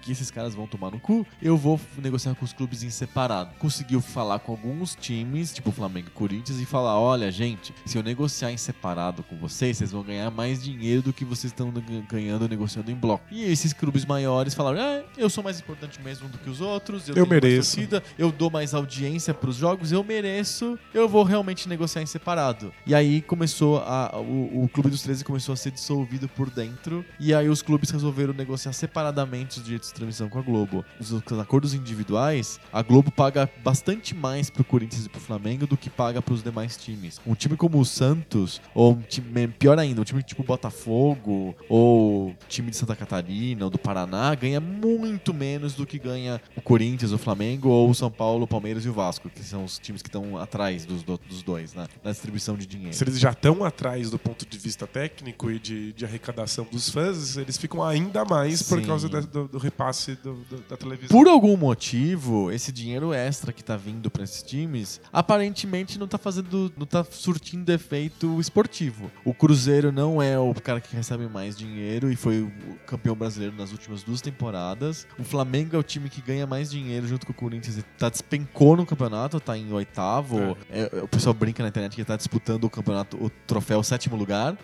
que 0.00 0.10
esses 0.10 0.32
caras 0.32 0.52
vão 0.52 0.66
tomar 0.66 0.90
no 0.90 0.98
cu, 0.98 1.24
eu 1.40 1.56
vou 1.56 1.80
negociar 1.96 2.34
com 2.34 2.44
os 2.44 2.52
clubes 2.52 2.82
em 2.82 2.90
separado. 2.90 3.54
Conseguiu 3.60 4.00
falar 4.00 4.40
com 4.40 4.50
alguns 4.50 4.96
times, 4.96 5.52
tipo 5.54 5.70
Flamengo 5.70 6.08
e 6.08 6.10
Corinthians, 6.10 6.58
e 6.58 6.66
falar: 6.66 6.98
olha, 6.98 7.30
gente, 7.30 7.72
se 7.86 7.96
eu 7.96 8.02
negociar 8.02 8.50
em 8.50 8.56
separado 8.56 9.22
com 9.22 9.36
vocês, 9.36 9.76
vocês 9.76 9.92
vão 9.92 10.02
ganhar 10.02 10.28
mais 10.28 10.60
dinheiro 10.60 11.02
do 11.02 11.12
que 11.12 11.24
vocês 11.24 11.52
estão 11.52 11.72
ganhando 12.08 12.48
negociando 12.48 12.90
em 12.90 12.96
bloco. 12.96 13.22
E 13.30 13.44
esses 13.44 13.72
clubes 13.72 14.04
maiores 14.04 14.54
falaram: 14.54 14.80
é, 14.80 15.04
eu 15.16 15.30
sou 15.30 15.44
mais 15.44 15.60
importante 15.60 16.00
mesmo 16.02 16.28
do 16.28 16.36
que 16.38 16.50
os 16.50 16.60
outros, 16.60 17.08
eu, 17.08 17.14
Eu 17.14 17.28
mereço. 17.28 17.76
torcida, 17.76 18.02
eu 18.18 18.32
dou 18.32 18.50
mais 18.50 18.74
audiência 18.74 19.32
pros 19.32 19.54
jogos, 19.54 19.92
eu 19.92 20.02
mereço, 20.02 20.76
eu 20.92 21.08
vou 21.08 21.22
realmente 21.22 21.68
negociar 21.68 22.02
em 22.02 22.06
separado. 22.06 22.74
E 22.84 22.92
aí 22.92 23.22
começou 23.22 23.78
a. 23.78 24.18
O, 24.34 24.68
Clube 24.68 24.88
dos 24.90 25.02
13 25.02 25.24
começou 25.24 25.52
a 25.52 25.56
ser 25.56 25.70
dissolvido 25.70 26.28
por 26.28 26.48
dentro. 26.50 27.04
E 27.20 27.34
aí 27.34 27.48
os 27.48 27.60
clubes 27.62 27.90
resolveram 27.90 28.32
negociar 28.32 28.72
separadamente 28.72 29.58
os 29.58 29.64
direitos 29.64 29.88
de 29.88 29.94
transmissão 29.94 30.28
com 30.28 30.38
a 30.38 30.42
Globo. 30.42 30.84
Os, 30.98 31.10
os 31.10 31.38
acordos 31.38 31.74
individuais, 31.74 32.58
a 32.72 32.82
Globo 32.82 33.10
paga 33.10 33.50
bastante 33.62 34.14
mais 34.14 34.48
pro 34.50 34.64
Corinthians 34.64 35.06
e 35.06 35.08
pro 35.08 35.20
Flamengo 35.20 35.66
do 35.66 35.76
que 35.76 35.90
paga 35.90 36.22
pros 36.22 36.42
demais 36.42 36.76
times. 36.76 37.20
Um 37.26 37.34
time 37.34 37.56
como 37.56 37.78
o 37.78 37.84
Santos, 37.84 38.60
ou 38.74 38.92
um 38.92 39.00
time, 39.02 39.48
pior 39.48 39.78
ainda, 39.78 40.00
um 40.00 40.04
time 40.04 40.22
tipo 40.22 40.42
Botafogo, 40.42 41.54
ou 41.68 42.34
time 42.48 42.70
de 42.70 42.76
Santa 42.76 42.94
Catarina, 42.96 43.64
ou 43.64 43.70
do 43.70 43.78
Paraná, 43.78 44.34
ganha 44.34 44.60
muito 44.60 45.34
menos 45.34 45.74
do 45.74 45.86
que 45.86 45.98
ganha 45.98 46.40
o 46.56 46.60
Corinthians, 46.62 47.12
o 47.12 47.18
Flamengo, 47.18 47.68
ou 47.68 47.90
o 47.90 47.94
São 47.94 48.10
Paulo, 48.10 48.44
o 48.44 48.46
Palmeiras 48.48 48.84
e 48.84 48.88
o 48.88 48.92
Vasco, 48.92 49.28
que 49.28 49.42
são 49.42 49.64
os 49.64 49.78
times 49.78 50.02
que 50.02 50.08
estão 50.08 50.38
atrás 50.38 50.84
dos, 50.84 51.02
do- 51.02 51.20
dos 51.28 51.42
dois, 51.42 51.74
né? 51.74 51.86
Na 52.04 52.10
distribuição 52.10 52.56
de 52.56 52.66
dinheiro. 52.66 52.94
Se 52.94 53.04
eles 53.04 53.18
já 53.18 53.30
estão 53.30 53.64
atrás 53.64 54.10
do 54.12 54.18
ponto 54.18 54.46
de 54.46 54.56
vista 54.58 54.86
técnico 54.86 55.50
e 55.50 55.58
de, 55.58 55.92
de 55.92 56.04
arrecadação 56.04 56.66
dos 56.70 56.88
fãs, 56.88 57.36
eles 57.36 57.56
ficam 57.56 57.82
ainda 57.82 58.24
mais 58.24 58.62
por 58.62 58.78
Sim. 58.80 58.86
causa 58.86 59.08
da- 59.08 59.20
do, 59.20 59.48
do 59.48 59.58
repasse 59.58 60.14
do- 60.22 60.34
do- 60.48 60.62
da 60.68 60.76
televisão. 60.76 61.08
Por 61.16 61.28
algum 61.28 61.56
motivo, 61.56 62.50
esse 62.52 62.70
dinheiro 62.70 63.12
extra 63.12 63.52
que 63.52 63.64
tá 63.64 63.76
vindo 63.76 64.10
pra 64.10 64.22
esses 64.24 64.42
times, 64.42 65.00
aparentemente 65.12 65.98
não 65.98 66.06
tá 66.06 66.18
fazendo, 66.18 66.72
não 66.76 66.86
tá 66.86 67.04
surtindo 67.04 67.72
efeito 67.72 68.38
esportivo. 68.40 69.10
O 69.24 69.32
Cruzeiro 69.34 69.90
não 69.90 70.22
é 70.22 70.38
o 70.38 70.52
cara 70.54 70.80
que 70.80 70.94
recebe 70.94 71.26
mais 71.28 71.56
dinheiro 71.56 72.10
e 72.12 72.16
foi 72.16 72.42
o 72.42 72.52
campeão 72.86 73.14
brasileiro 73.16 73.56
nas 73.56 73.72
últimas 73.72 74.02
duas 74.02 74.20
temporadas. 74.20 75.06
O 75.18 75.24
Flamengo 75.24 75.74
é 75.74 75.78
o 75.78 75.82
time 75.82 76.08
que 76.08 76.20
ganha 76.20 76.46
mais 76.46 76.70
dinheiro 76.70 77.06
junto 77.06 77.26
com 77.26 77.32
o 77.32 77.34
Corinthians 77.34 77.78
e 77.78 77.82
tá 77.98 78.08
despencou 78.08 78.76
no 78.76 78.84
campeonato, 78.84 79.40
tá 79.40 79.56
em 79.56 79.72
oitavo. 79.72 80.56
É, 80.70 81.00
o 81.02 81.08
pessoal 81.08 81.32
brinca 81.34 81.62
na 81.62 81.68
internet 81.70 81.96
que 81.96 82.04
tá 82.04 82.16
disputando 82.16 82.64
o 82.64 82.70
campeonato, 82.70 83.16
o 83.22 83.30
troféu 83.46 83.82
sétimo 84.02 84.16
lugar, 84.16 84.56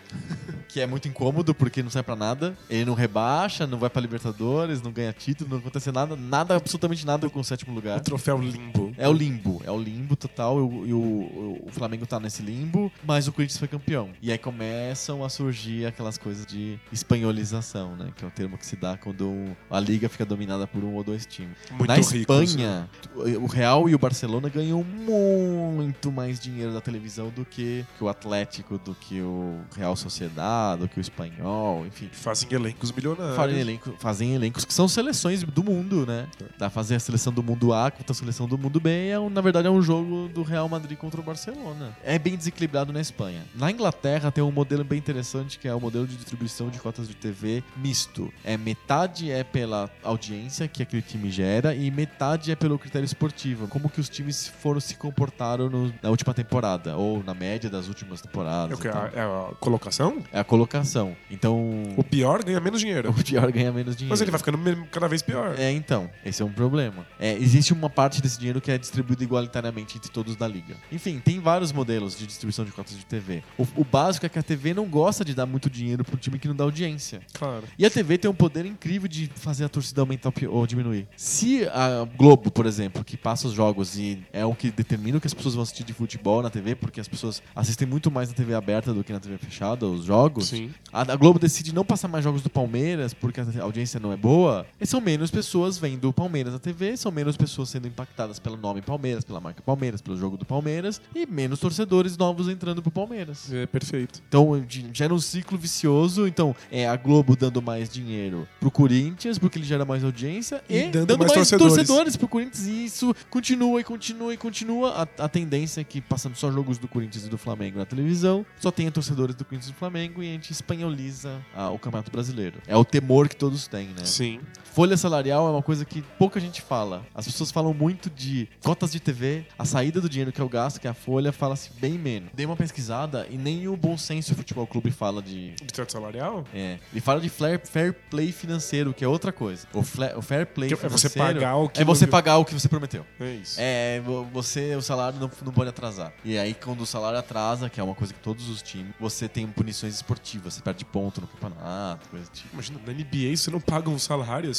que 0.68 0.80
é 0.80 0.86
muito 0.86 1.06
incômodo 1.06 1.54
porque 1.54 1.80
não 1.82 1.90
sai 1.90 2.02
pra 2.02 2.16
nada. 2.16 2.56
Ele 2.68 2.84
não 2.84 2.94
rebaixa, 2.94 3.66
não 3.68 3.78
vai 3.78 3.88
pra 3.88 4.02
Libertadores, 4.02 4.82
não 4.82 4.90
ganha 4.90 5.12
título, 5.12 5.50
não 5.50 5.58
acontece 5.58 5.92
nada, 5.92 6.16
nada, 6.16 6.56
absolutamente 6.56 7.06
nada 7.06 7.30
com 7.30 7.38
o 7.38 7.44
sétimo 7.44 7.72
lugar. 7.72 7.98
O 7.98 8.02
troféu 8.02 8.36
limbo. 8.38 8.92
É 8.98 9.08
o 9.08 9.12
limbo, 9.12 9.62
é 9.64 9.70
o 9.70 9.78
limbo 9.80 10.16
total. 10.16 10.58
E, 10.58 10.92
o, 10.92 10.98
o- 10.98 11.68
Flamengo 11.70 12.04
tá 12.06 12.18
nesse 12.18 12.42
limbo, 12.42 12.90
mas 13.04 13.28
o 13.28 13.32
Corinthians 13.32 13.58
foi 13.58 13.68
campeão. 13.68 14.08
E 14.20 14.32
aí 14.32 14.38
começam 14.38 15.22
a 15.22 15.28
surgir 15.28 15.86
aquelas 15.86 16.18
coisas 16.18 16.44
de 16.44 16.78
espanholização, 16.92 17.94
né? 17.94 18.08
Que 18.16 18.24
é 18.24 18.28
o 18.28 18.30
termo 18.30 18.58
que 18.58 18.66
se 18.66 18.74
dá 18.74 18.96
quando 18.96 19.56
a 19.70 19.78
liga 19.78 20.08
fica 20.08 20.24
dominada 20.24 20.66
por 20.66 20.82
um 20.82 20.94
ou 20.94 21.04
dois 21.04 21.24
times. 21.26 21.56
Muito 21.70 21.86
Na 21.86 21.94
ricos, 21.94 22.12
Espanha, 22.12 22.88
o 23.14 23.46
Real 23.46 23.88
e 23.88 23.94
o 23.94 23.98
Barcelona 23.98 24.48
ganham 24.48 24.82
muito 24.82 26.10
mais 26.10 26.40
dinheiro 26.40 26.72
da 26.72 26.80
televisão 26.80 27.28
do 27.28 27.44
que, 27.44 27.84
que 27.96 28.02
o 28.02 28.08
Atlético, 28.08 28.78
do 28.78 28.94
que 28.94 29.20
o 29.20 29.27
Real 29.76 29.94
Sociedade, 29.96 30.82
do 30.82 30.88
que 30.88 30.98
o 30.98 31.00
Espanhol, 31.00 31.86
enfim. 31.86 32.08
Fazem 32.12 32.48
elencos 32.52 32.92
milionários. 32.92 33.36
Fazem, 33.36 33.58
elenco- 33.58 33.94
fazem 33.98 34.34
elencos 34.34 34.64
que 34.64 34.72
são 34.74 34.88
seleções 34.88 35.42
do 35.42 35.62
mundo, 35.64 36.06
né? 36.06 36.26
Dá 36.58 36.68
fazer 36.70 36.96
a 36.96 37.00
seleção 37.00 37.32
do 37.32 37.42
mundo 37.42 37.72
A 37.72 37.90
contra 37.90 38.12
a 38.12 38.14
seleção 38.14 38.46
do 38.48 38.56
mundo 38.58 38.80
B. 38.80 39.08
É 39.08 39.18
um, 39.18 39.28
na 39.30 39.40
verdade, 39.40 39.66
é 39.68 39.70
um 39.70 39.82
jogo 39.82 40.28
do 40.32 40.42
Real 40.42 40.68
Madrid 40.68 40.96
contra 40.98 41.20
o 41.20 41.24
Barcelona. 41.24 41.96
É 42.04 42.18
bem 42.18 42.36
desequilibrado 42.36 42.92
na 42.92 43.00
Espanha. 43.00 43.42
Na 43.54 43.70
Inglaterra 43.70 44.30
tem 44.30 44.42
um 44.42 44.50
modelo 44.52 44.84
bem 44.84 44.98
interessante 44.98 45.58
que 45.58 45.68
é 45.68 45.74
o 45.74 45.80
modelo 45.80 46.06
de 46.06 46.16
distribuição 46.16 46.68
de 46.70 46.78
cotas 46.78 47.06
de 47.08 47.14
TV 47.14 47.62
misto. 47.76 48.32
É 48.44 48.56
metade 48.56 49.30
é 49.30 49.42
pela 49.44 49.90
audiência 50.02 50.66
que 50.68 50.82
aquele 50.82 51.02
time 51.02 51.30
gera 51.30 51.74
e 51.74 51.90
metade 51.90 52.50
é 52.50 52.56
pelo 52.56 52.78
critério 52.78 53.04
esportivo. 53.04 53.68
Como 53.68 53.88
que 53.88 54.00
os 54.00 54.08
times 54.08 54.46
foram 54.48 54.80
se 54.80 54.94
comportaram 54.96 55.68
no- 55.68 55.92
na 56.02 56.10
última 56.10 56.32
temporada 56.34 56.96
ou 56.96 57.22
na 57.24 57.34
média 57.34 57.68
das 57.70 57.88
últimas 57.88 58.20
temporadas. 58.20 58.78
É 58.78 58.88
o 58.88 58.88
e 58.88 58.92
tal. 58.92 59.02
A, 59.04 59.17
é 59.18 59.22
a 59.22 59.50
colocação? 59.58 60.22
É 60.32 60.40
a 60.40 60.44
colocação. 60.44 61.16
Então, 61.30 61.82
O 61.96 62.04
pior 62.04 62.44
ganha 62.44 62.60
menos 62.60 62.80
dinheiro. 62.80 63.10
o 63.16 63.24
pior 63.24 63.50
ganha 63.50 63.72
menos 63.72 63.96
dinheiro. 63.96 64.12
Mas 64.12 64.20
ele 64.20 64.30
vai 64.30 64.38
ficando 64.38 64.58
cada 64.90 65.08
vez 65.08 65.22
pior. 65.22 65.54
É, 65.58 65.70
então, 65.72 66.08
esse 66.24 66.40
é 66.42 66.44
um 66.44 66.52
problema. 66.52 67.06
É, 67.18 67.34
existe 67.34 67.72
uma 67.72 67.90
parte 67.90 68.22
desse 68.22 68.38
dinheiro 68.38 68.60
que 68.60 68.70
é 68.70 68.78
distribuído 68.78 69.22
igualitariamente 69.22 69.96
entre 69.96 70.10
todos 70.10 70.36
da 70.36 70.46
liga. 70.46 70.76
Enfim, 70.92 71.20
tem 71.22 71.40
vários 71.40 71.72
modelos 71.72 72.16
de 72.16 72.26
distribuição 72.26 72.64
de 72.64 72.72
cotas 72.72 72.96
de 72.96 73.04
TV. 73.04 73.42
O, 73.58 73.66
o 73.76 73.84
básico 73.84 74.24
é 74.24 74.28
que 74.28 74.38
a 74.38 74.42
TV 74.42 74.72
não 74.72 74.86
gosta 74.86 75.24
de 75.24 75.34
dar 75.34 75.46
muito 75.46 75.68
dinheiro 75.68 76.04
pro 76.04 76.16
time 76.16 76.38
que 76.38 76.46
não 76.46 76.54
dá 76.54 76.64
audiência. 76.64 77.20
Claro. 77.32 77.64
E 77.78 77.84
a 77.84 77.90
TV 77.90 78.18
tem 78.18 78.30
um 78.30 78.34
poder 78.34 78.64
incrível 78.66 79.08
de 79.08 79.30
fazer 79.34 79.64
a 79.64 79.68
torcida 79.68 80.00
aumentar 80.00 80.32
ou 80.48 80.66
diminuir. 80.66 81.08
Se 81.16 81.66
a 81.68 82.06
Globo, 82.16 82.50
por 82.50 82.66
exemplo, 82.66 83.02
que 83.04 83.16
passa 83.16 83.48
os 83.48 83.52
jogos 83.52 83.98
e 83.98 84.22
é 84.32 84.44
o 84.44 84.54
que 84.54 84.70
determina 84.70 85.18
o 85.18 85.20
que 85.20 85.26
as 85.26 85.34
pessoas 85.34 85.54
vão 85.54 85.62
assistir 85.62 85.84
de 85.84 85.92
futebol 85.92 86.42
na 86.42 86.50
TV, 86.50 86.74
porque 86.74 87.00
as 87.00 87.08
pessoas 87.08 87.42
assistem 87.54 87.88
muito 87.88 88.10
mais 88.10 88.28
na 88.28 88.34
TV 88.34 88.54
aberta 88.54 88.92
do 88.92 89.02
que 89.02 89.07
na 89.12 89.20
TV 89.20 89.38
fechada, 89.38 89.86
os 89.86 90.04
jogos. 90.04 90.48
Sim. 90.48 90.72
A, 90.92 91.02
a 91.02 91.16
Globo 91.16 91.38
decide 91.38 91.74
não 91.74 91.84
passar 91.84 92.08
mais 92.08 92.24
jogos 92.24 92.42
do 92.42 92.50
Palmeiras 92.50 93.12
porque 93.14 93.40
a 93.40 93.62
audiência 93.62 94.00
não 94.00 94.12
é 94.12 94.16
boa, 94.16 94.66
e 94.80 94.86
são 94.86 95.00
menos 95.00 95.30
pessoas 95.30 95.78
vendo 95.78 96.08
o 96.08 96.12
Palmeiras 96.12 96.52
na 96.52 96.58
TV, 96.58 96.96
são 96.96 97.10
menos 97.12 97.36
pessoas 97.36 97.68
sendo 97.68 97.86
impactadas 97.86 98.38
pelo 98.38 98.56
nome 98.56 98.82
Palmeiras, 98.82 99.24
pela 99.24 99.40
marca 99.40 99.62
Palmeiras, 99.62 100.00
pelo 100.00 100.16
jogo 100.16 100.36
do 100.36 100.44
Palmeiras, 100.44 101.00
e 101.14 101.26
menos 101.26 101.60
torcedores 101.60 102.16
novos 102.16 102.48
entrando 102.48 102.82
pro 102.82 102.90
Palmeiras. 102.90 103.52
É 103.52 103.66
perfeito. 103.66 104.22
Então 104.28 104.64
gera 104.92 105.12
um 105.12 105.18
ciclo 105.18 105.58
vicioso. 105.58 106.26
Então 106.26 106.54
é 106.70 106.88
a 106.88 106.96
Globo 106.96 107.36
dando 107.36 107.60
mais 107.60 107.88
dinheiro 107.88 108.46
pro 108.60 108.70
Corinthians, 108.70 109.38
porque 109.38 109.58
ele 109.58 109.66
gera 109.66 109.84
mais 109.84 110.02
audiência, 110.04 110.62
e, 110.68 110.78
E 110.78 110.82
dando 110.90 111.06
dando, 111.06 111.18
mais 111.20 111.32
mais, 111.32 111.48
torcedores. 111.48 111.74
torcedores. 111.74 112.16
pro 112.16 112.28
Corinthians. 112.28 112.66
E 112.66 112.84
isso 112.84 113.14
continua 113.30 113.80
e 113.80 113.84
continua 113.84 114.34
e 114.34 114.36
continua. 114.36 114.90
A, 115.18 115.24
a 115.24 115.28
tendência 115.28 115.80
é 115.80 115.84
que, 115.84 116.00
passando 116.00 116.36
só 116.36 116.50
jogos 116.50 116.78
do 116.78 116.88
Corinthians 116.88 117.26
e 117.26 117.28
do 117.28 117.38
Flamengo 117.38 117.78
na 117.78 117.84
televisão, 117.84 118.44
só 118.58 118.70
tenha 118.70 118.90
torcedores 118.98 119.34
do 119.36 119.44
Corinthians 119.44 119.70
e 119.70 119.72
do 119.72 119.78
Flamengo 119.78 120.22
e 120.22 120.28
a 120.28 120.32
gente 120.32 120.52
espanholiza 120.52 121.40
ah, 121.54 121.70
o 121.70 121.78
Campeonato 121.78 122.10
Brasileiro. 122.10 122.60
É 122.66 122.76
o 122.76 122.84
temor 122.84 123.28
que 123.28 123.36
todos 123.36 123.66
têm, 123.68 123.88
né? 123.88 124.04
Sim. 124.04 124.40
Folha 124.72 124.96
salarial 124.96 125.46
é 125.48 125.50
uma 125.50 125.62
coisa 125.62 125.84
que 125.84 126.02
pouca 126.18 126.38
gente 126.38 126.60
fala. 126.62 127.04
As 127.14 127.24
pessoas 127.26 127.50
falam 127.50 127.72
muito 127.74 128.08
de 128.10 128.48
cotas 128.62 128.92
de 128.92 129.00
TV, 129.00 129.44
a 129.58 129.64
saída 129.64 130.00
do 130.00 130.08
dinheiro 130.08 130.30
que 130.32 130.40
eu 130.40 130.48
gasto, 130.48 130.80
que 130.80 130.86
é 130.86 130.90
a 130.90 130.94
folha, 130.94 131.32
fala-se 131.32 131.70
bem 131.80 131.92
menos. 131.92 132.30
Dei 132.34 132.46
uma 132.46 132.56
pesquisada 132.56 133.26
e 133.30 133.36
nem 133.36 133.66
o 133.68 133.76
Bom 133.76 133.96
Senso 133.98 134.34
Futebol 134.34 134.66
Clube 134.66 134.90
fala 134.90 135.20
de. 135.22 135.50
De 135.54 135.66
teto 135.72 135.92
salarial? 135.92 136.44
É, 136.54 136.78
ele 136.92 137.00
fala 137.00 137.20
de 137.20 137.28
fair, 137.28 137.60
fair 137.64 137.92
play 138.10 138.30
financeiro, 138.32 138.92
que 138.94 139.04
é 139.04 139.08
outra 139.08 139.32
coisa. 139.32 139.66
O, 139.72 139.82
fla- 139.82 140.12
o 140.16 140.22
fair 140.22 140.46
play 140.46 140.68
Que 140.68 140.74
é 140.74 140.76
financeiro 140.76 141.12
você 141.12 141.18
pagar 141.18 141.56
o 141.56 141.68
que 141.68 141.80
é 141.80 141.84
você 141.84 142.06
pagar 142.06 142.36
o 142.38 142.44
que 142.44 142.54
você 142.54 142.68
prometeu. 142.68 143.04
É 143.20 143.30
isso. 143.34 143.56
É, 143.58 144.00
vo- 144.00 144.24
você, 144.32 144.74
o 144.76 144.82
salário 144.82 145.18
não, 145.18 145.30
não 145.44 145.52
pode 145.52 145.70
atrasar. 145.70 146.12
E 146.24 146.38
aí, 146.38 146.54
quando 146.54 146.80
o 146.82 146.86
salário 146.86 147.18
atrasa, 147.18 147.68
que 147.68 147.80
é 147.80 147.82
uma 147.82 147.94
coisa 147.94 148.14
que 148.14 148.20
todos 148.20 148.48
os 148.48 148.62
times, 148.62 148.87
você 148.98 149.28
tem 149.28 149.46
punições 149.46 149.94
esportivas, 149.94 150.54
você 150.54 150.62
perde 150.62 150.84
ponto 150.84 151.20
no 151.20 151.26
campeonato, 151.26 152.08
coisa 152.08 152.28
tipo. 152.32 152.48
Imagina, 152.52 152.80
na 152.86 152.92
NBA 152.92 153.36
você 153.36 153.50
não 153.50 153.60
paga 153.60 153.90
um 153.90 153.98
salário. 153.98 154.50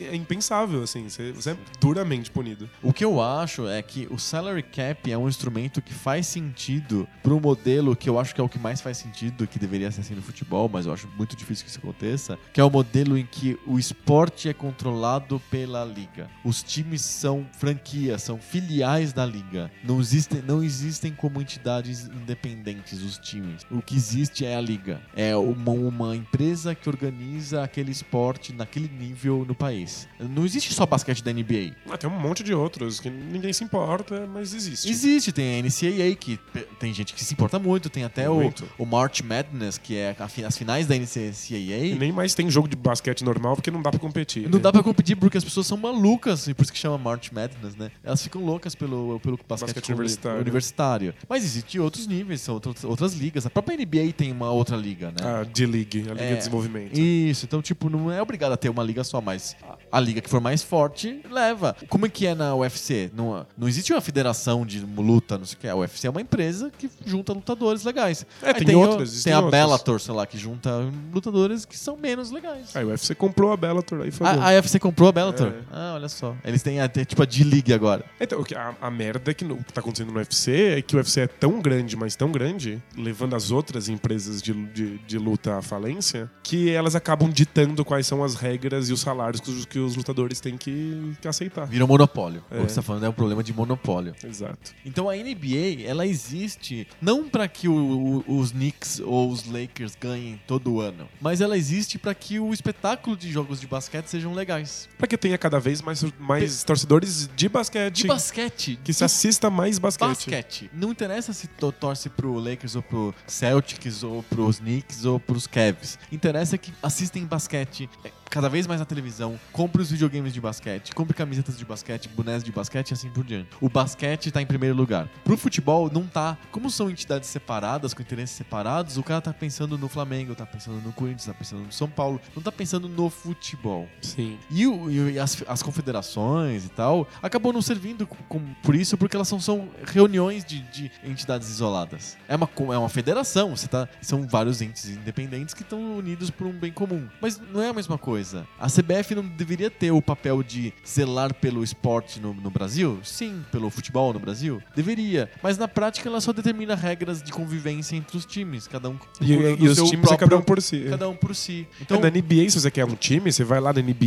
É 0.00 0.14
impensável, 0.14 0.82
assim. 0.82 1.08
Você, 1.08 1.32
você 1.32 1.50
é 1.50 1.56
duramente 1.80 2.30
punido. 2.30 2.68
O 2.82 2.92
que 2.92 3.04
eu 3.04 3.20
acho 3.20 3.66
é 3.68 3.82
que 3.82 4.06
o 4.10 4.18
salary 4.18 4.62
cap 4.62 5.10
é 5.10 5.16
um 5.18 5.28
instrumento 5.28 5.82
que 5.82 5.92
faz 5.92 6.26
sentido 6.26 7.08
um 7.34 7.40
modelo 7.40 7.96
que 7.96 8.08
eu 8.08 8.18
acho 8.18 8.34
que 8.34 8.40
é 8.40 8.44
o 8.44 8.48
que 8.48 8.58
mais 8.58 8.80
faz 8.80 8.96
sentido, 8.96 9.46
que 9.46 9.58
deveria 9.58 9.90
ser 9.90 10.02
assim 10.02 10.14
no 10.14 10.22
futebol, 10.22 10.68
mas 10.68 10.86
eu 10.86 10.92
acho 10.92 11.08
muito 11.16 11.34
difícil 11.36 11.64
que 11.64 11.70
isso 11.70 11.78
aconteça, 11.78 12.38
que 12.52 12.60
é 12.60 12.64
o 12.64 12.70
modelo 12.70 13.18
em 13.18 13.26
que 13.26 13.58
o 13.66 13.78
esporte 13.78 14.48
é 14.48 14.54
controlado 14.54 15.40
pela 15.50 15.84
liga. 15.84 16.30
Os 16.44 16.62
times 16.62 17.02
são 17.02 17.46
franquias, 17.58 18.22
são 18.22 18.38
filiais 18.38 19.12
da 19.12 19.26
liga. 19.26 19.70
Não 19.82 20.00
existem, 20.00 20.42
não 20.42 20.62
existem 20.62 21.12
como 21.12 21.40
entidades 21.40 22.04
independentes 22.06 23.02
os 23.02 23.18
times. 23.18 23.53
O 23.70 23.80
que 23.82 23.94
existe 23.96 24.44
é 24.44 24.56
a 24.56 24.60
liga. 24.60 25.00
É 25.16 25.34
uma, 25.36 25.70
uma 25.72 26.16
empresa 26.16 26.74
que 26.74 26.88
organiza 26.88 27.62
aquele 27.62 27.90
esporte 27.90 28.52
naquele 28.52 28.88
nível 28.88 29.44
no 29.46 29.54
país. 29.54 30.08
Não 30.18 30.44
existe 30.44 30.72
só 30.74 30.86
basquete 30.86 31.22
da 31.22 31.32
NBA. 31.32 31.74
Ah, 31.90 31.96
tem 31.96 32.08
um 32.08 32.18
monte 32.18 32.42
de 32.42 32.52
outros 32.54 33.00
que 33.00 33.08
ninguém 33.10 33.52
se 33.52 33.62
importa, 33.64 34.26
mas 34.32 34.54
existe. 34.54 34.88
Existe, 34.90 35.32
tem 35.32 35.60
a 35.60 35.62
NCAA, 35.62 36.14
que 36.18 36.38
tem 36.78 36.92
gente 36.92 37.14
que 37.14 37.24
se 37.24 37.32
importa 37.34 37.58
muito, 37.58 37.88
tem 37.90 38.04
até 38.04 38.28
o, 38.28 38.34
Muito. 38.36 38.64
o 38.78 38.84
March 38.86 39.20
Madness, 39.22 39.78
que 39.78 39.96
é 39.96 40.14
a 40.18 40.24
as 40.46 40.56
finais 40.58 40.86
da 40.86 40.96
E 40.96 41.00
NCAA. 41.00 41.98
nem 41.98 42.12
mais 42.12 42.34
tem 42.34 42.50
jogo 42.50 42.68
de 42.68 42.76
basquete 42.76 43.22
normal 43.24 43.54
porque 43.56 43.70
não 43.70 43.80
dá 43.82 43.90
pra 43.90 44.00
competir. 44.00 44.44
Não 44.48 44.58
né? 44.58 44.62
dá 44.62 44.72
pra 44.72 44.82
competir 44.82 45.16
porque 45.16 45.38
as 45.38 45.44
pessoas 45.44 45.66
são 45.66 45.76
malucas, 45.76 46.46
e 46.48 46.54
por 46.54 46.62
isso 46.62 46.72
que 46.72 46.78
chama 46.78 46.98
March 46.98 47.30
Madness, 47.32 47.76
né? 47.76 47.90
Elas 48.02 48.22
ficam 48.22 48.44
loucas 48.44 48.74
pelo, 48.74 49.20
pelo 49.20 49.38
basquete, 49.48 49.66
Basquete 49.68 49.88
uni- 49.90 49.94
universitário. 49.98 50.40
universitário. 50.40 51.14
Mas 51.28 51.44
existem 51.44 51.80
outros 51.80 52.06
níveis, 52.06 52.40
são 52.40 52.54
outras, 52.54 52.84
outras 52.84 53.14
ligas. 53.14 53.43
A 53.46 53.50
própria 53.50 53.76
NBA 53.76 54.12
tem 54.16 54.32
uma 54.32 54.50
outra 54.50 54.76
liga, 54.76 55.08
né? 55.08 55.16
A 55.40 55.44
D-League, 55.44 56.00
a 56.08 56.12
Liga 56.12 56.24
É, 56.24 56.30
de 56.32 56.36
Desenvolvimento. 56.38 56.98
Isso, 56.98 57.44
então, 57.46 57.60
tipo, 57.62 57.88
não 57.90 58.10
é 58.10 58.20
obrigado 58.22 58.52
a 58.52 58.56
ter 58.56 58.68
uma 58.68 58.82
liga 58.82 59.02
só, 59.04 59.20
mas 59.20 59.56
a, 59.62 59.76
a 59.98 60.00
liga 60.00 60.20
que 60.20 60.28
for 60.30 60.40
mais 60.40 60.62
forte, 60.62 61.20
leva. 61.30 61.76
Como 61.88 62.06
é 62.06 62.08
que 62.08 62.26
é 62.26 62.34
na 62.34 62.54
UFC? 62.54 63.10
Não, 63.14 63.46
não 63.56 63.68
existe 63.68 63.92
uma 63.92 64.00
federação 64.00 64.64
de 64.66 64.80
luta, 64.80 65.38
não 65.38 65.44
sei 65.44 65.56
o 65.56 65.60
que. 65.60 65.68
A 65.68 65.76
UFC 65.76 66.06
é 66.06 66.10
uma 66.10 66.20
empresa 66.20 66.70
que 66.76 66.90
junta 67.06 67.32
lutadores 67.32 67.84
legais. 67.84 68.24
É, 68.42 68.52
tem 68.54 68.74
o- 68.74 68.80
outras, 68.80 68.96
Tem 68.98 69.12
existem 69.14 69.32
a 69.32 69.40
outras. 69.40 69.52
Bellator, 69.60 70.00
sei 70.00 70.14
lá, 70.14 70.26
que 70.26 70.38
junta 70.38 70.70
lutadores 71.12 71.64
que 71.64 71.76
são 71.76 71.96
menos 71.96 72.30
legais. 72.30 72.74
Aí 72.76 72.84
o 72.84 72.88
UFC 72.88 73.14
comprou 73.14 73.52
a 73.52 73.56
Bellator, 73.56 74.00
aí 74.02 74.10
foi. 74.10 74.26
A, 74.26 74.32
a 74.50 74.54
UFC 74.54 74.78
comprou 74.78 75.08
a 75.08 75.12
Bellator? 75.12 75.48
É. 75.48 75.54
Ah, 75.72 75.92
olha 75.94 76.08
só. 76.08 76.34
Eles 76.44 76.62
têm 76.62 76.80
até, 76.80 77.04
tipo 77.04 77.22
a 77.22 77.26
D-League 77.26 77.72
agora. 77.72 78.04
Então, 78.20 78.40
o 78.40 78.44
a, 78.56 78.86
a 78.86 78.90
merda 78.90 79.30
é 79.30 79.34
que 79.34 79.44
no- 79.44 79.54
o 79.54 79.64
que 79.64 79.72
tá 79.72 79.80
acontecendo 79.80 80.10
no 80.12 80.18
UFC 80.18 80.76
é 80.78 80.82
que 80.82 80.94
o 80.94 80.98
UFC 80.98 81.22
é 81.22 81.26
tão 81.26 81.60
grande, 81.60 81.96
mas 81.96 82.14
tão 82.16 82.30
grande, 82.30 82.82
levando 82.96 83.23
as 83.32 83.50
outras 83.50 83.88
empresas 83.88 84.42
de, 84.42 84.52
de, 84.52 84.98
de 84.98 85.18
luta 85.18 85.56
à 85.58 85.62
falência, 85.62 86.30
que 86.42 86.70
elas 86.70 86.94
acabam 86.94 87.30
ditando 87.30 87.84
quais 87.84 88.06
são 88.06 88.22
as 88.24 88.34
regras 88.34 88.88
e 88.88 88.92
os 88.92 89.00
salários 89.00 89.40
que 89.40 89.50
os, 89.50 89.64
que 89.64 89.78
os 89.78 89.96
lutadores 89.96 90.40
têm 90.40 90.56
que, 90.56 91.12
que 91.20 91.28
aceitar. 91.28 91.66
Virou 91.66 91.86
monopólio. 91.88 92.42
É. 92.50 92.58
O 92.60 92.66
que 92.66 92.70
você 92.72 92.76
tá 92.76 92.82
falando 92.82 93.04
é 93.06 93.08
um 93.08 93.12
problema 93.12 93.42
de 93.42 93.52
monopólio. 93.52 94.14
Exato. 94.24 94.72
Então 94.84 95.08
a 95.08 95.14
NBA, 95.14 95.84
ela 95.86 96.06
existe 96.06 96.86
não 97.00 97.28
para 97.28 97.46
que 97.48 97.68
o- 97.68 98.22
o- 98.26 98.38
os 98.38 98.50
Knicks 98.52 99.00
ou 99.04 99.30
os 99.30 99.44
Lakers 99.50 99.96
ganhem 100.00 100.40
todo 100.46 100.80
ano, 100.80 101.08
mas 101.20 101.40
ela 101.40 101.56
existe 101.56 101.98
para 101.98 102.14
que 102.14 102.40
o 102.40 102.52
espetáculo 102.52 103.16
de 103.16 103.30
jogos 103.30 103.60
de 103.60 103.66
basquete 103.66 104.06
sejam 104.08 104.34
legais. 104.34 104.88
Pra 104.98 105.06
que 105.06 105.16
tenha 105.16 105.38
cada 105.38 105.60
vez 105.60 105.80
mais, 105.82 106.04
mais 106.18 106.64
torcedores 106.64 107.28
de 107.36 107.48
basquete. 107.48 108.02
De 108.02 108.06
basquete. 108.08 108.78
que 108.82 108.92
se 108.92 109.04
assista 109.04 109.48
mais 109.50 109.78
basquete. 109.78 110.08
basquete. 110.08 110.70
Não 110.72 110.90
interessa 110.90 111.32
se 111.32 111.46
to- 111.46 111.70
torce 111.72 112.08
pro 112.08 112.34
Lakers 112.38 112.74
ou 112.76 112.82
pro 112.82 113.13
Celtics 113.26 114.02
ou 114.02 114.22
pros 114.22 114.58
Knicks 114.58 115.04
ou 115.04 115.18
pros 115.18 115.46
Cavs. 115.46 115.98
Interessa 116.10 116.58
que 116.58 116.72
assistem 116.82 117.24
basquete 117.24 117.88
é, 118.04 118.10
cada 118.34 118.48
vez 118.48 118.66
mais 118.66 118.80
na 118.80 118.84
televisão, 118.84 119.38
compre 119.52 119.80
os 119.80 119.92
videogames 119.92 120.32
de 120.34 120.40
basquete, 120.40 120.92
compre 120.92 121.14
camisetas 121.14 121.56
de 121.56 121.64
basquete, 121.64 122.08
bonés 122.08 122.42
de 122.42 122.50
basquete 122.50 122.90
e 122.90 122.94
assim 122.94 123.08
por 123.08 123.22
diante. 123.22 123.48
O 123.60 123.68
basquete 123.68 124.32
tá 124.32 124.42
em 124.42 124.46
primeiro 124.46 124.74
lugar. 124.74 125.08
Pro 125.22 125.36
futebol 125.36 125.88
não 125.88 126.04
tá. 126.04 126.36
Como 126.50 126.68
são 126.68 126.90
entidades 126.90 127.28
separadas, 127.28 127.94
com 127.94 128.02
interesses 128.02 128.34
separados, 128.36 128.96
o 128.98 129.04
cara 129.04 129.20
tá 129.20 129.32
pensando 129.32 129.78
no 129.78 129.88
Flamengo, 129.88 130.34
tá 130.34 130.44
pensando 130.44 130.80
no 130.82 130.92
Corinthians, 130.92 131.26
tá 131.26 131.32
pensando 131.32 131.62
no 131.62 131.70
São 131.72 131.88
Paulo, 131.88 132.20
não 132.34 132.42
tá 132.42 132.50
pensando 132.50 132.88
no 132.88 133.08
futebol. 133.08 133.88
Sim. 134.02 134.36
E, 134.50 134.66
o- 134.66 134.90
e 134.90 135.16
as, 135.16 135.40
as 135.46 135.62
confederações 135.62 136.64
e 136.64 136.68
tal 136.70 137.06
acabam 137.22 137.52
não 137.52 137.62
servindo 137.62 138.04
com- 138.04 138.40
por 138.64 138.74
isso, 138.74 138.96
porque 138.98 139.14
elas 139.14 139.28
são, 139.28 139.38
são 139.40 139.68
reuniões 139.86 140.44
de, 140.44 140.58
de 140.72 140.90
entidades 141.04 141.48
isoladas. 141.48 142.16
É 142.26 142.34
uma, 142.34 142.48
é 142.72 142.78
uma 142.78 142.88
federação, 142.88 143.54
você 143.56 143.68
tá, 143.68 143.88
são 144.02 144.26
vários 144.26 144.60
entes 144.60 144.88
independentes 144.88 145.54
que 145.54 145.62
estão 145.62 145.98
unidos 145.98 146.30
por 146.30 146.48
um 146.48 146.52
bem 146.52 146.72
comum. 146.72 147.06
Mas 147.20 147.40
não 147.52 147.62
é 147.62 147.68
a 147.68 147.72
mesma 147.72 147.96
coisa. 147.96 148.23
A 148.58 148.66
CBF 148.68 149.14
não 149.14 149.24
deveria 149.26 149.70
ter 149.70 149.90
o 149.90 150.00
papel 150.00 150.42
de 150.42 150.72
zelar 150.86 151.34
pelo 151.34 151.62
esporte 151.62 152.20
no, 152.20 152.32
no 152.34 152.50
Brasil? 152.50 152.98
Sim, 153.02 153.44
pelo 153.52 153.68
futebol 153.70 154.12
no 154.12 154.18
Brasil? 154.20 154.62
Deveria. 154.74 155.30
Mas 155.42 155.58
na 155.58 155.68
prática 155.68 156.08
ela 156.08 156.20
só 156.20 156.32
determina 156.32 156.74
regras 156.74 157.22
de 157.22 157.32
convivência 157.32 157.96
entre 157.96 158.16
os 158.16 158.24
times, 158.24 158.66
cada 158.66 158.88
um 158.88 158.96
E, 159.20 159.32
e 159.32 159.68
os 159.68 159.76
times 159.76 159.92
é 160.10 160.16
próprio- 160.16 160.18
cada 160.18 160.36
um 160.38 160.42
por 160.42 160.62
si. 160.62 160.86
cada 160.88 161.08
um 161.08 161.14
por 161.16 161.34
si. 161.34 161.66
Então, 161.80 162.00
na 162.00 162.08
NBA, 162.10 162.48
se 162.50 162.60
você 162.60 162.70
quer 162.70 162.84
um 162.84 162.94
time, 162.94 163.30
você 163.32 163.44
vai 163.44 163.60
lá 163.60 163.72
na 163.72 163.80
NBA 163.80 164.04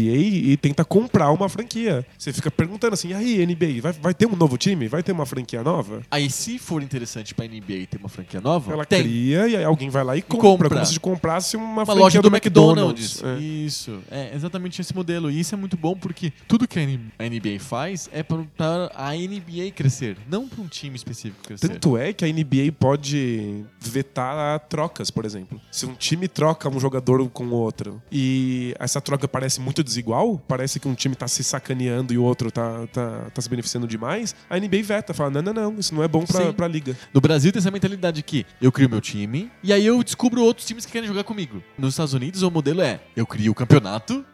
e 0.52 0.58
tenta 0.58 0.84
comprar 0.86 1.32
uma 1.32 1.50
franquia. 1.50 2.06
Você 2.18 2.32
fica 2.34 2.50
perguntando 2.50 2.94
assim, 2.94 3.14
aí, 3.14 3.46
NBA, 3.46 3.82
vai, 3.82 3.94
vai 3.94 4.14
ter 4.14 4.26
um 4.26 4.36
novo 4.36 4.58
time? 4.58 4.88
Vai 4.88 5.04
ter 5.04 5.12
uma 5.12 5.26
franquia 5.26 5.64
nova? 5.64 6.02
Aí, 6.10 6.30
se 6.30 6.58
for 6.58 6.82
interessante 6.82 7.34
pra 7.36 7.46
NBA 7.46 7.86
ter 7.90 7.98
uma 8.00 8.10
franquia 8.10 8.40
nova, 8.42 8.72
Ela 8.74 8.86
tem. 8.86 9.02
cria 9.04 9.48
e 9.48 9.56
aí 9.58 9.64
alguém 9.64 9.90
vai 9.90 10.04
lá 10.04 10.16
e 10.18 10.22
compra, 10.22 10.42
compra. 10.48 10.70
como 10.70 10.86
se 10.86 11.00
comprasse 11.00 11.58
uma, 11.58 11.66
Uma 11.66 11.86
franquia 11.86 12.04
loja 12.04 12.22
do, 12.22 12.30
do 12.30 12.36
McDonald's. 12.36 13.22
É. 13.24 13.40
Isso. 13.40 14.00
É 14.10 14.34
exatamente 14.34 14.82
esse 14.82 14.96
modelo. 14.96 15.30
E 15.30 15.40
isso 15.40 15.54
é 15.54 15.58
muito 15.58 15.78
bom 15.78 15.96
porque 15.96 16.32
tudo 16.48 16.68
que 16.68 16.80
a 16.80 16.88
a 17.20 17.30
NBA 17.30 17.60
faz 17.60 18.10
é 18.14 18.24
pra 18.24 18.38
a 18.96 19.14
NBA 19.14 19.72
crescer, 19.76 20.18
não 20.30 20.48
pra 20.48 20.62
um 20.62 20.68
time 20.68 20.96
específico 20.96 21.44
crescer. 21.44 21.68
Tanto 21.68 21.98
é 21.98 22.14
que 22.14 22.24
a 22.24 22.28
NBA 22.28 22.72
pode 22.80 23.66
vetar 23.80 24.60
trocas, 24.62 25.12
por 25.12 25.26
exemplo. 25.26 25.60
Se 25.72 25.86
um 25.86 25.94
time 25.94 26.28
troca 26.28 26.70
um 26.70 26.80
jogador 26.80 27.28
com 27.30 27.48
outro 27.50 28.02
e 28.12 28.74
essa 28.80 29.02
troca 29.02 29.28
parece 29.28 29.60
muito 29.60 29.84
desigual, 29.84 30.42
parece 30.48 30.80
que 30.80 30.88
um 30.88 30.96
time 30.96 31.16
tá 31.16 31.28
se 31.28 31.44
sacaneando 31.44 32.14
e 32.14 32.18
o 32.18 32.24
outro 32.24 32.52
tá, 32.52 32.88
tá, 32.88 33.30
tá 33.34 33.42
se 33.42 33.50
beneficiando 33.50 33.88
demais, 33.88 34.36
a 34.50 34.58
NBA 34.58 34.84
veta, 34.84 35.14
fala: 35.14 35.30
não, 35.30 35.42
não, 35.42 35.54
não, 35.54 35.80
isso 35.80 35.94
não 35.94 36.04
é 36.04 36.08
bom 36.08 36.26
pra, 36.26 36.46
Sim. 36.46 36.54
pra 36.54 36.68
liga. 36.68 36.96
No 37.14 37.20
Brasil 37.20 37.52
tem 37.52 37.60
essa 37.60 37.72
mentalidade 37.72 38.22
que 38.24 38.46
eu 38.62 38.72
crio 38.72 38.90
meu 38.90 39.02
time 39.02 39.52
e 39.64 39.74
aí 39.74 39.86
eu 39.86 40.02
descubro 40.04 40.44
outros 40.44 40.66
times 40.66 40.86
que 40.86 40.92
querem 40.92 41.08
jogar 41.08 41.24
comigo. 41.24 41.62
Nos 41.78 41.94
Estados 41.94 42.14
Unidos 42.14 42.42
o 42.42 42.52
modelo 42.52 42.82
é 42.82 43.00
eu 43.16 43.26
crio 43.26 43.52
o 43.52 43.56
campeonato 43.56 43.87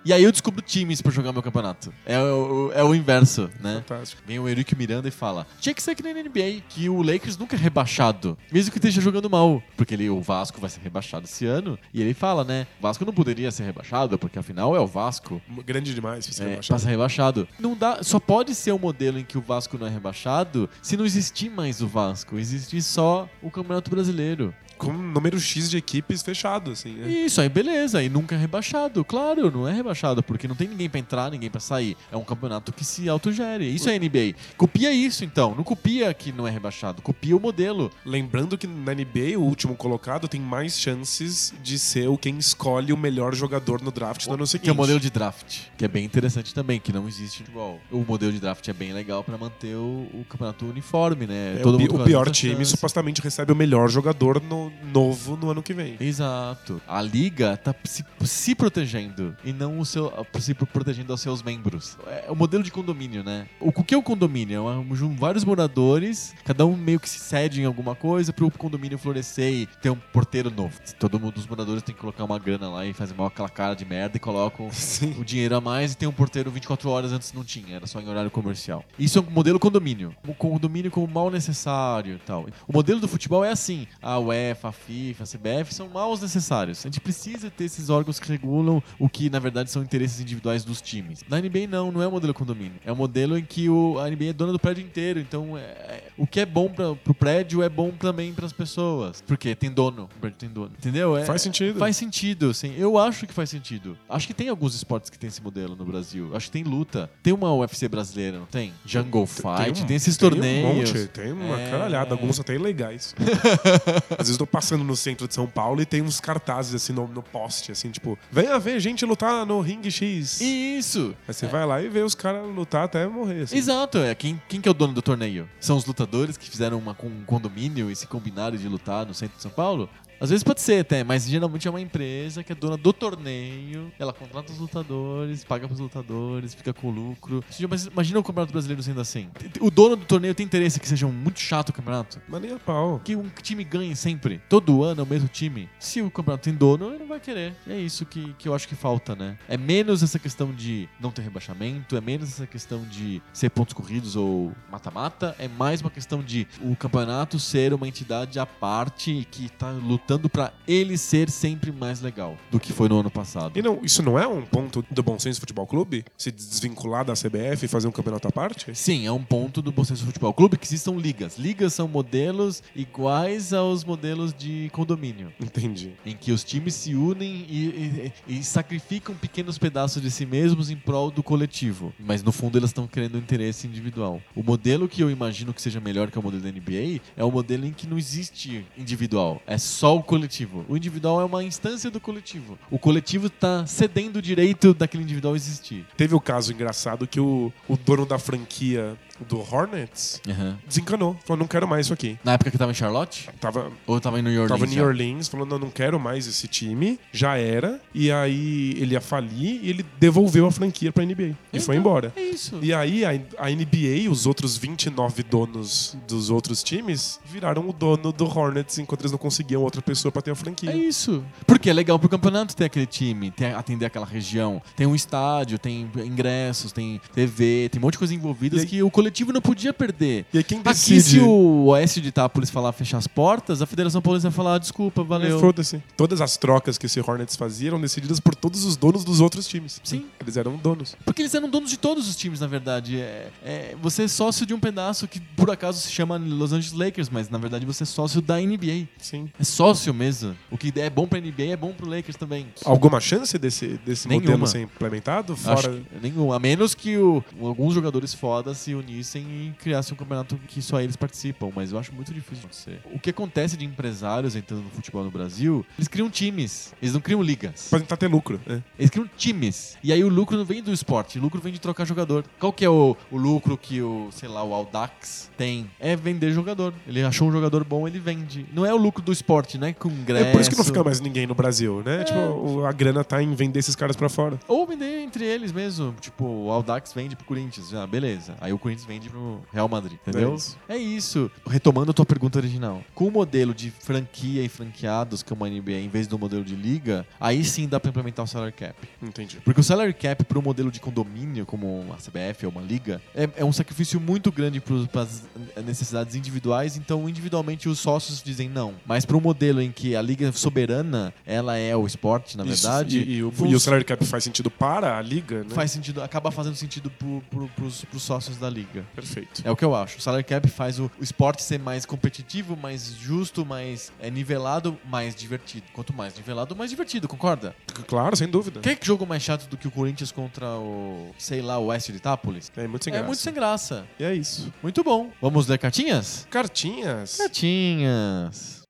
e 0.05 0.11
aí 0.13 0.23
eu 0.23 0.31
descubro 0.31 0.61
times 0.61 1.01
pra 1.01 1.11
jogar 1.11 1.31
meu 1.31 1.41
campeonato. 1.43 1.93
É 2.05 2.19
o, 2.19 2.71
é 2.73 2.83
o 2.83 2.93
inverso, 2.95 3.49
né? 3.61 3.83
Fantástico. 3.87 4.21
Vem 4.25 4.39
o 4.39 4.47
Henrique 4.49 4.75
Miranda 4.75 5.07
e 5.07 5.11
fala: 5.11 5.45
tinha 5.59 5.73
que 5.73 5.81
ser 5.83 5.95
que 5.95 6.03
nem 6.03 6.13
na 6.13 6.21
NBA, 6.23 6.61
que 6.69 6.89
o 6.89 7.01
Lakers 7.01 7.37
nunca 7.37 7.55
é 7.55 7.59
rebaixado, 7.59 8.37
mesmo 8.51 8.71
que 8.71 8.77
esteja 8.77 9.01
jogando 9.01 9.29
mal. 9.29 9.61
Porque 9.77 9.93
ele, 9.93 10.09
o 10.09 10.21
Vasco 10.21 10.59
vai 10.59 10.69
ser 10.69 10.79
rebaixado 10.81 11.25
esse 11.25 11.45
ano. 11.45 11.77
E 11.93 12.01
ele 12.01 12.13
fala, 12.13 12.43
né? 12.43 12.67
O 12.79 12.83
Vasco 12.83 13.05
não 13.05 13.13
poderia 13.13 13.51
ser 13.51 13.63
rebaixado, 13.63 14.17
porque 14.17 14.39
afinal 14.39 14.75
é 14.75 14.79
o 14.79 14.87
Vasco. 14.87 15.41
Grande 15.65 15.93
demais 15.93 16.25
pra 16.25 16.33
ser 16.35 16.43
É, 16.43 16.47
rebaixado. 16.49 16.67
pra 16.67 16.79
ser 16.79 16.89
rebaixado. 16.91 17.47
Não 17.59 17.75
dá, 17.75 18.03
só 18.03 18.19
pode 18.19 18.55
ser 18.55 18.71
o 18.71 18.79
modelo 18.79 19.19
em 19.19 19.23
que 19.23 19.37
o 19.37 19.41
Vasco 19.41 19.77
não 19.77 19.87
é 19.87 19.89
rebaixado 19.89 20.69
se 20.81 20.95
não 20.97 21.05
existir 21.05 21.49
mais 21.49 21.81
o 21.81 21.87
Vasco. 21.87 22.37
Existir 22.37 22.81
só 22.81 23.27
o 23.41 23.49
Campeonato 23.51 23.89
Brasileiro. 23.89 24.53
Com 24.77 24.91
um 24.91 25.11
número 25.11 25.39
X 25.39 25.69
de 25.69 25.77
equipes 25.77 26.21
fechado, 26.21 26.71
assim. 26.71 26.93
né? 26.93 27.09
Isso, 27.09 27.39
aí 27.41 27.49
beleza, 27.49 27.99
aí 27.99 28.09
nunca 28.09 28.35
é 28.35 28.37
rebaixado. 28.37 29.03
Claro, 29.03 29.49
não 29.51 29.67
é 29.67 29.73
rebaixado, 29.73 30.21
porque 30.23 30.47
não 30.47 30.55
tem 30.55 30.67
ninguém 30.67 30.89
pra 30.89 30.99
entrar, 30.99 31.31
ninguém 31.31 31.49
pra 31.49 31.59
sair. 31.59 31.95
É 32.11 32.17
um 32.17 32.23
campeonato 32.23 32.71
que 32.73 32.83
se 32.83 33.07
autogere. 33.07 33.73
Isso 33.73 33.89
é 33.89 33.97
NBA. 33.97 34.35
Copia 34.57 34.91
isso, 34.91 35.23
então. 35.23 35.53
Não 35.55 35.63
copia 35.63 36.13
que 36.13 36.31
não 36.31 36.47
é 36.47 36.51
rebaixado, 36.51 37.01
copia 37.01 37.35
o 37.35 37.39
modelo. 37.39 37.91
Lembrando 38.05 38.57
que 38.57 38.67
na 38.67 38.93
NBA, 38.93 39.37
o 39.37 39.41
último 39.43 39.75
colocado 39.75 40.27
tem 40.27 40.41
mais 40.41 40.79
chances 40.79 41.53
de 41.61 41.77
ser 41.79 42.07
o 42.07 42.17
quem 42.17 42.37
escolhe 42.37 42.91
o 42.93 42.97
melhor 42.97 43.33
jogador 43.35 43.81
no 43.81 43.91
draft 43.91 44.27
no 44.27 44.33
ano 44.33 44.47
seguinte. 44.47 44.63
Que 44.65 44.69
é 44.69 44.73
o 44.73 44.75
modelo 44.75 44.99
de 44.99 45.09
draft, 45.09 45.61
que 45.77 45.85
é 45.85 45.87
bem 45.87 46.03
interessante 46.05 46.53
também, 46.53 46.79
que 46.79 46.91
não 46.91 47.07
existe 47.07 47.43
igual. 47.47 47.79
O 47.91 47.99
modelo 48.07 48.31
de 48.31 48.39
draft 48.39 48.67
é 48.67 48.73
bem 48.73 48.93
legal 48.93 49.23
pra 49.23 49.37
manter 49.37 49.75
o, 49.75 50.07
o 50.13 50.25
campeonato 50.29 50.65
uniforme, 50.65 51.27
né? 51.27 51.57
É, 51.57 51.61
Todo 51.61 51.77
o, 51.79 52.01
o 52.01 52.03
pior 52.03 52.29
time 52.29 52.65
supostamente 52.65 53.21
recebe 53.21 53.51
o 53.51 53.55
melhor 53.55 53.89
jogador 53.89 54.41
no, 54.41 54.62
novo 54.91 55.35
no 55.35 55.49
ano 55.49 55.63
que 55.63 55.73
vem. 55.73 55.97
Exato. 55.99 56.81
A 56.87 57.01
liga 57.01 57.57
tá 57.57 57.73
se, 57.83 58.05
se 58.21 58.55
protegendo 58.55 59.35
e 59.43 59.51
não 59.51 59.79
o 59.79 59.85
seu, 59.85 60.11
se 60.39 60.53
protegendo 60.53 61.11
aos 61.11 61.21
seus 61.21 61.41
membros. 61.41 61.97
É 62.07 62.25
o 62.29 62.35
modelo 62.35 62.63
de 62.63 62.71
condomínio, 62.71 63.23
né? 63.23 63.47
O, 63.59 63.69
o 63.69 63.83
que 63.83 63.93
é 63.93 63.97
o 63.97 64.03
condomínio? 64.03 64.69
É 64.69 65.15
vários 65.17 65.43
moradores, 65.43 66.33
cada 66.43 66.65
um 66.65 66.75
meio 66.75 66.99
que 66.99 67.09
se 67.09 67.19
cede 67.19 67.61
em 67.61 67.65
alguma 67.65 67.95
coisa 67.95 68.31
pro 68.31 68.49
condomínio 68.51 68.97
florescer 68.97 69.53
e 69.53 69.65
ter 69.65 69.89
um 69.89 69.95
porteiro 69.95 70.49
novo. 70.49 70.79
Todo 70.99 71.19
mundo, 71.19 71.37
os 71.37 71.47
moradores 71.47 71.83
tem 71.83 71.93
que 71.93 72.01
colocar 72.01 72.23
uma 72.23 72.39
grana 72.39 72.69
lá 72.69 72.85
e 72.85 72.93
fazer 72.93 73.13
mal 73.13 73.27
aquela 73.27 73.49
cara 73.49 73.73
de 73.73 73.85
merda 73.85 74.17
e 74.17 74.19
colocam 74.19 74.69
Sim. 74.71 75.15
o 75.19 75.25
dinheiro 75.25 75.55
a 75.55 75.61
mais 75.61 75.93
e 75.93 75.97
tem 75.97 76.07
um 76.07 76.13
porteiro 76.13 76.51
24 76.51 76.89
horas 76.89 77.11
antes 77.11 77.33
não 77.33 77.43
tinha, 77.43 77.75
era 77.75 77.87
só 77.87 77.99
em 77.99 78.07
horário 78.07 78.31
comercial. 78.31 78.83
Isso 78.97 79.19
é 79.19 79.21
um 79.21 79.29
modelo 79.29 79.59
condomínio. 79.59 80.15
O 80.27 80.33
condomínio 80.33 80.91
como 80.91 81.07
mal 81.07 81.29
necessário 81.29 82.15
e 82.15 82.19
tal. 82.19 82.45
O 82.67 82.73
modelo 82.73 82.99
do 82.99 83.07
futebol 83.07 83.43
é 83.43 83.51
assim: 83.51 83.87
a 84.01 84.19
UEFA, 84.19 84.52
a 84.63 84.71
FIFA, 84.71 85.23
a 85.23 85.27
CBF 85.27 85.73
são 85.73 85.89
maus 85.89 86.21
necessários. 86.21 86.79
A 86.79 86.87
gente 86.89 86.99
precisa 87.01 87.49
ter 87.49 87.65
esses 87.65 87.89
órgãos 87.89 88.19
que 88.19 88.27
regulam 88.29 88.81
o 88.99 89.09
que 89.09 89.29
na 89.29 89.39
verdade 89.39 89.69
são 89.71 89.81
interesses 89.83 90.19
individuais 90.19 90.63
dos 90.63 90.81
times. 90.81 91.21
Na 91.29 91.39
NBA 91.39 91.67
não, 91.69 91.91
não 91.91 92.01
é 92.01 92.07
o 92.07 92.11
modelo 92.11 92.33
condomínio. 92.33 92.73
É 92.85 92.91
um 92.91 92.95
modelo 92.95 93.37
em 93.37 93.43
que 93.43 93.69
o, 93.69 93.97
a 93.99 94.09
NBA 94.09 94.25
é 94.25 94.33
dona 94.33 94.51
do 94.51 94.59
prédio 94.59 94.83
inteiro, 94.83 95.19
então 95.19 95.57
é- 95.57 95.61
é- 95.61 96.03
o 96.17 96.27
que 96.27 96.39
é 96.39 96.45
bom 96.45 96.69
pra, 96.69 96.93
pro 96.95 97.13
prédio 97.13 97.61
é 97.63 97.69
bom 97.69 97.91
também 97.91 98.33
pras 98.33 98.53
pessoas. 98.53 99.21
Porque 99.25 99.55
tem 99.55 99.71
dono, 99.71 100.09
o 100.15 100.19
prédio 100.19 100.37
tem 100.39 100.49
dono. 100.49 100.71
Entendeu? 100.77 101.17
É- 101.17 101.25
Faz 101.25 101.41
sentido. 101.41 101.79
Faz 101.79 101.97
sentido, 101.97 102.53
sim. 102.53 102.73
Eu 102.77 102.97
acho 102.97 103.25
que 103.27 103.33
faz 103.33 103.49
sentido. 103.49 103.97
Acho 104.09 104.27
que 104.27 104.33
tem 104.33 104.49
alguns 104.49 104.75
esportes 104.75 105.09
que 105.09 105.17
tem 105.17 105.27
esse 105.27 105.41
modelo 105.41 105.75
no 105.75 105.85
Brasil. 105.85 106.31
Acho 106.35 106.47
que 106.47 106.51
tem 106.51 106.63
luta. 106.63 107.09
Tem 107.21 107.33
uma 107.33 107.53
UFC 107.53 107.87
brasileira, 107.87 108.37
não 108.39 108.45
tem? 108.45 108.73
Jungle 108.85 109.25
Fight, 109.25 109.85
tem, 109.85 109.93
um- 109.93 109.97
esses 109.97 110.17
tem 110.17 110.29
torneios. 110.29 110.69
Um 110.69 110.75
monte, 110.75 111.07
tem 111.07 111.31
uma 111.31 111.59
É. 111.59 111.69
caralhada, 111.71 112.13
alguns 112.13 112.39
até 112.39 112.55
ilegais. 112.55 113.15
Às 114.17 114.27
vezes 114.27 114.37
tô 114.43 114.47
passando 114.47 114.83
no 114.83 114.95
centro 114.95 115.27
de 115.27 115.33
São 115.33 115.47
Paulo 115.47 115.81
e 115.81 115.85
tem 115.85 116.01
uns 116.01 116.19
cartazes 116.19 116.75
assim 116.75 116.93
no, 116.93 117.07
no 117.07 117.23
poste, 117.23 117.71
assim, 117.71 117.89
tipo, 117.89 118.17
venha 118.31 118.59
ver 118.59 118.79
gente 118.79 119.05
lutar 119.05 119.45
no 119.45 119.61
ringue 119.61 119.89
X. 119.89 120.41
Isso! 120.41 121.15
Aí 121.27 121.33
você 121.33 121.47
vai 121.47 121.65
lá 121.65 121.81
e 121.81 121.87
vê 121.87 122.01
os 122.01 122.13
caras 122.13 122.45
lutar 122.47 122.85
até 122.85 123.07
morrer. 123.07 123.43
Assim. 123.43 123.57
Exato, 123.57 123.97
é. 123.99 124.13
Quem, 124.13 124.41
quem 124.47 124.59
que 124.59 124.67
é 124.67 124.71
o 124.71 124.73
dono 124.73 124.93
do 124.93 125.01
torneio? 125.01 125.49
São 125.59 125.77
os 125.77 125.85
lutadores 125.85 126.37
que 126.37 126.49
fizeram 126.49 126.77
uma, 126.77 126.95
um 127.03 127.23
condomínio 127.25 127.89
e 127.89 127.95
se 127.95 128.05
combinaram 128.05 128.57
de 128.57 128.67
lutar 128.67 129.05
no 129.05 129.13
centro 129.13 129.37
de 129.37 129.41
São 129.41 129.51
Paulo? 129.51 129.89
Às 130.23 130.29
vezes 130.29 130.41
pode 130.41 130.61
ser 130.61 130.79
até, 130.79 131.03
mas 131.03 131.27
geralmente 131.27 131.67
é 131.67 131.69
uma 131.69 131.81
empresa 131.81 132.45
que 132.45 132.53
é 132.53 132.55
dona 132.55 132.77
do 132.77 132.93
torneio, 132.93 133.91
ela 133.99 134.13
contrata 134.13 134.53
os 134.53 134.57
lutadores, 134.57 135.43
paga 135.43 135.67
pros 135.67 135.81
lutadores, 135.81 136.53
fica 136.53 136.71
com 136.71 136.89
lucro. 136.89 137.43
Mas 137.69 137.87
imagina 137.87 138.19
o 138.21 138.23
Campeonato 138.23 138.53
Brasileiro 138.53 138.81
sendo 138.81 139.01
assim. 139.01 139.27
O 139.59 139.69
dono 139.69 139.97
do 139.97 140.05
torneio 140.05 140.33
tem 140.33 140.45
interesse 140.45 140.79
que 140.79 140.87
seja 140.87 141.05
muito 141.07 141.41
chato 141.41 141.71
o 141.71 141.73
campeonato. 141.73 142.21
Mas 142.25 142.41
nem 142.41 142.53
a 142.53 142.57
pau. 142.57 143.01
Que 143.03 143.17
um 143.17 143.27
time 143.41 143.65
ganhe 143.65 143.97
sempre. 143.97 144.41
Todo 144.47 144.81
ano 144.81 145.01
é 145.01 145.03
o 145.03 145.05
mesmo 145.05 145.27
time. 145.27 145.67
Se 145.77 146.01
o 146.01 146.09
campeonato 146.09 146.45
tem 146.45 146.53
dono, 146.53 146.91
ele 146.91 146.99
não 146.99 147.07
vai 147.07 147.19
querer. 147.19 147.53
E 147.67 147.73
é 147.73 147.77
isso 147.77 148.05
que, 148.05 148.33
que 148.39 148.47
eu 148.47 148.55
acho 148.55 148.65
que 148.65 148.75
falta, 148.75 149.17
né? 149.17 149.37
É 149.49 149.57
menos 149.57 150.03
essa 150.03 150.17
questão 150.17 150.53
de 150.53 150.87
não 151.01 151.11
ter 151.11 151.23
rebaixamento, 151.23 151.97
é 151.97 152.01
menos 152.01 152.29
essa 152.29 152.47
questão 152.47 152.81
de 152.85 153.21
ser 153.33 153.49
pontos 153.49 153.73
corridos 153.73 154.15
ou 154.15 154.53
mata-mata, 154.71 155.35
é 155.37 155.49
mais 155.49 155.81
uma 155.81 155.91
questão 155.91 156.23
de 156.23 156.47
o 156.61 156.77
campeonato 156.77 157.37
ser 157.41 157.73
uma 157.73 157.89
entidade 157.89 158.39
à 158.39 158.45
parte 158.45 159.27
que 159.29 159.49
tá 159.49 159.69
lutando 159.69 160.12
pra 160.29 160.51
ele 160.67 160.97
ser 160.97 161.29
sempre 161.29 161.71
mais 161.71 162.01
legal 162.01 162.37
do 162.51 162.59
que 162.59 162.71
foi 162.73 162.87
no 162.89 162.99
ano 162.99 163.09
passado. 163.11 163.57
E 163.57 163.61
não, 163.61 163.79
isso 163.83 164.01
não 164.03 164.17
é 164.17 164.27
um 164.27 164.41
ponto 164.43 164.83
do 164.89 165.03
Bom 165.03 165.17
Senso 165.19 165.39
Futebol 165.39 165.65
Clube? 165.67 166.03
Se 166.17 166.31
desvincular 166.31 167.03
da 167.05 167.13
CBF 167.13 167.65
e 167.65 167.67
fazer 167.67 167.87
um 167.87 167.91
campeonato 167.91 168.27
à 168.27 168.31
parte? 168.31 168.73
Sim, 168.75 169.05
é 169.05 169.11
um 169.11 169.23
ponto 169.23 169.61
do 169.61 169.71
Bom 169.71 169.83
Senso 169.83 170.05
Futebol 170.05 170.33
Clube 170.33 170.57
que 170.57 170.65
existam 170.65 170.91
ligas. 170.93 171.37
Ligas 171.37 171.73
são 171.73 171.87
modelos 171.87 172.61
iguais 172.75 173.53
aos 173.53 173.83
modelos 173.83 174.33
de 174.33 174.69
condomínio. 174.71 175.31
Entendi. 175.41 175.91
em 176.05 176.15
que 176.15 176.31
os 176.31 176.43
times 176.43 176.73
se 176.75 176.95
unem 176.95 177.45
e, 177.49 178.11
e- 178.27 178.37
e 178.39 178.43
sacrificam 178.43 179.15
pequenos 179.15 179.57
pedaços 179.57 180.01
de 180.01 180.09
si 180.11 180.25
mesmos 180.25 180.69
em 180.69 180.75
prol 180.75 181.09
do 181.11 181.23
coletivo. 181.23 181.93
Mas 181.99 182.21
no 182.23 182.31
fundo 182.31 182.57
elas 182.57 182.69
estão 182.69 182.87
querendo 182.87 183.17
interesse 183.17 183.67
individual. 183.67 184.21
O 184.35 184.43
modelo 184.43 184.87
que 184.87 185.01
eu 185.01 185.09
imagino 185.09 185.53
que 185.53 185.61
seja 185.61 185.79
melhor 185.79 186.09
que 186.11 186.19
o 186.19 186.23
modelo 186.23 186.43
da 186.43 186.51
NBA 186.51 187.01
é 187.15 187.23
o 187.23 187.31
modelo 187.31 187.65
em 187.65 187.71
que 187.71 187.87
não 187.87 187.97
existe 187.97 188.65
individual, 188.77 189.41
é 189.47 189.57
só 189.57 189.92
o 189.93 190.03
coletivo. 190.03 190.65
O 190.67 190.77
individual 190.77 191.21
é 191.21 191.25
uma 191.25 191.43
instância 191.43 191.89
do 191.89 191.99
coletivo. 191.99 192.57
O 192.69 192.79
coletivo 192.79 193.27
está 193.27 193.65
cedendo 193.65 194.17
o 194.17 194.21
direito 194.21 194.73
daquele 194.73 195.03
individual 195.03 195.35
existir. 195.35 195.85
Teve 195.95 196.15
o 196.15 196.19
caso 196.19 196.51
engraçado 196.53 197.07
que 197.07 197.19
o, 197.19 197.51
o 197.67 197.77
dono 197.77 198.05
da 198.05 198.17
franquia 198.19 198.97
do 199.27 199.39
Hornets 199.39 200.21
desencanou. 200.65 201.15
Falou, 201.25 201.39
não 201.39 201.47
quero 201.47 201.67
mais 201.67 201.85
isso 201.87 201.93
aqui. 201.93 202.17
Na 202.23 202.33
época 202.33 202.51
que 202.51 202.57
tava 202.57 202.71
em 202.71 202.75
Charlotte? 202.75 203.29
Tava, 203.39 203.71
Ou 203.87 203.99
tava 203.99 204.19
em 204.19 204.21
New 204.23 204.31
Orleans? 204.33 204.49
tava 204.59 204.65
em 204.65 204.75
New? 204.75 204.85
Orleans, 204.85 205.27
falou, 205.27 205.45
não, 205.45 205.59
não 205.59 205.69
quero 205.69 205.99
mais 205.99 206.27
esse 206.27 206.47
time. 206.47 206.99
Já 207.11 207.37
era. 207.37 207.79
E 207.93 208.11
aí 208.11 208.75
ele 208.77 208.93
ia 208.93 209.01
falir 209.01 209.59
e 209.63 209.69
ele 209.69 209.85
devolveu 209.99 210.45
a 210.45 210.51
franquia 210.51 210.91
pra 210.91 211.05
NBA. 211.05 211.35
E 211.51 211.59
foi 211.59 211.75
Então, 211.75 211.75
embora. 211.75 212.11
É 212.15 212.21
isso. 212.21 212.57
E 212.61 212.73
aí 212.73 213.05
a, 213.05 213.09
a 213.37 213.49
NBA, 213.49 214.09
os 214.09 214.25
outros 214.25 214.57
29 214.57 215.23
donos 215.23 215.95
dos 216.07 216.29
outros 216.29 216.63
times, 216.63 217.19
viraram 217.25 217.67
o 217.69 217.73
dono 217.73 218.11
do 218.11 218.25
Hornets 218.25 218.77
enquanto 218.79 219.01
eles 219.01 219.11
não 219.11 219.19
conseguiam 219.19 219.61
outra 219.61 219.81
pessoa 219.81 220.11
pra 220.11 220.21
ter 220.21 220.31
a 220.31 220.35
franquia. 220.35 220.71
É 220.71 220.75
isso. 220.77 221.23
Porque 221.45 221.69
é 221.69 221.73
legal 221.73 221.97
pro 221.99 222.09
campeonato 222.09 222.55
ter 222.55 222.65
aquele 222.65 222.85
time, 222.85 223.31
ter, 223.31 223.55
atender 223.55 223.85
aquela 223.85 224.05
região. 224.05 224.61
Tem 224.75 224.87
um 224.87 224.95
estádio, 224.95 225.57
tem 225.59 225.89
ingressos, 226.03 226.71
tem 226.71 226.99
TV, 227.13 227.69
tem 227.71 227.79
um 227.79 227.81
monte 227.83 227.93
de 227.93 227.99
coisa 227.99 228.13
envolvidas 228.13 228.59
E 228.61 228.63
aí- 228.63 228.69
que 228.69 228.83
o 228.83 228.89
coletivo 229.03 229.33
não 229.33 229.41
podia 229.41 229.73
perder. 229.73 230.25
E 230.33 230.37
aí 230.37 230.43
quem 230.43 230.59
Aqui, 230.59 230.69
decide... 230.69 231.01
se 231.01 231.19
o 231.19 231.65
Oeste 231.65 231.99
de 231.99 232.07
Itápolis 232.09 232.49
falar 232.49 232.71
fechar 232.71 232.97
as 232.97 233.07
portas, 233.07 233.61
a 233.61 233.65
Federação 233.65 234.01
Paulista 234.01 234.29
vai 234.29 234.35
falar, 234.35 234.55
"Ah, 234.55 234.57
desculpa, 234.57 235.03
valeu. 235.03 235.37
É, 235.37 235.39
Foda-se. 235.39 235.81
Todas 235.97 236.21
as 236.21 236.37
trocas 236.37 236.77
que 236.77 236.85
esse 236.85 236.99
Hornets 237.01 237.35
fazia 237.35 237.69
eram 237.69 237.81
decididas 237.81 238.19
por 238.19 238.33
todos 238.33 238.63
os 238.63 238.77
donos 238.77 239.03
dos 239.03 239.19
outros 239.19 239.45
times. 239.47 239.81
Sim. 239.83 240.05
Eles 240.21 240.37
eram 240.37 240.55
donos. 240.55 240.95
Porque 241.03 241.21
eles 241.21 241.33
eram 241.33 241.49
donos 241.49 241.69
de 241.69 241.77
todos 241.77 242.07
os 242.07 242.15
times, 242.15 242.39
na 242.39 242.47
verdade. 242.47 242.99
É, 242.99 243.29
é- 243.43 243.75
você 243.81 244.03
é 244.03 244.07
sócio 244.07 244.45
de 244.45 244.53
um 244.53 244.59
pedaço 244.59 245.07
que 245.07 245.19
por 245.19 245.51
acaso 245.51 245.79
se 245.81 245.91
chama 245.91 246.17
Los 246.17 246.53
Angeles 246.53 246.71
Lakers, 246.77 247.09
mas 247.09 247.29
na 247.29 247.37
verdade 247.37 247.65
você 247.65 247.83
é 247.83 247.85
sócio 247.85 248.21
da 248.21 248.39
NBA. 248.39 248.87
Sim. 248.99 249.29
É 249.39 249.43
sócio 249.43 249.93
mesmo. 249.93 250.35
O 250.49 250.57
que 250.57 250.71
é 250.79 250.89
bom 250.89 251.05
pra 251.07 251.19
NBA 251.19 251.51
é 251.51 251.57
bom 251.57 251.73
pro 251.73 251.89
Lakers 251.89 252.15
também. 252.15 252.47
Alguma 252.63 253.01
chance 253.01 253.37
desse, 253.37 253.79
desse 253.85 254.07
Nenhuma. 254.07 254.29
modelo 254.31 254.47
ser 254.47 254.61
implementado? 254.61 255.33
Acho 255.33 255.43
Fora. 255.43 255.69
que 255.73 255.83
nenhum. 256.01 256.31
A 256.31 256.39
menos 256.39 256.73
que 256.73 256.97
o- 256.97 257.21
alguns 257.41 257.73
jogadores 257.73 258.13
fodas 258.13 258.57
se 258.57 258.73
unissem 258.93 259.23
e 259.23 259.53
criassem 259.59 259.93
um 259.93 259.97
campeonato 259.97 260.39
que 260.47 260.61
só 260.61 260.79
eles 260.79 260.95
participam. 260.95 261.49
Mas 261.55 261.71
eu 261.71 261.79
acho 261.79 261.93
muito 261.93 262.13
difícil 262.13 262.35
de 262.35 262.41
acontecer. 262.45 262.79
O 262.93 262.99
que 262.99 263.09
acontece 263.09 263.57
de 263.57 263.65
empresários 263.65 264.35
entrando 264.35 264.63
no 264.63 264.69
futebol 264.69 265.03
no 265.03 265.11
Brasil, 265.11 265.65
eles 265.77 265.87
criam 265.87 266.09
times. 266.09 266.73
Eles 266.81 266.93
não 266.93 267.01
criam 267.01 267.21
ligas. 267.21 267.67
Pra 267.69 267.79
tentar 267.79 267.97
ter 267.97 268.07
lucro. 268.07 268.39
né? 268.45 268.61
Eles 268.77 268.89
criam 268.89 269.09
times. 269.17 269.77
E 269.83 269.91
aí 269.91 270.03
o 270.03 270.09
lucro 270.09 270.37
não 270.37 270.45
vem 270.45 270.61
do 270.61 270.71
esporte, 270.71 271.17
o 271.19 271.21
lucro 271.21 271.41
vem 271.41 271.51
de 271.53 271.59
trocar 271.59 271.85
jogador. 271.85 272.23
Qual 272.39 272.53
que 272.53 272.63
é 272.65 272.69
o, 272.69 272.95
o 273.11 273.17
lucro 273.17 273.57
que 273.57 273.81
o, 273.81 274.09
sei 274.11 274.29
lá, 274.29 274.43
o 274.43 274.53
Audax 274.53 275.29
tem? 275.37 275.69
É 275.79 275.95
vender 275.95 276.31
jogador. 276.31 276.73
Ele 276.87 277.01
achou 277.03 277.27
um 277.27 277.31
jogador 277.31 277.63
bom, 277.63 277.87
ele 277.87 277.99
vende. 277.99 278.45
Não 278.53 278.65
é 278.65 278.73
o 278.73 278.77
lucro 278.77 279.01
do 279.03 279.11
esporte, 279.11 279.57
né? 279.57 279.73
Com 279.73 279.89
ingresso. 279.89 280.25
É 280.25 280.31
por 280.31 280.41
isso 280.41 280.49
que 280.49 280.57
não 280.57 280.63
fica 280.63 280.83
mais 280.83 280.99
ninguém 280.99 281.25
no 281.27 281.35
Brasil, 281.35 281.81
né? 281.85 282.03
Tipo, 282.03 282.19
o- 282.19 282.65
a 282.65 282.71
grana 282.71 283.03
tá 283.03 283.21
em 283.21 283.33
vender 283.33 283.59
esses 283.59 283.75
caras 283.75 283.95
pra 283.95 284.09
fora. 284.09 284.39
Ou 284.47 284.65
vender 284.67 285.02
entre 285.13 285.25
eles 285.25 285.51
mesmo. 285.51 285.93
Tipo, 286.01 286.25
o 286.25 286.51
Audax 286.51 286.91
vende 286.91 287.15
pro 287.15 287.25
Corinthians. 287.25 287.69
Já, 287.69 287.85
beleza. 287.85 288.35
Aí 288.41 288.51
o 288.51 288.57
Corinthians 288.57 288.87
vende 288.87 289.09
pro 289.09 289.41
Real 289.51 289.69
Madrid. 289.69 289.97
Entendeu? 290.01 290.31
É 290.31 290.35
isso. 290.35 290.57
É 290.69 290.77
isso. 290.77 291.31
Retomando 291.47 291.91
a 291.91 291.93
tua 291.93 292.05
pergunta 292.05 292.39
original. 292.39 292.83
Com 292.95 293.07
o 293.07 293.11
modelo 293.11 293.53
de 293.53 293.69
franquia 293.69 294.43
e 294.43 294.49
franqueados, 294.49 295.21
que 295.21 295.31
é 295.31 295.35
uma 295.35 295.47
NBA, 295.47 295.79
em 295.79 295.89
vez 295.89 296.07
do 296.07 296.17
modelo 296.17 296.43
de 296.43 296.55
liga, 296.55 297.05
aí 297.19 297.43
sim 297.43 297.67
dá 297.67 297.79
pra 297.79 297.89
implementar 297.89 298.25
o 298.25 298.27
salary 298.27 298.51
cap. 298.51 298.75
Entendi. 299.01 299.37
Porque 299.45 299.61
o 299.61 299.63
salary 299.63 299.93
cap 299.93 300.25
um 300.33 300.41
modelo 300.41 300.71
de 300.71 300.79
condomínio, 300.79 301.45
como 301.45 301.85
a 301.93 301.97
CBF 301.97 302.45
ou 302.47 302.51
uma 302.51 302.61
liga, 302.61 302.99
é, 303.13 303.29
é 303.37 303.45
um 303.45 303.53
sacrifício 303.53 303.99
muito 303.99 304.31
grande 304.31 304.59
para 304.59 305.01
as 305.03 305.23
necessidades 305.63 306.15
individuais. 306.15 306.75
Então, 306.75 307.07
individualmente, 307.07 307.69
os 307.69 307.77
sócios 307.79 308.23
dizem 308.23 308.49
não. 308.49 308.73
Mas 308.85 309.05
para 309.05 309.15
um 309.15 309.21
modelo 309.21 309.61
em 309.61 309.71
que 309.71 309.95
a 309.95 310.01
liga 310.01 310.31
soberana, 310.31 311.13
ela 311.23 311.55
é 311.55 311.75
o 311.75 311.85
esporte, 311.85 312.35
na 312.35 312.43
Isso, 312.45 312.63
verdade, 312.63 312.99
E, 312.99 313.17
e 313.17 313.23
o, 313.23 313.31
e 313.45 313.55
o 313.55 313.59
salary 313.59 313.85
cap 313.85 314.03
faz 314.05 314.23
sentido 314.23 314.49
para 314.49 314.97
a 314.97 315.02
liga, 315.03 315.43
né? 315.43 315.49
faz 315.53 315.71
sentido, 315.71 316.01
acaba 316.01 316.31
fazendo 316.31 316.55
sentido 316.55 316.89
para 316.89 317.65
os 317.65 318.01
sócios 318.01 318.37
da 318.37 318.49
liga. 318.49 318.83
Perfeito. 318.95 319.41
É 319.45 319.51
o 319.51 319.55
que 319.55 319.63
eu 319.63 319.75
acho. 319.75 319.97
O 319.97 320.01
salary 320.01 320.23
cap 320.23 320.47
faz 320.49 320.79
o, 320.79 320.89
o 320.99 321.03
esporte 321.03 321.43
ser 321.43 321.59
mais 321.59 321.85
competitivo, 321.85 322.57
mais 322.57 322.95
justo, 322.95 323.45
mais 323.45 323.91
é, 323.99 324.09
nivelado, 324.09 324.77
mais 324.85 325.15
divertido. 325.15 325.65
Quanto 325.73 325.93
mais 325.93 326.15
nivelado, 326.15 326.55
mais 326.55 326.69
divertido, 326.69 327.07
concorda? 327.07 327.55
Claro, 327.87 328.15
sem 328.15 328.27
dúvida. 328.27 328.59
Que 328.61 328.77
jogo 328.85 329.05
mais 329.05 329.21
chato 329.21 329.47
do 329.47 329.57
que 329.57 329.67
o 329.67 329.71
Corinthians 329.71 330.11
contra 330.11 330.47
o, 330.57 331.13
sei 331.17 331.41
lá, 331.41 331.59
o 331.59 331.65
Oeste 331.65 331.91
de 331.91 331.97
Itápolis? 331.99 332.51
É 332.55 332.67
muito 332.67 332.83
sem 332.83 332.91
é 332.91 332.97
graça. 332.97 333.07
muito 333.07 333.19
sem 333.19 333.33
graça. 333.33 333.85
E 333.99 334.03
é 334.03 334.13
isso. 334.13 334.51
Muito 334.61 334.83
bom. 334.83 335.11
Vamos 335.21 335.47
ler 335.47 335.57
cartinhas? 335.57 336.27
Cartinhas. 336.29 337.17
Cartinhas. 337.17 338.62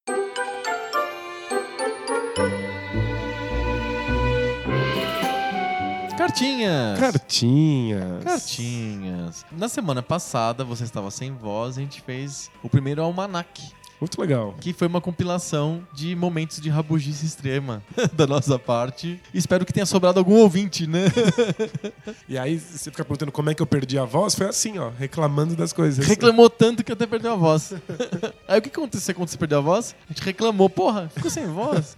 Cartinhas. 6.33 6.99
Cartinhas. 6.99 8.23
Cartinhas. 8.23 9.45
Na 9.51 9.69
semana 9.69 10.01
passada, 10.01 10.63
você 10.63 10.83
estava 10.83 11.11
sem 11.11 11.31
voz, 11.31 11.77
a 11.77 11.81
gente 11.81 12.01
fez 12.01 12.49
o 12.63 12.67
primeiro 12.69 13.03
almanac, 13.03 13.61
Muito 14.01 14.19
legal. 14.19 14.55
que 14.59 14.73
foi 14.73 14.87
uma 14.87 14.99
compilação 14.99 15.87
de 15.93 16.15
momentos 16.15 16.59
de 16.59 16.71
rabugice 16.71 17.23
extrema 17.23 17.83
da 18.13 18.25
nossa 18.25 18.57
parte. 18.57 19.21
Espero 19.31 19.63
que 19.63 19.71
tenha 19.71 19.85
sobrado 19.85 20.17
algum 20.17 20.33
ouvinte, 20.37 20.87
né? 20.87 21.03
E 22.27 22.35
aí 22.35 22.57
você 22.57 22.89
fica 22.89 23.05
perguntando 23.05 23.31
como 23.31 23.51
é 23.51 23.53
que 23.53 23.61
eu 23.61 23.67
perdi 23.67 23.99
a 23.99 24.03
voz, 24.05 24.33
foi 24.33 24.47
assim, 24.47 24.79
ó, 24.79 24.89
reclamando 24.89 25.55
das 25.55 25.71
coisas. 25.71 26.03
Reclamou 26.07 26.49
tanto 26.49 26.83
que 26.83 26.91
até 26.91 27.05
perdeu 27.05 27.33
a 27.33 27.35
voz. 27.35 27.73
Aí 28.47 28.57
o 28.57 28.61
que 28.61 28.69
aconteceu 28.69 29.13
quando 29.13 29.29
você 29.29 29.37
perdeu 29.37 29.59
a 29.59 29.61
voz? 29.61 29.95
A 30.09 30.13
gente 30.13 30.23
reclamou, 30.23 30.67
porra, 30.67 31.09
ficou 31.13 31.29
sem 31.29 31.45
voz. 31.45 31.95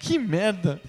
Que 0.00 0.18
merda. 0.18 0.80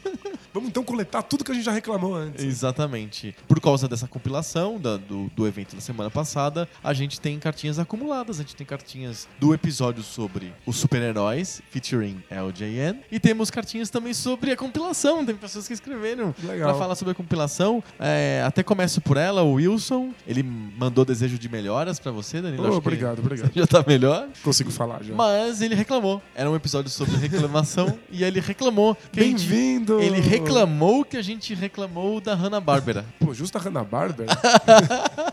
Vamos 0.53 0.69
então 0.69 0.83
coletar 0.83 1.21
tudo 1.21 1.43
que 1.45 1.51
a 1.51 1.53
gente 1.55 1.63
já 1.63 1.71
reclamou 1.71 2.15
antes. 2.15 2.43
Exatamente. 2.43 3.35
Por 3.47 3.59
causa 3.61 3.87
dessa 3.87 4.07
compilação 4.07 4.77
da- 4.79 4.97
do, 4.97 5.29
do 5.35 5.45
evento 5.47 5.75
da 5.75 5.81
semana 5.81 6.09
passada, 6.09 6.67
a 6.83 6.93
gente 6.93 7.19
tem 7.21 7.37
cartinhas 7.39 7.77
acumuladas. 7.77 8.39
A 8.39 8.41
gente 8.41 8.55
tem 8.55 8.65
cartinhas 8.65 9.27
do 9.39 9.53
episódio 9.53 10.01
sobre 10.03 10.53
os 10.65 10.77
super-heróis, 10.77 11.61
featuring 11.69 12.21
LJN. 12.29 12.99
E 13.11 13.19
temos 13.19 13.51
cartinhas 13.51 13.89
também 13.89 14.13
sobre 14.13 14.51
a 14.51 14.57
compilação. 14.57 15.25
Tem 15.25 15.35
pessoas 15.35 15.67
que 15.67 15.73
escreveram 15.73 16.33
Legal. 16.43 16.69
pra 16.69 16.79
falar 16.79 16.95
sobre 16.95 17.11
a 17.11 17.15
compilação. 17.15 17.83
É, 17.99 18.41
até 18.45 18.63
começo 18.63 18.99
por 19.01 19.17
ela, 19.17 19.43
o 19.43 19.53
Wilson. 19.53 20.13
Ele 20.27 20.43
mandou 20.43 21.05
desejo 21.05 21.37
de 21.37 21.47
melhoras 21.49 21.99
pra 21.99 22.11
você, 22.11 22.41
Danilo. 22.41 22.71
Oh, 22.73 22.77
obrigado, 22.77 23.19
obrigado. 23.19 23.51
Já 23.55 23.67
tá 23.67 23.83
melhor. 23.85 24.27
Consigo 24.43 24.71
falar 24.71 25.03
já. 25.03 25.13
Mas 25.13 25.61
ele 25.61 25.75
reclamou. 25.75 26.21
Era 26.35 26.49
um 26.49 26.55
episódio 26.55 26.89
sobre 26.89 27.15
reclamação 27.17 27.97
e 28.11 28.23
ele 28.23 28.39
reclamou. 28.39 28.97
Bem-vindo! 29.13 29.99
Ele 29.99 30.19
reclamou 30.21 31.03
que 31.03 31.17
a 31.17 31.21
gente 31.21 31.53
reclamou 31.53 32.21
da 32.21 32.33
Hanna-Barbera. 32.33 33.05
Pô, 33.19 33.33
justo 33.33 33.57
a 33.57 33.61
Hanna-Barbera. 33.61 34.31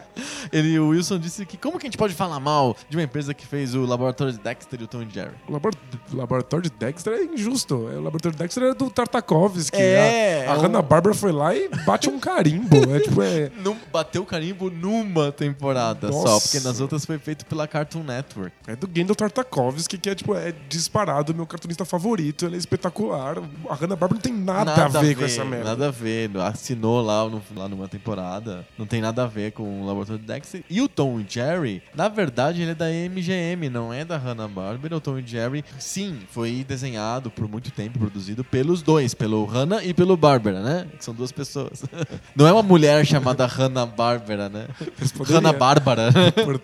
Ele, 0.52 0.78
o 0.78 0.88
Wilson 0.88 1.18
disse 1.18 1.44
que 1.46 1.56
como 1.56 1.78
que 1.78 1.86
a 1.86 1.88
gente 1.88 1.98
pode 1.98 2.14
falar 2.14 2.40
mal 2.40 2.76
de 2.88 2.96
uma 2.96 3.02
empresa 3.02 3.32
que 3.34 3.46
fez 3.46 3.74
o 3.74 3.84
laboratório 3.84 4.32
de 4.32 4.38
Dexter 4.40 4.80
e 4.80 4.84
o 4.84 4.86
Tom 4.88 5.06
Jerry? 5.08 5.34
o 5.46 5.52
labor- 5.52 5.74
laboratório 6.12 6.68
de 6.68 6.76
Dexter 6.76 7.12
é 7.12 7.24
injusto. 7.24 7.76
O 7.76 8.00
laboratório 8.02 8.32
de 8.36 8.38
Dexter 8.42 8.62
é 8.64 8.74
do 8.74 8.90
Tartakovsky. 8.90 9.76
É, 9.76 10.46
a 10.48 10.52
a 10.52 10.54
é 10.54 10.58
um- 10.58 10.62
Hanna-Barbera 10.62 11.14
foi 11.14 11.30
lá 11.32 11.54
e 11.54 11.68
bate 11.84 12.08
um 12.08 12.18
carimbo. 12.18 12.76
é 12.94 13.00
tipo, 13.00 13.22
é... 13.22 13.50
Num, 13.62 13.76
bateu 13.92 14.22
o 14.22 14.26
carimbo 14.26 14.70
numa 14.70 15.30
temporada 15.30 16.10
só, 16.10 16.24
Nossa. 16.24 16.48
porque 16.48 16.66
nas 16.66 16.80
outras 16.80 17.04
foi 17.04 17.18
feito 17.18 17.44
pela 17.46 17.68
Cartoon 17.68 18.02
Network. 18.02 18.52
É 18.66 18.74
do 18.74 18.88
Gandalf 18.88 19.16
Tartakovsky, 19.18 19.98
que 19.98 20.10
é, 20.10 20.14
tipo, 20.14 20.34
é 20.34 20.52
disparado 20.68 21.34
meu 21.34 21.46
cartunista 21.46 21.84
favorito. 21.84 22.44
Ele 22.46 22.56
é 22.56 22.58
espetacular. 22.58 23.36
A 23.68 23.74
Hanna-Barbera 23.74 24.14
não 24.14 24.20
tem 24.20 24.32
nada, 24.32 24.72
a 24.85 24.89
ver, 24.89 25.16
com 25.16 25.24
essa 25.24 25.44
merda. 25.44 25.64
Nada 25.70 25.89
a 25.89 25.90
ver. 25.90 26.30
Assinou 26.39 27.01
lá, 27.02 27.28
no- 27.28 27.43
lá 27.56 27.68
numa 27.68 27.89
temporada. 27.89 28.66
Não 28.78 28.86
tem 28.86 29.01
nada 29.01 29.24
a 29.24 29.26
ver 29.26 29.52
com 29.52 29.82
o 29.82 29.86
laboratório 29.86 30.20
de 30.20 30.26
Dexter. 30.26 30.62
E 30.68 30.80
o 30.80 30.89
Tom 30.89 31.20
e 31.20 31.26
Jerry, 31.28 31.82
na 31.94 32.09
verdade, 32.09 32.62
ele 32.62 32.70
é 32.72 32.74
da 32.74 32.86
MGM, 32.90 33.68
não 33.70 33.93
é 33.93 34.05
da 34.05 34.16
Hanna-Barbera. 34.16 34.97
O 34.97 35.01
Tom 35.01 35.18
e 35.18 35.26
Jerry, 35.26 35.64
sim, 35.78 36.18
foi 36.30 36.64
desenhado 36.66 37.30
por 37.30 37.48
muito 37.48 37.70
tempo, 37.70 37.98
produzido 37.98 38.43
pelos 38.44 38.82
dois, 38.82 39.14
pelo 39.14 39.44
Hanna 39.44 39.82
e 39.85 39.93
pelo 39.94 40.16
Barbera, 40.16 40.62
né? 40.62 40.86
Que 40.98 41.05
são 41.05 41.14
duas 41.14 41.32
pessoas. 41.32 41.85
Não 42.35 42.47
é 42.47 42.52
uma 42.52 42.62
mulher 42.62 43.05
chamada 43.06 43.47
Hanna-Barbera, 43.47 44.48
né? 44.48 44.66
Eles 44.98 45.12
poderiam. 45.12 45.40
Hanna-Bárbara. 45.40 46.10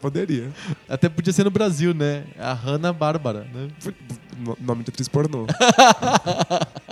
Poderia. 0.00 0.50
Até 0.88 1.08
podia 1.08 1.32
ser 1.32 1.44
no 1.44 1.50
Brasil, 1.50 1.94
né? 1.94 2.24
A 2.38 2.52
Hanna-Bárbara, 2.52 3.46
né? 3.52 3.68
Foi- 3.78 3.94
no- 4.38 4.56
Nome 4.60 4.82
de 4.82 4.90
atriz 4.90 5.08
pornô. 5.08 5.46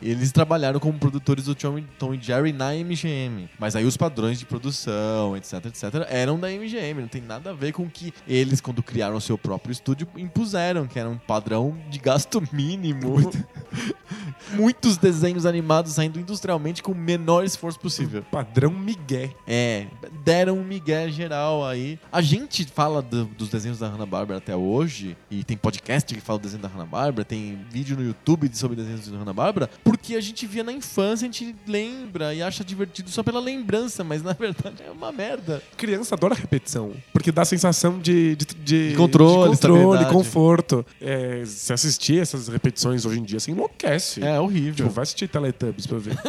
Eles 0.00 0.30
trabalharam 0.32 0.78
como 0.80 0.98
produtores 0.98 1.44
do 1.46 1.54
Tom, 1.54 1.82
Tom 1.98 2.14
e 2.14 2.20
Jerry 2.20 2.52
na 2.52 2.72
MGM. 2.74 3.48
Mas 3.58 3.74
aí 3.76 3.84
os 3.84 3.96
padrões 3.96 4.38
de 4.38 4.46
produção, 4.46 5.36
etc, 5.36 5.66
etc, 5.66 5.84
eram 6.08 6.38
da 6.38 6.48
MGM. 6.48 7.00
Não 7.02 7.08
tem 7.08 7.22
nada 7.22 7.50
a 7.50 7.52
ver 7.52 7.72
com 7.72 7.82
o 7.84 7.90
que 7.90 8.12
eles, 8.26 8.60
quando 8.60 8.82
criaram 8.82 9.16
o 9.16 9.20
seu 9.20 9.36
próprio 9.36 9.72
estúdio, 9.72 10.06
impuseram, 10.16 10.86
que 10.86 10.98
era 10.98 11.08
um 11.08 11.18
padrão 11.18 11.76
de 11.90 11.98
gasto 11.98 12.42
mínimo. 12.52 13.16
Muitos 14.54 14.96
desenhos 14.96 15.44
animados 15.44 15.92
saindo 15.92 16.18
industrialmente 16.18 16.82
com 16.82 16.92
o 16.92 16.94
menor 16.94 17.44
esforço 17.44 17.78
possível. 17.78 18.22
Padrão 18.30 18.70
Miguel. 18.72 19.30
É, 19.46 19.86
deram 20.24 20.58
um 20.58 20.64
migué 20.64 21.08
geral 21.10 21.66
aí. 21.66 21.98
A 22.10 22.20
gente 22.22 22.64
fala 22.64 23.02
do- 23.02 23.26
dos 23.26 23.48
desenhos 23.48 23.78
da 23.78 23.88
Hanna-Barbera 23.88 24.38
até 24.38 24.56
hoje, 24.56 25.16
e 25.30 25.44
tem 25.44 25.56
podcast 25.56 26.14
que 26.14 26.20
fala 26.20 26.38
do 26.38 26.42
desenho 26.42 26.62
da 26.62 26.68
Hanna-Barbera, 26.68 27.24
tem 27.24 27.58
vídeo 27.70 27.96
no 27.96 28.02
YouTube 28.04 28.48
sobre 28.54 28.76
desenhos 28.76 29.06
da 29.08 29.18
Hanna-Barbera, 29.18 29.68
porque 29.90 30.14
a 30.14 30.20
gente 30.20 30.46
via 30.46 30.62
na 30.64 30.72
infância, 30.72 31.28
a 31.28 31.30
gente 31.32 31.54
lembra 31.66 32.34
e 32.34 32.42
acha 32.42 32.62
divertido 32.64 33.10
só 33.10 33.22
pela 33.22 33.40
lembrança, 33.40 34.02
mas 34.04 34.22
na 34.22 34.32
verdade 34.38 34.82
é 34.86 34.90
uma 34.90 35.10
merda. 35.12 35.62
Criança 35.76 36.14
adora 36.14 36.34
repetição, 36.34 36.92
porque 37.12 37.32
dá 37.32 37.42
a 37.42 37.44
sensação 37.44 37.98
de, 37.98 38.36
de, 38.36 38.44
de- 38.46 38.90
De 38.90 38.96
controle, 38.96 39.50
de 39.54 39.56
controle 39.60 40.04
conforto. 40.06 40.84
É, 41.00 41.42
se 41.46 41.72
assistir 41.72 42.20
essas 42.20 42.48
repetições 42.48 43.04
hoje 43.04 43.18
em 43.18 43.22
dia, 43.22 43.40
você 43.40 43.50
enlouquece. 43.50 44.22
É 44.22 44.38
horrível. 44.38 44.74
Tipo, 44.74 44.90
vai 44.90 45.02
assistir 45.02 45.28
Teletubbies 45.28 45.86
pra 45.86 45.98
ver. 45.98 46.18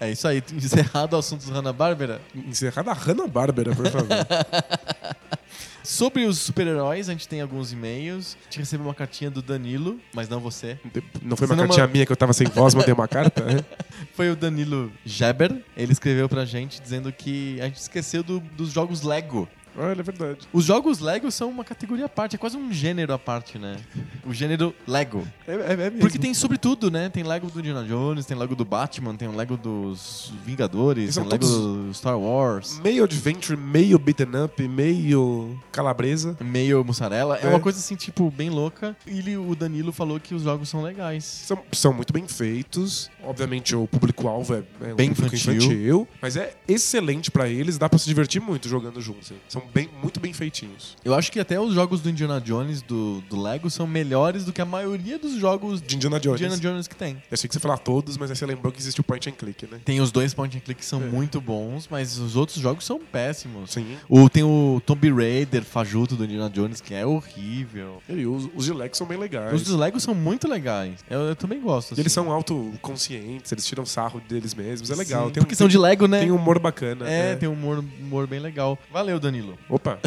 É 0.00 0.10
isso 0.10 0.26
aí, 0.28 0.42
encerrado 0.52 1.14
o 1.14 1.18
assunto 1.18 1.46
da 1.46 1.54
Hanna-Barbera. 1.54 2.20
Encerrada 2.34 2.90
a 2.90 2.94
Hanna-Barbera, 2.94 3.74
por 3.74 3.86
favor. 3.90 4.08
Sobre 5.84 6.24
os 6.24 6.38
super-heróis, 6.38 7.08
a 7.10 7.12
gente 7.12 7.28
tem 7.28 7.42
alguns 7.42 7.70
e-mails. 7.72 8.38
A 8.40 8.44
gente 8.44 8.58
recebeu 8.60 8.86
uma 8.86 8.94
cartinha 8.94 9.30
do 9.30 9.42
Danilo, 9.42 10.00
mas 10.14 10.28
não 10.28 10.40
você. 10.40 10.78
Não 11.22 11.36
foi 11.36 11.46
Você 11.46 11.52
uma 11.52 11.56
não 11.56 11.64
cartinha 11.66 11.82
manda- 11.84 11.92
minha 11.92 12.06
que 12.06 12.12
eu 12.12 12.16
tava 12.16 12.32
sem 12.32 12.46
voz, 12.46 12.74
mandei 12.74 12.94
uma 12.94 13.06
carta? 13.06 13.44
né? 13.44 13.62
Foi 14.14 14.30
o 14.30 14.36
Danilo 14.36 14.90
Geber. 15.04 15.62
Ele 15.76 15.92
escreveu 15.92 16.28
pra 16.28 16.44
gente 16.44 16.80
dizendo 16.80 17.12
que 17.12 17.60
a 17.60 17.64
gente 17.66 17.76
esqueceu 17.76 18.22
do- 18.22 18.40
dos 18.40 18.70
jogos 18.72 19.02
Lego. 19.02 19.48
Olha, 19.76 20.00
é 20.00 20.02
verdade. 20.02 20.38
Os 20.52 20.64
jogos 20.64 21.00
Lego 21.00 21.30
são 21.30 21.48
uma 21.50 21.64
categoria 21.64 22.06
à 22.06 22.08
parte, 22.08 22.36
é 22.36 22.38
quase 22.38 22.56
um 22.56 22.72
gênero 22.72 23.12
à 23.12 23.18
parte, 23.18 23.58
né? 23.58 23.76
O 24.24 24.32
gênero 24.32 24.74
Lego. 24.86 25.26
É, 25.46 25.52
é, 25.52 25.72
é 25.72 25.76
mesmo. 25.76 25.98
Porque 25.98 26.18
tem 26.18 26.32
sobre 26.32 26.58
tudo, 26.58 26.90
né? 26.90 27.08
Tem 27.08 27.22
Lego 27.22 27.50
do 27.50 27.58
Indiana 27.58 27.84
Jones, 27.84 28.26
tem 28.26 28.36
Lego 28.36 28.54
do 28.54 28.64
Batman, 28.64 29.14
tem 29.16 29.28
o 29.28 29.34
Lego 29.34 29.56
dos 29.56 30.32
Vingadores, 30.44 31.14
tem 31.16 31.24
Lego 31.24 31.46
do 31.46 31.92
Star 31.94 32.18
Wars. 32.18 32.78
Meio 32.82 33.04
adventure, 33.04 33.58
meio 33.58 33.98
beaten 33.98 34.44
up, 34.44 34.68
meio 34.68 35.58
calabresa. 35.72 36.36
Meio 36.40 36.84
mussarela. 36.84 37.38
É. 37.38 37.46
É. 37.46 37.48
uma 37.48 37.60
coisa 37.60 37.78
assim, 37.78 37.96
tipo, 37.96 38.30
bem 38.30 38.50
louca. 38.50 38.96
E 39.06 39.36
o 39.36 39.54
Danilo 39.54 39.92
falou 39.92 40.18
que 40.20 40.34
os 40.34 40.42
jogos 40.42 40.68
são 40.68 40.82
legais. 40.82 41.24
São, 41.24 41.58
são 41.72 41.92
muito 41.92 42.12
bem 42.12 42.26
feitos. 42.28 43.10
Obviamente, 43.22 43.74
o 43.74 43.86
público-alvo 43.86 44.54
é, 44.54 44.62
é 44.82 44.92
um 44.92 44.96
Bem 44.96 45.12
público 45.12 45.34
infantil. 45.34 45.62
infantil. 45.62 46.08
Mas 46.20 46.36
é 46.36 46.54
excelente 46.68 47.30
pra 47.30 47.48
eles, 47.48 47.78
dá 47.78 47.88
pra 47.88 47.98
se 47.98 48.06
divertir 48.06 48.40
muito 48.40 48.68
jogando 48.68 49.00
juntos. 49.00 49.32
São 49.48 49.62
bem, 49.72 49.88
muito 50.02 50.20
bem 50.20 50.32
feitinhos. 50.32 50.96
Eu 51.04 51.14
acho 51.14 51.30
que 51.30 51.38
até 51.40 51.58
os 51.60 51.72
jogos 51.74 52.00
do 52.00 52.10
Indiana 52.10 52.40
Jones, 52.40 52.82
do, 52.82 53.20
do 53.28 53.40
Lego, 53.40 53.70
são 53.70 53.86
melhores 53.86 54.44
do 54.44 54.52
que 54.52 54.60
a 54.60 54.64
maioria 54.64 55.18
dos 55.18 55.34
jogos 55.34 55.80
De 55.80 55.96
Indiana 55.96 56.18
Jones. 56.20 56.40
Indiana 56.40 56.56
Jones 56.60 56.88
que 56.88 56.94
tem. 56.96 57.12
Eu 57.14 57.20
achei 57.32 57.48
que 57.48 57.54
você 57.54 57.60
falar 57.60 57.78
todos, 57.78 58.16
mas 58.16 58.30
aí 58.30 58.36
você 58.36 58.46
lembrou 58.46 58.72
que 58.72 58.78
existe 58.80 59.00
o 59.00 59.04
point 59.04 59.28
and 59.28 59.32
click, 59.32 59.66
né? 59.70 59.80
Tem 59.84 60.00
os 60.00 60.10
dois 60.10 60.34
point 60.34 60.56
and 60.56 60.60
click 60.60 60.80
que 60.80 60.84
são 60.86 61.02
É. 61.02 61.06
muito 61.06 61.40
bons, 61.40 61.88
mas 61.90 62.18
os 62.18 62.36
outros 62.36 62.58
jogos 62.58 62.84
são 62.84 62.98
péssimos. 62.98 63.70
Sim. 63.72 63.96
O, 64.08 64.28
tem 64.28 64.42
o 64.42 64.80
Tomb 64.84 65.10
Raider 65.12 65.62
fajuto 65.64 66.16
do 66.16 66.24
Indiana 66.24 66.50
Jones, 66.50 66.80
que 66.80 66.94
é 66.94 67.04
horrível. 67.06 68.02
E 68.08 68.26
os, 68.26 68.48
os 68.54 68.64
de 68.64 68.72
Lex 68.72 68.98
são 68.98 69.06
bem 69.06 69.18
legais. 69.18 69.52
Os 69.52 69.62
dos 69.62 69.74
Lego 69.76 69.98
são 70.00 70.14
muito 70.14 70.48
legais. 70.48 71.04
Eu, 71.08 71.20
eu 71.20 71.36
também 71.36 71.60
gosto. 71.60 71.92
E 71.92 71.94
eles 72.00 72.06
assim. 72.06 72.26
são 72.26 72.32
autoconscientes, 72.32 73.50
eles 73.52 73.66
tiram 73.66 73.84
sarro 73.86 74.20
deles 74.28 74.54
mesmos. 74.54 74.90
É 74.90 74.94
legal. 74.94 75.26
Sim, 75.26 75.32
Tem 75.32 75.40
um, 75.40 75.44
porque 75.44 75.54
são 75.54 75.68
de 75.68 75.78
Lego, 75.78 76.06
né? 76.06 76.20
tem 76.20 76.30
um 76.30 76.36
humor 76.36 76.58
bacana. 76.58 77.08
É, 77.08 77.34
tem 77.36 77.48
um 77.48 77.52
humor, 77.52 77.84
humor 78.00 78.26
bem 78.26 78.40
legal. 78.40 78.78
Valeu, 78.92 79.18
Danilo. 79.20 79.53
Opa! 79.68 79.98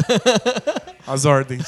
As 1.06 1.24
ordens. 1.24 1.64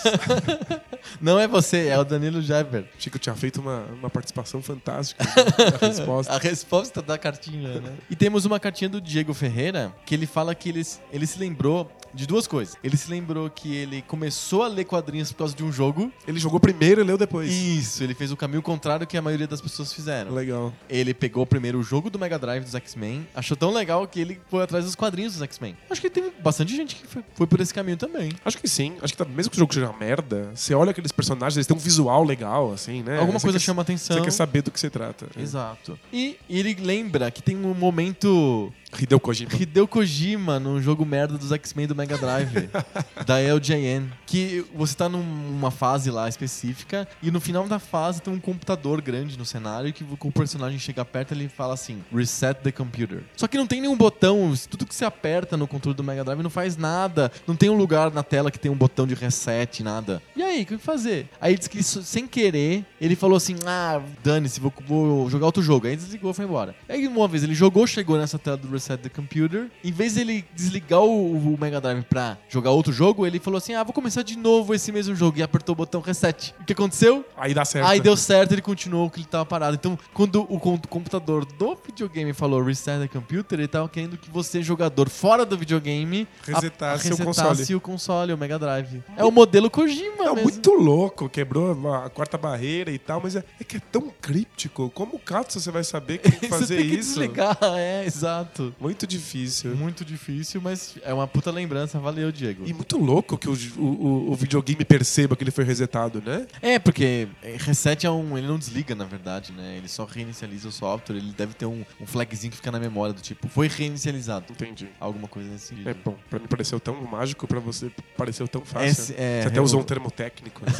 Não 1.20 1.40
é 1.40 1.48
você, 1.48 1.88
é 1.88 1.98
o 1.98 2.04
Danilo 2.04 2.42
Jeber. 2.42 2.84
Chico 2.98 3.18
tinha 3.18 3.34
feito 3.34 3.60
uma, 3.60 3.84
uma 3.86 4.10
participação 4.10 4.62
fantástica 4.62 5.24
na 5.80 5.88
resposta. 5.88 6.32
A 6.34 6.38
resposta 6.38 7.02
da 7.02 7.16
cartinha, 7.16 7.80
né? 7.80 7.92
E 8.10 8.16
temos 8.16 8.44
uma 8.44 8.60
cartinha 8.60 8.88
do 8.88 9.00
Diego 9.00 9.32
Ferreira, 9.32 9.92
que 10.04 10.14
ele 10.14 10.26
fala 10.26 10.54
que 10.54 10.68
ele, 10.68 10.82
ele 11.10 11.26
se 11.26 11.38
lembrou 11.38 11.90
de 12.14 12.26
duas 12.26 12.46
coisas. 12.46 12.76
Ele 12.82 12.96
se 12.96 13.10
lembrou 13.10 13.48
que 13.50 13.74
ele 13.74 14.02
começou 14.02 14.62
a 14.62 14.68
ler 14.68 14.84
quadrinhos 14.84 15.30
por 15.32 15.38
causa 15.38 15.54
de 15.54 15.62
um 15.64 15.72
jogo. 15.72 16.12
Ele 16.26 16.38
jogou 16.38 16.58
primeiro 16.60 17.00
e 17.00 17.04
leu 17.04 17.16
depois. 17.18 17.50
Isso, 17.52 18.02
ele 18.02 18.14
fez 18.14 18.30
o 18.32 18.36
caminho 18.36 18.62
contrário 18.62 19.06
que 19.06 19.16
a 19.16 19.22
maioria 19.22 19.46
das 19.46 19.60
pessoas 19.60 19.92
fizeram. 19.92 20.32
Legal. 20.32 20.72
Ele 20.88 21.12
pegou 21.14 21.46
primeiro 21.46 21.78
o 21.78 21.82
jogo 21.82 22.10
do 22.10 22.18
Mega 22.18 22.38
Drive 22.38 22.64
dos 22.64 22.74
X-Men, 22.74 23.26
achou 23.34 23.56
tão 23.56 23.70
legal 23.72 24.06
que 24.06 24.20
ele 24.20 24.40
foi 24.48 24.62
atrás 24.62 24.84
dos 24.84 24.94
quadrinhos 24.94 25.34
dos 25.34 25.42
X-Men. 25.42 25.76
Acho 25.88 26.00
que 26.00 26.10
tem 26.10 26.32
bastante 26.42 26.74
gente 26.74 26.96
que 26.96 27.06
foi, 27.34 27.46
por 27.46 27.60
esse 27.60 27.72
caminho 27.74 27.96
também. 27.96 28.32
Acho 28.44 28.58
que 28.58 28.68
sim. 28.68 28.96
Acho 29.02 29.12
que 29.12 29.18
tá- 29.18 29.24
mesmo 29.24 29.50
que 29.50 29.56
o 29.56 29.60
jogo 29.60 29.72
seja 29.74 29.88
uma 29.90 29.98
merda, 29.98 30.50
você 30.54 30.74
olha 30.74 30.90
aqueles 30.90 31.12
personagens, 31.12 31.56
eles 31.56 31.66
têm 31.66 31.76
um 31.76 31.80
visual 31.80 32.24
legal, 32.24 32.72
assim, 32.72 33.02
né? 33.02 33.18
Alguma 33.18 33.38
Você 33.38 33.46
coisa 33.46 33.58
quer- 33.58 33.64
chama 33.64 33.82
atenção. 33.82 34.16
Você 34.16 34.22
quer 34.22 34.30
saber 34.32 34.62
do 34.62 34.70
que 34.70 34.80
se 34.80 34.90
trata. 34.90 35.26
Exato. 35.38 35.98
E 36.12 36.36
ele 36.48 36.74
lembra 36.74 37.30
que 37.30 37.42
tem 37.42 37.56
um 37.56 37.74
momento 37.74 38.72
Hideo 38.98 39.20
Kojima. 39.20 39.50
Hideo 39.54 39.86
Kojima 39.86 40.58
num 40.58 40.80
jogo 40.80 41.04
merda 41.06 41.38
dos 41.38 41.52
X-Men 41.52 41.86
do 41.86 41.94
Mega 41.94 42.18
Drive, 42.18 42.68
da 43.26 43.38
LJN. 43.38 44.08
Que 44.26 44.64
você 44.74 44.94
tá 44.94 45.08
numa 45.08 45.70
fase 45.70 46.10
lá 46.10 46.28
específica 46.28 47.08
e 47.22 47.30
no 47.30 47.40
final 47.40 47.66
da 47.66 47.78
fase 47.78 48.20
tem 48.20 48.32
um 48.32 48.40
computador 48.40 49.00
grande 49.00 49.38
no 49.38 49.44
cenário 49.44 49.92
que 49.92 50.04
o 50.04 50.32
personagem 50.32 50.78
chega 50.78 51.04
perto 51.04 51.32
e 51.32 51.38
ele 51.38 51.48
fala 51.48 51.74
assim: 51.74 52.02
Reset 52.12 52.60
the 52.62 52.72
computer. 52.72 53.22
Só 53.36 53.46
que 53.46 53.56
não 53.56 53.66
tem 53.66 53.80
nenhum 53.80 53.96
botão, 53.96 54.52
tudo 54.68 54.86
que 54.86 54.94
você 54.94 55.04
aperta 55.04 55.56
no 55.56 55.66
controle 55.66 55.96
do 55.96 56.04
Mega 56.04 56.24
Drive 56.24 56.42
não 56.42 56.50
faz 56.50 56.76
nada. 56.76 57.30
Não 57.46 57.56
tem 57.56 57.70
um 57.70 57.76
lugar 57.76 58.10
na 58.10 58.22
tela 58.22 58.50
que 58.50 58.58
tem 58.58 58.70
um 58.70 58.76
botão 58.76 59.06
de 59.06 59.14
reset, 59.14 59.82
nada. 59.82 60.22
E 60.36 60.42
aí, 60.42 60.62
o 60.62 60.66
que 60.66 60.78
fazer? 60.78 61.28
Aí 61.40 61.56
diz 61.56 61.68
que 61.68 61.78
isso, 61.78 62.02
sem 62.02 62.26
querer, 62.26 62.84
ele 63.00 63.16
falou 63.16 63.36
assim: 63.36 63.56
Ah, 63.66 64.00
dane-se, 64.22 64.60
vou, 64.60 64.72
vou 64.86 65.30
jogar 65.30 65.46
outro 65.46 65.62
jogo. 65.62 65.86
Aí 65.86 65.96
desligou 65.96 66.30
e 66.30 66.34
foi 66.34 66.44
embora. 66.44 66.74
Aí 66.88 67.06
uma 67.06 67.28
vez 67.28 67.42
ele 67.42 67.54
jogou, 67.54 67.86
chegou 67.86 68.18
nessa 68.18 68.38
tela 68.38 68.56
do 68.56 68.68
Reset 68.68 68.79
the 68.80 69.08
Computer. 69.08 69.68
Em 69.84 69.92
vez 69.92 70.14
dele 70.14 70.44
desligar 70.54 71.00
o, 71.00 71.32
o 71.54 71.58
Mega 71.60 71.80
Drive 71.80 72.02
pra 72.04 72.36
jogar 72.48 72.70
outro 72.70 72.92
jogo, 72.92 73.26
ele 73.26 73.38
falou 73.38 73.58
assim: 73.58 73.74
Ah, 73.74 73.82
vou 73.82 73.92
começar 73.92 74.22
de 74.22 74.36
novo 74.36 74.74
esse 74.74 74.90
mesmo 74.92 75.14
jogo. 75.14 75.38
E 75.38 75.42
apertou 75.42 75.72
o 75.72 75.76
botão 75.76 76.00
reset. 76.00 76.54
O 76.60 76.64
que 76.64 76.72
aconteceu? 76.72 77.24
Aí 77.36 77.52
dá 77.54 77.64
certo. 77.64 77.86
Aí 77.86 78.00
deu 78.00 78.16
certo, 78.16 78.52
ele 78.52 78.62
continuou 78.62 79.10
que 79.10 79.18
ele 79.20 79.26
tava 79.26 79.44
parado. 79.46 79.74
Então, 79.74 79.98
quando 80.14 80.46
o 80.48 80.58
com- 80.58 80.78
computador 80.78 81.44
do 81.44 81.76
videogame 81.86 82.32
falou 82.32 82.62
reset 82.62 83.00
the 83.00 83.08
computer, 83.08 83.58
ele 83.58 83.68
tava 83.68 83.88
querendo 83.88 84.16
que 84.16 84.30
você, 84.30 84.62
jogador 84.62 85.08
fora 85.08 85.44
do 85.44 85.56
videogame, 85.56 86.26
Resetasse 86.44 87.08
a- 87.08 87.14
o 87.14 87.16
resetasse 87.16 87.24
console. 87.24 87.74
o 87.74 87.80
console, 87.80 88.32
o 88.32 88.38
Mega 88.38 88.58
Drive. 88.58 89.02
É 89.16 89.24
o 89.24 89.30
modelo 89.30 89.70
Kojima 89.70 90.24
É 90.24 90.32
muito 90.42 90.72
louco, 90.72 91.28
quebrou 91.28 91.92
a 91.94 92.08
quarta 92.10 92.36
barreira 92.38 92.90
e 92.90 92.98
tal, 92.98 93.20
mas 93.22 93.36
é, 93.36 93.44
é 93.60 93.64
que 93.64 93.76
é 93.76 93.80
tão 93.92 94.10
críptico. 94.20 94.90
Como 94.94 95.16
o 95.16 95.18
Katsu 95.18 95.60
você 95.60 95.70
vai 95.70 95.84
saber 95.84 96.18
que 96.18 96.30
tem 96.30 96.40
que 96.40 96.48
fazer 96.48 96.66
você 96.66 96.76
tem 96.76 96.88
que 96.88 96.94
isso? 96.96 97.18
desligar, 97.18 97.58
é, 97.76 98.04
exato. 98.04 98.69
Muito 98.78 99.06
difícil. 99.06 99.74
Muito 99.74 100.04
difícil, 100.04 100.60
mas 100.60 100.96
é 101.02 101.12
uma 101.14 101.26
puta 101.26 101.50
lembrança 101.50 101.98
valeu, 101.98 102.30
Diego. 102.30 102.64
E 102.66 102.72
muito 102.72 102.98
louco 102.98 103.36
que 103.38 103.48
o, 103.48 103.56
o, 103.78 104.30
o 104.32 104.34
videogame 104.34 104.84
perceba 104.84 105.34
que 105.36 105.42
ele 105.44 105.50
foi 105.50 105.64
resetado, 105.64 106.22
né? 106.24 106.46
É, 106.62 106.78
porque 106.78 107.28
reset 107.58 108.06
é 108.06 108.10
um. 108.10 108.36
Ele 108.38 108.46
não 108.46 108.58
desliga, 108.58 108.94
na 108.94 109.04
verdade, 109.04 109.52
né? 109.52 109.76
Ele 109.76 109.88
só 109.88 110.04
reinicializa 110.04 110.68
o 110.68 110.72
software. 110.72 111.16
Ele 111.16 111.32
deve 111.36 111.54
ter 111.54 111.66
um, 111.66 111.84
um 112.00 112.06
flagzinho 112.06 112.50
que 112.50 112.56
fica 112.56 112.70
na 112.70 112.78
memória 112.80 113.12
do 113.14 113.20
tipo, 113.20 113.48
foi 113.48 113.68
reinicializado. 113.68 114.46
Entendi. 114.52 114.88
Alguma 114.98 115.28
coisa 115.28 115.48
nesse 115.50 115.66
sentido. 115.68 115.88
É 115.90 115.94
bom, 115.94 116.16
pra 116.28 116.38
mim 116.38 116.46
pareceu 116.46 116.78
tão 116.80 116.94
mágico, 117.04 117.46
pra 117.46 117.60
você 117.60 117.90
pareceu 118.16 118.46
tão 118.48 118.62
fácil. 118.64 118.88
Esse- 118.88 119.14
é, 119.16 119.42
você 119.42 119.48
até 119.48 119.60
usou 119.60 119.80
um 119.80 119.84
termo 119.84 120.10
técnico. 120.10 120.62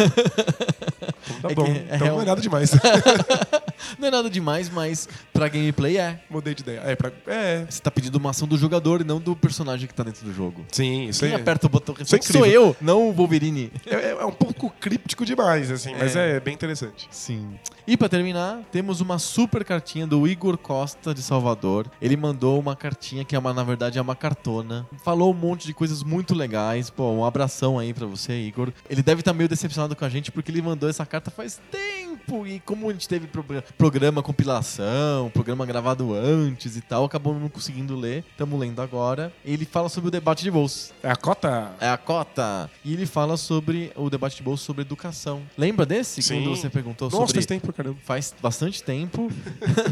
Então 1.39 1.43
tá 1.43 1.51
É 1.51 1.55
bom. 1.55 1.65
que 1.65 1.71
é 1.71 1.85
então 1.95 1.99
real- 1.99 2.17
não 2.17 2.23
é 2.23 2.25
nada 2.27 2.41
demais. 2.41 2.71
Não 3.99 4.09
é 4.09 4.11
nada 4.11 4.31
demais, 4.31 4.69
mas 4.71 5.09
pra 5.33 5.49
gameplay 5.49 5.97
é. 5.99 6.21
Mudei 6.31 6.55
de 6.55 6.63
ideia. 6.63 6.81
É, 6.85 6.95
pra... 6.95 7.11
é. 7.27 7.67
Você 7.81 7.85
tá 7.85 7.91
pedindo 7.91 8.17
uma 8.17 8.29
ação 8.29 8.47
do 8.47 8.59
jogador 8.59 9.01
e 9.01 9.05
não 9.05 9.19
do 9.19 9.35
personagem 9.35 9.89
que 9.89 9.95
tá 9.95 10.03
dentro 10.03 10.23
do 10.27 10.35
jogo. 10.35 10.67
Sim, 10.71 11.09
isso 11.09 11.21
Quem 11.21 11.35
aí. 11.35 11.41
aperta 11.41 11.67
o 11.67 11.71
botão 11.71 11.95
Isso 11.99 12.15
é 12.15 12.21
sou 12.21 12.45
eu, 12.45 12.77
não 12.79 13.09
o 13.09 13.13
Wolverine. 13.15 13.73
É, 13.87 14.11
é 14.11 14.25
um 14.27 14.31
pouco 14.33 14.69
críptico 14.79 15.25
demais, 15.25 15.71
assim, 15.71 15.95
mas 15.99 16.15
É. 16.15 16.37
é 16.37 16.41
bem 16.41 16.53
interessante. 16.53 17.09
Sim. 17.11 17.55
E 17.87 17.97
pra 17.97 18.07
terminar, 18.07 18.61
temos 18.71 19.01
uma 19.01 19.19
super 19.19 19.65
cartinha 19.65 20.07
do 20.07 20.29
Igor 20.29 20.59
Costa 20.59 21.15
de 21.15 21.23
Salvador. 21.23 21.91
Ele 22.03 22.19
mandou 22.19 22.61
uma 22.61 22.77
cartinha 22.77 23.25
que 23.25 23.35
é 23.35 23.39
uma, 23.39 23.55
na 23.55 23.65
verdade, 23.65 23.99
é 23.99 24.03
uma 24.03 24.15
cartona. 24.15 24.87
Falou 25.03 25.31
um 25.31 25.35
monte 25.37 25.67
de 25.67 25.73
coisas 25.73 26.03
muito 26.03 26.35
legais. 26.35 26.91
Pô, 26.91 27.11
um 27.13 27.25
abração 27.25 27.79
aí 27.79 27.95
pra 27.95 28.05
você, 28.07 28.35
Igor. 28.35 28.71
Ele 28.91 29.03
deve 29.03 29.23
estar 29.23 29.33
meio 29.33 29.49
decepcionado 29.49 29.97
com 29.97 30.05
a 30.05 30.09
gente 30.11 30.31
porque 30.31 30.51
ele 30.51 30.61
mandou 30.61 30.87
essa 30.91 31.07
carta 31.07 31.31
faz 31.31 31.59
tempo. 31.73 32.10
E 32.47 32.61
como 32.61 32.89
a 32.89 32.93
gente 32.93 33.09
teve 33.09 33.27
pro- 33.27 33.45
programa 33.77 34.23
compilação, 34.23 35.31
programa 35.33 35.67
gravado 35.67 36.15
antes 36.15 36.77
e 36.77 36.81
tal, 36.81 37.05
acabou 37.05 37.35
não 37.39 37.49
conseguindo 37.49 37.97
ler. 37.97 38.25
Estamos 38.31 38.59
lendo 38.59 38.81
agora. 38.81 39.33
Ele 39.45 39.65
fala 39.65 39.89
sobre 39.89 40.09
o 40.09 40.11
debate 40.11 40.43
de 40.43 40.51
bolsa. 40.51 40.93
É 41.03 41.11
a 41.11 41.17
cota. 41.17 41.73
É 41.81 41.89
a 41.89 41.97
cota. 41.99 42.71
E 42.85 42.93
ele 42.95 43.07
fala 43.07 43.37
sobre 43.37 43.93
o 43.97 44.09
debate 44.09 44.37
de 44.37 44.43
bolsa 44.43 44.65
sobre 44.65 44.83
educação. 44.83 45.43
Lembra 45.59 45.85
desse? 45.85 46.23
Sim. 46.23 46.43
Quando 46.43 46.57
você 46.57 46.71
perguntou 46.71 47.07
Nossa, 47.07 47.17
sobre 47.19 47.35
faz 47.35 47.47
tempo, 47.47 47.73
caramba. 47.73 47.99
faz 48.05 48.35
bastante 48.41 48.83
tempo. 48.83 49.31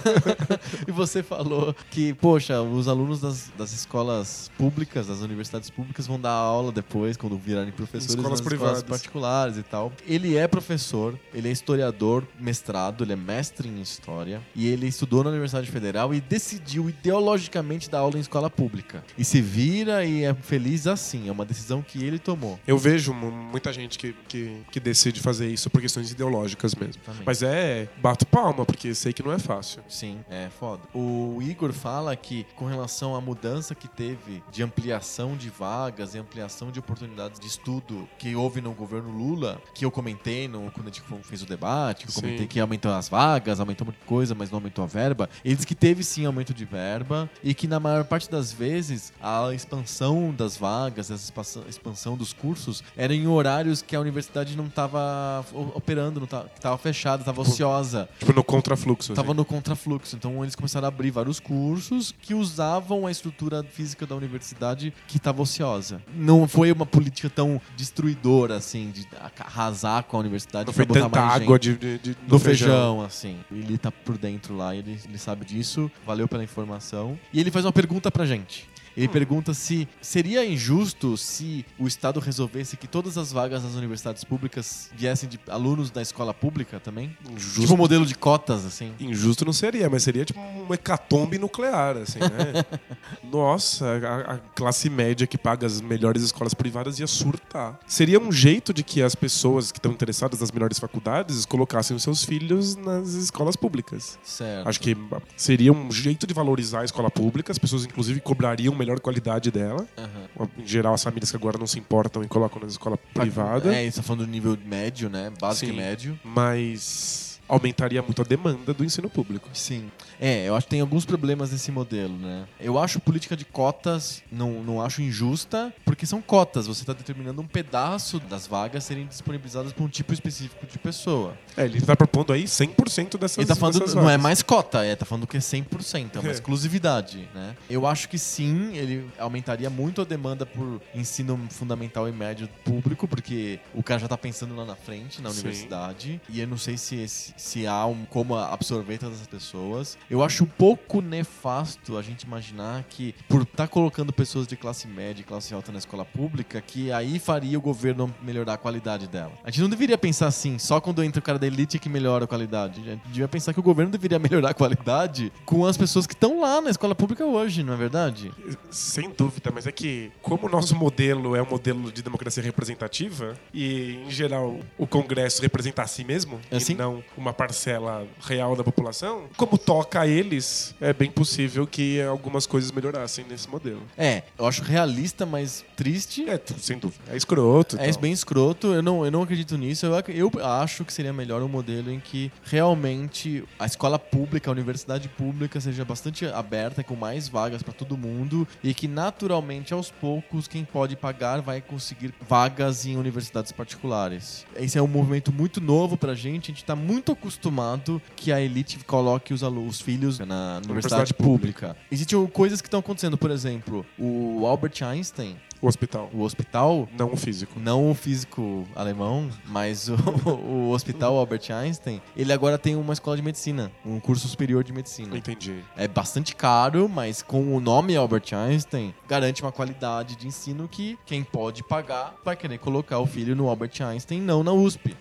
e 0.86 0.92
você 0.92 1.22
falou 1.22 1.74
que, 1.90 2.14
poxa, 2.14 2.60
os 2.62 2.88
alunos 2.88 3.20
das, 3.20 3.50
das 3.56 3.72
escolas 3.72 4.50
públicas, 4.56 5.06
das 5.06 5.20
universidades 5.20 5.70
públicas, 5.70 6.06
vão 6.06 6.18
dar 6.20 6.30
aula 6.30 6.72
depois, 6.72 7.16
quando 7.16 7.36
virarem 7.36 7.72
professores 7.72 8.10
Escolas 8.10 8.30
nas 8.30 8.40
privadas. 8.40 8.78
escolas 8.78 9.00
particulares 9.00 9.56
e 9.56 9.62
tal. 9.62 9.92
Ele 10.06 10.36
é 10.36 10.46
professor, 10.46 11.18
ele 11.34 11.48
é 11.48 11.52
historiador, 11.52 12.24
mestrado, 12.38 13.04
ele 13.04 13.12
é 13.12 13.16
mestre 13.16 13.68
em 13.68 13.80
história. 13.80 14.40
E 14.54 14.66
ele 14.66 14.86
estudou 14.86 15.22
na 15.22 15.30
Universidade 15.30 15.70
Federal 15.70 16.12
e 16.14 16.20
decidiu 16.20 16.88
ideologicamente 16.88 17.90
dar 17.90 17.98
aula 18.00 18.16
em 18.16 18.20
escola 18.20 18.48
pública. 18.50 19.04
E 19.16 19.24
se 19.24 19.40
vira 19.40 20.04
e 20.04 20.24
é 20.24 20.34
feliz 20.34 20.86
assim. 20.86 21.28
É 21.28 21.32
uma 21.32 21.44
decisão 21.44 21.82
que 21.82 22.02
ele 22.04 22.18
tomou. 22.18 22.58
Eu 22.66 22.78
vejo 22.78 23.12
mu- 23.12 23.30
muita 23.30 23.72
gente 23.72 23.98
que, 23.98 24.14
que, 24.28 24.62
que 24.70 24.80
decide 24.80 25.20
fazer 25.20 25.48
isso 25.48 25.68
por 25.70 25.80
questões 25.80 26.10
ideológicas 26.10 26.74
mesmo. 26.74 27.00
Também. 27.04 27.22
Mas 27.24 27.42
é, 27.42 27.88
bato 28.00 28.26
palma, 28.26 28.64
porque 28.64 28.94
sei 28.94 29.12
que 29.12 29.22
não 29.22 29.32
é 29.32 29.38
fácil. 29.38 29.82
Sim, 29.88 30.20
é 30.30 30.48
foda. 30.58 30.82
O 30.94 31.38
Igor 31.42 31.72
fala 31.72 32.14
que, 32.16 32.46
com 32.56 32.66
relação 32.66 33.14
à 33.14 33.20
mudança 33.20 33.74
que 33.74 33.88
teve 33.88 34.42
de 34.50 34.62
ampliação 34.62 35.36
de 35.36 35.50
vagas 35.50 36.14
e 36.14 36.18
ampliação 36.18 36.70
de 36.70 36.78
oportunidades 36.78 37.38
de 37.40 37.46
estudo 37.46 38.08
que 38.18 38.34
houve 38.34 38.60
no 38.60 38.72
governo 38.72 39.10
Lula, 39.10 39.60
que 39.74 39.84
eu 39.84 39.90
comentei 39.90 40.48
no, 40.48 40.70
quando 40.70 40.88
a 40.88 40.90
gente 40.90 41.02
fez 41.22 41.42
o 41.42 41.46
debate, 41.46 42.06
que 42.06 42.10
eu 42.10 42.17
Sim. 42.18 42.26
comentei 42.26 42.46
que 42.46 42.60
aumentou 42.60 42.92
as 42.92 43.08
vagas, 43.08 43.60
aumentou 43.60 43.84
muita 43.86 44.04
coisa, 44.06 44.34
mas 44.34 44.50
não 44.50 44.58
aumentou 44.58 44.84
a 44.84 44.86
verba. 44.86 45.28
Ele 45.44 45.54
disse 45.54 45.66
que 45.66 45.74
teve 45.74 46.02
sim 46.04 46.24
aumento 46.26 46.52
de 46.54 46.64
verba 46.64 47.28
e 47.42 47.54
que, 47.54 47.66
na 47.66 47.80
maior 47.80 48.04
parte 48.04 48.30
das 48.30 48.52
vezes, 48.52 49.12
a 49.20 49.52
expansão 49.54 50.32
das 50.36 50.56
vagas, 50.56 51.10
a 51.10 51.14
expansão- 51.14 52.16
dos 52.16 52.32
cursos, 52.32 52.82
era 52.96 53.14
em 53.14 53.26
horários 53.26 53.82
que 53.82 53.94
a 53.94 54.00
universidade 54.00 54.56
não 54.56 54.66
estava 54.66 55.44
operando, 55.74 56.20
não 56.20 56.24
estava 56.24 56.48
tava 56.60 56.78
fechada, 56.78 57.22
estava 57.22 57.40
ociosa. 57.42 58.08
Tipo, 58.18 58.32
no 58.32 58.42
contrafluxo. 58.44 59.14
Tava 59.14 59.28
assim. 59.28 59.36
no 59.36 59.44
contrafluxo. 59.44 60.16
Então 60.16 60.42
eles 60.42 60.54
começaram 60.54 60.86
a 60.86 60.88
abrir 60.88 61.10
vários 61.10 61.38
cursos 61.40 62.14
que 62.20 62.34
usavam 62.34 63.06
a 63.06 63.10
estrutura 63.10 63.62
física 63.62 64.06
da 64.06 64.14
universidade 64.14 64.92
que 65.06 65.16
estava 65.18 65.42
ociosa. 65.42 66.00
Não 66.14 66.48
foi 66.48 66.72
uma 66.72 66.86
política 66.86 67.28
tão 67.30 67.60
destruidora, 67.76 68.56
assim, 68.56 68.90
de 68.90 69.06
arrasar 69.40 70.04
com 70.04 70.16
a 70.16 70.20
universidade 70.20 70.66
Não 70.66 70.72
foi 70.72 70.86
tanta 70.86 71.20
água 71.20 71.58
gente. 71.60 71.78
de, 71.78 71.97
de, 72.02 72.10
de- 72.14 72.16
No 72.28 72.38
feijão. 72.38 73.00
assim. 73.02 73.38
Ele 73.50 73.76
tá 73.78 73.90
por 73.90 74.16
dentro 74.18 74.56
lá, 74.56 74.74
ele, 74.74 74.98
ele 75.08 75.18
sabe 75.18 75.44
disso. 75.44 75.90
Valeu 76.06 76.26
pela 76.28 76.42
informação. 76.44 77.18
E 77.32 77.40
ele 77.40 77.50
faz 77.50 77.64
uma 77.64 77.72
pergunta 77.72 78.10
pra 78.10 78.24
gente. 78.26 78.68
Ele 78.98 79.08
pergunta 79.08 79.54
se 79.54 79.86
seria 80.00 80.44
injusto 80.44 81.16
se 81.16 81.64
o 81.78 81.86
Estado 81.86 82.18
resolvesse 82.20 82.76
que 82.76 82.86
todas 82.88 83.16
as 83.16 83.32
vagas 83.32 83.62
das 83.62 83.74
universidades 83.74 84.24
públicas 84.24 84.90
viessem 84.94 85.28
de 85.28 85.38
alunos 85.48 85.90
da 85.90 86.02
escola 86.02 86.34
pública 86.34 86.80
também? 86.80 87.16
Injusto, 87.30 87.60
Tipo 87.60 87.74
um 87.74 87.76
modelo 87.76 88.04
de 88.04 88.14
cotas, 88.14 88.64
assim. 88.64 88.92
injusto 88.98 89.44
não 89.44 89.52
seria, 89.52 89.88
mas 89.88 90.02
seria 90.02 90.24
tipo 90.24 90.40
um 90.40 90.72
hecatombe 90.74 91.38
nuclear, 91.38 91.96
assim, 91.98 92.18
né? 92.18 92.64
Nossa, 93.30 93.86
a, 93.86 94.34
a 94.34 94.38
classe 94.54 94.88
média 94.90 95.26
que 95.26 95.38
paga 95.38 95.66
as 95.66 95.80
melhores 95.80 96.22
escolas 96.22 96.54
privadas 96.54 96.98
ia 96.98 97.06
surtar. 97.06 97.78
Seria 97.86 98.18
um 98.18 98.32
jeito 98.32 98.72
de 98.72 98.82
que 98.82 99.02
as 99.02 99.14
pessoas 99.14 99.70
que 99.70 99.78
estão 99.78 99.92
interessadas 99.92 100.40
nas 100.40 100.50
melhores 100.50 100.78
faculdades 100.78 101.44
colocassem 101.46 101.96
os 101.96 102.02
seus 102.02 102.24
filhos 102.24 102.74
nas 102.76 103.10
escolas 103.10 103.56
públicas. 103.56 104.18
Certo. 104.22 104.68
Acho 104.68 104.80
que 104.80 104.96
seria 105.36 105.72
um 105.72 105.90
jeito 105.92 106.26
de 106.26 106.34
valorizar 106.34 106.80
a 106.80 106.84
escola 106.84 107.10
pública, 107.10 107.52
as 107.52 107.58
pessoas 107.58 107.84
inclusive 107.84 108.20
cobrariam 108.20 108.74
melhor 108.74 108.87
qualidade 108.96 109.50
dela. 109.50 109.86
Aham. 109.96 110.48
Em 110.58 110.66
geral, 110.66 110.94
as 110.94 111.02
famílias 111.02 111.30
que 111.30 111.36
agora 111.36 111.58
não 111.58 111.66
se 111.66 111.78
importam 111.78 112.22
e 112.22 112.28
colocam 112.28 112.60
na 112.60 112.66
escola 112.66 112.96
privada. 113.12 113.74
É, 113.74 113.84
isso 113.84 113.98
tá 113.98 114.02
falando 114.02 114.24
do 114.24 114.30
nível 114.30 114.56
médio, 114.64 115.10
né? 115.10 115.30
Básico 115.40 115.66
Sim. 115.66 115.72
e 115.72 115.76
médio. 115.76 116.20
Mas 116.24 117.40
aumentaria 117.48 118.02
muito 118.02 118.20
a 118.22 118.24
demanda 118.24 118.72
do 118.74 118.84
ensino 118.84 119.08
público. 119.08 119.48
Sim. 119.52 119.90
É, 120.20 120.48
eu 120.48 120.54
acho 120.56 120.66
que 120.66 120.70
tem 120.70 120.80
alguns 120.80 121.04
problemas 121.04 121.52
nesse 121.52 121.70
modelo, 121.70 122.16
né? 122.16 122.44
Eu 122.60 122.78
acho 122.78 122.98
política 123.00 123.36
de 123.36 123.44
cotas, 123.44 124.22
não, 124.32 124.62
não 124.62 124.82
acho 124.82 125.00
injusta, 125.02 125.72
porque 125.84 126.04
são 126.06 126.20
cotas. 126.20 126.66
Você 126.66 126.82
está 126.82 126.92
determinando 126.92 127.40
um 127.40 127.46
pedaço 127.46 128.18
das 128.20 128.46
vagas 128.46 128.84
serem 128.84 129.06
disponibilizadas 129.06 129.72
para 129.72 129.84
um 129.84 129.88
tipo 129.88 130.12
específico 130.12 130.66
de 130.66 130.78
pessoa. 130.78 131.36
É, 131.56 131.64
ele 131.64 131.80
tá 131.80 131.94
propondo 131.96 132.32
aí 132.32 132.44
100% 132.44 133.16
dessas 133.18 133.38
Ele 133.38 133.46
tá 133.46 133.54
falando, 133.54 133.78
dessas 133.80 133.94
não 133.94 134.02
é 134.02 134.06
vagas. 134.12 134.22
mais 134.22 134.42
cota, 134.42 134.84
é, 134.84 134.96
tá 134.96 135.04
falando 135.04 135.26
que 135.26 135.36
é 135.36 135.40
100%, 135.40 136.16
é 136.16 136.18
uma 136.20 136.28
É. 136.28 136.32
exclusividade, 136.32 137.28
né? 137.34 137.54
Eu 137.70 137.86
acho 137.86 138.08
que 138.08 138.18
sim, 138.18 138.76
ele 138.76 139.08
aumentaria 139.18 139.70
muito 139.70 140.00
a 140.00 140.04
demanda 140.04 140.44
por 140.44 140.80
ensino 140.94 141.38
fundamental 141.50 142.08
e 142.08 142.12
médio 142.12 142.48
público, 142.64 143.06
porque 143.06 143.60
o 143.74 143.82
cara 143.82 144.00
já 144.00 144.08
tá 144.08 144.18
pensando 144.18 144.54
lá 144.56 144.64
na 144.64 144.74
frente, 144.74 145.22
na 145.22 145.30
Sim. 145.30 145.36
universidade, 145.40 146.20
e 146.28 146.40
eu 146.40 146.46
não 146.46 146.58
sei 146.58 146.76
se, 146.76 147.06
se 147.08 147.66
há 147.66 147.86
um, 147.86 148.04
como 148.06 148.34
absorver 148.36 148.98
todas 148.98 149.20
as 149.20 149.26
pessoas. 149.26 149.96
Eu 150.10 150.22
acho 150.22 150.44
um 150.44 150.46
pouco 150.46 151.00
nefasto 151.02 151.96
a 151.96 152.02
gente 152.02 152.22
imaginar 152.22 152.84
que, 152.88 153.14
por 153.28 153.42
estar 153.42 153.68
colocando 153.68 154.12
pessoas 154.12 154.46
de 154.46 154.56
classe 154.56 154.86
média 154.88 155.20
e 155.20 155.24
classe 155.24 155.52
alta 155.52 155.70
na 155.70 155.78
escola 155.78 156.04
pública, 156.04 156.60
que 156.60 156.90
aí 156.90 157.18
faria 157.18 157.58
o 157.58 157.60
governo 157.60 158.12
melhorar 158.22 158.54
a 158.54 158.56
qualidade 158.56 159.06
dela. 159.06 159.32
A 159.44 159.50
gente 159.50 159.60
não 159.60 159.68
deveria 159.68 159.98
pensar 159.98 160.26
assim, 160.26 160.58
só 160.58 160.80
quando 160.80 161.02
entra 161.04 161.20
o 161.20 161.22
cara 161.22 161.38
da 161.38 161.46
elite 161.46 161.76
é 161.76 161.80
que 161.80 161.88
melhora 161.88 162.24
a 162.24 162.28
qualidade. 162.28 162.80
A 162.80 162.84
gente 162.92 163.02
devia 163.08 163.28
pensar 163.28 163.52
que 163.52 163.60
o 163.60 163.62
governo 163.62 163.92
deveria 163.92 164.18
melhorar 164.20 164.50
a 164.50 164.54
qualidade 164.54 165.32
com 165.44 165.66
as 165.66 165.76
pessoas 165.76 166.06
que 166.06 166.14
estão 166.14 166.40
lá 166.40 166.60
na 166.60 166.70
escola 166.70 166.94
pública 166.94 167.24
hoje, 167.26 167.62
não 167.62 167.74
é 167.74 167.76
verdade? 167.76 168.32
Sem 168.70 169.10
dúvida, 169.10 169.50
mas 169.52 169.66
é 169.66 169.72
que 169.72 170.10
como 170.22 170.46
o 170.46 170.50
nosso 170.50 170.74
modelo 170.74 171.36
é 171.36 171.42
um 171.42 171.46
modelo 171.50 171.92
de 171.92 172.02
democracia 172.02 172.42
representativa 172.42 173.34
e, 173.52 174.02
em 174.06 174.10
geral, 174.10 174.58
o 174.78 174.86
Congresso 174.86 175.42
representa 175.42 175.82
a 175.82 175.86
si 175.86 176.02
mesmo 176.04 176.40
É 176.50 176.56
assim? 176.56 176.72
e 176.72 176.76
não 176.76 177.02
uma 177.16 177.32
parcela 177.32 178.06
real 178.20 178.56
da 178.56 178.64
população, 178.64 179.24
como 179.36 179.58
toca 179.58 179.97
eles, 180.06 180.74
é 180.80 180.92
bem 180.92 181.10
possível 181.10 181.66
que 181.66 182.00
algumas 182.02 182.46
coisas 182.46 182.70
melhorassem 182.70 183.24
nesse 183.28 183.48
modelo. 183.48 183.82
É, 183.96 184.22
eu 184.38 184.46
acho 184.46 184.62
realista, 184.62 185.24
mas 185.26 185.64
triste. 185.76 186.28
É, 186.28 186.40
sem 186.58 186.78
dúvida. 186.78 187.02
É 187.10 187.16
escroto. 187.16 187.76
É 187.78 187.90
tal. 187.90 188.00
bem 188.00 188.12
escroto, 188.12 188.68
eu 188.74 188.82
não, 188.82 189.04
eu 189.04 189.10
não 189.10 189.22
acredito 189.22 189.56
nisso. 189.56 189.86
Eu, 189.86 189.94
eu 190.08 190.30
acho 190.46 190.84
que 190.84 190.92
seria 190.92 191.12
melhor 191.12 191.42
um 191.42 191.48
modelo 191.48 191.90
em 191.90 192.00
que 192.00 192.30
realmente 192.44 193.44
a 193.58 193.66
escola 193.66 193.98
pública, 193.98 194.50
a 194.50 194.52
universidade 194.52 195.08
pública 195.08 195.60
seja 195.60 195.84
bastante 195.84 196.26
aberta, 196.26 196.82
com 196.84 196.94
mais 196.94 197.28
vagas 197.28 197.62
para 197.62 197.72
todo 197.72 197.96
mundo 197.96 198.46
e 198.62 198.74
que 198.74 198.86
naturalmente, 198.88 199.72
aos 199.72 199.90
poucos, 199.90 200.46
quem 200.46 200.64
pode 200.64 200.96
pagar 200.96 201.40
vai 201.40 201.60
conseguir 201.60 202.12
vagas 202.28 202.84
em 202.86 202.96
universidades 202.96 203.52
particulares. 203.52 204.44
Esse 204.56 204.78
é 204.78 204.82
um 204.82 204.86
movimento 204.86 205.32
muito 205.32 205.60
novo 205.60 205.96
pra 205.96 206.14
gente, 206.14 206.50
a 206.50 206.54
gente 206.54 206.64
tá 206.64 206.76
muito 206.76 207.12
acostumado 207.12 208.00
que 208.16 208.32
a 208.32 208.40
elite 208.40 208.78
coloque 208.84 209.32
os, 209.32 209.42
alu- 209.42 209.66
os 209.66 209.80
filhos 209.88 210.18
na 210.18 210.60
universidade 210.66 210.68
Universidade 210.70 211.14
pública. 211.14 211.74
Existem 211.90 212.26
coisas 212.26 212.60
que 212.60 212.66
estão 212.66 212.80
acontecendo, 212.80 213.16
por 213.16 213.30
exemplo, 213.30 213.86
o 213.98 214.46
Albert 214.46 214.82
Einstein 214.82 215.34
O 215.60 215.66
hospital. 215.66 216.08
O 216.12 216.22
hospital, 216.22 216.88
Não 216.96 217.12
o 217.12 217.16
físico. 217.16 217.58
não 217.58 217.90
o 217.90 217.94
físico 217.94 218.64
alemão, 218.76 219.28
mas 219.46 219.88
o, 219.88 219.94
o 220.28 220.70
hospital 220.70 221.16
Albert 221.16 221.50
Einstein, 221.50 222.00
ele 222.16 222.32
agora 222.32 222.56
tem 222.58 222.76
uma 222.76 222.92
escola 222.92 223.16
de 223.16 223.22
medicina, 223.22 223.72
um 223.84 223.98
curso 223.98 224.28
superior 224.28 224.62
de 224.62 224.72
medicina. 224.72 225.16
Entendi. 225.16 225.56
É 225.76 225.88
bastante 225.88 226.36
caro, 226.36 226.88
mas 226.88 227.22
com 227.22 227.56
o 227.56 227.60
nome 227.60 227.96
Albert 227.96 228.32
Einstein, 228.32 228.94
garante 229.08 229.42
uma 229.42 229.50
qualidade 229.52 230.14
de 230.16 230.26
ensino 230.28 230.68
que 230.68 230.98
quem 231.04 231.24
pode 231.24 231.62
pagar 231.64 232.14
vai 232.24 232.36
querer 232.36 232.58
colocar 232.58 232.98
o 233.00 233.06
filho 233.06 233.34
no 233.34 233.48
Albert 233.48 233.72
Einstein, 233.80 234.20
não 234.20 234.44
na 234.44 234.52
USP. 234.52 234.96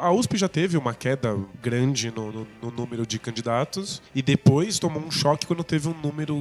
A 0.00 0.10
USP 0.12 0.36
já 0.36 0.48
teve 0.48 0.76
uma 0.76 0.94
queda 0.94 1.38
grande 1.62 2.10
no, 2.10 2.32
no- 2.32 2.46
no 2.62 2.70
número 2.70 3.06
de 3.06 3.18
candidatos 3.18 4.02
e 4.14 4.20
depois 4.22 4.78
tomou 4.78 5.02
um 5.02 5.10
choque 5.10 5.46
quando 5.46 5.62
teve 5.62 5.88
um 5.88 5.94
número, 5.94 6.34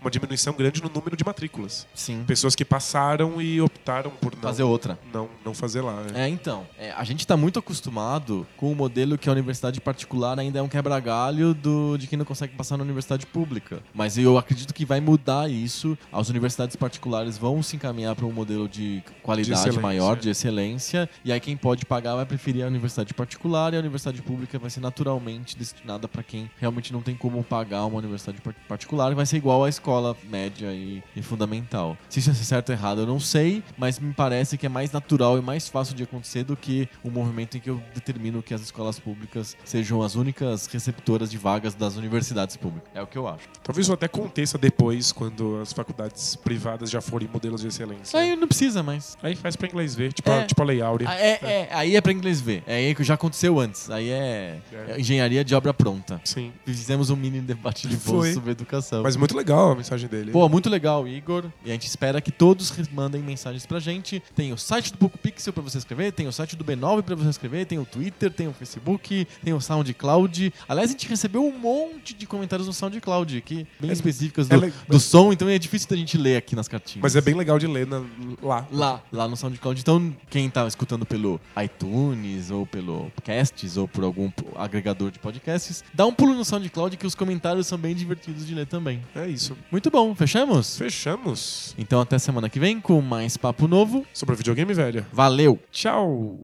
uma 0.00 0.10
diminuição 0.10 0.52
grande 0.54 0.82
no 0.82 0.88
número 0.88 1.16
de 1.16 1.24
matrículas. 1.24 1.86
Sim. 1.94 2.24
Pessoas 2.26 2.54
que 2.54 2.64
passaram 2.64 3.01
e 3.40 3.60
optaram 3.60 4.10
por 4.10 4.34
não 4.34 4.42
Fazer 4.42 4.62
outra. 4.62 4.98
não, 5.12 5.28
não 5.44 5.54
fazer 5.54 5.80
lá. 5.80 5.94
né? 6.02 6.24
É, 6.24 6.28
então, 6.28 6.66
é, 6.78 6.92
a 6.92 7.04
gente 7.04 7.26
tá 7.26 7.36
muito 7.36 7.58
acostumado 7.58 8.46
com 8.56 8.70
o 8.70 8.74
modelo 8.74 9.16
que 9.18 9.28
a 9.28 9.32
universidade 9.32 9.80
particular 9.80 10.38
ainda 10.38 10.58
é 10.58 10.62
um 10.62 10.68
quebra-galho 10.68 11.54
do, 11.54 11.96
de 11.96 12.06
quem 12.06 12.16
não 12.18 12.24
consegue 12.24 12.54
passar 12.54 12.76
na 12.76 12.84
universidade 12.84 13.26
pública. 13.26 13.82
Mas 13.94 14.16
eu 14.18 14.38
acredito 14.38 14.72
que 14.74 14.84
vai 14.84 15.00
mudar 15.00 15.50
isso. 15.50 15.96
As 16.12 16.28
universidades 16.28 16.76
particulares 16.76 17.36
vão 17.38 17.62
se 17.62 17.76
encaminhar 17.76 18.14
para 18.14 18.26
um 18.26 18.32
modelo 18.32 18.68
de 18.68 19.02
qualidade 19.22 19.70
De 19.70 19.78
maior, 19.80 20.16
de 20.16 20.30
excelência. 20.30 21.08
E 21.24 21.32
aí 21.32 21.40
quem 21.40 21.56
pode 21.56 21.84
pagar 21.84 22.14
vai 22.16 22.26
preferir 22.26 22.64
a 22.64 22.66
universidade 22.68 23.12
particular 23.14 23.72
e 23.72 23.76
a 23.76 23.80
universidade 23.80 24.20
pública 24.22 24.58
vai 24.58 24.70
ser 24.70 24.80
naturalmente 24.80 25.56
destinada 25.56 26.06
para 26.08 26.22
quem 26.22 26.50
realmente 26.58 26.92
não 26.92 27.02
tem 27.02 27.14
como 27.14 27.42
pagar 27.42 27.84
uma 27.86 27.98
universidade 27.98 28.40
par- 28.40 28.54
particular. 28.68 29.14
Vai 29.14 29.26
ser 29.26 29.36
igual 29.36 29.64
à 29.64 29.68
escola 29.68 30.16
média 30.28 30.72
e, 30.72 31.02
e 31.16 31.22
fundamental. 31.22 31.96
Se 32.08 32.20
isso 32.20 32.30
é 32.30 32.34
certo 32.34 32.68
ou 32.70 32.74
errado, 32.74 32.91
eu 33.00 33.06
não 33.06 33.18
sei, 33.18 33.62
mas 33.78 33.98
me 33.98 34.12
parece 34.12 34.56
que 34.58 34.66
é 34.66 34.68
mais 34.68 34.92
natural 34.92 35.38
e 35.38 35.42
mais 35.42 35.68
fácil 35.68 35.94
de 35.94 36.02
acontecer 36.02 36.44
do 36.44 36.56
que 36.56 36.88
o 37.02 37.10
movimento 37.10 37.56
em 37.56 37.60
que 37.60 37.70
eu 37.70 37.82
determino 37.94 38.42
que 38.42 38.52
as 38.54 38.60
escolas 38.60 38.98
públicas 38.98 39.56
sejam 39.64 40.02
as 40.02 40.14
únicas 40.14 40.66
receptoras 40.66 41.30
de 41.30 41.38
vagas 41.38 41.74
das 41.74 41.96
universidades 41.96 42.56
públicas. 42.56 42.88
É 42.94 43.00
o 43.02 43.06
que 43.06 43.16
eu 43.16 43.26
acho. 43.28 43.48
Talvez 43.62 43.86
isso 43.86 43.92
até 43.92 44.06
aconteça 44.06 44.58
depois, 44.58 45.12
quando 45.12 45.60
as 45.60 45.72
faculdades 45.72 46.36
privadas 46.36 46.90
já 46.90 47.00
forem 47.00 47.28
modelos 47.32 47.60
de 47.62 47.68
excelência. 47.68 48.18
Aí 48.18 48.36
não 48.36 48.46
precisa 48.48 48.82
mais. 48.82 49.16
Aí 49.22 49.34
faz 49.34 49.56
pra 49.56 49.68
inglês 49.68 49.94
ver, 49.94 50.12
tipo, 50.12 50.28
É. 50.30 50.42
a, 50.42 50.46
tipo 50.46 50.60
a 50.62 50.64
Lei 50.64 50.80
Áurea. 50.82 51.08
Ah, 51.08 51.18
É, 51.20 51.38
é, 51.42 51.68
aí 51.72 51.96
é 51.96 52.00
pra 52.00 52.12
inglês 52.12 52.40
ver. 52.40 52.62
É 52.66 52.76
aí 52.76 52.94
que 52.94 53.02
já 53.04 53.14
aconteceu 53.14 53.58
antes. 53.58 53.90
Aí 53.90 54.08
é, 54.10 54.58
É. 54.72 54.92
é 54.92 55.00
engenharia 55.00 55.44
de 55.44 55.54
obra 55.54 55.72
pronta. 55.72 56.20
Sim. 56.24 56.52
Fizemos 56.64 57.10
um 57.10 57.16
mini 57.16 57.40
debate 57.40 57.88
de 57.88 57.96
bolsa 57.96 58.34
sobre 58.34 58.50
educação. 58.52 59.02
Mas 59.02 59.16
muito 59.16 59.36
legal 59.36 59.72
a 59.72 59.74
mensagem 59.76 60.08
dele. 60.08 60.30
Pô, 60.32 60.48
muito 60.48 60.68
legal, 60.68 61.06
Igor. 61.06 61.44
E 61.64 61.70
a 61.70 61.72
gente 61.72 61.86
espera 61.86 62.20
que 62.20 62.30
todos 62.30 62.70
mandem 62.88 63.22
mensagens 63.22 63.66
pra 63.66 63.78
gente. 63.80 64.22
Tem 64.34 64.52
o 64.52 64.58
site 64.58 64.92
do 64.92 64.98
Poco 64.98 65.18
Pixel 65.18 65.52
pra 65.52 65.62
você 65.62 65.78
escrever, 65.78 66.12
tem 66.12 66.26
o 66.26 66.32
site 66.32 66.56
do 66.56 66.64
B9 66.64 67.02
pra 67.02 67.14
você 67.14 67.28
escrever, 67.30 67.66
tem 67.66 67.78
o 67.78 67.84
Twitter, 67.84 68.30
tem 68.30 68.48
o 68.48 68.52
Facebook, 68.52 69.26
tem 69.44 69.52
o 69.52 69.60
SoundCloud. 69.60 70.52
Aliás, 70.68 70.90
a 70.90 70.92
gente 70.92 71.08
recebeu 71.08 71.44
um 71.44 71.58
monte 71.58 72.14
de 72.14 72.26
comentários 72.26 72.66
no 72.66 72.72
SoundCloud 72.72 73.36
aqui, 73.36 73.66
bem 73.80 73.90
É- 73.90 73.92
específicas 73.92 74.50
é 74.50 74.54
do, 74.56 74.60
le- 74.66 74.72
do 74.88 75.00
som, 75.00 75.32
então 75.32 75.48
é 75.48 75.58
difícil 75.58 75.88
da 75.88 75.96
gente 75.96 76.16
ler 76.16 76.36
aqui 76.36 76.54
nas 76.56 76.68
cartinhas. 76.68 77.02
Mas 77.02 77.16
é 77.16 77.20
bem 77.20 77.34
legal 77.34 77.58
de 77.58 77.66
ler 77.66 77.86
na- 77.86 78.04
lá. 78.42 78.66
Lá, 78.70 79.02
lá 79.12 79.28
no 79.28 79.36
SoundCloud. 79.36 79.80
Então, 79.80 80.14
quem 80.30 80.48
tá 80.50 80.66
escutando 80.66 81.04
pelo 81.06 81.40
iTunes, 81.62 82.50
ou 82.50 82.66
pelo 82.66 83.10
Casts, 83.24 83.76
ou 83.76 83.86
por 83.88 84.04
algum 84.04 84.30
agregador 84.56 85.10
de 85.10 85.18
podcasts, 85.18 85.82
dá 85.92 86.06
um 86.06 86.12
pulo 86.12 86.34
no 86.34 86.44
SoundCloud 86.44 86.96
que 86.96 87.06
os 87.06 87.14
comentários 87.14 87.66
são 87.66 87.78
bem 87.78 87.94
divertidos 87.94 88.46
de 88.46 88.54
ler 88.54 88.66
também. 88.66 89.02
É 89.14 89.26
isso. 89.26 89.56
Muito 89.70 89.90
bom, 89.90 90.14
fechamos? 90.14 90.76
Fechamos. 90.78 91.74
Então 91.78 92.00
até 92.00 92.18
semana 92.18 92.48
que 92.48 92.58
vem 92.60 92.71
com 92.80 93.00
mais 93.00 93.36
papo 93.36 93.66
novo. 93.66 94.04
Sobre 94.12 94.34
videogame 94.36 94.74
velho. 94.74 95.06
Valeu! 95.12 95.58
Tchau. 95.70 96.38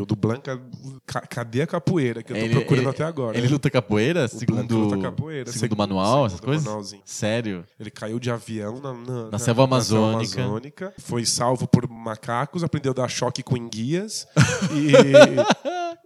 O 0.00 0.06
do 0.06 0.14
Blanca, 0.16 0.60
ca- 1.06 1.20
cadê 1.22 1.62
a 1.62 1.66
capoeira 1.66 2.22
que 2.22 2.32
eu 2.32 2.36
tô 2.36 2.42
Ele- 2.42 2.54
procurando 2.54 2.82
ele- 2.84 2.90
até 2.90 3.04
agora? 3.04 3.36
Ele 3.36 3.48
luta 3.48 3.70
capoeira, 3.70 4.24
O 4.24 4.28
segundo, 4.28 4.78
luta 4.78 4.98
capoeira, 4.98 5.46
segundo 5.50 5.60
segundo- 5.60 5.78
manual, 5.78 6.26
essas 6.26 6.40
coisas? 6.40 6.94
Sério? 7.04 7.64
Ele 7.78 7.90
caiu 7.90 8.18
de 8.18 8.30
avião 8.30 8.80
na, 8.80 8.92
na, 8.94 9.30
Na 9.32 9.38
selva 9.38 9.64
amazônica. 9.64 10.26
selva 10.26 10.42
amazônica, 10.46 10.94
foi 10.98 11.24
salvo 11.26 11.66
por 11.66 11.88
macacos, 11.88 12.62
aprendeu 12.64 12.92
a 12.92 12.94
dar 12.94 13.08
choque 13.08 13.42
com 13.42 13.56
enguias 13.56 14.26
e 14.72 14.92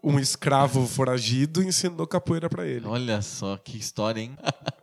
um 0.03 0.19
escravo 0.19 0.87
foragido 0.87 1.63
ensinou 1.63 2.07
capoeira 2.07 2.49
pra 2.49 2.67
ele. 2.67 2.87
Olha 2.87 3.23
só 3.23 3.57
que 3.57 3.77
história, 3.79 4.21
hein? 4.21 4.33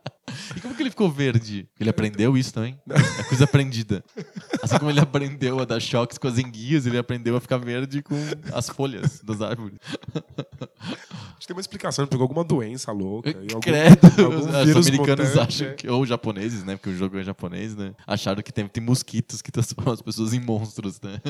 E 0.56 0.60
como 0.60 0.74
que 0.74 0.82
ele 0.82 0.90
ficou 0.90 1.10
verde? 1.10 1.68
Ele 1.78 1.90
aprendeu 1.90 2.36
isso 2.36 2.52
também? 2.54 2.78
É 3.18 3.22
coisa 3.24 3.44
aprendida. 3.44 4.04
Assim 4.62 4.78
como 4.78 4.90
ele 4.90 5.00
aprendeu 5.00 5.60
a 5.60 5.64
dar 5.64 5.80
choques 5.80 6.18
com 6.18 6.26
as 6.28 6.38
enguias, 6.38 6.86
ele 6.86 6.98
aprendeu 6.98 7.36
a 7.36 7.40
ficar 7.40 7.58
verde 7.58 8.02
com 8.02 8.14
as 8.52 8.68
folhas 8.68 9.20
das 9.22 9.40
árvores. 9.40 9.78
Acho 10.80 11.40
que 11.40 11.46
tem 11.46 11.54
uma 11.56 11.60
explicação, 11.60 12.04
ele 12.04 12.10
pegou 12.10 12.24
alguma 12.24 12.44
doença 12.44 12.90
louca. 12.92 13.30
algum- 13.30 13.60
Credo! 13.60 14.06
algum 14.24 14.38
Os 14.38 14.86
americanos 14.88 15.28
mutante, 15.30 15.38
acham 15.40 15.66
é. 15.68 15.72
que. 15.74 15.88
Ou 15.88 16.04
japoneses, 16.06 16.64
né? 16.64 16.76
Porque 16.76 16.90
o 16.90 16.96
jogo 16.96 17.18
é 17.18 17.22
japonês, 17.22 17.74
né? 17.76 17.92
Acharam 18.06 18.42
que 18.42 18.52
tem, 18.52 18.66
tem 18.66 18.82
mosquitos 18.82 19.40
que 19.42 19.50
transformam 19.52 19.92
as 19.94 20.02
pessoas 20.02 20.32
em 20.34 20.40
monstros, 20.40 21.00
né? 21.00 21.20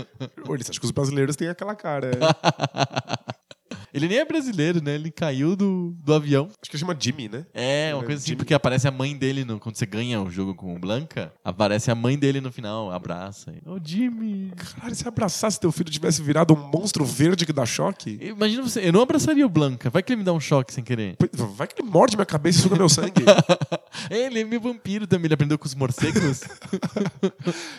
Ou 0.46 0.54
eles 0.54 0.68
acham 0.70 0.80
que 0.80 0.86
os 0.86 0.92
brasileiros 0.92 1.36
têm 1.36 1.48
aquela 1.48 1.74
cara. 1.74 2.10
é. 2.10 3.30
Ele 3.92 4.08
nem 4.08 4.18
é 4.18 4.24
brasileiro, 4.24 4.82
né? 4.82 4.94
Ele 4.94 5.10
caiu 5.10 5.56
do, 5.56 5.94
do 6.04 6.14
avião. 6.14 6.44
Acho 6.62 6.70
que 6.70 6.78
chama 6.78 6.96
Jimmy, 6.98 7.28
né? 7.28 7.44
É, 7.52 7.90
uma 7.94 8.02
É, 8.02 8.06
coisa 8.06 8.18
assim, 8.20 8.28
Jimmy. 8.28 8.36
porque 8.38 8.54
aparece 8.54 8.86
a 8.86 8.90
mãe 8.90 9.16
dele 9.16 9.44
no, 9.44 9.58
quando 9.58 9.76
você 9.76 9.86
ganha 9.86 10.20
o 10.22 10.30
jogo 10.30 10.54
com 10.54 10.74
o 10.74 10.78
Blanca, 10.78 11.32
aparece 11.44 11.90
a 11.90 11.94
mãe 11.94 12.18
dele 12.18 12.40
no 12.40 12.52
final, 12.52 12.90
abraça. 12.92 13.52
Ô, 13.66 13.78
Jimmy! 13.84 14.52
Caralho, 14.56 14.94
se 14.94 15.06
abraçasse 15.06 15.58
teu 15.58 15.72
filho 15.72 15.90
tivesse 15.90 16.22
virado 16.22 16.54
um 16.54 16.70
monstro 16.70 17.04
verde 17.04 17.44
que 17.44 17.52
dá 17.52 17.66
choque? 17.66 18.18
Imagina 18.22 18.62
você, 18.62 18.80
eu 18.86 18.92
não 18.92 19.02
abraçaria 19.02 19.44
o 19.44 19.48
Blanca, 19.48 19.90
vai 19.90 20.02
que 20.02 20.12
ele 20.12 20.18
me 20.18 20.24
dá 20.24 20.32
um 20.32 20.40
choque 20.40 20.72
sem 20.72 20.84
querer. 20.84 21.16
Vai 21.56 21.66
que 21.66 21.80
ele 21.82 21.88
morde 21.90 22.16
minha 22.16 22.26
cabeça 22.26 22.58
e 22.60 22.62
suga 22.62 22.76
meu 22.76 22.88
sangue. 22.88 23.24
ele 24.10 24.40
é 24.40 24.44
meio 24.44 24.60
vampiro 24.60 25.06
também, 25.06 25.26
ele 25.26 25.34
aprendeu 25.34 25.58
com 25.58 25.66
os 25.66 25.74
morcegos. 25.74 26.42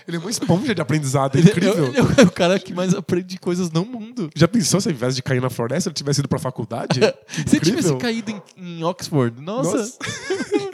Ele 0.07 0.17
é 0.17 0.19
uma 0.19 0.29
esponja 0.29 0.73
de 0.75 0.81
aprendizado, 0.81 1.35
é 1.35 1.39
ele, 1.39 1.49
incrível. 1.49 1.85
ele 1.87 1.97
é 1.97 2.23
o 2.23 2.31
cara 2.31 2.59
que 2.59 2.73
mais 2.73 2.93
aprende 2.93 3.37
coisas 3.37 3.71
no 3.71 3.85
mundo. 3.85 4.29
Já 4.35 4.47
pensou 4.47 4.81
se 4.81 4.87
ao 4.89 4.93
invés 4.93 5.15
de 5.15 5.21
cair 5.21 5.41
na 5.41 5.49
floresta 5.49 5.80
ele 5.89 5.93
tivesse 5.93 6.19
ido 6.19 6.27
pra 6.29 6.39
faculdade? 6.39 6.99
Se 7.47 7.57
ele 7.57 7.65
tivesse 7.65 7.95
caído 7.97 8.31
em, 8.31 8.41
em 8.57 8.83
Oxford, 8.83 9.39
nossa. 9.41 9.77
Nossa. 9.77 9.97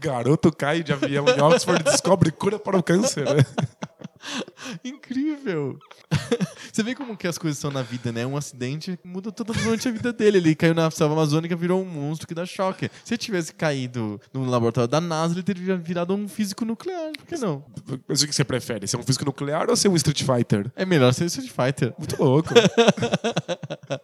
Garoto 0.00 0.52
cai 0.52 0.82
de 0.82 0.92
avião 0.92 1.24
em 1.28 1.40
Oxford 1.40 1.80
e 1.80 1.84
descobre 1.84 2.30
cura 2.30 2.58
para 2.58 2.78
o 2.78 2.82
câncer. 2.82 3.24
né? 3.24 3.44
Incrível! 4.84 5.78
Você 6.72 6.82
vê 6.82 6.94
como 6.94 7.16
que 7.16 7.26
as 7.26 7.38
coisas 7.38 7.58
são 7.58 7.70
na 7.70 7.82
vida, 7.82 8.12
né? 8.12 8.24
Um 8.24 8.36
acidente 8.36 8.98
muda 9.04 9.30
totalmente 9.30 9.88
a 9.88 9.90
vida 9.90 10.12
dele. 10.12 10.38
Ele 10.38 10.54
caiu 10.54 10.74
na 10.74 10.90
selva 10.90 11.14
amazônica, 11.14 11.54
virou 11.56 11.82
um 11.82 11.84
monstro 11.84 12.26
que 12.26 12.34
dá 12.34 12.46
choque. 12.46 12.90
Se 13.04 13.14
ele 13.14 13.18
tivesse 13.18 13.52
caído 13.52 14.20
no 14.32 14.44
laboratório 14.48 14.88
da 14.88 15.00
NASA, 15.00 15.34
ele 15.34 15.42
teria 15.42 15.76
virado 15.76 16.14
um 16.14 16.28
físico 16.28 16.64
nuclear. 16.64 17.12
Por 17.12 17.26
que 17.26 17.36
não? 17.36 17.64
Mas 18.08 18.22
o 18.22 18.26
que 18.26 18.34
você 18.34 18.44
prefere? 18.44 18.86
Ser 18.86 18.96
um 18.96 19.02
físico 19.02 19.24
nuclear 19.24 19.68
ou 19.68 19.76
ser 19.76 19.88
um 19.88 19.96
Street 19.96 20.22
Fighter? 20.22 20.70
É 20.74 20.84
melhor 20.84 21.12
ser 21.12 21.26
Street 21.26 21.50
Fighter. 21.50 21.94
Muito 21.98 22.22
louco. 22.22 22.50